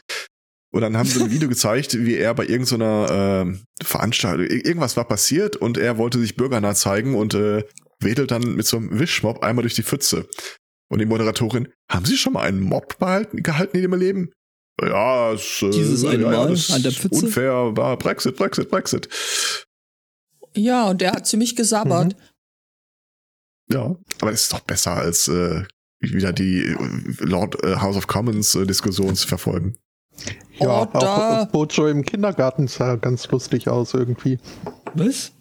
Und 0.70 0.80
dann 0.82 0.96
haben 0.96 1.08
sie 1.08 1.22
ein 1.22 1.30
Video 1.30 1.48
gezeigt, 1.48 1.96
wie 1.98 2.16
er 2.16 2.34
bei 2.34 2.44
irgendeiner 2.44 3.46
äh, 3.46 3.84
Veranstaltung, 3.84 4.46
irgendwas 4.46 4.96
war 4.96 5.06
passiert 5.06 5.56
und 5.56 5.78
er 5.78 5.96
wollte 5.96 6.18
sich 6.18 6.36
bürgernah 6.36 6.74
zeigen 6.74 7.14
und 7.14 7.34
äh, 7.34 7.62
wedelt 8.00 8.32
dann 8.32 8.56
mit 8.56 8.66
so 8.66 8.78
einem 8.78 8.98
Wischmob 8.98 9.42
einmal 9.42 9.62
durch 9.62 9.74
die 9.74 9.84
Pfütze. 9.84 10.28
Und 10.90 10.98
die 10.98 11.06
Moderatorin, 11.06 11.68
haben 11.90 12.04
Sie 12.04 12.16
schon 12.16 12.32
mal 12.32 12.42
einen 12.42 12.60
Mob 12.60 12.98
behalten, 12.98 13.42
gehalten 13.42 13.76
in 13.76 13.82
Ihrem 13.84 14.00
Leben? 14.00 14.32
Ja, 14.82 15.32
es, 15.32 15.62
äh, 15.62 15.70
Dieses 15.70 16.04
eine 16.04 16.22
ja, 16.22 16.30
Mal 16.30 16.48
an 16.48 16.82
der 16.82 16.92
Pfütze? 16.92 17.26
Unfair, 17.26 17.76
war 17.76 17.96
Brexit, 17.96 18.36
Brexit, 18.36 18.70
Brexit. 18.70 19.08
Ja, 20.58 20.90
und 20.90 21.00
der 21.00 21.12
hat 21.12 21.26
ziemlich 21.26 21.56
gesabbert. 21.56 22.16
Mhm. 22.16 23.74
Ja, 23.74 23.96
aber 24.20 24.32
es 24.32 24.42
ist 24.42 24.52
doch 24.52 24.60
besser 24.60 24.92
als 24.92 25.28
äh, 25.28 25.62
wieder 26.00 26.32
die 26.32 26.60
äh, 26.60 26.76
Lord 27.20 27.62
äh, 27.62 27.76
House 27.76 27.96
of 27.96 28.06
Commons 28.06 28.54
äh, 28.54 28.66
Diskussion 28.66 29.14
zu 29.14 29.28
verfolgen. 29.28 29.76
Ja, 30.58 30.82
oh, 30.82 30.96
auch 30.96 31.46
Bojo 31.46 31.86
im 31.86 32.04
Kindergarten 32.04 32.66
sah 32.66 32.96
ganz 32.96 33.28
lustig 33.28 33.68
aus 33.68 33.94
irgendwie. 33.94 34.38
Was? 34.94 35.32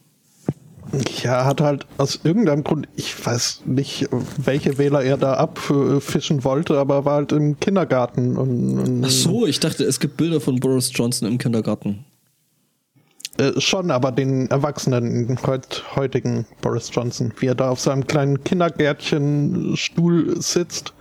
Ja, 1.24 1.46
hat 1.46 1.62
halt 1.62 1.88
aus 1.98 2.20
irgendeinem 2.24 2.64
Grund, 2.64 2.88
ich 2.96 3.26
weiß 3.26 3.64
nicht, 3.66 4.08
welche 4.38 4.78
Wähler 4.78 5.04
er 5.04 5.18
da 5.18 5.34
abfischen 5.34 6.44
wollte, 6.44 6.78
aber 6.78 7.06
war 7.06 7.16
halt 7.16 7.32
im 7.32 7.60
Kindergarten. 7.60 8.38
Und, 8.38 8.80
und 8.80 9.06
Ach 9.06 9.10
so, 9.10 9.48
ich 9.48 9.60
dachte, 9.60 9.84
es 9.84 10.00
gibt 10.00 10.16
Bilder 10.16 10.40
von 10.40 10.60
Boris 10.60 10.92
Johnson 10.94 11.28
im 11.28 11.38
Kindergarten. 11.40 12.06
Äh, 13.38 13.60
schon, 13.60 13.92
aber 13.92 14.12
den 14.12 14.50
erwachsenen 14.50 15.38
heut, 15.46 15.84
heutigen 15.96 16.46
Boris 16.62 16.90
Johnson, 16.92 17.32
wie 17.40 17.48
er 17.48 17.56
da 17.56 17.70
auf 17.70 17.80
seinem 17.80 18.08
kleinen 18.08 18.44
Kindergärtchenstuhl 18.44 20.42
sitzt 20.42 20.94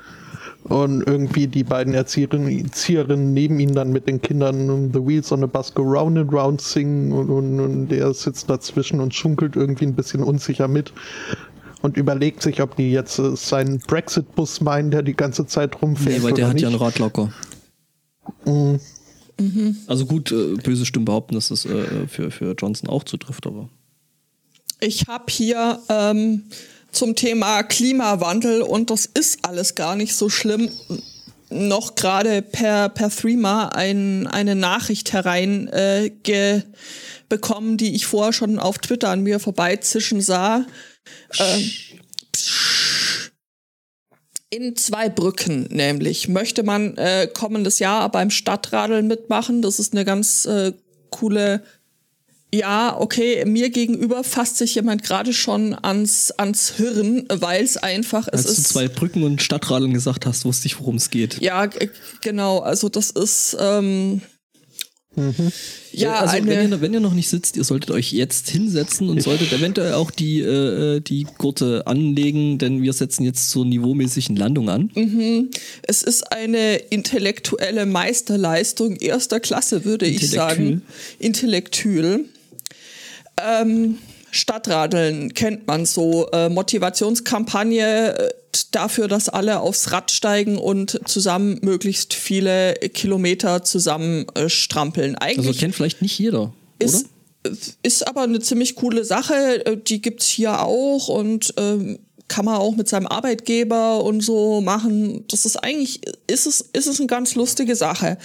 und 0.65 1.07
irgendwie 1.07 1.47
die 1.47 1.65
beiden 1.65 1.95
Erzieherinnen, 1.95 2.65
Erzieherinnen 2.65 3.33
neben 3.33 3.59
ihm 3.59 3.75
dann 3.75 3.91
mit 3.91 4.07
den 4.07 4.21
Kindern 4.21 4.93
The 4.93 5.07
Wheels 5.07 5.33
on 5.33 5.41
the 5.41 5.47
Bus 5.47 5.73
go 5.73 5.83
round 5.83 6.19
and 6.19 6.33
round 6.33 6.61
singen 6.61 7.13
und, 7.13 7.31
und, 7.31 7.61
und 7.61 7.89
der 7.89 8.13
sitzt 8.13 8.51
dazwischen 8.51 9.01
und 9.01 9.15
schunkelt 9.15 9.57
irgendwie 9.57 9.87
ein 9.87 9.95
bisschen 9.95 10.23
unsicher 10.23 10.69
mit 10.69 10.93
und 11.83 11.97
überlegt 11.97 12.43
sich, 12.43 12.61
ob 12.61 12.77
die 12.77 12.93
jetzt 12.93 13.19
äh, 13.19 13.35
seinen 13.37 13.79
Brexit-Bus 13.79 14.61
meinen, 14.61 14.91
der 14.91 15.03
die 15.03 15.15
ganze 15.15 15.47
Zeit 15.47 15.81
rumfährt. 15.81 16.19
Nee, 16.19 16.25
weil 16.25 16.33
der 16.33 16.49
hat 16.49 16.55
nicht. 16.55 16.63
ja 16.63 16.69
einen 16.69 16.79
Radlocker. 16.79 17.33
Mhm. 18.45 18.81
Mhm. 19.39 19.77
Also 19.87 20.07
gut, 20.07 20.33
äh, 20.33 20.55
böse 20.55 20.87
Stimmen 20.87 21.05
behaupten, 21.05 21.35
dass 21.35 21.49
das 21.49 21.67
äh, 21.67 22.07
für, 22.09 22.31
für 22.31 22.55
Johnson 22.59 22.89
auch 22.89 23.05
zutrifft, 23.05 23.47
aber. 23.47 23.69
Ich 24.81 25.07
habe 25.07 25.25
hier 25.29 25.81
ähm, 25.89 26.45
zum 26.93 27.15
Thema 27.15 27.63
Klimawandel 27.63 28.63
und 28.63 28.91
das 28.91 29.07
ist 29.07 29.45
alles 29.45 29.75
gar 29.75 29.97
nicht 29.97 30.15
so 30.15 30.29
schlimm. 30.29 30.71
Noch 31.49 31.95
gerade 31.95 32.43
per, 32.43 32.89
per 32.89 33.11
Threema 33.11 33.69
ein, 33.69 34.27
eine 34.27 34.55
Nachricht 34.55 35.13
hereinbekommen, 35.13 37.75
äh, 37.75 37.77
die 37.77 37.95
ich 37.95 38.07
vorher 38.07 38.33
schon 38.33 38.59
auf 38.59 38.79
Twitter 38.79 39.11
an 39.11 39.23
mir 39.23 39.39
vorbeizischen 39.39 40.21
sah. 40.21 40.67
Ähm, 41.39 41.71
in 44.51 44.77
zwei 44.77 45.09
Brücken 45.09 45.69
nämlich 45.71 46.29
möchte 46.29 46.63
man 46.63 46.97
äh, 46.97 47.29
kommendes 47.33 47.79
Jahr 47.79 48.11
beim 48.11 48.31
Stadtradeln 48.31 49.07
mitmachen. 49.07 49.63
Das 49.63 49.79
ist 49.79 49.93
eine 49.93 50.05
ganz 50.05 50.47
äh, 50.47 50.73
coole. 51.11 51.63
Ja, 52.55 52.97
okay, 52.99 53.45
mir 53.45 53.71
gegenüber 53.71 54.23
fasst 54.23 54.57
sich 54.57 54.77
jemand 54.77 55.03
gerade 55.03 55.33
schon 55.33 55.75
ans, 55.75 56.31
ans 56.31 56.71
Hirn, 56.77 57.27
weil 57.29 57.65
es 57.65 57.77
einfach 57.77 58.29
Als 58.29 58.45
es 58.45 58.51
ist. 58.53 58.59
Als 58.59 58.69
du 58.69 58.73
zwei 58.75 58.89
Brücken 58.89 59.25
und 59.25 59.43
Stadtradeln 59.43 59.93
gesagt 59.93 60.27
hast, 60.27 60.45
wusste 60.45 60.67
ich, 60.67 60.79
worum 60.79 60.95
es 60.95 61.11
geht. 61.11 61.41
Ja, 61.41 61.69
genau. 62.23 62.61
Also 62.61 62.89
das 62.89 63.11
ist. 63.11 63.57
Ähm, 63.61 64.23
Ja, 65.93 66.21
also 66.21 66.37
eine, 66.37 66.47
wenn, 66.47 66.71
ihr, 66.71 66.81
wenn 66.81 66.93
ihr 66.93 67.01
noch 67.01 67.15
nicht 67.15 67.29
sitzt, 67.29 67.57
ihr 67.57 67.65
solltet 67.65 67.91
euch 67.91 68.13
jetzt 68.13 68.51
hinsetzen 68.51 69.09
und 69.09 69.23
solltet 69.23 69.53
eventuell 69.53 69.95
auch 69.95 70.11
die, 70.11 70.41
äh, 70.41 71.01
die 71.01 71.27
Gurte 71.39 71.87
anlegen, 71.87 72.59
denn 72.59 72.83
wir 72.83 72.93
setzen 72.93 73.25
jetzt 73.25 73.51
zur 73.51 73.65
niveaumäßigen 73.65 74.37
Landung 74.37 74.69
an. 74.69 74.91
es 75.83 76.03
ist 76.03 76.33
eine 76.33 76.77
intellektuelle 76.77 77.87
Meisterleistung 77.87 78.97
erster 78.97 79.41
Klasse, 79.41 79.85
würde 79.85 80.07
ich 80.07 80.31
sagen. 80.31 80.83
Intellektuell. 81.19 82.27
Ähm, 83.43 83.99
Stadtradeln 84.31 85.35
kennt 85.35 85.67
man 85.67 85.87
so. 85.87 86.29
Äh, 86.31 86.49
Motivationskampagne 86.49 88.19
äh, 88.19 88.31
dafür, 88.71 89.09
dass 89.09 89.29
alle 89.29 89.61
aufs 89.61 89.93
Rad 89.93 90.11
steigen 90.11 90.59
und 90.59 91.01
zusammen 91.07 91.59
möglichst 91.63 92.15
viele 92.15 92.75
Kilometer 92.75 93.63
zusammen 93.65 94.27
äh, 94.35 94.49
strampeln. 94.49 95.17
Also 95.17 95.41
Eigentlich 95.41 95.59
kennt 95.59 95.75
vielleicht 95.75 96.03
nicht 96.03 96.19
jeder, 96.19 96.53
ist, 96.79 97.07
oder? 97.45 97.57
ist 97.83 98.07
aber 98.07 98.23
eine 98.23 98.41
ziemlich 98.41 98.77
coole 98.77 99.05
Sache. 99.05 99.67
Äh, 99.67 99.77
Die 99.77 100.01
gibt's 100.01 100.27
hier 100.27 100.63
auch 100.63 101.09
und 101.09 101.55
ähm, 101.57 101.99
kann 102.29 102.45
man 102.45 102.57
auch 102.57 102.75
mit 102.75 102.89
seinem 102.89 103.07
Arbeitgeber 103.07 104.03
und 104.03 104.21
so 104.21 104.61
machen. 104.61 105.25
Das 105.29 105.47
ist 105.47 105.57
eigentlich, 105.57 106.01
ist 106.27 106.47
es, 106.47 106.61
ist 106.61 106.87
es 106.87 106.99
eine 106.99 107.07
ganz 107.07 107.35
lustige 107.35 107.77
Sache. 107.77 108.19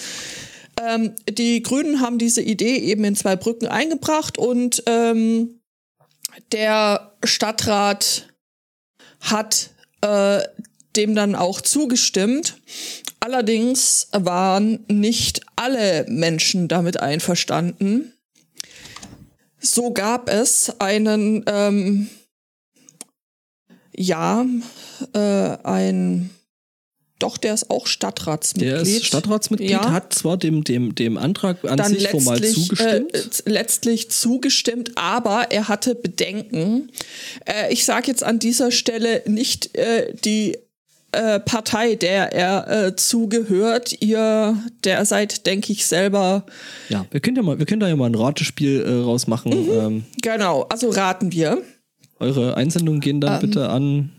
Ähm, 0.82 1.14
die 1.30 1.62
Grünen 1.62 2.02
haben 2.02 2.18
diese 2.18 2.42
Idee 2.42 2.78
eben 2.78 3.04
in 3.04 3.16
zwei 3.16 3.36
Brücken 3.36 3.68
eingebracht 3.68 4.38
und 4.38 4.84
ähm, 4.88 5.62
der 6.52 7.14
Stadtrat 7.24 8.28
hat 9.20 9.70
äh, 10.02 10.42
dem 10.96 11.16
dann 11.16 11.36
auch 11.36 11.62
zugestimmt. 11.62 12.58
Allerdings 13.20 14.08
waren 14.12 14.84
nicht 14.88 15.42
alle 15.56 16.06
Menschen 16.10 16.68
damit 16.68 17.00
einverstanden. 17.00 18.14
So 19.60 19.92
gab 19.94 20.28
es 20.28 20.80
einen, 20.80 21.44
ähm, 21.46 22.10
ja, 23.96 24.46
äh, 25.14 25.58
ein, 25.64 26.32
doch, 27.22 27.38
der 27.38 27.54
ist 27.54 27.70
auch 27.70 27.88
Stadtratsmitglied. 27.88 28.72
Der 28.74 28.82
ist 28.82 29.06
Stadtratsmitglied, 29.06 29.70
Ja. 29.72 29.92
hat 29.92 30.14
zwar 30.14 30.38
dem, 30.38 30.64
dem, 30.64 30.96
dem 30.96 31.18
Antrag 31.18 31.64
an 31.64 31.78
dann 31.78 31.94
sich 31.94 32.08
formal 32.10 32.42
zugestimmt. 32.44 33.14
Äh, 33.14 33.50
letztlich 33.50 34.10
zugestimmt, 34.12 34.92
aber 34.96 35.52
er 35.52 35.68
hatte 35.68 35.96
Bedenken. 35.96 36.90
Äh, 37.46 37.72
ich 37.74 37.86
sage 37.86 38.08
jetzt 38.08 38.24
an 38.24 38.40
dieser 38.40 38.72
Stelle 38.72 39.22
nicht 39.26 39.76
äh, 39.78 40.14
die 40.26 40.58
äh, 41.14 41.40
Partei, 41.42 41.96
der 41.96 42.32
er 42.34 42.86
äh, 42.88 42.96
zugehört. 42.96 43.94
Ihr, 44.02 44.58
der 44.86 45.04
seid, 45.06 45.46
denke 45.46 45.74
ich, 45.74 45.86
selber. 45.86 46.46
ja, 46.90 47.06
wir 47.12 47.20
können 47.20 47.36
ja 47.38 47.44
mal, 47.44 47.60
wir 47.60 47.66
können 47.66 47.82
da 47.82 47.88
ja 47.90 47.96
mal 47.98 48.06
ein 48.10 48.16
Ratespiel 48.16 48.82
äh, 48.82 49.04
rausmachen. 49.04 49.66
Mhm. 49.66 49.72
Ähm, 49.72 50.04
Genau, 50.22 50.64
also 50.70 50.90
raten 50.90 51.32
wir. 51.34 51.62
eure 52.20 52.56
Einsendungen 52.56 53.02
gehen 53.02 53.20
dann 53.20 53.42
Ähm. 53.42 53.50
bitte 53.50 53.70
an 53.70 54.12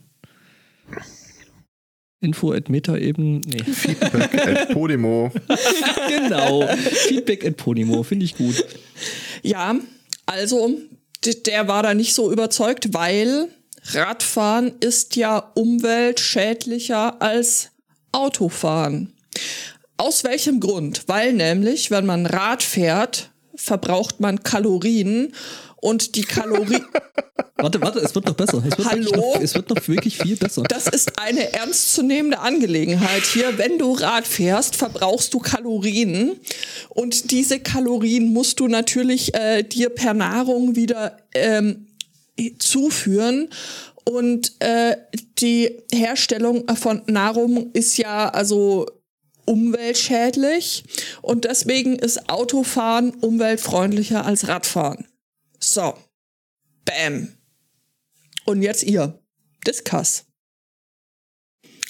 info 2.23 2.53
at 2.53 2.69
metaeben. 2.69 3.41
Nee. 3.41 3.63
Feedback 3.73 4.35
at 4.35 4.69
Podimo. 4.71 5.31
genau. 6.09 6.67
Feedback 7.09 7.45
at 7.45 7.57
Podimo, 7.57 8.03
finde 8.03 8.25
ich 8.25 8.37
gut. 8.37 8.65
Ja, 9.43 9.77
also 10.27 10.71
der 11.47 11.69
war 11.69 11.83
da 11.83 11.95
nicht 11.95 12.15
so 12.15 12.33
überzeugt, 12.33 12.95
weil 12.95 13.49
Radfahren 13.93 14.73
ist 14.81 15.17
ja 15.17 15.51
umweltschädlicher 15.55 17.21
als 17.21 17.71
Autofahren. 18.13 19.13
Aus 19.97 20.25
welchem 20.25 20.61
Grund? 20.61 21.05
Weil 21.07 21.33
nämlich, 21.33 21.91
wenn 21.91 22.07
man 22.07 22.27
Rad 22.27 22.63
fährt, 22.63 23.31
verbraucht 23.55 24.21
man 24.21 24.43
Kalorien 24.43 25.35
und 25.77 26.15
die 26.17 26.23
Kalorien, 26.23 26.87
Warte, 27.57 27.81
warte, 27.81 28.01
es 28.01 28.15
wird 28.15 28.27
noch 28.27 28.35
besser. 28.35 28.63
Es 28.67 28.77
wird, 28.79 28.89
Hallo? 28.89 29.11
Noch, 29.15 29.41
es 29.41 29.55
wird 29.55 29.69
noch 29.69 29.87
wirklich 29.87 30.17
viel 30.17 30.37
besser. 30.37 30.63
das 30.63 30.89
ist 30.89 31.19
eine 31.19 31.53
ernstzunehmende 31.53 32.39
Angelegenheit 32.39 33.25
hier. 33.25 33.59
Wenn 33.59 33.79
du 33.79 33.93
Rad 33.93 34.27
fährst, 34.27 34.75
verbrauchst 34.75 35.35
du 35.35 35.39
Kalorien 35.39 36.41
und 36.89 37.31
diese 37.31 37.61
Kalorien 37.61 38.33
musst 38.33 38.59
du 38.59 38.69
natürlich 38.69 39.35
äh, 39.35 39.63
dir 39.63 39.91
per 39.91 40.15
Nahrung 40.15 40.77
wieder 40.77 41.19
ähm, 41.35 41.87
zuführen. 42.59 43.49
Und 44.05 44.55
äh, 44.61 44.97
die 45.39 45.83
Herstellung 45.93 46.65
von 46.77 47.03
Nahrung 47.07 47.71
ist 47.73 47.99
ja 47.99 48.29
also 48.31 48.87
umweltschädlich 49.45 50.85
und 51.21 51.45
deswegen 51.45 51.97
ist 51.97 52.29
Autofahren 52.29 53.11
umweltfreundlicher 53.11 54.25
als 54.25 54.49
Radfahren. 54.49 55.07
So. 55.61 55.95
Bam. 56.85 57.29
Und 58.45 58.63
jetzt 58.63 58.83
ihr. 58.83 59.19
Discuss. 59.67 60.25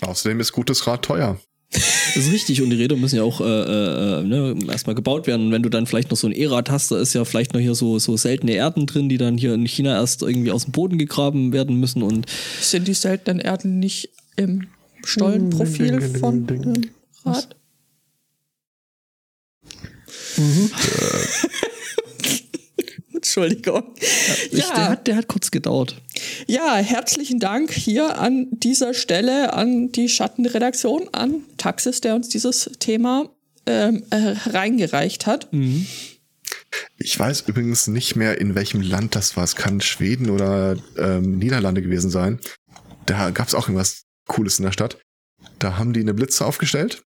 Außerdem 0.01 0.41
ist 0.41 0.53
gutes 0.53 0.87
Rad 0.87 1.03
teuer. 1.03 1.41
Das 1.71 2.17
ist 2.17 2.33
richtig 2.33 2.61
und 2.61 2.69
die 2.69 2.77
Räder 2.77 2.97
müssen 2.97 3.17
ja 3.17 3.23
auch 3.23 3.41
äh, 3.41 3.45
äh, 3.45 4.23
ne, 4.23 4.55
erstmal 4.69 4.95
gebaut 4.95 5.27
werden. 5.27 5.47
Und 5.47 5.53
wenn 5.53 5.63
du 5.63 5.71
dann 5.71 5.87
vielleicht 5.87 6.11
noch 6.11 6.19
so 6.19 6.27
ein 6.27 6.33
E-Rad 6.35 6.71
hast, 6.71 6.91
da 6.91 7.01
ist 7.01 7.15
ja 7.15 7.25
vielleicht 7.25 7.55
noch 7.55 7.61
hier 7.61 7.75
so, 7.75 7.99
so 7.99 8.17
seltene 8.19 8.53
Erden 8.53 8.87
drin, 8.87 9.09
die 9.09 9.17
dann 9.17 9.39
hier 9.39 9.55
in 9.55 9.65
China 9.67 9.95
erst 9.95 10.21
irgendwie 10.23 10.51
aus 10.51 10.65
dem 10.65 10.73
Boden 10.73 10.99
gegraben 10.99 11.53
werden 11.53 11.81
müssen. 11.81 12.03
Und 12.03 12.27
Sind 12.61 12.89
die 12.89 12.95
seltenen 12.95 13.41
Erden 13.41 13.79
nicht 13.79 14.11
im 14.37 14.67
Stollenprofil 15.05 16.01
von 16.19 16.47
dem 16.47 16.91
Rad? 17.25 17.57
Entschuldigung. 23.23 23.85
ich, 24.51 24.51
der, 24.51 24.59
Ja, 24.59 24.89
hat, 24.89 25.07
der 25.07 25.15
hat 25.15 25.29
kurz 25.29 25.53
gedauert. 25.53 26.03
ja, 26.49 26.75
herzlichen 26.77 27.39
Dank 27.39 27.71
hier 27.71 28.19
an 28.19 28.49
dieser 28.51 28.95
Stelle 28.95 29.53
an 29.53 29.93
die 29.93 30.09
Schattenredaktion, 30.09 31.09
an 31.13 31.43
Taxis, 31.57 32.01
der 32.01 32.17
uns 32.17 32.29
dieses 32.29 32.69
Thema 32.81 33.31
ähm, 33.67 34.03
äh, 34.11 34.35
reingereicht 34.51 35.27
hat. 35.27 35.49
Ich 36.99 37.17
weiß 37.17 37.43
übrigens 37.43 37.87
nicht 37.87 38.17
mehr, 38.17 38.41
in 38.41 38.57
welchem 38.57 38.81
Land 38.81 39.15
das 39.15 39.37
war. 39.37 39.45
Es 39.45 39.55
kann 39.55 39.81
Schweden 39.81 40.29
oder 40.29 40.77
ähm, 40.99 41.39
Niederlande 41.39 41.81
gewesen 41.81 42.11
sein. 42.11 42.41
Da 43.07 43.31
gab 43.31 43.47
es 43.47 43.55
auch 43.55 43.69
irgendwas 43.69 44.03
Cooles 44.27 44.59
in 44.59 44.65
der 44.65 44.73
Stadt. 44.73 44.99
Da 45.61 45.79
haben 45.79 45.93
die 45.93 46.01
eine 46.01 46.15
Blitze 46.15 46.45
aufgestellt. 46.45 47.05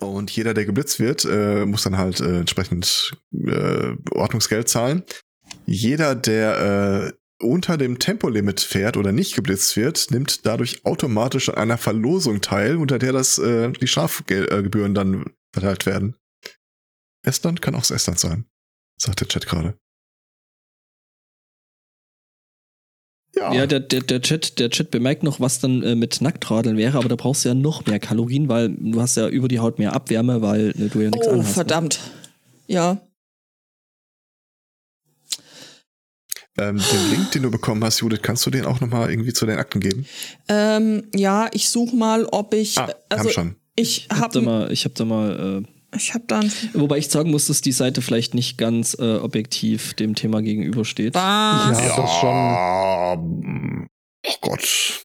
Und 0.00 0.30
jeder, 0.30 0.54
der 0.54 0.64
geblitzt 0.64 1.00
wird, 1.00 1.24
äh, 1.24 1.64
muss 1.64 1.82
dann 1.82 1.98
halt 1.98 2.20
äh, 2.20 2.38
entsprechend 2.40 3.16
äh, 3.32 3.92
Ordnungsgeld 4.10 4.68
zahlen. 4.68 5.02
Jeder, 5.66 6.14
der 6.14 7.12
äh, 7.12 7.44
unter 7.44 7.76
dem 7.76 7.98
Tempolimit 7.98 8.60
fährt 8.60 8.96
oder 8.96 9.12
nicht 9.12 9.34
geblitzt 9.34 9.76
wird, 9.76 10.10
nimmt 10.10 10.46
dadurch 10.46 10.84
automatisch 10.84 11.48
an 11.48 11.56
einer 11.56 11.78
Verlosung 11.78 12.40
teil, 12.40 12.76
unter 12.76 12.98
der 12.98 13.12
das 13.12 13.38
äh, 13.38 13.70
die 13.72 13.86
Strafgebühren 13.86 14.94
dann 14.94 15.32
verteilt 15.52 15.86
werden. 15.86 16.16
Estland 17.24 17.62
kann 17.62 17.74
auch 17.74 17.80
das 17.80 17.90
Estland 17.90 18.18
sein, 18.18 18.46
sagt 19.00 19.20
der 19.20 19.28
Chat 19.28 19.46
gerade. 19.46 19.78
Ja, 23.36 23.66
der, 23.66 23.80
der, 23.80 24.00
der, 24.00 24.20
Chat, 24.22 24.58
der 24.58 24.70
Chat 24.70 24.90
bemerkt 24.90 25.22
noch, 25.22 25.40
was 25.40 25.58
dann 25.60 25.82
äh, 25.82 25.94
mit 25.96 26.20
Nacktradeln 26.20 26.76
wäre, 26.76 26.98
aber 26.98 27.08
da 27.08 27.16
brauchst 27.16 27.44
du 27.44 27.48
ja 27.48 27.54
noch 27.54 27.84
mehr 27.86 27.98
Kalorien, 27.98 28.48
weil 28.48 28.68
du 28.70 29.00
hast 29.00 29.16
ja 29.16 29.28
über 29.28 29.48
die 29.48 29.58
Haut 29.58 29.78
mehr 29.78 29.92
Abwärme, 29.92 30.40
weil 30.40 30.70
äh, 30.70 30.88
du 30.88 31.00
ja 31.00 31.10
nichts 31.10 31.26
Oh, 31.26 31.32
anhast. 31.32 31.48
ne? 31.48 31.54
verdammt. 31.54 32.00
Ja. 32.66 33.00
Ähm, 36.56 36.76
den 36.78 37.10
Link, 37.10 37.32
den 37.32 37.42
du 37.42 37.50
bekommen 37.50 37.82
hast, 37.82 38.00
Judith, 38.00 38.20
kannst 38.22 38.46
du 38.46 38.50
den 38.50 38.64
auch 38.64 38.80
nochmal 38.80 39.10
irgendwie 39.10 39.32
zu 39.32 39.44
den 39.44 39.58
Akten 39.58 39.80
geben? 39.80 40.06
Ähm, 40.48 41.08
ja, 41.14 41.48
ich 41.52 41.68
suche 41.68 41.96
mal, 41.96 42.26
ob 42.26 42.54
ich. 42.54 42.78
Ah, 42.78 42.94
also 43.08 43.24
haben 43.24 43.30
schon. 43.32 43.56
ich 43.74 44.06
Ich 44.06 44.08
hab 44.10 44.30
da 44.30 44.38
habe 44.38 44.42
mal, 44.42 44.72
ich 44.72 44.84
hab 44.84 44.94
da 44.94 45.04
mal, 45.04 45.64
äh, 45.64 45.73
ich 45.96 46.14
hab 46.14 46.28
dann. 46.28 46.50
wobei 46.72 46.98
ich 46.98 47.08
sagen 47.08 47.30
muss, 47.30 47.46
dass 47.46 47.60
die 47.60 47.72
Seite 47.72 48.02
vielleicht 48.02 48.34
nicht 48.34 48.58
ganz 48.58 48.96
äh, 48.98 49.16
objektiv 49.16 49.94
dem 49.94 50.14
Thema 50.14 50.42
gegenübersteht. 50.42 51.14
Was? 51.14 51.80
Ja, 51.80 51.96
das 51.96 52.10
schon. 52.20 53.88
Oh 54.26 54.34
Gott. 54.40 55.02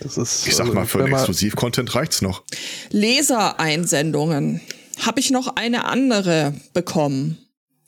Das 0.00 0.18
ist, 0.18 0.46
Ich 0.46 0.54
sag 0.56 0.72
mal, 0.72 0.86
für 0.86 0.98
wenn 0.98 1.06
den 1.06 1.14
Exklusiv-Content 1.14 1.94
reicht's 1.94 2.20
noch. 2.22 2.42
Lesereinsendungen. 2.90 4.60
Habe 5.00 5.20
ich 5.20 5.30
noch 5.30 5.56
eine 5.56 5.84
andere 5.86 6.54
bekommen? 6.72 7.38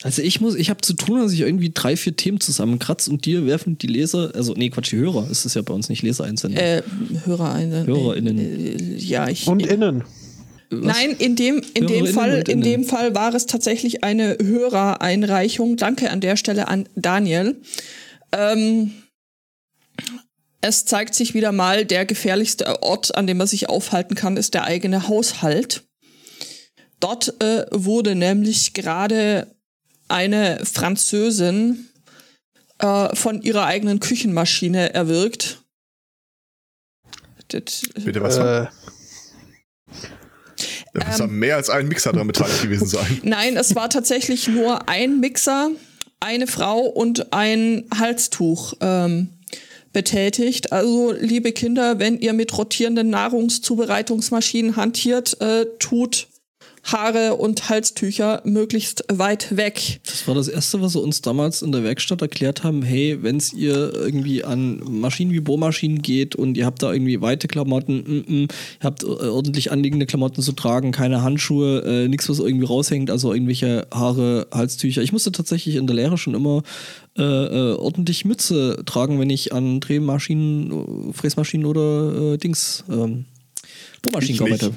Also 0.02 0.22
ich 0.22 0.40
muss, 0.40 0.54
ich 0.54 0.68
habe 0.70 0.80
zu 0.82 0.92
tun, 0.92 1.20
dass 1.20 1.32
ich 1.32 1.40
irgendwie 1.40 1.70
drei, 1.72 1.96
vier 1.96 2.14
Themen 2.16 2.38
zusammenkratze 2.38 3.10
und 3.10 3.24
dir 3.24 3.46
werfen 3.46 3.78
die 3.78 3.86
Leser, 3.86 4.30
also 4.34 4.52
nee, 4.54 4.68
Quatsch, 4.68 4.92
die 4.92 4.96
Hörer, 4.98 5.28
ist 5.30 5.46
es 5.46 5.54
ja 5.54 5.62
bei 5.62 5.72
uns 5.72 5.88
nicht 5.88 6.02
Lesereinsendung. 6.02 6.62
Äh, 6.62 6.82
Hörereinsendung. 7.24 7.96
HörerInnen. 7.98 8.38
Äh, 8.38 8.96
ja, 8.96 9.28
ich. 9.28 9.46
Und 9.46 9.66
innen. 9.66 10.04
Nein, 10.70 11.16
in 11.18 11.36
dem, 11.36 11.62
in 11.74 11.86
dem 11.86 12.06
Fall, 12.06 12.42
in 12.48 12.60
dem 12.60 12.84
Fall 12.84 13.14
war 13.14 13.34
es 13.34 13.46
tatsächlich 13.46 14.02
eine 14.02 14.36
Hörereinreichung. 14.40 15.76
Danke 15.76 16.10
an 16.10 16.20
der 16.20 16.36
Stelle 16.36 16.68
an 16.68 16.88
Daniel. 16.94 17.60
Ähm, 18.32 18.92
es 20.60 20.84
zeigt 20.84 21.14
sich 21.14 21.34
wieder 21.34 21.52
mal, 21.52 21.84
der 21.84 22.06
gefährlichste 22.06 22.82
Ort, 22.82 23.14
an 23.14 23.26
dem 23.26 23.36
man 23.36 23.46
sich 23.46 23.68
aufhalten 23.68 24.16
kann, 24.16 24.36
ist 24.36 24.54
der 24.54 24.64
eigene 24.64 25.06
Haushalt. 25.08 25.84
Dort 26.98 27.40
äh, 27.40 27.66
wurde 27.70 28.14
nämlich 28.14 28.72
gerade 28.72 29.54
eine 30.08 30.64
Französin 30.64 31.88
äh, 32.78 33.14
von 33.14 33.42
ihrer 33.42 33.66
eigenen 33.66 34.00
Küchenmaschine 34.00 34.94
erwürgt. 34.94 35.62
Das, 37.48 37.82
Bitte 37.94 38.20
was? 38.22 38.38
Äh, 38.38 38.66
da 40.98 41.06
muss 41.06 41.18
ja 41.18 41.26
mehr 41.26 41.56
als 41.56 41.70
ein 41.70 41.88
Mixer 41.88 42.12
dran 42.12 42.26
beteiligt 42.26 42.62
gewesen 42.62 42.86
sein. 42.86 43.20
Nein, 43.22 43.56
es 43.56 43.74
war 43.74 43.90
tatsächlich 43.90 44.48
nur 44.48 44.88
ein 44.88 45.20
Mixer, 45.20 45.70
eine 46.20 46.46
Frau 46.46 46.80
und 46.80 47.32
ein 47.32 47.84
Halstuch 47.96 48.74
ähm, 48.80 49.28
betätigt. 49.92 50.72
Also, 50.72 51.12
liebe 51.12 51.52
Kinder, 51.52 51.98
wenn 51.98 52.18
ihr 52.18 52.32
mit 52.32 52.56
rotierenden 52.56 53.10
Nahrungszubereitungsmaschinen 53.10 54.76
hantiert, 54.76 55.40
äh, 55.40 55.66
tut 55.78 56.28
Haare 56.86 57.34
und 57.34 57.68
Halstücher 57.68 58.42
möglichst 58.44 59.04
weit 59.12 59.56
weg. 59.56 60.00
Das 60.06 60.28
war 60.28 60.36
das 60.36 60.46
Erste, 60.46 60.80
was 60.80 60.92
sie 60.92 61.00
uns 61.00 61.20
damals 61.20 61.62
in 61.62 61.72
der 61.72 61.82
Werkstatt 61.82 62.22
erklärt 62.22 62.62
haben. 62.62 62.82
Hey, 62.82 63.22
wenn 63.22 63.38
es 63.38 63.52
ihr 63.52 63.92
irgendwie 63.92 64.44
an 64.44 64.80
Maschinen 64.88 65.32
wie 65.32 65.40
Bohrmaschinen 65.40 66.00
geht 66.00 66.36
und 66.36 66.56
ihr 66.56 66.64
habt 66.64 66.82
da 66.84 66.92
irgendwie 66.92 67.20
weite 67.20 67.48
Klamotten, 67.48 67.96
mm, 67.96 68.32
mm, 68.32 68.42
ihr 68.42 68.84
habt 68.84 69.02
äh, 69.02 69.06
ordentlich 69.06 69.72
anliegende 69.72 70.06
Klamotten 70.06 70.42
zu 70.42 70.52
tragen, 70.52 70.92
keine 70.92 71.22
Handschuhe, 71.22 71.82
äh, 71.82 72.08
nichts, 72.08 72.28
was 72.28 72.38
irgendwie 72.38 72.66
raushängt, 72.66 73.10
also 73.10 73.32
irgendwelche 73.32 73.88
Haare, 73.92 74.46
Halstücher. 74.52 75.02
Ich 75.02 75.12
musste 75.12 75.32
tatsächlich 75.32 75.74
in 75.74 75.88
der 75.88 75.96
Lehre 75.96 76.18
schon 76.18 76.34
immer 76.34 76.62
äh, 77.18 77.22
äh, 77.22 77.74
ordentlich 77.74 78.24
Mütze 78.24 78.82
tragen, 78.86 79.18
wenn 79.18 79.30
ich 79.30 79.52
an 79.52 79.80
Drehmaschinen, 79.80 81.12
Fräsmaschinen 81.12 81.66
oder 81.66 82.34
äh, 82.34 82.38
Dings, 82.38 82.84
ähm, 82.88 83.24
Bohrmaschinen 84.02 84.38
gearbeitet. 84.38 84.74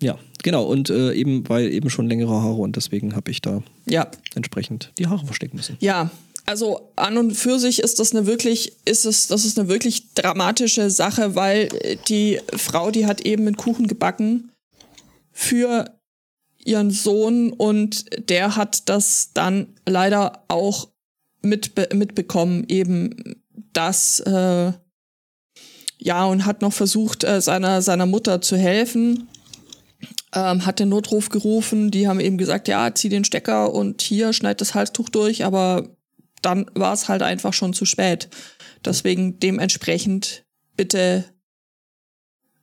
Ja, 0.00 0.18
genau. 0.42 0.64
Und 0.64 0.90
äh, 0.90 1.12
eben, 1.12 1.48
weil 1.48 1.72
eben 1.72 1.90
schon 1.90 2.08
längere 2.08 2.30
Haare 2.30 2.60
und 2.60 2.76
deswegen 2.76 3.16
habe 3.16 3.30
ich 3.30 3.42
da 3.42 3.62
ja, 3.86 4.10
entsprechend 4.34 4.92
die 4.98 5.06
Haare 5.06 5.24
verstecken 5.26 5.56
müssen. 5.56 5.76
Ja, 5.80 6.10
also 6.46 6.92
an 6.96 7.18
und 7.18 7.32
für 7.32 7.58
sich 7.58 7.80
ist 7.80 7.98
das 7.98 8.14
eine 8.14 8.26
wirklich, 8.26 8.72
ist 8.84 9.04
es, 9.04 9.26
das 9.26 9.44
ist 9.44 9.58
eine 9.58 9.68
wirklich 9.68 10.14
dramatische 10.14 10.90
Sache, 10.90 11.34
weil 11.34 11.68
die 12.08 12.40
Frau, 12.56 12.90
die 12.90 13.06
hat 13.06 13.20
eben 13.22 13.46
einen 13.46 13.56
Kuchen 13.56 13.86
gebacken 13.86 14.50
für 15.32 15.84
ihren 16.64 16.90
Sohn 16.90 17.52
und 17.52 18.06
der 18.30 18.56
hat 18.56 18.88
das 18.88 19.32
dann 19.34 19.74
leider 19.86 20.44
auch 20.48 20.88
mitbe 21.42 21.88
mitbekommen, 21.94 22.64
eben 22.68 23.42
das, 23.72 24.20
äh, 24.20 24.72
ja, 25.98 26.24
und 26.24 26.46
hat 26.46 26.62
noch 26.62 26.72
versucht, 26.72 27.24
äh, 27.24 27.40
seiner, 27.40 27.82
seiner 27.82 28.06
Mutter 28.06 28.40
zu 28.40 28.56
helfen 28.56 29.28
ähm, 30.34 30.66
hat 30.66 30.78
den 30.78 30.88
Notruf 30.88 31.28
gerufen. 31.28 31.90
Die 31.90 32.08
haben 32.08 32.20
eben 32.20 32.38
gesagt, 32.38 32.68
ja, 32.68 32.94
zieh 32.94 33.08
den 33.08 33.24
Stecker 33.24 33.72
und 33.72 34.02
hier 34.02 34.32
schneid 34.32 34.60
das 34.60 34.74
Halstuch 34.74 35.08
durch, 35.08 35.44
aber 35.44 35.88
dann 36.42 36.70
war 36.74 36.92
es 36.92 37.08
halt 37.08 37.22
einfach 37.22 37.52
schon 37.52 37.72
zu 37.72 37.84
spät. 37.84 38.28
Deswegen 38.84 39.40
dementsprechend 39.40 40.44
bitte 40.76 41.24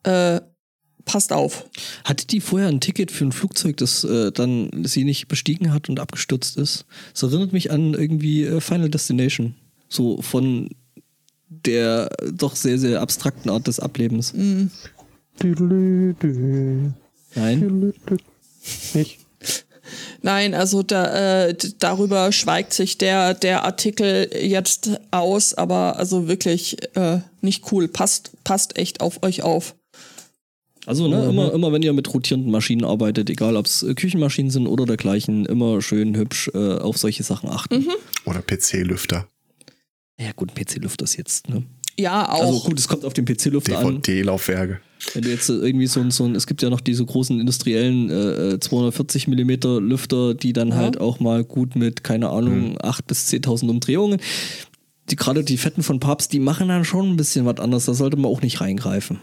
äh, 0.03 0.39
passt 1.03 1.33
auf. 1.33 1.69
Hatte 2.03 2.27
die 2.27 2.41
vorher 2.41 2.67
ein 2.67 2.81
Ticket 2.81 3.11
für 3.11 3.25
ein 3.25 3.31
Flugzeug, 3.31 3.77
das 3.77 4.03
äh, 4.03 4.31
dann 4.31 4.69
sie 4.85 5.03
nicht 5.03 5.27
bestiegen 5.27 5.73
hat 5.73 5.89
und 5.89 5.99
abgestürzt 5.99 6.57
ist? 6.57 6.85
Das 7.13 7.23
erinnert 7.23 7.53
mich 7.53 7.71
an 7.71 7.93
irgendwie 7.93 8.43
äh, 8.43 8.61
Final 8.61 8.89
Destination. 8.89 9.55
So 9.87 10.21
von 10.21 10.69
der 11.47 12.09
doch 12.33 12.55
sehr, 12.55 12.79
sehr 12.79 13.01
abstrakten 13.01 13.49
Art 13.49 13.67
des 13.67 13.79
Ablebens. 13.79 14.33
Düdelü, 15.41 16.15
Nein? 17.35 17.93
Nicht. 18.93 19.19
Nein, 20.21 20.55
also 20.55 20.81
da, 20.81 21.47
äh, 21.47 21.55
darüber 21.79 22.31
schweigt 22.31 22.73
sich 22.73 22.97
der, 22.97 23.35
der 23.35 23.63
Artikel 23.63 24.29
jetzt 24.41 24.99
aus, 25.11 25.53
aber 25.53 25.97
also 25.97 26.27
wirklich 26.27 26.77
äh, 26.95 27.19
nicht 27.41 27.71
cool. 27.71 27.87
Passt, 27.87 28.31
passt 28.43 28.77
echt 28.77 29.01
auf 29.01 29.21
euch 29.23 29.43
auf. 29.43 29.75
Also, 30.87 31.07
ne, 31.07 31.25
immer, 31.29 31.51
immer 31.53 31.71
wenn 31.71 31.81
ihr 31.81 31.93
mit 31.93 32.13
rotierenden 32.13 32.51
Maschinen 32.51 32.85
arbeitet, 32.85 33.29
egal 33.29 33.55
ob 33.55 33.65
es 33.65 33.85
Küchenmaschinen 33.95 34.51
sind 34.51 34.67
oder 34.67 34.85
dergleichen, 34.85 35.45
immer 35.45 35.81
schön 35.81 36.15
hübsch 36.15 36.49
äh, 36.53 36.77
auf 36.77 36.97
solche 36.97 37.23
Sachen 37.23 37.49
achten. 37.49 37.87
Oder 38.25 38.41
PC-Lüfter, 38.41 39.27
Ja, 40.19 40.31
gut, 40.35 40.51
ein 40.51 40.63
PC-Lüfter 40.63 41.05
ist 41.05 41.17
jetzt, 41.17 41.49
ne? 41.49 41.63
Ja, 41.97 42.29
auch. 42.29 42.41
Also 42.41 42.59
gut, 42.61 42.79
es 42.79 42.87
kommt 42.87 43.05
auf 43.05 43.13
den 43.13 43.25
PC-Lüfter 43.25 43.79
an. 43.79 44.01
DVD-Laufwerke. 44.01 44.79
Wenn 45.13 45.23
du 45.23 45.29
jetzt 45.29 45.49
äh, 45.49 45.53
irgendwie 45.53 45.87
so 45.87 45.99
ein, 46.01 46.11
so 46.11 46.25
ein, 46.25 46.35
es 46.35 46.47
gibt 46.47 46.61
ja 46.61 46.69
noch 46.69 46.81
diese 46.81 47.05
großen 47.05 47.39
industriellen 47.39 48.09
äh, 48.09 48.59
240 48.59 49.27
Millimeter 49.27 49.79
Lüfter, 49.79 50.33
die 50.33 50.51
dann 50.53 50.69
Ja. 50.69 50.75
halt 50.75 50.99
auch 50.99 51.19
mal 51.19 51.43
gut 51.43 51.75
mit, 51.75 52.03
keine 52.03 52.29
Ahnung, 52.29 52.77
8.000 52.79 52.99
bis 53.07 53.29
10.000 53.29 53.69
Umdrehungen. 53.69 54.19
Die 55.09 55.15
gerade 55.15 55.43
die 55.43 55.57
Fetten 55.57 55.83
von 55.83 55.99
Papst, 55.99 56.33
die 56.33 56.39
machen 56.39 56.67
dann 56.67 56.83
schon 56.83 57.11
ein 57.11 57.15
bisschen 57.17 57.45
was 57.45 57.59
anderes. 57.59 57.85
Da 57.85 57.93
sollte 57.93 58.17
man 58.17 58.31
auch 58.31 58.41
nicht 58.41 58.59
reingreifen. 58.59 59.19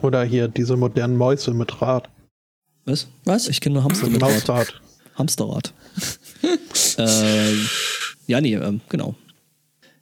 Oder 0.00 0.22
hier 0.24 0.46
diese 0.48 0.76
modernen 0.76 1.16
Mäuse 1.16 1.52
mit 1.52 1.82
Rad. 1.82 2.08
Was? 2.84 3.08
Was? 3.24 3.48
Ich 3.48 3.60
kenne 3.60 3.74
nur 3.74 3.84
Hamster 3.84 4.08
mit 4.08 4.22
Rad. 4.22 4.30
Mausrad. 4.30 4.80
Hamsterrad. 5.16 5.74
ähm, 6.98 7.66
ja, 8.28 8.40
nee, 8.40 8.54
ähm, 8.54 8.80
genau. 8.88 9.16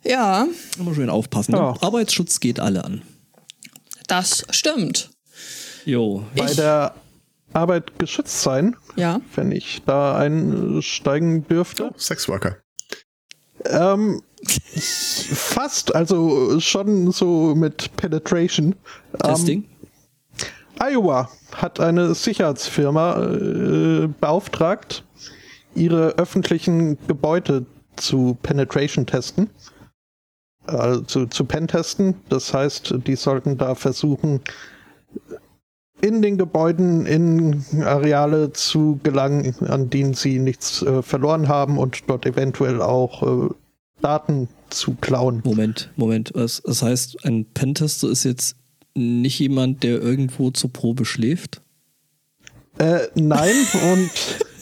Ja, 0.07 0.47
Immer 0.79 0.95
schön 0.95 1.11
aufpassen. 1.11 1.53
Ne? 1.53 1.59
Ja. 1.59 1.75
Arbeitsschutz 1.81 2.41
geht 2.41 2.61
alle 2.61 2.85
an. 2.85 3.03
das 4.07 4.47
stimmt. 4.51 5.11
Jo. 5.85 6.23
Bei 6.37 6.45
Ich- 6.47 6.57
der 6.57 6.95
Arbeit 7.53 7.99
geschützt 7.99 8.43
sein, 8.43 8.77
Ja. 8.97 9.21
wenn 9.35 9.51
ich 9.53 9.83
da 9.87 10.17
einsteigen 10.17 11.47
dürfte. 11.49 11.91
Sexworker. 11.97 12.57
Ähm, 13.65 14.23
fast, 15.33 15.95
also 15.95 16.61
schon 16.61 17.11
so 17.11 17.55
mit 17.57 17.97
Penetration. 17.97 18.75
Ähm, 19.15 19.19
Testing. 19.23 19.65
Iowa 20.79 21.31
hat 21.53 21.81
eine 21.81 22.15
Sicherheitsfirma 22.15 23.23
äh, 23.25 24.09
beauftragt, 24.21 25.05
ihre 25.75 26.11
öffentlichen 26.19 26.99
Gebäude 27.09 27.65
zu 27.97 28.37
Penetration 28.43 29.07
testen. 29.07 29.49
Also 30.67 31.27
zu 31.27 31.45
Pentesten. 31.45 32.17
Das 32.29 32.53
heißt, 32.53 32.95
die 33.07 33.17
sollten 33.17 33.59
da 33.59 33.75
versuchen, 33.75 34.41
in 36.01 36.23
den 36.23 36.37
Gebäuden 36.37 37.07
in 37.07 37.65
Areale 37.83 38.53
zu 38.53 39.01
gelangen, 39.03 39.55
an 39.67 39.89
denen 39.91 40.15
sie 40.15 40.39
nichts 40.39 40.83
äh, 40.83 41.03
verloren 41.03 41.49
haben 41.49 41.79
und 41.79 42.03
dort 42.07 42.27
eventuell 42.27 42.83
auch 42.83 43.23
äh, 43.23 43.55
Daten 44.03 44.49
zu 44.69 44.95
klauen. 45.01 45.41
Moment, 45.45 45.91
Moment. 45.97 46.33
Was, 46.35 46.63
das 46.65 46.83
heißt, 46.83 47.25
ein 47.25 47.47
Pentester 47.47 48.09
ist 48.11 48.25
jetzt 48.25 48.57
nicht 48.95 49.39
jemand, 49.39 49.83
der 49.83 50.01
irgendwo 50.01 50.51
zur 50.51 50.73
Probe 50.73 51.05
schläft? 51.05 51.63
Äh, 52.79 53.07
nein, 53.15 53.55
und 53.93 54.11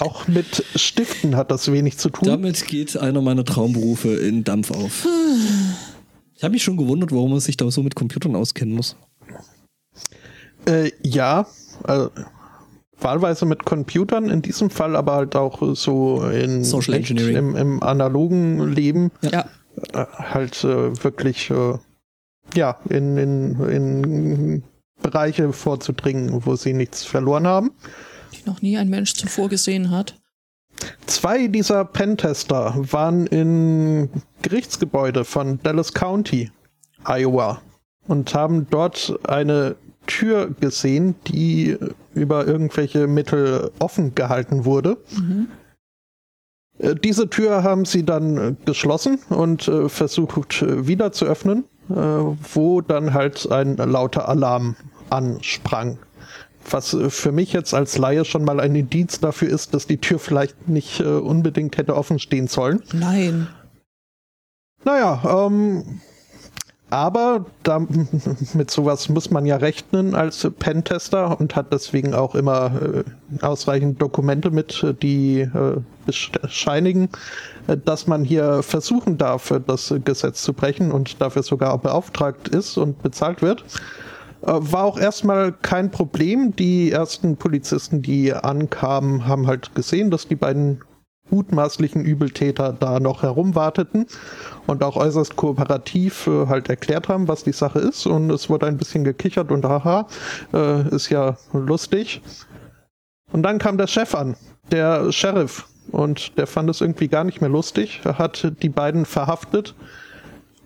auch 0.00 0.28
mit 0.28 0.64
Stiften 0.74 1.36
hat 1.36 1.50
das 1.50 1.70
wenig 1.70 1.98
zu 1.98 2.08
tun. 2.10 2.26
Damit 2.28 2.66
geht 2.66 2.96
einer 2.96 3.20
meiner 3.22 3.44
Traumberufe 3.44 4.08
in 4.14 4.44
Dampf 4.44 4.70
auf. 4.70 5.06
Ich 6.34 6.42
habe 6.42 6.52
mich 6.52 6.62
schon 6.62 6.76
gewundert, 6.76 7.12
warum 7.12 7.30
man 7.30 7.40
sich 7.40 7.56
da 7.56 7.70
so 7.70 7.82
mit 7.82 7.94
Computern 7.94 8.34
auskennen 8.34 8.74
muss. 8.74 8.96
Äh, 10.66 10.90
ja, 11.02 11.46
also, 11.84 12.10
wahlweise 12.98 13.46
mit 13.46 13.64
Computern, 13.64 14.30
in 14.30 14.42
diesem 14.42 14.70
Fall 14.70 14.96
aber 14.96 15.14
halt 15.14 15.36
auch 15.36 15.74
so 15.74 16.22
in 16.28 16.64
Social 16.64 16.94
echt 16.94 17.10
Engineering. 17.10 17.36
Im, 17.36 17.56
im 17.56 17.82
analogen 17.82 18.72
Leben 18.72 19.10
Ja. 19.22 19.46
äh, 19.92 20.06
halt 20.16 20.62
äh, 20.64 21.02
wirklich 21.04 21.50
äh, 21.50 21.74
ja 22.54 22.78
in, 22.88 23.16
in, 23.16 23.60
in 23.60 24.62
Bereiche 25.02 25.52
vorzudringen, 25.52 26.44
wo 26.44 26.56
sie 26.56 26.72
nichts 26.74 27.04
verloren 27.04 27.46
haben. 27.46 27.70
Die 28.40 28.48
noch 28.48 28.62
nie 28.62 28.78
ein 28.78 28.88
Mensch 28.88 29.14
zuvor 29.14 29.48
gesehen 29.48 29.90
hat. 29.90 30.14
Zwei 31.06 31.46
dieser 31.48 31.84
Pentester 31.84 32.74
waren 32.90 33.26
in 33.26 34.08
Gerichtsgebäude 34.42 35.24
von 35.24 35.60
Dallas 35.62 35.92
County, 35.92 36.50
Iowa, 37.04 37.60
und 38.06 38.32
haben 38.34 38.66
dort 38.70 39.18
eine 39.28 39.76
Tür 40.06 40.50
gesehen, 40.58 41.14
die 41.26 41.76
über 42.14 42.46
irgendwelche 42.46 43.06
Mittel 43.06 43.70
offen 43.78 44.14
gehalten 44.14 44.64
wurde. 44.64 44.96
Äh, 46.78 46.94
Diese 46.96 47.28
Tür 47.28 47.62
haben 47.62 47.84
sie 47.84 48.04
dann 48.04 48.36
äh, 48.36 48.54
geschlossen 48.64 49.18
und 49.28 49.68
äh, 49.68 49.88
versucht 49.88 50.62
wieder 50.62 51.12
zu 51.12 51.26
öffnen, 51.26 51.64
wo 51.88 52.80
dann 52.82 53.14
halt 53.14 53.50
ein 53.50 53.76
lauter 53.76 54.28
Alarm 54.28 54.76
ansprang. 55.10 55.98
Was 56.68 56.94
äh, 56.94 57.10
für 57.10 57.32
mich 57.32 57.52
jetzt 57.52 57.74
als 57.74 57.98
Laie 57.98 58.24
schon 58.24 58.44
mal 58.44 58.60
ein 58.60 58.74
Indiz 58.74 59.20
dafür 59.20 59.48
ist, 59.48 59.74
dass 59.74 59.86
die 59.86 59.98
Tür 59.98 60.18
vielleicht 60.18 60.68
nicht 60.68 61.00
äh, 61.00 61.04
unbedingt 61.04 61.76
hätte 61.76 61.96
offen 61.96 62.18
stehen 62.18 62.48
sollen. 62.48 62.82
Nein. 62.92 63.48
Naja, 64.84 65.46
ähm, 65.46 66.00
Aber 66.90 67.46
da, 67.62 67.78
mit 68.54 68.70
sowas 68.70 69.08
muss 69.08 69.30
man 69.30 69.46
ja 69.46 69.56
rechnen 69.56 70.16
als 70.16 70.48
Pentester 70.58 71.38
und 71.38 71.54
hat 71.54 71.72
deswegen 71.72 72.14
auch 72.14 72.34
immer 72.34 72.72
äh, 72.82 73.04
ausreichend 73.44 74.02
Dokumente 74.02 74.50
mit, 74.50 74.84
die 75.00 75.40
äh, 75.42 75.76
bescheinigen, 76.04 77.08
äh, 77.68 77.76
dass 77.76 78.08
man 78.08 78.24
hier 78.24 78.64
versuchen 78.64 79.18
darf, 79.18 79.54
das 79.66 79.94
Gesetz 80.04 80.42
zu 80.42 80.52
brechen 80.52 80.90
und 80.90 81.20
dafür 81.20 81.44
sogar 81.44 81.74
auch 81.74 81.80
beauftragt 81.80 82.48
ist 82.48 82.76
und 82.76 83.00
bezahlt 83.02 83.40
wird. 83.40 83.64
Äh, 84.42 84.52
war 84.52 84.84
auch 84.84 84.98
erstmal 84.98 85.52
kein 85.52 85.90
Problem. 85.90 86.54
Die 86.56 86.90
ersten 86.90 87.36
Polizisten, 87.36 88.02
die 88.02 88.32
ankamen, 88.32 89.26
haben 89.26 89.46
halt 89.46 89.74
gesehen, 89.74 90.10
dass 90.10 90.28
die 90.28 90.36
beiden 90.36 90.82
mutmaßlichen 91.30 92.04
Übeltäter 92.04 92.72
da 92.72 92.98
noch 92.98 93.22
herumwarteten 93.22 94.06
und 94.66 94.82
auch 94.82 94.96
äußerst 94.96 95.36
kooperativ 95.36 96.26
äh, 96.26 96.46
halt 96.46 96.68
erklärt 96.68 97.08
haben, 97.08 97.28
was 97.28 97.44
die 97.44 97.52
Sache 97.52 97.78
ist. 97.78 98.06
Und 98.06 98.30
es 98.30 98.50
wurde 98.50 98.66
ein 98.66 98.76
bisschen 98.76 99.04
gekichert 99.04 99.52
und 99.52 99.64
haha, 99.64 100.06
äh, 100.52 100.88
ist 100.94 101.10
ja 101.10 101.36
lustig. 101.52 102.22
Und 103.32 103.42
dann 103.42 103.58
kam 103.58 103.78
der 103.78 103.86
Chef 103.86 104.14
an, 104.14 104.36
der 104.72 105.12
Sheriff. 105.12 105.66
Und 105.92 106.36
der 106.38 106.46
fand 106.46 106.70
es 106.70 106.80
irgendwie 106.80 107.08
gar 107.08 107.24
nicht 107.24 107.40
mehr 107.40 107.50
lustig. 107.50 108.00
Er 108.04 108.18
hat 108.18 108.52
die 108.62 108.68
beiden 108.68 109.04
verhaftet 109.04 109.74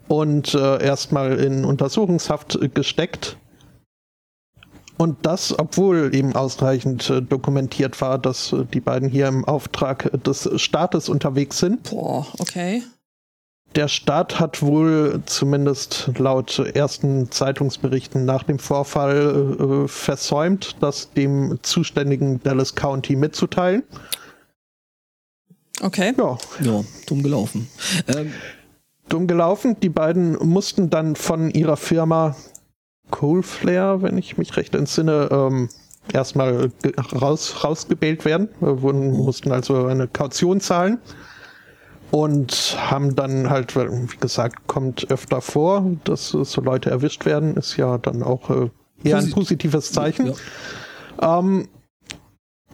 und 0.08 0.54
äh, 0.54 0.82
erstmal 0.82 1.38
in 1.38 1.64
Untersuchungshaft 1.64 2.58
gesteckt 2.74 3.38
und 4.96 5.16
das, 5.22 5.58
obwohl 5.58 6.14
eben 6.14 6.34
ausreichend 6.34 7.10
äh, 7.10 7.20
dokumentiert 7.20 8.00
war, 8.00 8.18
dass 8.18 8.52
äh, 8.52 8.64
die 8.72 8.80
beiden 8.80 9.08
hier 9.08 9.26
im 9.26 9.44
Auftrag 9.44 10.10
des 10.22 10.48
Staates 10.56 11.08
unterwegs 11.08 11.58
sind. 11.58 11.90
Boah, 11.90 12.26
okay. 12.38 12.82
Der 13.74 13.88
Staat 13.88 14.38
hat 14.38 14.62
wohl 14.62 15.20
zumindest 15.26 16.12
laut 16.16 16.60
ersten 16.60 17.32
Zeitungsberichten 17.32 18.24
nach 18.24 18.44
dem 18.44 18.60
Vorfall 18.60 19.56
äh, 19.84 19.88
versäumt, 19.88 20.76
das 20.80 21.10
dem 21.12 21.58
zuständigen 21.62 22.40
Dallas 22.44 22.76
County 22.76 23.16
mitzuteilen. 23.16 23.82
Okay. 25.80 26.14
Ja. 26.16 26.38
Ja, 26.60 26.84
dumm 27.06 27.24
gelaufen. 27.24 27.68
Ähm, 28.06 28.32
dumm 29.08 29.26
gelaufen. 29.26 29.76
Die 29.82 29.88
beiden 29.88 30.34
mussten 30.46 30.88
dann 30.88 31.16
von 31.16 31.50
ihrer 31.50 31.76
Firma 31.76 32.36
Coalflare, 33.10 34.02
wenn 34.02 34.18
ich 34.18 34.38
mich 34.38 34.56
recht 34.56 34.74
entsinne, 34.74 35.28
ähm, 35.30 35.68
erstmal 36.12 36.70
raus, 37.12 37.64
rausgebält 37.64 38.24
werden. 38.24 38.48
Wir 38.60 38.82
wurden, 38.82 39.12
mussten 39.12 39.52
also 39.52 39.86
eine 39.86 40.08
Kaution 40.08 40.60
zahlen 40.60 40.98
und 42.10 42.76
haben 42.78 43.16
dann 43.16 43.50
halt, 43.50 43.74
wie 43.76 44.16
gesagt, 44.18 44.66
kommt 44.66 45.10
öfter 45.10 45.40
vor, 45.40 45.84
dass 46.04 46.28
so 46.28 46.60
Leute 46.60 46.90
erwischt 46.90 47.24
werden, 47.24 47.56
ist 47.56 47.76
ja 47.76 47.98
dann 47.98 48.22
auch 48.22 48.50
äh, 48.50 48.70
eher 49.02 49.18
ein 49.18 49.30
positives 49.30 49.92
Zeichen. 49.92 50.32
Ja. 51.20 51.38
Ähm, 51.40 51.68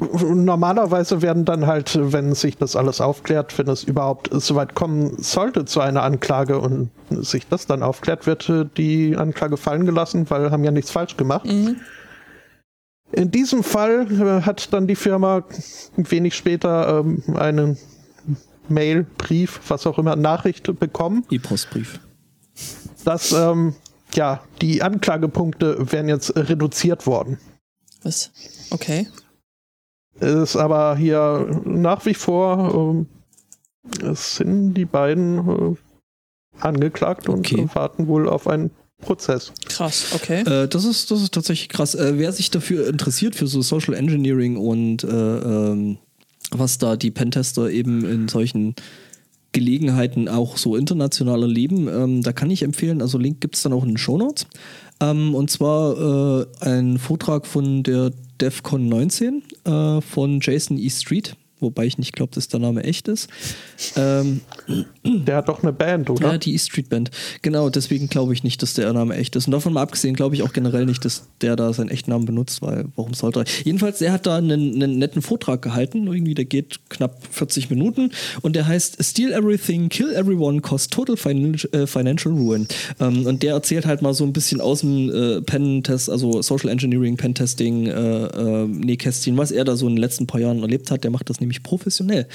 normalerweise 0.00 1.20
werden 1.20 1.44
dann 1.44 1.66
halt, 1.66 1.98
wenn 2.12 2.34
sich 2.34 2.56
das 2.56 2.74
alles 2.74 3.00
aufklärt, 3.00 3.58
wenn 3.58 3.68
es 3.68 3.84
überhaupt 3.84 4.30
so 4.32 4.54
weit 4.54 4.74
kommen 4.74 5.22
sollte 5.22 5.66
zu 5.66 5.80
einer 5.80 6.02
Anklage 6.02 6.58
und 6.58 6.90
sich 7.10 7.46
das 7.46 7.66
dann 7.66 7.82
aufklärt, 7.82 8.26
wird 8.26 8.48
äh, 8.48 8.64
die 8.76 9.16
Anklage 9.16 9.56
fallen 9.56 9.84
gelassen, 9.84 10.28
weil 10.30 10.50
haben 10.50 10.64
ja 10.64 10.70
nichts 10.70 10.90
falsch 10.90 11.16
gemacht. 11.16 11.44
Mhm. 11.44 11.76
In 13.12 13.30
diesem 13.30 13.62
Fall 13.62 14.06
äh, 14.10 14.42
hat 14.42 14.72
dann 14.72 14.86
die 14.86 14.96
Firma 14.96 15.44
wenig 15.96 16.34
später 16.34 17.00
ähm, 17.00 17.22
einen 17.36 17.76
Mail, 18.68 19.04
Brief, 19.18 19.60
was 19.68 19.86
auch 19.86 19.98
immer, 19.98 20.16
Nachricht 20.16 20.78
bekommen. 20.78 21.26
E-Postbrief. 21.30 22.00
Dass 23.04 23.32
ähm, 23.32 23.74
ja, 24.14 24.42
die 24.62 24.82
Anklagepunkte 24.82 25.92
werden 25.92 26.08
jetzt 26.08 26.36
reduziert 26.36 27.06
worden. 27.06 27.38
Was? 28.02 28.30
Okay 28.70 29.06
ist 30.20 30.56
aber 30.56 30.96
hier 30.96 31.62
nach 31.64 32.04
wie 32.06 32.14
vor, 32.14 33.06
äh, 34.02 34.06
es 34.06 34.36
sind 34.36 34.74
die 34.74 34.84
beiden 34.84 35.48
äh, 35.48 35.74
angeklagt 36.60 37.28
okay. 37.28 37.62
und 37.62 37.74
warten 37.74 38.06
wohl 38.06 38.28
auf 38.28 38.46
einen 38.46 38.70
Prozess. 39.00 39.52
Krass, 39.66 40.12
okay. 40.14 40.40
Äh, 40.42 40.68
das, 40.68 40.84
ist, 40.84 41.10
das 41.10 41.22
ist 41.22 41.34
tatsächlich 41.34 41.68
krass. 41.68 41.94
Äh, 41.94 42.14
wer 42.16 42.32
sich 42.32 42.50
dafür 42.50 42.88
interessiert, 42.88 43.34
für 43.34 43.46
so 43.46 43.62
Social 43.62 43.94
Engineering 43.94 44.56
und 44.56 45.04
äh, 45.04 45.08
ähm, 45.08 45.98
was 46.50 46.78
da 46.78 46.96
die 46.96 47.10
Pentester 47.10 47.70
eben 47.70 48.04
in 48.04 48.28
solchen 48.28 48.74
Gelegenheiten 49.52 50.28
auch 50.28 50.56
so 50.56 50.76
international 50.76 51.42
erleben, 51.42 51.88
ähm, 51.88 52.22
da 52.22 52.32
kann 52.32 52.50
ich 52.50 52.62
empfehlen, 52.62 53.02
also 53.02 53.18
Link 53.18 53.40
gibt 53.40 53.56
es 53.56 53.62
dann 53.62 53.72
auch 53.72 53.82
in 53.82 53.90
den 53.90 53.98
Shownotes. 53.98 54.46
Ähm, 55.00 55.34
und 55.34 55.50
zwar 55.50 56.40
äh, 56.40 56.46
ein 56.60 56.98
Vortrag 56.98 57.46
von 57.46 57.82
der 57.82 58.12
DEFCON 58.40 58.88
19 58.88 59.42
äh, 59.64 60.00
von 60.00 60.40
Jason 60.40 60.78
E. 60.78 60.90
Street 60.90 61.36
wobei 61.60 61.86
ich 61.86 61.98
nicht 61.98 62.14
glaube, 62.14 62.34
dass 62.34 62.48
der 62.48 62.60
Name 62.60 62.84
echt 62.84 63.08
ist. 63.08 63.28
Ähm, 63.96 64.40
der 65.04 65.36
hat 65.36 65.48
doch 65.48 65.62
eine 65.62 65.72
Band, 65.72 66.10
oder? 66.10 66.32
Ja, 66.32 66.38
die 66.38 66.52
East 66.52 66.70
Street 66.70 66.88
Band. 66.88 67.10
Genau, 67.42 67.68
deswegen 67.68 68.08
glaube 68.08 68.32
ich 68.32 68.42
nicht, 68.42 68.62
dass 68.62 68.74
der 68.74 68.92
Name 68.92 69.16
echt 69.16 69.36
ist. 69.36 69.46
Und 69.46 69.52
davon 69.52 69.72
mal 69.72 69.82
abgesehen, 69.82 70.14
glaube 70.14 70.34
ich 70.34 70.42
auch 70.42 70.52
generell 70.52 70.86
nicht, 70.86 71.04
dass 71.04 71.28
der 71.42 71.56
da 71.56 71.72
seinen 71.72 71.90
echten 71.90 72.10
Namen 72.10 72.24
benutzt, 72.24 72.62
weil 72.62 72.86
warum 72.96 73.14
sollte 73.14 73.40
er? 73.40 73.44
Jedenfalls, 73.64 73.98
der 73.98 74.12
hat 74.12 74.26
da 74.26 74.36
einen, 74.36 74.82
einen 74.82 74.98
netten 74.98 75.22
Vortrag 75.22 75.62
gehalten. 75.62 76.06
Irgendwie, 76.06 76.34
der 76.34 76.46
geht 76.46 76.80
knapp 76.88 77.22
40 77.30 77.70
Minuten 77.70 78.10
und 78.40 78.56
der 78.56 78.66
heißt 78.66 79.02
Steal 79.02 79.32
Everything, 79.32 79.88
Kill 79.88 80.12
Everyone, 80.14 80.60
Cost 80.60 80.92
Total 80.92 81.16
äh, 81.16 81.86
Financial 81.86 82.34
Ruin. 82.34 82.66
Ähm, 82.98 83.26
und 83.26 83.42
der 83.42 83.54
erzählt 83.54 83.86
halt 83.86 84.02
mal 84.02 84.14
so 84.14 84.24
ein 84.24 84.32
bisschen 84.32 84.60
aus 84.60 84.80
dem 84.80 85.10
äh, 85.10 85.42
Pen-Test, 85.42 86.08
also 86.08 86.42
Social 86.42 86.70
Engineering, 86.70 87.16
Pen-Testing, 87.16 87.86
äh, 87.86 87.90
äh, 87.90 88.66
Nähkästchen, 88.66 89.36
was 89.36 89.50
er 89.50 89.64
da 89.64 89.76
so 89.76 89.86
in 89.86 89.96
den 89.96 90.00
letzten 90.00 90.26
paar 90.26 90.40
Jahren 90.40 90.60
erlebt 90.62 90.90
hat. 90.90 91.04
Der 91.04 91.10
macht 91.10 91.28
das 91.28 91.40
nämlich 91.40 91.50
nämlich 91.50 91.62
professionell 91.62 92.26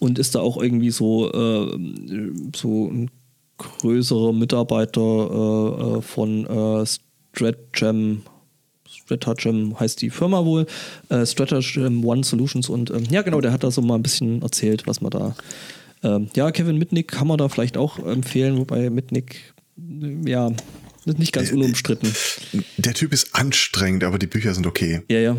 und 0.00 0.18
ist 0.18 0.34
da 0.34 0.40
auch 0.40 0.60
irgendwie 0.62 0.90
so, 0.90 1.32
äh, 1.32 1.78
so 2.54 2.88
ein 2.90 3.10
größerer 3.58 4.32
Mitarbeiter 4.32 5.00
äh, 5.00 5.98
äh 5.98 6.02
von 6.02 6.46
äh, 6.46 6.86
Stratgem. 6.86 8.22
Stratagem 8.86 9.78
heißt 9.78 10.02
die 10.02 10.10
Firma 10.10 10.44
wohl, 10.44 10.66
äh, 11.08 11.24
Stratagem 11.24 12.04
One 12.04 12.24
Solutions 12.24 12.68
und 12.68 12.90
ähm, 12.90 13.04
ja 13.10 13.22
genau, 13.22 13.40
der 13.40 13.52
hat 13.52 13.64
da 13.64 13.70
so 13.70 13.80
mal 13.80 13.94
ein 13.94 14.02
bisschen 14.02 14.42
erzählt, 14.42 14.86
was 14.86 15.00
man 15.00 15.10
da 15.10 15.34
ähm, 16.02 16.28
ja, 16.34 16.50
Kevin 16.50 16.78
Mitnick 16.78 17.08
kann 17.08 17.26
man 17.26 17.38
da 17.38 17.48
vielleicht 17.48 17.76
auch 17.76 17.98
empfehlen, 17.98 18.58
wobei 18.58 18.90
Mitnick, 18.90 19.54
äh, 19.76 20.30
ja, 20.30 20.50
nicht 21.04 21.32
ganz 21.32 21.50
unumstritten. 21.52 22.12
Der 22.76 22.94
Typ 22.94 23.12
ist 23.12 23.34
anstrengend, 23.34 24.04
aber 24.04 24.18
die 24.18 24.26
Bücher 24.26 24.52
sind 24.54 24.66
okay. 24.66 25.02
Ja, 25.08 25.18
ja. 25.18 25.36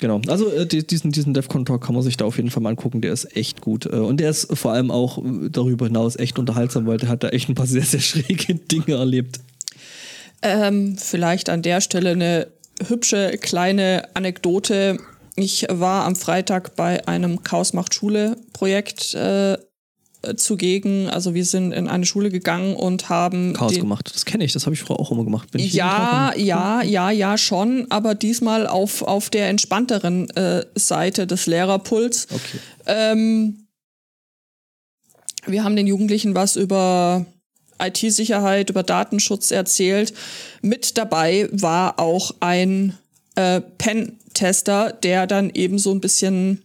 Genau, 0.00 0.20
also 0.28 0.50
äh, 0.50 0.66
diesen, 0.66 1.10
diesen 1.10 1.34
DEFCON 1.34 1.64
Talk 1.64 1.84
kann 1.84 1.94
man 1.94 2.04
sich 2.04 2.16
da 2.16 2.24
auf 2.24 2.36
jeden 2.36 2.50
Fall 2.50 2.62
mal 2.62 2.70
angucken, 2.70 3.00
der 3.00 3.12
ist 3.12 3.36
echt 3.36 3.60
gut. 3.60 3.86
Äh, 3.86 3.96
und 3.96 4.18
der 4.20 4.30
ist 4.30 4.56
vor 4.56 4.72
allem 4.72 4.90
auch 4.90 5.18
äh, 5.18 5.48
darüber 5.50 5.86
hinaus 5.86 6.16
echt 6.16 6.38
unterhaltsam, 6.38 6.86
weil 6.86 6.98
der 6.98 7.08
hat 7.08 7.24
da 7.24 7.28
echt 7.30 7.48
ein 7.48 7.54
paar 7.54 7.66
sehr, 7.68 7.82
sehr 7.82 8.00
schräge 8.00 8.54
Dinge 8.54 8.94
erlebt. 8.94 9.40
Ähm, 10.42 10.96
vielleicht 10.96 11.48
an 11.48 11.62
der 11.62 11.80
Stelle 11.80 12.10
eine 12.10 12.46
hübsche 12.86 13.38
kleine 13.40 14.04
Anekdote. 14.14 14.98
Ich 15.34 15.66
war 15.68 16.04
am 16.04 16.14
Freitag 16.14 16.76
bei 16.76 17.06
einem 17.08 17.42
Chaos 17.42 17.72
macht 17.72 17.94
Schule 17.94 18.36
Projekt 18.52 19.14
äh, 19.14 19.58
zugegen. 20.36 21.08
Also 21.08 21.34
wir 21.34 21.44
sind 21.44 21.72
in 21.72 21.88
eine 21.88 22.04
Schule 22.04 22.30
gegangen 22.30 22.74
und 22.74 23.08
haben 23.08 23.52
Chaos 23.52 23.74
gemacht. 23.74 24.10
Das 24.12 24.24
kenne 24.24 24.44
ich, 24.44 24.52
das 24.52 24.66
habe 24.66 24.74
ich 24.74 24.80
früher 24.80 24.98
auch 24.98 25.12
immer 25.12 25.24
gemacht. 25.24 25.48
ja, 25.54 26.32
ja, 26.36 26.82
ja, 26.82 27.10
ja, 27.10 27.38
schon, 27.38 27.86
aber 27.90 28.14
diesmal 28.14 28.66
auf, 28.66 29.02
auf 29.02 29.30
der 29.30 29.48
entspannteren 29.48 30.28
äh, 30.30 30.64
Seite 30.74 31.26
des 31.26 31.46
Lehrerpuls. 31.46 32.26
Okay. 32.30 32.58
Ähm, 32.86 33.66
wir 35.46 35.64
haben 35.64 35.76
den 35.76 35.86
Jugendlichen 35.86 36.34
was 36.34 36.56
über 36.56 37.24
IT-Sicherheit, 37.80 38.70
über 38.70 38.82
Datenschutz 38.82 39.50
erzählt. 39.50 40.12
Mit 40.62 40.98
dabei 40.98 41.48
war 41.52 41.98
auch 41.98 42.34
ein 42.40 42.98
äh, 43.36 43.60
Pen-Tester, 43.60 44.92
der 44.92 45.26
dann 45.28 45.50
eben 45.50 45.78
so 45.78 45.92
ein 45.92 46.00
bisschen, 46.00 46.62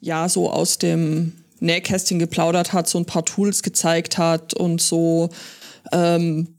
ja, 0.00 0.28
so 0.28 0.48
aus 0.50 0.78
dem 0.78 1.37
Nähkästchen 1.60 2.18
geplaudert 2.18 2.72
hat, 2.72 2.88
so 2.88 2.98
ein 2.98 3.06
paar 3.06 3.24
Tools 3.24 3.62
gezeigt 3.62 4.18
hat 4.18 4.54
und 4.54 4.80
so. 4.80 5.30
Ähm, 5.92 6.58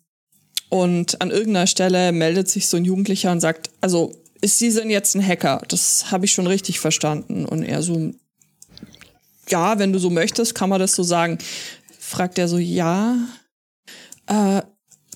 und 0.69 1.21
an 1.21 1.31
irgendeiner 1.31 1.67
Stelle 1.67 2.11
meldet 2.11 2.49
sich 2.49 2.67
so 2.67 2.77
ein 2.77 2.85
Jugendlicher 2.85 3.31
und 3.31 3.39
sagt, 3.39 3.71
also 3.81 4.13
ist 4.41 4.59
Sie 4.59 4.71
denn 4.71 4.89
jetzt 4.89 5.15
ein 5.15 5.25
Hacker? 5.25 5.61
Das 5.67 6.11
habe 6.11 6.25
ich 6.25 6.31
schon 6.31 6.47
richtig 6.47 6.79
verstanden. 6.79 7.45
Und 7.45 7.63
er 7.63 7.81
so, 7.81 8.11
ja, 9.49 9.79
wenn 9.79 9.91
du 9.91 9.99
so 9.99 10.09
möchtest, 10.09 10.55
kann 10.55 10.69
man 10.69 10.79
das 10.79 10.93
so 10.93 11.03
sagen. 11.03 11.39
Fragt 11.99 12.37
er 12.37 12.47
so, 12.47 12.57
ja. 12.57 13.17
Äh, 14.27 14.61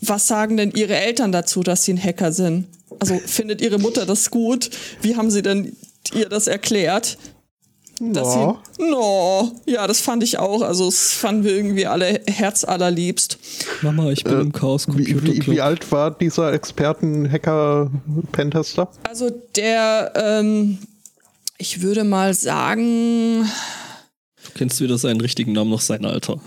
was 0.01 0.27
sagen 0.27 0.57
denn 0.57 0.72
Ihre 0.72 0.95
Eltern 0.95 1.31
dazu, 1.31 1.64
dass 1.64 1.84
Sie 1.84 1.93
ein 1.93 2.03
Hacker 2.03 2.31
sind? 2.31 2.68
Also 2.99 3.18
findet 3.19 3.61
Ihre 3.61 3.80
Mutter 3.80 4.05
das 4.05 4.30
gut? 4.30 4.69
Wie 5.01 5.15
haben 5.15 5.31
Sie 5.31 5.41
denn 5.41 5.76
ihr 6.14 6.27
das 6.27 6.47
erklärt? 6.47 7.18
Dass 8.11 8.35
Ja. 8.35 8.57
sie. 8.77 8.84
No, 8.89 9.51
ja, 9.65 9.88
das 9.88 10.01
fand 10.01 10.23
ich 10.23 10.38
auch. 10.39 10.61
Also, 10.61 10.85
das 10.88 11.13
fanden 11.13 11.45
wir 11.45 11.55
irgendwie 11.55 11.88
alle 11.88 12.19
herzallerliebst. 12.27 13.38
Mama, 13.81 14.11
ich 14.11 14.23
bin 14.25 14.39
im 14.41 14.51
Chaos 14.51 14.88
Äh, 14.88 14.97
Wie, 14.97 15.05
Computer 15.13 15.34
wie, 15.34 15.39
Club. 15.39 15.55
wie 15.55 15.61
alt 15.61 15.89
war 15.91 16.11
dieser 16.11 16.51
Experten-Hacker-Pentester? 16.53 18.89
Also, 19.07 19.30
der, 19.55 20.11
ähm, 20.15 20.80
ich 21.57 21.81
würde 21.81 22.03
mal 22.03 22.34
sagen, 22.34 23.49
Du 24.45 24.51
kennst 24.55 24.81
weder 24.81 24.97
seinen 24.97 25.21
richtigen 25.21 25.53
Namen 25.53 25.69
noch 25.69 25.80
sein 25.81 26.03
Alter. 26.05 26.41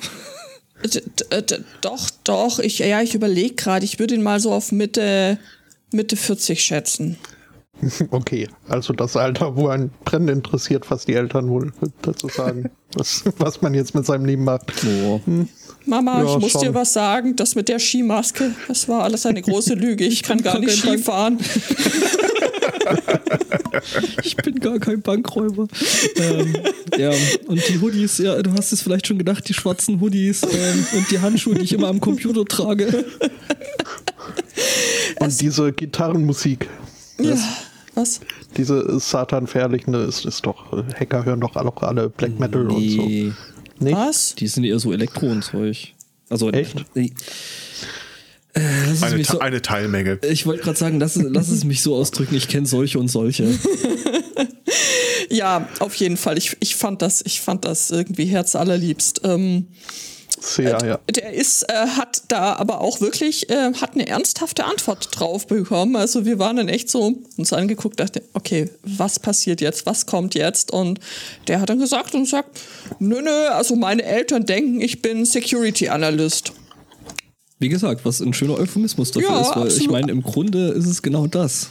d- 0.84 1.00
d- 1.30 1.42
d- 1.42 1.58
doch, 1.80 2.10
doch, 2.24 2.58
ich, 2.58 2.78
ja, 2.80 3.00
ich 3.00 3.14
überlege 3.14 3.54
gerade, 3.54 3.84
ich 3.86 3.98
würde 3.98 4.14
ihn 4.14 4.22
mal 4.22 4.38
so 4.40 4.52
auf 4.52 4.70
Mitte, 4.72 5.38
Mitte 5.92 6.16
40 6.16 6.62
schätzen. 6.62 7.16
Okay, 8.10 8.48
also 8.68 8.92
das 8.92 9.16
Alter, 9.16 9.56
wo 9.56 9.68
ein 9.68 9.90
brennend 10.04 10.30
interessiert, 10.30 10.90
was 10.90 11.04
die 11.04 11.14
Eltern 11.14 11.48
wohl 11.50 11.72
dazu 12.02 12.28
sagen, 12.28 12.70
was, 12.96 13.24
was 13.38 13.60
man 13.62 13.74
jetzt 13.74 13.94
mit 13.94 14.06
seinem 14.06 14.24
Leben 14.24 14.44
macht. 14.44 14.72
Oh. 14.86 15.20
Mama, 15.84 16.22
Ja, 16.22 16.34
ich 16.34 16.38
muss 16.40 16.52
schon. 16.52 16.62
dir 16.62 16.74
was 16.74 16.92
sagen. 16.92 17.36
Das 17.36 17.54
mit 17.54 17.68
der 17.68 17.78
Skimaske, 17.78 18.52
das 18.66 18.88
war 18.88 19.02
alles 19.04 19.24
eine 19.26 19.42
große 19.42 19.74
Lüge. 19.74 20.04
Ich 20.04 20.22
kann 20.22 20.42
gar 20.42 20.58
nicht 20.58 20.78
Ski 20.78 20.98
fahren. 20.98 21.38
Ich 24.22 24.36
bin 24.36 24.58
gar 24.60 24.78
kein 24.78 25.02
Bankräuber. 25.02 25.66
ähm, 26.16 26.56
ja, 26.96 27.10
und 27.46 27.60
die 27.68 27.80
Hoodies, 27.80 28.18
ja, 28.18 28.40
du 28.42 28.52
hast 28.52 28.72
es 28.72 28.80
vielleicht 28.82 29.06
schon 29.06 29.18
gedacht, 29.18 29.48
die 29.48 29.54
schwarzen 29.54 30.00
Hoodies 30.00 30.42
ähm, 30.44 30.86
und 30.96 31.10
die 31.10 31.18
Handschuhe, 31.18 31.54
die 31.54 31.62
ich 31.64 31.72
immer 31.72 31.88
am 31.88 32.00
Computer 32.00 32.44
trage. 32.44 33.04
Und 35.20 35.40
diese 35.40 35.72
Gitarrenmusik, 35.72 36.68
Ja, 37.20 37.36
was? 37.96 38.20
diese 38.56 39.00
Satan-verherrlichende, 39.00 40.00
ist, 40.04 40.24
ist 40.24 40.46
doch, 40.46 40.72
äh, 40.72 40.84
Hacker 41.00 41.24
hören 41.24 41.40
doch 41.40 41.56
auch 41.56 41.82
alle 41.82 42.08
Black 42.10 42.38
Metal 42.38 42.62
und 42.70 42.70
so. 42.90 43.02
Nee, 43.02 43.32
Nicht? 43.80 43.96
Was? 43.96 44.34
die 44.36 44.46
sind 44.46 44.64
eher 44.64 44.78
so 44.78 44.92
Elektro 44.92 45.26
und 45.26 45.42
Zeug. 45.42 45.94
Also, 46.28 46.50
Echt? 46.50 46.84
Nee. 46.94 47.12
Äh, 48.54 48.60
lass 48.86 48.92
es 48.98 49.02
Eine, 49.02 49.24
so, 49.24 49.38
eine 49.40 49.62
Teilmenge. 49.62 50.18
ich 50.28 50.46
wollte 50.46 50.62
gerade 50.62 50.78
sagen, 50.78 50.98
lass, 51.00 51.16
es- 51.16 51.26
lass 51.28 51.48
es 51.48 51.64
mich 51.64 51.82
so 51.82 51.94
ausdrücken, 51.96 52.34
ich 52.36 52.48
kenne 52.48 52.66
solche 52.66 52.98
und 52.98 53.08
solche. 53.08 53.46
Ja, 55.28 55.68
auf 55.80 55.94
jeden 55.96 56.16
Fall. 56.16 56.38
Ich, 56.38 56.56
ich 56.60 56.76
fand 56.76 57.02
das, 57.02 57.20
ich 57.26 57.40
fand 57.40 57.64
das 57.64 57.90
irgendwie 57.90 58.26
herzallerliebst. 58.26 59.22
Ähm, 59.24 59.66
Sehr, 60.38 60.78
ja. 60.84 60.98
der 61.10 61.32
ist, 61.32 61.62
äh, 61.64 61.72
hat 61.72 62.22
da 62.28 62.54
aber 62.54 62.80
auch 62.80 63.00
wirklich, 63.00 63.48
äh, 63.48 63.72
hat 63.74 63.94
eine 63.94 64.06
ernsthafte 64.06 64.64
Antwort 64.64 65.08
drauf 65.18 65.46
bekommen. 65.46 65.96
Also 65.96 66.24
wir 66.24 66.38
waren 66.38 66.56
dann 66.56 66.68
echt 66.68 66.90
so 66.90 67.14
uns 67.36 67.52
angeguckt, 67.52 68.00
dachte, 68.00 68.22
okay, 68.34 68.70
was 68.82 69.18
passiert 69.18 69.60
jetzt? 69.60 69.86
Was 69.86 70.06
kommt 70.06 70.34
jetzt? 70.34 70.72
Und 70.72 71.00
der 71.48 71.60
hat 71.60 71.70
dann 71.70 71.78
gesagt 71.78 72.14
und 72.14 72.26
sagt, 72.28 72.58
nö, 72.98 73.22
nö, 73.22 73.48
also 73.48 73.76
meine 73.76 74.02
Eltern 74.02 74.44
denken, 74.44 74.80
ich 74.80 75.02
bin 75.02 75.24
Security 75.24 75.88
Analyst. 75.88 76.52
Wie 77.58 77.68
gesagt, 77.70 78.04
was 78.04 78.20
ein 78.20 78.34
schöner 78.34 78.58
Euphemismus 78.58 79.12
dafür 79.12 79.30
Ja, 79.30 79.40
ist, 79.40 79.56
weil 79.56 79.68
ich 79.68 79.74
absolut. 79.74 79.92
meine, 79.92 80.12
im 80.12 80.22
Grunde 80.22 80.68
ist 80.68 80.86
es 80.86 81.00
genau 81.00 81.26
das. 81.26 81.70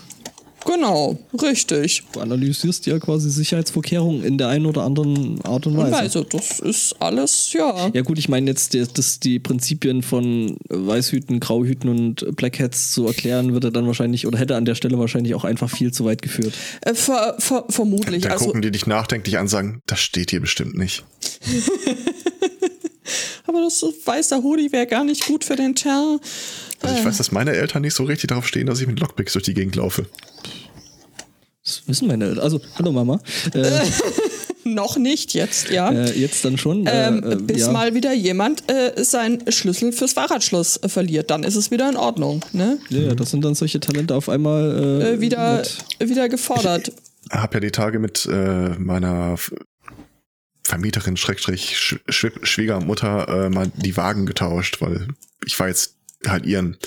Genau, 0.66 1.18
richtig. 1.42 2.04
Du 2.12 2.22
analysierst 2.22 2.88
ja 2.88 2.98
quasi 2.98 3.30
Sicherheitsvorkehrungen 3.30 4.24
in 4.24 4.40
der 4.40 4.48
einen 4.48 4.66
oder 4.66 4.84
anderen 4.84 5.40
Art 5.46 5.68
und 5.68 5.78
Weise. 5.78 5.96
also, 5.96 6.24
das 6.24 6.60
ist 6.60 6.96
alles, 7.00 7.54
ja. 7.54 7.92
Ja 7.94 8.02
gut, 8.02 8.18
ich 8.18 8.30
meine 8.30 8.50
jetzt, 8.50 8.74
die, 8.74 8.84
das, 8.92 9.20
die 9.20 9.38
Prinzipien 9.40 10.02
von 10.02 10.58
Weißhüten, 10.70 11.40
Grauhüten 11.40 11.90
und 11.90 12.36
Black 12.36 12.60
Hats 12.60 12.92
zu 12.92 13.06
erklären, 13.06 13.54
würde 13.54 13.72
dann 13.72 13.86
wahrscheinlich 13.86 14.26
oder 14.26 14.40
hätte 14.40 14.56
an 14.56 14.66
der 14.66 14.76
Stelle 14.76 14.98
wahrscheinlich 14.98 15.36
auch 15.36 15.44
einfach 15.44 15.70
viel 15.70 15.94
zu 15.94 16.04
weit 16.04 16.24
geführt. 16.24 16.54
Äh, 16.82 16.96
ver, 16.96 17.36
ver, 17.38 17.66
vermutlich. 17.70 18.24
Dann 18.24 18.32
Also, 18.32 18.46
gucken 18.46 18.64
die 18.64 18.72
dich 18.72 18.88
nachdenklich 18.88 19.38
an 19.38 19.44
und 19.44 19.50
sagen, 19.50 19.82
das 19.86 20.00
steht 20.00 20.32
hier 20.32 20.42
bestimmt 20.42 20.76
nicht. 20.76 21.04
aber 23.46 23.62
das 23.62 23.86
weißer 24.04 24.42
Hoodie 24.42 24.72
wäre 24.72 24.88
gar 24.88 25.04
nicht 25.04 25.26
gut 25.26 25.44
für 25.44 25.56
den 25.56 25.76
Teint. 25.76 26.22
Also 26.82 26.98
ich 26.98 27.06
weiß, 27.06 27.18
dass 27.18 27.32
meine 27.32 27.54
Eltern 27.54 27.82
nicht 27.82 27.94
so 27.94 28.04
richtig 28.04 28.30
darauf 28.30 28.48
stehen, 28.48 28.68
dass 28.68 28.82
ich 28.82 28.88
mit 28.88 29.00
Lockpicks 29.00 29.34
durch 29.34 29.46
die 29.46 29.54
Gegend 29.54 29.76
laufe. 29.76 30.06
Das 31.66 31.82
wissen 31.88 32.08
meine 32.08 32.26
Eltern. 32.26 32.44
Also, 32.44 32.62
hallo 32.78 32.92
Mama. 32.92 33.20
Äh, 33.54 33.82
Noch 34.68 34.98
nicht 34.98 35.34
jetzt, 35.34 35.70
ja. 35.70 35.92
äh, 35.92 36.12
jetzt 36.18 36.44
dann 36.46 36.58
schon. 36.58 36.88
Äh, 36.88 37.08
ähm, 37.08 37.24
äh, 37.32 37.36
bis 37.36 37.62
ja. 37.62 37.72
mal 37.72 37.94
wieder 37.94 38.14
jemand 38.14 38.64
äh, 38.72 39.04
seinen 39.04 39.52
Schlüssel 39.52 39.92
fürs 39.92 40.14
Fahrradschloss 40.14 40.78
äh, 40.78 40.90
verliert, 40.90 41.30
dann 41.30 41.44
ist 41.44 41.56
es 41.56 41.70
wieder 41.70 41.88
in 41.90 41.96
Ordnung. 41.98 42.44
Ne? 42.52 42.80
Ja, 42.90 43.14
das 43.14 43.30
sind 43.32 43.44
dann 43.46 43.54
solche 43.56 43.80
Talente 43.80 44.16
auf 44.16 44.28
einmal 44.30 45.02
äh, 45.02 45.14
Äh, 45.14 45.22
wieder, 45.22 45.64
wieder 46.00 46.30
gefordert. 46.30 46.92
Hab 47.30 47.54
ja 47.54 47.60
die 47.60 47.72
Tage 47.72 48.00
mit 48.00 48.26
äh, 48.26 48.70
meiner 48.80 49.36
Vermieterin, 50.64 51.16
Schrägstrich, 51.18 51.78
Sch 51.78 51.96
Schw- 52.10 52.44
Schwiegermutter 52.46 53.46
äh, 53.46 53.50
mal 53.50 53.72
die 53.76 53.98
Wagen 53.98 54.26
getauscht, 54.26 54.82
weil 54.82 55.08
ich 55.46 55.60
war 55.60 55.68
jetzt 55.68 55.96
halt 56.28 56.46
ihren. 56.46 56.78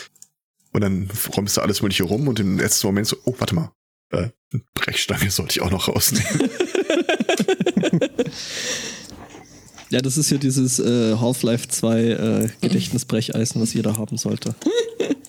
Und 0.73 0.81
dann 0.83 1.09
räumst 1.37 1.57
du 1.57 1.61
alles 1.61 1.81
mögliche 1.83 2.05
rum 2.05 2.27
und 2.29 2.41
im 2.41 2.59
letzten 2.59 2.89
Moment 2.89 3.07
so, 3.07 3.17
oh, 3.25 3.35
warte 3.39 3.55
mal, 3.55 3.71
äh, 4.11 4.29
Brechstange 4.75 5.31
sollte 5.31 5.53
ich 5.53 5.61
auch 5.63 5.71
noch 5.71 5.89
rausnehmen. 5.89 6.51
Ja, 9.91 10.01
das 10.03 10.19
ist 10.19 10.29
ja 10.31 10.37
dieses 10.37 10.79
äh, 10.79 11.17
Half-Life 11.17 11.69
2 11.69 12.01
äh, 12.03 12.49
Gedächtnisbrecheisen, 12.61 13.63
was 13.63 13.73
jeder 13.73 13.97
haben 13.97 14.19
sollte. 14.19 14.55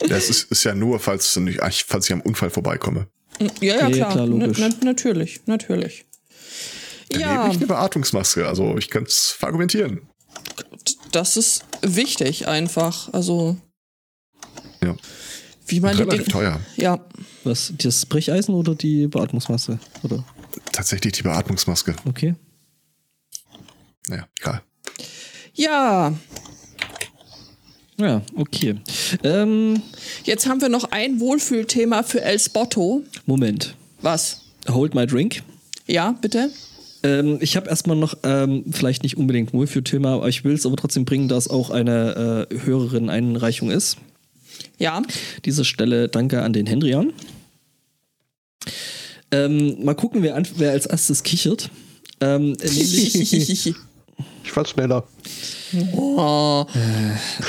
Das 0.10 0.30
ist, 0.30 0.52
ist 0.52 0.66
ja 0.66 0.76
nur, 0.76 1.00
falls, 1.00 1.34
nicht- 1.38 1.62
falls 1.88 2.08
ich 2.08 2.12
am 2.14 2.20
Unfall 2.20 2.50
vorbeikomme. 2.50 3.08
Ja, 3.40 3.48
ja, 3.62 3.76
Ja, 3.88 3.90
klar. 3.90 4.12
klar, 4.12 4.28
logisch. 4.28 4.58
Na, 4.60 4.68
na, 4.68 4.76
natürlich, 4.84 5.40
natürlich. 5.46 6.06
Dann 7.10 7.22
Ja, 7.22 7.38
nehme 7.38 7.52
ich 7.52 7.58
eine 7.58 7.68
Beatmungsmaske, 7.68 8.46
also 8.48 8.78
ich 8.78 8.90
könnte 8.90 9.10
es 9.12 9.30
verargumentieren. 9.32 10.02
das 11.14 11.38
ist 11.38 11.64
wichtig 11.82 12.48
einfach. 12.50 13.14
Also, 13.14 13.56
Ja. 14.84 14.94
wie 15.68 15.80
man 15.80 15.96
die 15.96 16.02
Relativ 16.04 16.24
Dinge. 16.26 16.32
teuer. 16.34 16.60
Ja, 16.76 17.00
Was, 17.44 17.74
das 17.78 18.06
Brecheisen 18.06 18.54
oder 18.54 18.76
die 18.76 19.08
Beatmungsmasse? 19.08 19.80
Oder? 20.04 20.24
Tatsächlich 20.72 21.14
die 21.14 21.24
Beatmungsmaske. 21.24 21.96
Okay. 22.06 22.36
Naja, 24.08 24.28
egal. 24.40 24.62
ja. 25.54 26.14
Ja, 27.98 28.22
okay. 28.36 28.76
Ähm, 29.24 29.82
Jetzt 30.24 30.48
haben 30.48 30.62
wir 30.62 30.70
noch 30.70 30.86
ein 30.92 31.20
Wohlfühlthema 31.20 32.04
für 32.04 32.22
El 32.22 32.40
Spotto. 32.40 33.04
Moment. 33.26 33.76
Was? 34.02 34.42
Hold 34.70 34.96
my 34.96 35.06
drink. 35.06 35.44
Ja, 35.86 36.14
bitte? 36.22 36.50
Ähm, 37.04 37.40
ich 37.42 37.58
habe 37.58 37.70
erstmal 37.70 37.98
noch, 37.98 38.16
ähm, 38.24 38.64
vielleicht 38.72 39.04
nicht 39.04 39.18
unbedingt 39.18 39.54
Wohlfühlthema, 39.54 40.16
aber 40.16 40.30
ich 40.30 40.44
will 40.44 40.54
es 40.54 40.66
aber 40.66 40.76
trotzdem 40.76 41.06
bringen, 41.06 41.28
dass 41.28 41.48
auch 41.48 41.70
eine 41.70 42.48
äh, 42.50 42.60
Hörerin-Einreichung 42.60 43.72
ist. 43.72 43.98
Ja. 44.80 45.02
Diese 45.46 45.66
Stelle 45.66 46.08
danke 46.10 46.42
an 46.42 46.54
den 46.54 46.66
Hendrian. 46.66 47.14
Ähm, 49.32 49.84
mal 49.84 49.94
gucken, 49.94 50.24
wer, 50.24 50.36
an, 50.36 50.48
wer 50.56 50.72
als 50.72 50.86
erstes 50.86 51.24
kichert. 51.24 51.70
Ähm, 52.22 52.54
nämlich, 52.54 53.76
Ich 54.44 54.56
war 54.56 54.66
schneller. 54.66 55.08
oh. 55.94 56.66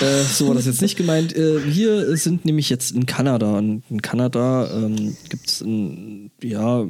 äh, 0.03 0.23
so 0.23 0.49
war 0.49 0.55
das 0.55 0.67
jetzt 0.67 0.83
nicht 0.83 0.97
gemeint. 0.97 1.35
Äh, 1.35 1.75
wir 1.75 2.15
sind 2.17 2.45
nämlich 2.45 2.69
jetzt 2.69 2.93
in 2.93 3.07
Kanada. 3.07 3.57
Und 3.57 3.83
in 3.89 4.03
Kanada 4.03 4.71
ähm, 4.71 5.17
gibt 5.31 5.49
es 5.49 5.63
ein, 5.63 6.31
ja, 6.43 6.85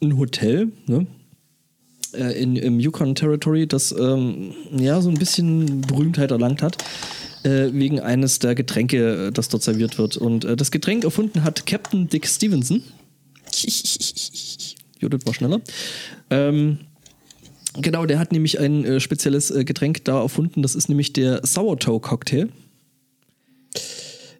ein 0.00 0.16
Hotel, 0.16 0.70
ne? 0.86 1.06
Äh, 2.12 2.40
in, 2.40 2.54
im 2.56 2.78
Yukon 2.78 3.14
Territory, 3.14 3.66
das 3.66 3.92
ähm, 3.92 4.52
ja 4.70 5.00
so 5.00 5.10
ein 5.10 5.18
bisschen 5.18 5.80
Berühmtheit 5.80 6.30
erlangt 6.30 6.62
hat. 6.62 6.78
Äh, 7.42 7.72
wegen 7.72 8.00
eines 8.00 8.38
der 8.38 8.54
Getränke, 8.54 9.28
äh, 9.28 9.32
das 9.32 9.48
dort 9.48 9.62
serviert 9.62 9.96
wird. 9.98 10.16
Und 10.18 10.44
äh, 10.44 10.56
das 10.56 10.70
Getränk 10.70 11.04
erfunden 11.04 11.42
hat 11.42 11.64
Captain 11.64 12.06
Dick 12.08 12.26
Stevenson. 12.26 12.82
Judith 14.98 15.22
war 15.24 15.32
schneller. 15.32 15.62
Ähm, 16.28 16.80
genau, 17.80 18.04
der 18.04 18.18
hat 18.18 18.32
nämlich 18.32 18.60
ein 18.60 18.84
äh, 18.84 19.00
spezielles 19.00 19.50
äh, 19.50 19.64
Getränk 19.64 20.04
da 20.04 20.20
erfunden. 20.20 20.60
Das 20.60 20.74
ist 20.74 20.88
nämlich 20.90 21.14
der 21.14 21.40
Sourdough 21.46 22.02
Cocktail. 22.02 22.48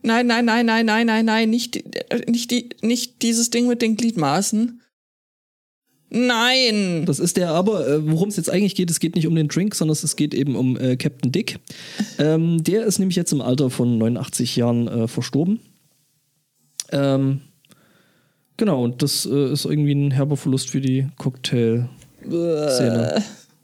Nein, 0.02 0.26
nein, 0.26 0.44
nein, 0.44 0.66
nein, 0.66 0.86
nein, 0.86 1.06
nein, 1.06 1.24
nein, 1.24 1.50
nicht, 1.50 1.76
äh, 1.76 2.30
nicht, 2.30 2.50
die, 2.50 2.70
nicht 2.82 3.22
dieses 3.22 3.50
Ding 3.50 3.66
mit 3.66 3.80
den 3.80 3.96
Gliedmaßen. 3.96 4.79
Nein. 6.10 7.04
Das 7.06 7.20
ist 7.20 7.36
der 7.36 7.50
aber, 7.50 7.86
äh, 7.86 8.10
worum 8.10 8.28
es 8.28 8.36
jetzt 8.36 8.50
eigentlich 8.50 8.74
geht, 8.74 8.90
es 8.90 9.00
geht 9.00 9.14
nicht 9.14 9.28
um 9.28 9.34
den 9.34 9.48
Drink, 9.48 9.74
sondern 9.74 9.96
es 10.00 10.16
geht 10.16 10.34
eben 10.34 10.56
um 10.56 10.76
äh, 10.76 10.96
Captain 10.96 11.32
Dick. 11.32 11.58
Ähm, 12.18 12.62
der 12.62 12.84
ist 12.84 12.98
nämlich 12.98 13.16
jetzt 13.16 13.32
im 13.32 13.40
Alter 13.40 13.70
von 13.70 13.96
89 13.96 14.56
Jahren 14.56 14.88
äh, 14.88 15.08
verstorben. 15.08 15.60
Ähm, 16.92 17.40
genau, 18.58 18.84
und 18.84 19.02
das 19.02 19.24
äh, 19.24 19.52
ist 19.52 19.64
irgendwie 19.64 19.94
ein 19.94 20.10
herber 20.10 20.36
Verlust 20.36 20.68
für 20.68 20.82
die 20.82 21.06
Cocktail-Szene. 21.16 23.22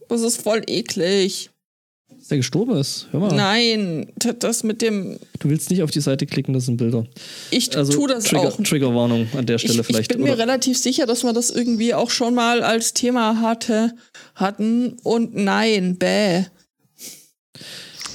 Das 0.09 0.23
ist 0.23 0.40
voll 0.40 0.62
eklig. 0.66 1.51
Dass 2.27 2.31
der 2.31 2.39
gestorben 2.39 2.77
ist. 2.77 3.07
Hör 3.12 3.20
mal. 3.20 3.32
Nein, 3.36 4.09
das 4.40 4.65
mit 4.65 4.82
dem. 4.82 5.16
Du 5.39 5.48
willst 5.48 5.70
nicht 5.70 5.85
auf 5.85 5.93
die 5.93 6.01
Seite 6.01 6.27
klicken, 6.27 6.55
das 6.55 6.65
sind 6.66 6.77
Bilder. 6.77 7.07
Ich 7.53 7.77
Also 7.77 7.93
tu 7.93 8.09
das 8.09 8.24
Trigger, 8.24 8.48
auch. 8.48 8.61
Triggerwarnung 8.61 9.28
an 9.36 9.47
der 9.47 9.59
Stelle 9.59 9.78
Ich, 9.82 9.86
vielleicht. 9.86 10.11
ich 10.11 10.16
bin 10.16 10.24
mir 10.27 10.32
oder? 10.32 10.43
relativ 10.43 10.77
sicher, 10.77 11.07
dass 11.07 11.23
man 11.23 11.36
das 11.36 11.51
irgendwie 11.51 11.94
auch 11.94 12.11
schon 12.11 12.35
mal 12.35 12.65
als 12.65 12.94
Thema 12.94 13.40
hatte. 13.40 13.94
hatten. 14.35 14.97
Und 15.05 15.36
nein, 15.36 15.98
bäh. 15.98 16.47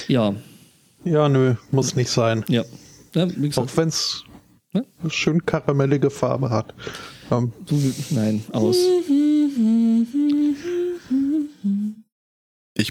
Ja, 0.09 0.35
Ja, 1.05 1.29
nö, 1.29 1.55
muss 1.71 1.95
nicht 1.95 2.09
sein. 2.09 2.43
ja. 2.49 2.65
ja 3.15 3.27
wie 3.37 3.49
Auch 3.55 3.67
wenn 3.77 3.87
es 3.87 4.25
Ne? 4.73 4.85
schön 5.09 5.45
karamellige 5.45 6.09
Farbe 6.09 6.49
hat. 6.49 6.73
Ähm, 7.31 7.53
du, 7.65 7.81
nein, 8.09 8.43
aus. 8.51 8.75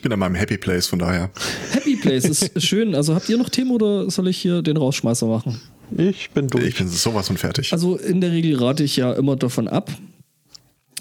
Ich 0.01 0.03
bin 0.03 0.15
an 0.15 0.19
meinem 0.19 0.35
Happy 0.35 0.57
Place, 0.57 0.87
von 0.87 0.99
daher. 0.99 1.31
Happy 1.73 1.95
Place 1.95 2.25
ist 2.25 2.63
schön. 2.63 2.95
Also 2.95 3.15
habt 3.15 3.29
ihr 3.29 3.37
noch 3.37 3.51
Themen 3.51 3.71
oder 3.71 4.11
soll 4.11 4.29
ich 4.29 4.39
hier 4.39 4.63
den 4.63 4.79
Rausschmeißer 4.79 5.27
machen? 5.27 5.61
ich 5.95 6.31
bin 6.31 6.49
durch. 6.49 6.69
Ich 6.69 6.77
bin 6.77 6.89
sowas 6.89 7.27
von 7.27 7.37
fertig. 7.37 7.71
Also 7.75 7.99
in 7.99 8.23
der 8.23 8.33
Regel 8.33 8.57
rate 8.57 8.83
ich 8.83 8.97
ja 8.97 9.13
immer 9.13 9.37
davon 9.37 9.69
ab, 9.69 9.91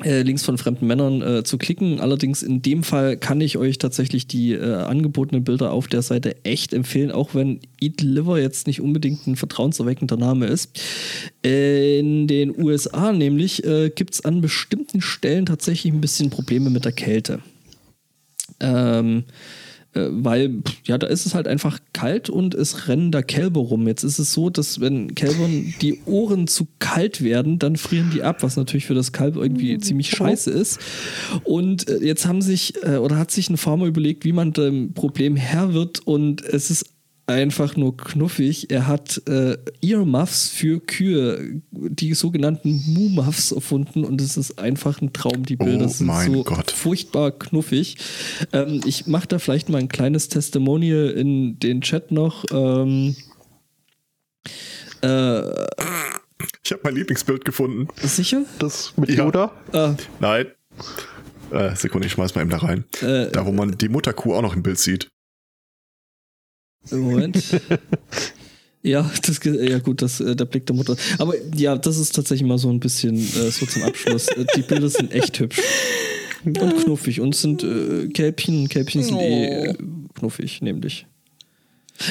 äh, 0.04 0.22
Links 0.24 0.44
von 0.44 0.58
fremden 0.58 0.86
Männern 0.86 1.22
äh, 1.22 1.44
zu 1.46 1.58
klicken. 1.58 2.02
Allerdings 2.02 2.44
in 2.44 2.62
dem 2.62 2.84
Fall 2.84 3.16
kann 3.16 3.40
ich 3.40 3.58
euch 3.58 3.78
tatsächlich 3.78 4.28
die 4.28 4.52
äh, 4.52 4.74
angebotenen 4.74 5.46
Bilder 5.46 5.72
auf 5.72 5.88
der 5.88 6.02
Seite 6.02 6.36
echt 6.44 6.74
empfehlen, 6.74 7.12
auch 7.12 7.34
wenn 7.34 7.62
Eat 7.80 8.02
Liver 8.02 8.38
jetzt 8.38 8.68
nicht 8.68 8.82
unbedingt 8.82 9.28
ein 9.28 9.38
vertrauenserweckender 9.38 10.18
Name 10.18 10.48
ist. 10.48 10.78
In 11.42 12.28
den 12.28 12.62
USA 12.62 13.14
nämlich 13.14 13.64
äh, 13.64 13.92
gibt 13.96 14.16
es 14.16 14.26
an 14.26 14.42
bestimmten 14.42 15.00
Stellen 15.00 15.46
tatsächlich 15.46 15.94
ein 15.94 16.02
bisschen 16.02 16.30
Probleme 16.30 16.70
mit 16.70 16.84
der 16.84 16.92
Kälte. 16.92 17.40
Ähm, 18.60 19.24
äh, 19.94 20.08
weil, 20.12 20.62
ja, 20.86 21.00
da 21.00 21.08
ist 21.08 21.26
es 21.26 21.34
halt 21.34 21.48
einfach 21.48 21.80
kalt 21.94 22.30
und 22.30 22.54
es 22.54 22.88
rennen 22.88 23.12
da 23.12 23.24
Kälber 23.24 23.62
rum. 23.62 23.88
Jetzt 23.88 24.04
ist 24.04 24.20
es 24.20 24.34
so, 24.34 24.52
dass 24.52 24.80
wenn 24.80 25.16
Kälbern 25.16 25.74
die 25.82 26.00
Ohren 26.06 26.46
zu 26.46 26.68
kalt 26.78 27.24
werden, 27.24 27.58
dann 27.58 27.76
frieren 27.76 28.12
die 28.14 28.22
ab, 28.22 28.44
was 28.44 28.56
natürlich 28.56 28.86
für 28.86 28.94
das 28.94 29.12
Kalb 29.12 29.36
irgendwie 29.36 29.80
ziemlich 29.80 30.10
scheiße 30.12 30.52
ist. 30.52 30.80
Und 31.44 31.90
äh, 31.90 31.98
jetzt 32.06 32.28
haben 32.28 32.42
sich, 32.42 32.76
äh, 32.84 32.98
oder 32.98 33.18
hat 33.18 33.32
sich 33.32 33.50
ein 33.50 33.58
Farmer 33.58 33.88
überlegt, 33.88 34.26
wie 34.26 34.32
man 34.32 34.54
dem 34.54 34.94
Problem 34.94 35.36
Herr 35.36 35.74
wird 35.74 36.06
und 36.06 36.44
es 36.44 36.70
ist 36.70 36.86
einfach 37.30 37.76
nur 37.78 37.96
knuffig. 37.96 38.72
Er 38.72 38.88
hat 38.88 39.22
äh, 39.30 39.58
Earmuffs 39.82 40.50
für 40.50 40.80
Kühe, 40.80 41.62
die 41.72 42.14
sogenannten 42.16 42.84
Moo-Muffs 42.88 43.52
erfunden 43.52 44.04
und 44.04 44.20
es 44.20 44.36
ist 44.36 44.60
einfach 44.60 45.02
ein 45.02 45.14
Traum. 45.14 45.44
Die 45.46 45.56
Bilder 45.56 45.86
Oh 45.86 45.90
sind 45.90 46.08
mein 46.08 46.34
so 46.34 46.44
Gott. 46.44 46.72
furchtbar 46.72 47.32
knuffig. 47.32 47.98
Ähm, 48.52 48.82
ich 48.86 49.08
mache 49.08 49.28
da 49.28 49.40
vielleicht 49.40 49.70
mal 49.70 49.78
ein 49.78 49.90
kleines 49.90 50.28
Testimonial 50.30 51.10
in 51.12 51.60
den 51.60 51.82
Chat 51.82 52.12
noch. 52.12 52.46
Ähm, 52.52 53.16
äh, 55.02 55.40
Ich 56.64 56.72
habe 56.72 56.82
mein 56.84 56.96
Lieblingsbild 56.96 57.46
gefunden. 57.46 57.88
sicher? 58.02 58.44
Das 58.60 58.94
mit 58.98 59.10
Ja. 59.10 59.26
Yoda? 59.26 59.52
Äh, 59.72 59.94
Nein. 60.20 60.48
Äh, 61.52 61.76
Sekunde, 61.76 62.08
ich 62.08 62.14
schmeiß 62.14 62.36
mal 62.36 62.42
eben 62.42 62.50
da 62.52 62.58
rein. 62.58 62.86
äh, 63.02 63.32
Da, 63.32 63.46
wo 63.46 63.52
man 63.52 63.78
die 63.78 63.90
Mutterkuh 63.90 64.34
auch 64.36 64.42
noch 64.42 64.56
im 64.56 64.64
Bild 64.64 64.80
sieht. 64.80 65.10
Moment. 66.92 67.38
Ja, 68.82 69.12
das, 69.28 69.42
ja 69.44 69.80
gut, 69.80 70.02
das, 70.02 70.22
äh, 70.22 70.38
der 70.38 70.46
Blick 70.46 70.66
der 70.66 70.74
Mutter. 70.74 70.96
Aber 71.18 71.34
ja, 71.54 71.78
das 71.78 71.98
ist 71.98 72.16
tatsächlich 72.16 72.48
mal 72.48 72.58
so 72.58 72.70
ein 72.70 72.80
bisschen 72.80 73.18
äh, 73.18 73.52
so 73.52 73.66
zum 73.66 73.84
Abschluss. 73.84 74.30
Äh, 74.30 74.46
Die 74.56 74.62
Bilder 74.62 74.88
sind 74.88 75.12
echt 75.14 75.38
hübsch. 75.38 75.60
Und 76.46 76.58
knuffig. 76.58 77.20
Und 77.20 77.36
es 77.36 77.42
sind 77.42 77.62
äh, 77.62 78.08
Kälbchen. 78.08 78.62
und 78.62 78.70
Kälbchen 78.70 79.04
sind 79.04 79.18
eh 79.20 79.66
äh, 79.66 79.74
knuffig, 80.18 80.62
nämlich. 80.62 81.08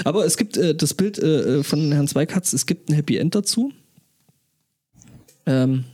Aber 0.05 0.27
es 0.27 0.37
gibt 0.37 0.59
äh, 0.59 0.75
das 0.75 0.93
Bild 0.93 1.19
äh, 1.19 1.63
von 1.65 1.91
Herrn 1.91 2.07
Zweikatz, 2.07 2.53
es 2.53 2.67
gibt 2.67 2.91
ein 2.91 2.95
Happy 2.95 3.17
End 3.17 3.35
dazu. 3.35 3.73
Ähm, 5.47 5.85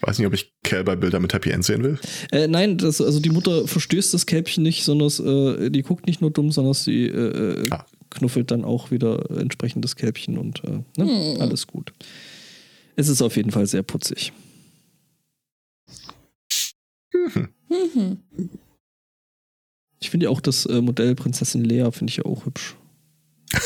Weiß 0.00 0.18
nicht, 0.18 0.26
ob 0.26 0.32
ich 0.32 0.54
Kälberbilder 0.62 1.20
mit 1.20 1.34
Happy 1.34 1.50
End 1.50 1.66
sehen 1.66 1.82
will. 1.82 1.98
äh, 2.32 2.48
nein, 2.48 2.78
das, 2.78 3.02
also 3.02 3.20
die 3.20 3.28
Mutter 3.28 3.68
verstößt 3.68 4.14
das 4.14 4.24
Kälbchen 4.24 4.62
nicht, 4.62 4.84
sondern 4.84 5.08
es, 5.08 5.20
äh, 5.20 5.68
die 5.70 5.82
guckt 5.82 6.06
nicht 6.06 6.22
nur 6.22 6.30
dumm, 6.30 6.50
sondern 6.50 6.72
sie 6.72 7.04
äh, 7.08 7.68
Ah. 7.70 7.84
Knuffelt 8.14 8.50
dann 8.50 8.64
auch 8.64 8.90
wieder 8.90 9.30
entsprechend 9.30 9.84
das 9.84 9.96
Kälbchen 9.96 10.38
und 10.38 10.62
äh, 10.64 10.82
ne? 10.96 11.36
alles 11.40 11.66
gut. 11.66 11.92
Es 12.96 13.08
ist 13.08 13.22
auf 13.22 13.36
jeden 13.36 13.50
Fall 13.50 13.66
sehr 13.66 13.82
putzig. 13.82 14.32
Mhm. 17.12 18.18
Ich 20.00 20.10
finde 20.10 20.24
ja 20.24 20.30
auch 20.30 20.40
das 20.40 20.66
äh, 20.66 20.80
Modell 20.80 21.14
Prinzessin 21.14 21.64
Lea 21.64 21.90
finde 21.90 22.10
ich 22.10 22.18
ja 22.18 22.24
auch 22.24 22.44
hübsch. 22.46 22.76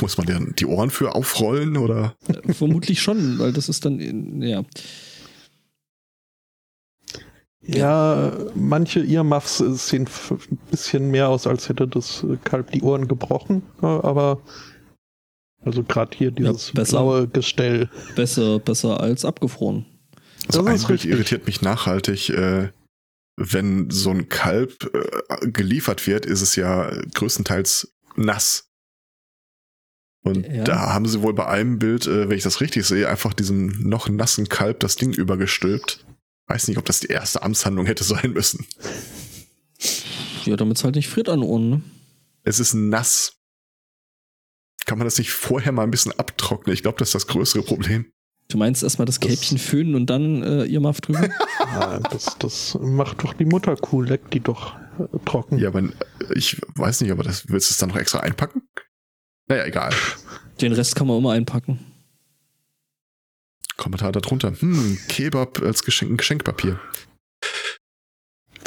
Muss 0.00 0.16
man 0.16 0.26
deren 0.26 0.54
die 0.56 0.66
Ohren 0.66 0.90
für 0.90 1.14
aufrollen 1.14 1.76
oder? 1.76 2.16
Äh, 2.28 2.52
vermutlich 2.52 3.00
schon, 3.02 3.38
weil 3.38 3.52
das 3.52 3.68
ist 3.68 3.84
dann, 3.84 3.98
in, 3.98 4.42
ja. 4.42 4.64
Ja, 7.62 8.32
manche 8.54 9.00
Earmuffs 9.00 9.58
sehen 9.58 10.04
f- 10.06 10.30
ein 10.50 10.56
bisschen 10.70 11.10
mehr 11.10 11.28
aus, 11.28 11.46
als 11.46 11.68
hätte 11.68 11.86
das 11.86 12.24
Kalb 12.44 12.70
die 12.72 12.82
Ohren 12.82 13.06
gebrochen. 13.06 13.62
Ja, 13.82 14.02
Aber 14.02 14.40
also 15.62 15.82
gerade 15.82 16.16
hier 16.16 16.30
dieses 16.30 16.72
besser. 16.72 16.98
blaue 16.98 17.28
Gestell. 17.28 17.90
Besser, 18.16 18.58
besser 18.60 19.00
als 19.00 19.24
abgefroren. 19.26 19.84
Also 20.46 20.60
Das 20.62 20.68
ein 20.68 20.76
ist 20.76 20.86
Bild 20.88 21.04
irritiert 21.04 21.46
mich 21.46 21.60
nachhaltig. 21.60 22.30
Äh, 22.30 22.70
wenn 23.36 23.90
so 23.90 24.10
ein 24.10 24.28
Kalb 24.30 24.90
äh, 24.94 25.50
geliefert 25.50 26.06
wird, 26.06 26.24
ist 26.26 26.40
es 26.42 26.56
ja 26.56 26.90
größtenteils 27.14 27.92
nass. 28.16 28.70
Und 30.22 30.46
Ja. 30.46 30.64
da 30.64 30.92
haben 30.94 31.06
sie 31.06 31.22
wohl 31.22 31.34
bei 31.34 31.46
einem 31.46 31.78
Bild, 31.78 32.06
äh, 32.06 32.28
wenn 32.28 32.36
ich 32.36 32.42
das 32.42 32.60
richtig 32.62 32.84
sehe, 32.86 33.08
einfach 33.08 33.32
diesem 33.34 33.68
noch 33.88 34.08
nassen 34.08 34.48
Kalb 34.48 34.80
das 34.80 34.96
Ding 34.96 35.12
übergestülpt. 35.12 36.04
Weiß 36.50 36.66
nicht, 36.66 36.78
ob 36.78 36.84
das 36.84 36.98
die 36.98 37.06
erste 37.06 37.42
Amtshandlung 37.44 37.86
hätte 37.86 38.02
sein 38.02 38.32
müssen. 38.32 38.66
Ja, 40.46 40.56
damit 40.56 40.78
es 40.78 40.82
halt 40.84 40.96
nicht 40.96 41.08
friert 41.08 41.28
an 41.28 41.42
Ohren, 41.44 41.70
ne? 41.70 41.82
Es 42.42 42.58
ist 42.58 42.74
nass. 42.74 43.34
Kann 44.84 44.98
man 44.98 45.04
das 45.06 45.16
nicht 45.18 45.30
vorher 45.30 45.70
mal 45.70 45.84
ein 45.84 45.92
bisschen 45.92 46.10
abtrocknen? 46.18 46.74
Ich 46.74 46.82
glaube, 46.82 46.98
das 46.98 47.10
ist 47.10 47.14
das 47.14 47.26
größere 47.28 47.62
Problem. 47.62 48.10
Du 48.48 48.58
meinst 48.58 48.82
erstmal 48.82 49.06
das 49.06 49.20
Das- 49.20 49.28
Kälbchen 49.28 49.58
föhnen 49.58 49.94
und 49.94 50.06
dann 50.10 50.42
äh, 50.42 50.64
ihr 50.64 50.80
Muff 50.80 51.00
drüber? 51.00 51.28
Ja, 51.60 52.00
das, 52.00 52.36
das 52.40 52.76
macht 52.80 53.22
doch 53.22 53.32
die 53.34 53.44
Mutterkuh, 53.44 54.02
leckt 54.02 54.34
die 54.34 54.40
doch 54.40 54.74
äh, 54.98 55.04
trocken. 55.24 55.56
Ja, 55.58 55.68
aber 55.68 55.84
ich 56.34 56.60
weiß 56.74 57.00
nicht, 57.02 57.12
aber 57.12 57.22
das 57.22 57.48
willst 57.48 57.70
du 57.70 57.74
es 57.74 57.78
dann 57.78 57.90
noch 57.90 57.96
extra 57.96 58.20
einpacken? 58.20 58.62
Naja, 59.46 59.66
egal. 59.66 59.94
Den 60.60 60.72
Rest 60.72 60.96
kann 60.96 61.06
man 61.06 61.18
immer 61.18 61.30
einpacken. 61.30 61.78
Kommentar 63.80 64.12
darunter. 64.12 64.52
Hm, 64.60 64.98
Kebab 65.08 65.60
als 65.62 65.82
Geschenk 65.82 66.18
Geschenkpapier. 66.18 66.78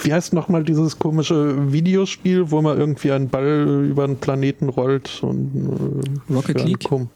Wie 0.01 0.11
heißt 0.11 0.33
nochmal 0.33 0.63
dieses 0.63 0.99
komische 0.99 1.71
Videospiel, 1.71 2.51
wo 2.51 2.61
man 2.61 2.77
irgendwie 2.77 3.11
einen 3.11 3.29
Ball 3.29 3.85
über 3.89 4.03
einen 4.03 4.17
Planeten 4.17 4.67
rollt 4.67 5.23
und 5.23 6.09
äh, 6.29 6.33
Rocket 6.33 6.65
League? 6.65 6.83
Kum- 6.83 7.09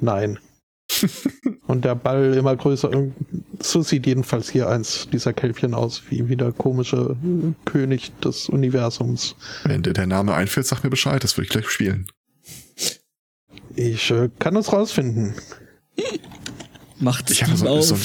Nein. 0.00 0.38
und 1.66 1.84
der 1.84 1.94
Ball 1.94 2.34
immer 2.34 2.56
größer. 2.56 2.90
So 3.60 3.82
sieht 3.82 4.06
jedenfalls 4.06 4.48
hier 4.48 4.68
eins 4.68 5.08
dieser 5.12 5.32
Kälbchen 5.32 5.74
aus, 5.74 6.02
wie, 6.08 6.28
wie 6.28 6.36
der 6.36 6.52
komische 6.52 7.16
äh, 7.22 7.52
König 7.64 8.18
des 8.20 8.48
Universums. 8.48 9.36
Wenn 9.64 9.82
dir 9.82 9.92
der 9.92 10.06
Name 10.06 10.34
einfällt, 10.34 10.66
sag 10.66 10.82
mir 10.82 10.90
Bescheid, 10.90 11.22
das 11.22 11.36
würde 11.36 11.44
ich 11.44 11.50
gleich 11.50 11.68
spielen. 11.68 12.06
Ich 13.76 14.10
äh, 14.10 14.30
kann 14.38 14.56
es 14.56 14.72
rausfinden. 14.72 15.34
Macht 17.00 17.30
Ich 17.30 17.42
habe 17.42 17.56
so, 17.56 17.66
auf. 17.66 17.84
so, 17.84 17.94
ein- 17.94 18.00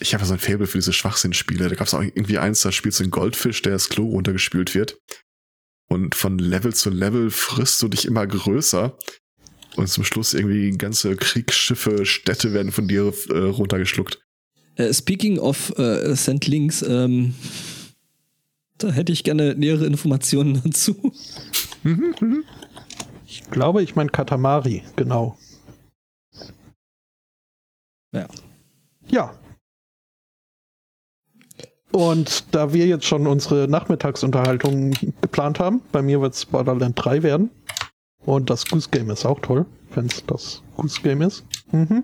ich 0.00 0.14
habe 0.14 0.24
so 0.24 0.32
ein 0.32 0.38
Faible 0.38 0.66
für 0.66 0.78
diese 0.78 0.92
Schwachsinnspiele. 0.92 1.68
Da 1.68 1.74
gab 1.74 1.86
es 1.86 1.94
auch 1.94 2.02
irgendwie 2.02 2.38
eins, 2.38 2.62
da 2.62 2.72
spielst 2.72 2.98
du 2.98 3.04
einen 3.04 3.10
Goldfisch, 3.10 3.62
der 3.62 3.72
das 3.72 3.88
Klo 3.88 4.08
runtergespült 4.08 4.74
wird. 4.74 4.98
Und 5.88 6.14
von 6.14 6.38
Level 6.38 6.74
zu 6.74 6.90
Level 6.90 7.30
frisst 7.30 7.80
du 7.82 7.88
dich 7.88 8.06
immer 8.06 8.26
größer. 8.26 8.96
Und 9.76 9.88
zum 9.88 10.04
Schluss 10.04 10.34
irgendwie 10.34 10.70
ganze 10.76 11.16
Kriegsschiffe, 11.16 12.04
Städte 12.04 12.52
werden 12.52 12.72
von 12.72 12.88
dir 12.88 13.12
äh, 13.30 13.38
runtergeschluckt. 13.38 14.18
Äh, 14.76 14.92
speaking 14.92 15.38
of 15.38 15.72
äh, 15.78 16.14
Send 16.14 16.46
Links, 16.46 16.82
ähm, 16.82 17.34
da 18.78 18.90
hätte 18.90 19.12
ich 19.12 19.22
gerne 19.24 19.54
nähere 19.54 19.86
Informationen 19.86 20.60
dazu. 20.64 21.12
Ich 23.26 23.42
glaube, 23.50 23.82
ich 23.82 23.94
meine 23.94 24.10
Katamari, 24.10 24.82
genau. 24.96 25.38
Ja. 28.12 28.26
Ja. 29.08 29.34
Und 31.92 32.44
da 32.54 32.72
wir 32.72 32.86
jetzt 32.86 33.04
schon 33.04 33.26
unsere 33.26 33.68
Nachmittagsunterhaltung 33.68 34.92
geplant 35.20 35.58
haben, 35.60 35.82
bei 35.92 36.00
mir 36.00 36.20
wird 36.22 36.34
es 36.34 36.46
Borderland 36.46 36.94
3 36.96 37.22
werden. 37.22 37.50
Und 38.24 38.48
das 38.50 38.64
Goose 38.66 38.88
Game 38.90 39.10
ist 39.10 39.26
auch 39.26 39.40
toll, 39.40 39.66
wenn 39.94 40.06
es 40.06 40.24
das 40.26 40.62
Goose 40.76 41.00
Game 41.02 41.20
ist. 41.22 41.44
Mhm. 41.72 42.02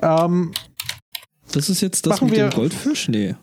Ähm, 0.00 0.52
Das 1.52 1.68
ist 1.68 1.80
jetzt 1.82 2.06
das 2.06 2.20
mit 2.22 2.30
wir- 2.32 2.48
dem 2.48 2.54
Goldfisch? 2.56 3.08
Nee. 3.08 3.34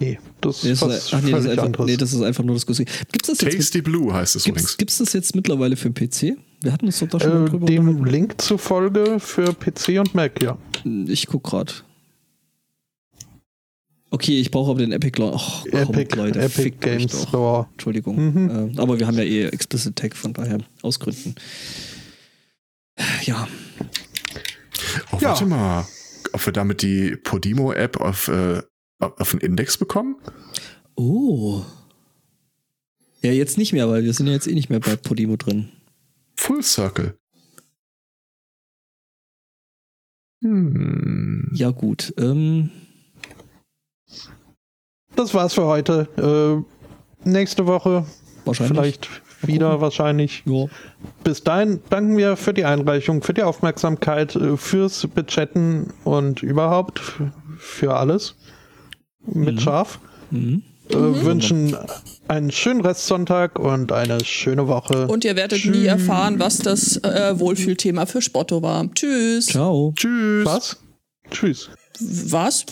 nee, 0.00 0.18
das 0.40 0.64
Nee, 0.64 0.70
ist 0.72 0.82
das 0.82 0.88
was 0.88 0.96
ist, 1.06 1.14
ach, 1.14 1.22
nee, 1.22 1.30
das 1.30 1.44
ist 1.44 1.50
einfach, 1.50 1.64
anderes. 1.64 1.86
nee, 1.86 1.96
das 1.96 2.12
ist 2.12 2.22
einfach 2.22 2.42
nur 2.44 2.56
das 2.56 2.66
Gussy. 2.66 2.84
Gibt's 3.12 3.28
das 3.28 3.40
jetzt? 3.42 3.56
Tasty 3.56 3.82
Blue 3.82 4.12
heißt 4.12 4.34
es 4.34 4.44
Gibt's, 4.44 4.62
übrigens. 4.62 4.76
gibt's 4.78 4.98
das 4.98 5.12
jetzt 5.12 5.36
mittlerweile 5.36 5.76
für 5.76 5.90
PC? 5.92 6.36
Wir 6.62 6.72
hatten 6.72 6.86
uns 6.86 6.98
doch 7.00 7.08
da 7.08 7.20
schon 7.20 7.30
mal 7.34 7.46
äh, 7.46 7.50
drüber 7.50 7.66
dem. 7.66 8.04
Link 8.04 8.40
zufolge 8.40 9.18
für 9.20 9.52
PC 9.54 9.98
und 9.98 10.14
Mac, 10.14 10.42
ja. 10.42 10.56
Ich 11.06 11.26
guck 11.26 11.44
grad. 11.44 11.84
Okay, 14.10 14.38
ich 14.38 14.50
brauche 14.50 14.70
aber 14.72 14.80
den 14.80 14.92
Epic 14.92 15.18
warum, 15.20 15.94
Epic, 15.94 16.14
Leute, 16.16 16.40
Epic 16.40 16.76
Games 16.80 17.12
doch. 17.12 17.28
Store. 17.28 17.68
Entschuldigung. 17.72 18.16
Mhm. 18.16 18.50
Ähm, 18.50 18.72
aber 18.78 18.98
wir 18.98 19.06
haben 19.06 19.16
ja 19.16 19.24
eh 19.24 19.44
Explicit 19.46 19.96
Tag, 19.96 20.14
von 20.16 20.32
daher 20.34 20.58
aus 20.82 21.00
Gründen. 21.00 21.34
Ja, 23.24 23.48
Oh, 25.12 25.16
Ja. 25.20 25.28
warte 25.30 25.46
mal. 25.46 25.86
Ob 26.32 26.44
wir 26.46 26.52
damit 26.52 26.82
die 26.82 27.16
Podimo-App 27.16 28.00
auf, 28.00 28.28
äh, 28.28 28.60
auf 28.98 29.30
den 29.30 29.40
Index 29.40 29.76
bekommen? 29.78 30.16
Oh. 30.94 31.62
Ja, 33.22 33.32
jetzt 33.32 33.56
nicht 33.58 33.72
mehr, 33.72 33.88
weil 33.88 34.04
wir 34.04 34.12
sind 34.12 34.26
ja 34.26 34.32
jetzt 34.34 34.46
eh 34.46 34.54
nicht 34.54 34.68
mehr 34.70 34.80
bei 34.80 34.96
Podimo 34.96 35.36
drin. 35.36 35.68
Full 36.42 36.62
Circle. 36.64 37.16
Hm. 40.42 41.50
Ja, 41.54 41.70
gut. 41.70 42.12
Ähm, 42.18 42.70
Das 45.14 45.34
war's 45.34 45.54
für 45.54 45.66
heute. 45.66 46.08
Äh, 47.24 47.28
nächste 47.28 47.66
Woche 47.68 48.06
wahrscheinlich. 48.44 48.74
vielleicht 48.76 49.08
wieder 49.42 49.80
wahrscheinlich. 49.80 50.42
Ja. 50.44 50.66
Bis 51.22 51.44
dahin 51.44 51.80
danken 51.90 52.16
wir 52.16 52.36
für 52.36 52.52
die 52.52 52.64
Einreichung, 52.64 53.22
für 53.22 53.34
die 53.34 53.44
Aufmerksamkeit, 53.44 54.34
äh, 54.34 54.56
fürs 54.56 55.06
Bechatten 55.06 55.92
und 56.02 56.42
überhaupt 56.42 57.00
für 57.58 57.94
alles. 57.96 58.34
Mit 59.24 59.54
Mhm. 59.56 59.60
Schaf. 59.60 60.00
Mhm. 60.32 60.64
Äh, 60.92 61.24
Wünschen 61.24 61.76
einen 62.28 62.50
schönen 62.50 62.80
Restsonntag 62.80 63.58
und 63.58 63.92
eine 63.92 64.24
schöne 64.24 64.68
Woche. 64.68 65.06
Und 65.06 65.24
ihr 65.24 65.36
werdet 65.36 65.64
nie 65.64 65.72
Tschüss. 65.72 65.86
erfahren, 65.86 66.38
was 66.38 66.58
das 66.58 66.96
äh, 66.98 67.38
Wohlfühlthema 67.38 68.06
für 68.06 68.22
Spotto 68.22 68.62
war. 68.62 68.88
Tschüss. 68.94 69.46
Ciao. 69.46 69.92
Tschüss. 69.96 70.46
Was? 70.46 70.76
Tschüss. 71.30 71.70
Was? 72.00 72.60